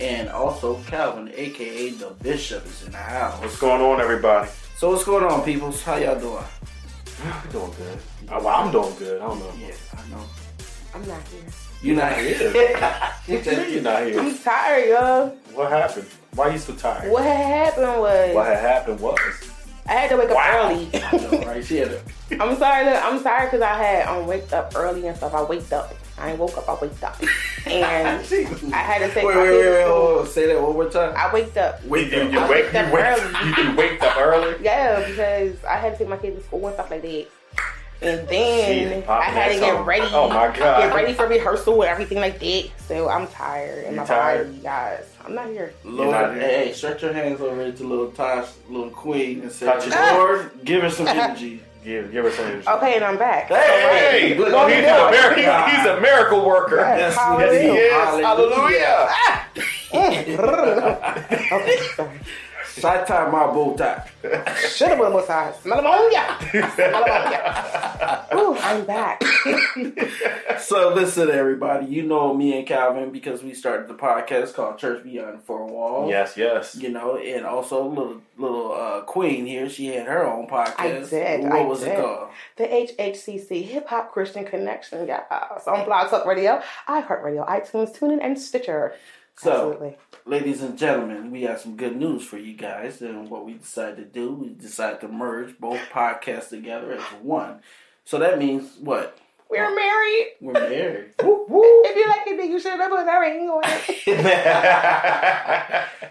and 0.00 0.30
also 0.30 0.80
Calvin, 0.84 1.30
aka 1.34 1.90
the 1.90 2.14
Bishop, 2.22 2.64
is 2.64 2.84
in 2.86 2.92
the 2.92 2.96
house. 2.96 3.38
What's 3.42 3.60
going 3.60 3.82
on, 3.82 4.00
everybody? 4.00 4.48
So, 4.78 4.88
what's 4.88 5.04
going 5.04 5.24
on, 5.24 5.44
peoples? 5.44 5.82
How 5.82 5.96
y'all 5.96 6.18
doing? 6.18 6.42
I'm 7.22 7.50
doing 7.50 7.72
good. 7.76 7.98
Oh, 8.30 8.42
well, 8.42 8.48
I'm 8.48 8.72
doing 8.72 8.94
good. 8.98 9.20
I 9.20 9.26
don't 9.26 9.40
know. 9.40 9.52
Yeah, 9.60 9.74
I 9.92 10.08
know. 10.08 10.24
I'm 10.94 11.06
not 11.06 11.20
here. 11.28 11.42
You're 11.82 11.96
not 11.96 12.16
here? 12.16 12.46
you 13.28 13.38
mean 13.58 13.72
you're 13.74 13.82
not 13.82 14.04
here? 14.04 14.18
I'm 14.18 14.38
tired, 14.38 14.88
y'all. 14.88 15.28
What 15.52 15.70
happened? 15.70 16.06
Why 16.34 16.48
are 16.48 16.52
you 16.52 16.58
so 16.58 16.74
tired? 16.74 17.12
What 17.12 17.24
happened 17.24 18.00
was 18.00 18.34
What 18.34 18.46
happened 18.46 19.00
was 19.00 19.50
I 19.90 19.94
had 19.94 20.10
to 20.10 20.16
wake 20.16 20.30
up 20.30 20.38
early. 20.38 20.88
right? 21.46 21.64
She 21.64 21.78
had 21.78 22.00
I'm 22.40 22.56
sorry. 22.56 22.84
Look, 22.84 23.04
I'm 23.04 23.20
sorry 23.20 23.46
because 23.46 23.60
I 23.60 23.74
had 23.76 24.06
um 24.06 24.26
waked 24.28 24.52
up 24.52 24.72
early 24.76 25.06
and 25.08 25.16
stuff. 25.16 25.34
I 25.34 25.42
waked 25.42 25.72
up. 25.72 25.92
I 26.16 26.30
ain't 26.30 26.38
woke 26.38 26.56
up. 26.58 26.68
I 26.68 26.74
waked 26.80 27.02
up, 27.02 27.18
and 27.66 27.74
I 28.74 28.78
had 28.78 28.98
to 28.98 29.08
take 29.08 29.24
Wait, 29.24 29.34
my 29.34 29.42
wait, 29.42 29.50
wait, 29.50 29.62
to 29.62 29.70
wait, 29.70 29.84
school. 29.84 30.26
Say 30.26 30.46
that 30.46 30.62
one 30.62 30.74
more 30.74 30.88
time. 30.90 31.14
I 31.16 31.32
waked 31.32 31.56
up. 31.56 31.82
Wait, 31.86 32.12
you, 32.12 32.24
you, 32.28 32.38
I 32.38 32.48
wake, 32.48 32.72
waked 32.72 32.74
you, 32.74 32.80
up 32.80 32.92
wake, 32.92 33.04
early. 33.04 33.62
you 33.70 33.76
waked 33.76 34.02
up 34.02 34.16
early? 34.18 34.56
Yeah, 34.62 35.08
because 35.08 35.64
I 35.64 35.76
had 35.76 35.92
to 35.94 35.98
take 35.98 36.08
my 36.08 36.18
kids 36.18 36.36
to 36.36 36.42
school 36.44 36.66
and 36.66 36.74
stuff 36.74 36.90
like 36.90 37.02
that. 37.02 37.26
And 38.02 38.20
Shit, 38.20 38.28
then 38.30 39.04
I 39.08 39.22
had 39.24 39.48
to 39.52 39.60
get 39.60 39.74
song. 39.76 39.84
ready. 39.84 40.06
Oh, 40.12 40.28
my 40.28 40.46
God. 40.56 40.80
Get 40.80 40.94
ready 40.94 41.12
for 41.12 41.26
rehearsal 41.26 41.82
and 41.82 41.90
everything 41.90 42.18
like 42.18 42.38
that. 42.40 42.70
So 42.88 43.08
I'm 43.10 43.26
tired 43.28 43.84
and 43.84 43.94
You 43.94 44.00
my 44.00 44.06
tired? 44.06 44.46
body, 44.52 44.62
guys. 44.62 45.04
I'm 45.24 45.34
not 45.34 45.48
here. 45.48 45.74
Lord, 45.84 46.34
hey, 46.38 46.66
hey, 46.68 46.72
stretch 46.72 47.02
your 47.02 47.12
hands 47.12 47.40
over 47.42 47.70
to 47.70 47.84
little 47.84 48.10
Tosh, 48.12 48.48
little 48.70 48.88
Queen, 48.90 49.42
and 49.42 49.52
say, 49.52 49.66
Touch 49.66 49.86
it. 49.86 49.90
Lord, 49.90 50.50
ah! 50.54 50.58
give 50.64 50.82
her 50.82 50.88
some 50.90 51.06
energy. 51.08 51.62
Give, 51.84 52.10
give 52.10 52.24
her 52.24 52.30
some 52.30 52.46
energy. 52.46 52.66
Okay, 52.68 52.94
and 52.96 53.04
I'm 53.04 53.18
back. 53.18 53.48
Hey, 53.48 54.30
Hey, 54.30 54.38
look, 54.38 54.48
look, 54.50 54.70
he's, 54.70 54.82
look, 54.82 54.86
a 54.86 55.02
look. 55.02 55.10
miracle, 55.10 55.42
he's, 55.42 55.76
he's 55.76 55.86
a 55.86 56.00
miracle 56.00 56.46
worker. 56.46 56.76
Yes, 56.76 57.14
yes, 57.16 57.62
he 57.62 57.68
is. 57.68 57.92
Hallelujah. 58.24 59.08
Hallelujah. 59.92 61.46
okay, 61.52 61.78
sorry. 61.96 62.20
Side 62.66 63.06
tie 63.06 63.28
my 63.30 63.46
bow 63.46 63.76
tie. 63.76 64.08
Should 64.72 64.88
have 64.88 64.98
been 64.98 65.10
more 65.12 65.26
size. 65.26 65.54
Smell 65.60 65.80
ammonia. 65.80 66.36
Smell 66.74 67.02
ammonia. 67.04 67.89
Ooh, 68.34 68.56
I'm 68.58 68.84
back. 68.84 69.22
So 70.60 70.92
listen, 70.94 71.30
everybody. 71.30 71.86
You 71.86 72.02
know 72.02 72.34
me 72.34 72.56
and 72.56 72.66
Calvin 72.66 73.10
because 73.10 73.42
we 73.42 73.54
started 73.54 73.88
the 73.88 73.94
podcast 73.94 74.54
called 74.54 74.78
Church 74.78 75.02
Beyond 75.02 75.42
Four 75.42 75.66
Walls. 75.66 76.10
Yes, 76.10 76.36
yes. 76.36 76.76
You 76.76 76.90
know, 76.90 77.16
and 77.16 77.46
also 77.46 77.88
little 77.88 78.20
little 78.36 78.72
uh, 78.72 79.00
Queen 79.02 79.46
here. 79.46 79.68
She 79.70 79.86
had 79.86 80.06
her 80.06 80.24
own 80.24 80.46
podcast. 80.46 80.78
I 80.78 81.08
did. 81.08 81.42
What 81.44 81.52
I 81.52 81.62
was 81.62 81.80
did. 81.80 81.88
it 81.88 81.96
called? 82.00 82.28
The 82.56 82.64
HHCC 82.64 83.64
Hip 83.64 83.88
Hop 83.88 84.12
Christian 84.12 84.44
Connection, 84.44 85.06
guys. 85.06 85.66
On 85.66 85.84
Blog 85.86 86.10
Talk 86.10 86.26
Radio, 86.26 86.60
iHeartRadio, 86.86 87.48
iTunes, 87.48 87.96
TuneIn, 87.96 88.18
and 88.22 88.38
Stitcher. 88.38 88.94
So, 89.38 89.50
Absolutely. 89.52 89.96
ladies 90.26 90.62
and 90.62 90.76
gentlemen, 90.76 91.30
we 91.30 91.42
have 91.42 91.60
some 91.60 91.76
good 91.76 91.96
news 91.96 92.22
for 92.22 92.36
you 92.36 92.54
guys. 92.54 93.00
And 93.00 93.30
what 93.30 93.46
we 93.46 93.54
decided 93.54 93.96
to 93.96 94.04
do, 94.04 94.34
we 94.34 94.50
decided 94.50 95.00
to 95.00 95.08
merge 95.08 95.58
both 95.58 95.80
podcasts 95.90 96.50
together 96.50 96.92
as 96.92 97.02
one. 97.22 97.60
So 98.10 98.18
that 98.18 98.40
means 98.40 98.76
what? 98.80 99.16
We're 99.48 99.72
married. 99.72 100.26
We're 100.40 100.52
married. 100.54 101.14
If 101.22 101.96
you 101.96 102.08
like 102.08 102.26
it, 102.26 102.44
you 102.50 102.58
should 102.58 102.72
have 102.72 102.90
put 102.90 103.06
a 103.06 103.20
ring 103.20 103.48
on 103.48 103.62
it. 103.64 104.10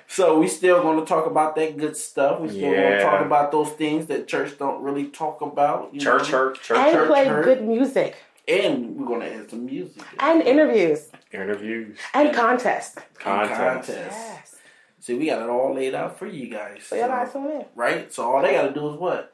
So 0.08 0.40
we 0.40 0.48
still 0.48 0.82
going 0.82 0.98
to 1.00 1.06
talk 1.06 1.26
about 1.26 1.58
that 1.58 1.76
good 1.78 1.98
stuff. 1.98 2.40
We 2.40 2.48
still 2.50 2.72
going 2.72 2.92
to 2.92 3.02
talk 3.02 3.26
about 3.26 3.52
those 3.52 3.70
things 3.72 4.06
that 4.06 4.30
church 4.30 4.58
don't 4.58 4.82
really 4.82 5.08
talk 5.08 5.42
about. 5.42 5.94
you 5.94 6.00
Church 6.00 6.32
know? 6.32 6.38
hurt, 6.38 6.62
church 6.62 6.78
and 6.78 6.96
hurt. 6.96 7.08
play 7.10 7.26
hurt. 7.26 7.44
good 7.44 7.64
music. 7.64 8.16
And 8.48 8.96
we're 8.96 9.08
going 9.08 9.20
to 9.22 9.34
add 9.34 9.50
some 9.50 9.66
music. 9.66 10.02
And 10.20 10.42
interviews. 10.42 11.10
Interviews. 11.34 11.98
And 12.14 12.34
contests. 12.34 12.96
contests. 13.16 13.90
Yes. 13.90 14.56
See, 15.02 15.16
we 15.16 15.26
got 15.26 15.42
it 15.42 15.50
all 15.50 15.74
laid 15.74 15.96
out 15.96 16.18
for 16.18 16.28
you 16.28 16.48
guys. 16.48 16.84
So 16.84 16.96
y'all 16.96 17.08
gotta 17.10 17.30
tune 17.32 17.52
in. 17.52 17.66
Right? 17.76 18.14
So 18.14 18.24
all 18.24 18.42
they 18.42 18.54
got 18.54 18.68
to 18.68 18.74
do 18.74 18.90
is 18.90 18.96
what? 18.98 19.34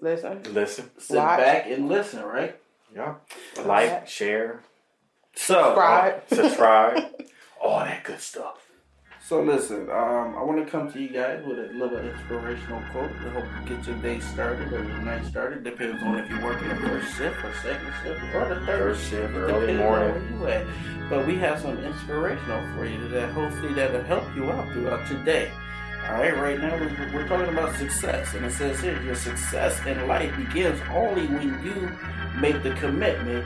Listen. 0.00 0.42
Listen. 0.52 0.90
Sit 0.98 1.16
Watch. 1.16 1.38
back 1.38 1.66
and 1.66 1.88
listen, 1.88 2.22
right? 2.24 2.56
Yeah. 2.94 3.14
Like, 3.64 4.08
share, 4.08 4.60
So 5.34 5.54
Subscribe. 5.54 6.22
subscribe, 6.32 7.02
all 7.62 7.80
that 7.80 8.04
good 8.04 8.20
stuff. 8.20 8.62
So 9.22 9.42
listen, 9.42 9.90
um, 9.90 10.36
I 10.38 10.42
want 10.44 10.64
to 10.64 10.70
come 10.70 10.90
to 10.92 11.00
you 11.00 11.08
guys 11.08 11.44
with 11.44 11.58
a 11.58 11.72
little 11.74 11.98
inspirational 11.98 12.80
quote 12.92 13.10
to 13.10 13.30
help 13.30 13.44
you 13.68 13.76
get 13.76 13.84
your 13.86 13.96
day 13.96 14.20
started 14.20 14.72
or 14.72 14.84
your 14.84 14.98
night 14.98 15.24
started. 15.26 15.64
Depends 15.64 16.00
on 16.04 16.18
if 16.20 16.30
you're 16.30 16.44
working 16.44 16.68
the 16.68 16.76
first 16.76 17.16
shift 17.16 17.36
or 17.44 17.52
second 17.60 17.92
shift 18.04 18.22
or 18.34 18.48
the 18.54 18.64
third 18.66 18.78
First 18.78 19.00
shift. 19.10 19.10
shift, 19.10 19.34
It 19.34 19.38
early 19.38 19.74
morning. 19.74 20.10
on 20.14 20.40
where 20.40 20.62
you 20.62 20.64
at. 20.68 21.10
But 21.10 21.26
we 21.26 21.34
have 21.38 21.60
some 21.60 21.76
inspirational 21.84 22.62
for 22.76 22.86
you 22.86 23.08
that 23.08 23.30
hopefully 23.32 23.74
that'll 23.74 24.04
help 24.04 24.24
you 24.36 24.48
out 24.52 24.72
throughout 24.72 25.10
your 25.10 25.24
day. 25.24 25.50
All 26.08 26.22
right, 26.22 26.36
right 26.36 26.58
now 26.60 26.74
we're, 26.76 27.10
we're 27.12 27.28
talking 27.28 27.52
about 27.52 27.74
success, 27.76 28.32
and 28.34 28.44
it 28.46 28.52
says 28.52 28.80
here 28.80 29.00
your 29.02 29.14
success 29.16 29.84
in 29.86 30.06
life 30.06 30.34
begins 30.36 30.80
only 30.92 31.26
when 31.26 31.62
you 31.64 31.90
make 32.40 32.62
the 32.62 32.74
commitment 32.74 33.44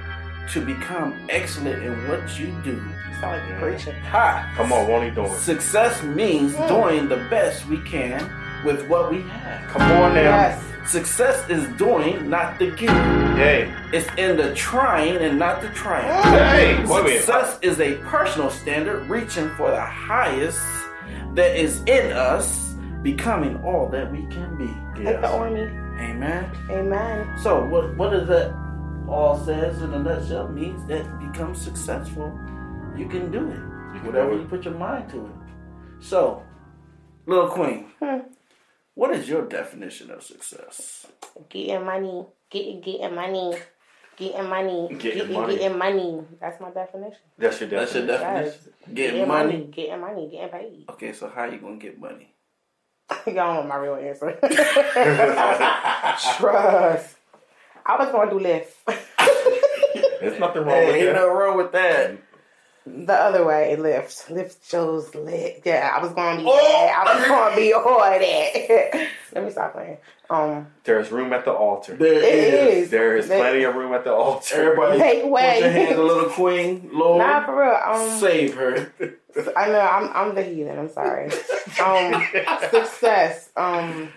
to 0.52 0.60
become 0.64 1.26
excellent 1.30 1.82
in 1.82 2.06
what 2.08 2.38
you 2.38 2.48
do. 2.62 2.76
Sound 3.20 3.50
like 3.50 3.60
preaching. 3.60 3.94
Ha! 4.02 4.52
Come 4.56 4.72
on, 4.72 4.88
won't 4.88 5.04
he 5.04 5.10
do 5.10 5.24
it? 5.24 5.38
Success 5.38 6.02
means 6.02 6.52
Mm. 6.54 6.68
doing 6.68 7.08
the 7.08 7.16
best 7.30 7.66
we 7.66 7.78
can 7.78 8.30
with 8.64 8.86
what 8.88 9.10
we 9.10 9.22
have. 9.22 9.66
Come 9.68 9.82
on 9.82 10.14
now. 10.14 10.20
Yes. 10.22 10.62
Success 10.86 11.48
is 11.48 11.66
doing, 11.78 12.28
not 12.28 12.58
the 12.58 12.70
getting. 12.72 12.88
Hey, 13.36 13.72
It's 13.92 14.08
in 14.18 14.36
the 14.36 14.54
trying 14.54 15.16
and 15.16 15.38
not 15.38 15.62
the 15.62 15.68
trying. 15.68 16.04
hey, 16.34 16.84
wait 16.86 17.06
a. 17.06 17.18
Success 17.20 17.58
is 17.62 17.80
a 17.80 17.94
personal 18.08 18.50
standard 18.50 19.08
reaching 19.08 19.48
for 19.50 19.70
the 19.70 19.80
highest 19.80 20.58
that 21.34 21.56
is 21.56 21.82
in 21.86 22.12
us, 22.12 22.74
becoming 23.02 23.62
all 23.62 23.88
that 23.88 24.10
we 24.10 24.26
can 24.26 24.56
be. 24.58 25.02
Like 25.04 25.20
the 25.20 25.28
army. 25.28 25.62
Amen. 25.62 26.50
Amen. 26.70 27.38
So 27.38 27.64
what 27.66 27.96
what 27.96 28.10
does 28.10 28.26
that 28.28 28.52
all 29.08 29.38
says 29.44 29.82
in 29.82 29.92
a 29.92 29.98
nutshell 29.98 30.48
means 30.48 30.86
that 30.86 31.04
to 31.04 31.26
become 31.30 31.54
successful, 31.54 32.32
you 32.96 33.08
can 33.08 33.30
do 33.30 33.48
it. 33.48 34.04
Whatever 34.04 34.34
you 34.36 34.44
put 34.46 34.64
your 34.64 34.74
mind 34.74 35.10
to 35.10 35.26
it. 35.26 35.32
So, 35.98 36.42
little 37.26 37.48
queen, 37.48 37.90
Hmm. 38.00 38.20
what 38.94 39.10
is 39.14 39.28
your 39.28 39.42
definition 39.46 40.10
of 40.10 40.22
success? 40.22 41.06
Getting 41.48 41.84
money. 41.84 42.26
Getting 42.50 42.80
getting 42.80 43.14
money. 43.14 43.54
Getting 44.20 44.48
money. 44.50 44.94
Getting 44.98 45.32
money. 45.32 45.56
Getting 45.56 45.78
money. 45.78 46.20
That's 46.40 46.60
my 46.60 46.70
definition. 46.70 47.18
That's 47.38 47.58
your 47.60 47.70
That's 47.70 47.94
your 47.94 48.06
definition. 48.06 48.52
definition. 48.52 48.94
Getting 48.94 49.26
money. 49.28 49.68
Getting 49.72 50.00
money. 50.00 50.28
Getting 50.30 50.48
paid. 50.50 50.84
Okay, 50.90 51.12
so 51.14 51.28
how 51.34 51.44
you 51.46 51.56
gonna 51.58 51.76
get 51.78 51.98
money? 51.98 52.34
Y'all 53.26 53.34
don't 53.34 53.56
want 53.56 53.68
my 53.68 53.76
real 53.76 53.94
answer. 53.94 54.32
Trust. 56.36 57.16
I 57.86 57.96
was 57.98 58.12
going 58.12 58.28
to 58.28 58.38
do 58.38 58.42
this. 58.44 58.68
There's 60.20 60.38
nothing 60.38 60.62
wrong 60.64 60.70
Hey, 60.74 60.86
with 60.86 60.96
ain't 60.96 61.04
that. 61.06 61.14
nothing 61.14 61.32
wrong 61.32 61.56
with 61.56 61.72
that. 61.72 62.12
The 62.86 63.12
other 63.14 63.44
way, 63.44 63.76
Lyft. 63.78 64.26
Lyft 64.34 64.56
shows 64.68 65.14
lit. 65.14 65.62
Yeah, 65.64 65.92
I 65.94 66.02
was 66.02 66.12
going 66.12 66.38
to 66.38 66.42
be. 66.42 66.48
Oh! 66.50 66.84
Yeah, 66.86 66.94
I 67.04 67.14
was 67.18 67.26
going 67.28 67.50
to 67.50 67.56
be 67.56 67.72
all 67.74 67.98
that. 68.00 69.08
Let 69.34 69.44
me 69.44 69.50
stop 69.50 69.74
playing. 69.74 69.98
Um, 70.30 70.68
There's 70.84 71.10
room 71.12 71.32
at 71.32 71.44
the 71.44 71.52
altar. 71.52 71.94
There 71.96 72.12
It 72.14 72.24
is. 72.24 72.84
is. 72.84 72.90
There 72.90 73.16
is 73.16 73.28
There- 73.28 73.38
plenty 73.38 73.64
of 73.64 73.74
room 73.74 73.92
at 73.92 74.04
the 74.04 74.12
altar. 74.14 74.72
Everybody, 74.72 74.98
Make 74.98 75.24
way. 75.26 75.52
put 75.54 75.62
your 75.62 75.70
hands, 75.72 75.98
a 75.98 76.02
little 76.02 76.30
queen, 76.30 76.88
Lord, 76.92 77.18
nah, 77.18 77.44
for 77.44 77.60
real. 77.60 77.74
Um, 77.74 78.18
save 78.18 78.54
her. 78.54 78.92
I 79.56 79.68
know 79.68 79.80
I'm 79.80 80.10
I'm 80.12 80.34
the 80.34 80.42
heathen. 80.42 80.78
I'm 80.78 80.88
sorry. 80.90 81.30
Um, 81.84 82.24
success. 82.70 83.50
Um, 83.56 84.08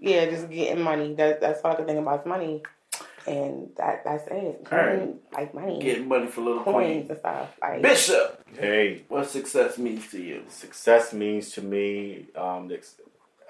yeah, 0.00 0.26
just 0.26 0.48
getting 0.50 0.82
money. 0.82 1.14
That 1.14 1.40
that's 1.40 1.60
all 1.62 1.72
I 1.72 1.74
can 1.76 1.86
think 1.86 1.98
about 1.98 2.20
is 2.20 2.26
money, 2.26 2.62
and 3.26 3.68
that 3.76 4.04
that's 4.04 4.26
it. 4.28 4.66
All 4.70 4.78
right. 4.78 5.14
Like 5.32 5.54
money, 5.54 5.78
Getting 5.80 6.08
money 6.08 6.26
for 6.26 6.40
little 6.40 6.62
coins 6.64 6.74
queen. 6.74 7.06
and 7.10 7.18
stuff. 7.18 7.56
Like 7.60 7.82
Bishop, 7.82 8.44
Hey, 8.58 9.02
what 9.08 9.28
success 9.30 9.78
means 9.78 10.10
to 10.10 10.20
you? 10.22 10.42
success 10.48 11.12
means 11.12 11.50
to 11.52 11.62
me 11.62 12.26
um, 12.36 12.70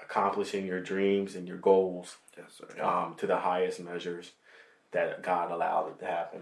accomplishing 0.01 0.65
your 0.65 0.81
dreams 0.81 1.35
and 1.35 1.47
your 1.47 1.57
goals 1.57 2.17
Yes, 2.37 2.59
sir. 2.59 2.83
um, 2.83 3.15
to 3.17 3.27
the 3.27 3.37
highest 3.37 3.79
measures 3.79 4.31
that 4.91 5.21
God 5.23 5.51
allowed 5.51 5.87
it 5.89 5.99
to 5.99 6.05
happen. 6.05 6.41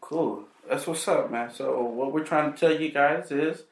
Cool. 0.00 0.44
That's 0.68 0.86
what's 0.86 1.06
up, 1.08 1.30
man. 1.30 1.52
So 1.52 1.82
what 1.82 2.12
we're 2.12 2.24
trying 2.24 2.52
to 2.52 2.58
tell 2.58 2.72
you 2.80 2.90
guys 2.90 3.30
is 3.30 3.64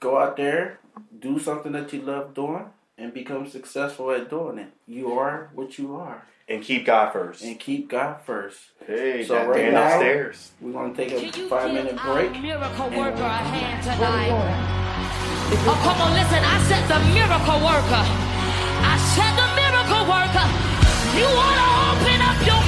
go 0.00 0.18
out 0.18 0.36
there, 0.36 0.78
do 1.18 1.38
something 1.38 1.72
that 1.72 1.92
you 1.92 2.02
love 2.02 2.34
doing, 2.34 2.66
and 2.98 3.12
become 3.12 3.48
successful 3.48 4.10
at 4.12 4.28
doing 4.30 4.58
it. 4.58 4.68
You 4.86 5.18
are 5.18 5.50
what 5.54 5.78
you 5.78 5.96
are. 5.96 6.24
And 6.50 6.64
keep 6.64 6.84
God 6.84 7.12
first. 7.12 7.42
And 7.44 7.58
keep 7.60 7.88
God 7.88 8.22
first. 8.26 8.58
Hey, 8.84 9.22
So 9.24 9.34
that 9.34 9.46
right 9.48 9.62
man 9.70 9.74
now- 9.74 9.86
upstairs. 9.86 10.50
We're 10.60 10.72
gonna 10.72 10.92
take 10.94 11.12
a 11.12 11.30
five 11.48 11.72
minute 11.72 11.96
break. 12.02 12.32
Miracle 12.42 12.90
worker 12.90 13.22
a 13.22 13.38
hand 13.54 13.78
tonight. 13.84 14.34
Oh, 15.62 15.78
come 15.86 15.98
on, 16.02 16.10
listen. 16.18 16.42
I 16.42 16.58
said 16.66 16.82
the 16.90 16.98
miracle 17.14 17.58
worker. 17.62 18.02
I 18.82 18.96
said 19.14 19.32
the 19.38 19.48
miracle 19.62 20.04
worker. 20.10 20.46
You 21.14 21.26
want 21.38 21.56
to 21.62 21.68
open 21.86 22.18
up 22.18 22.38
your 22.42 22.62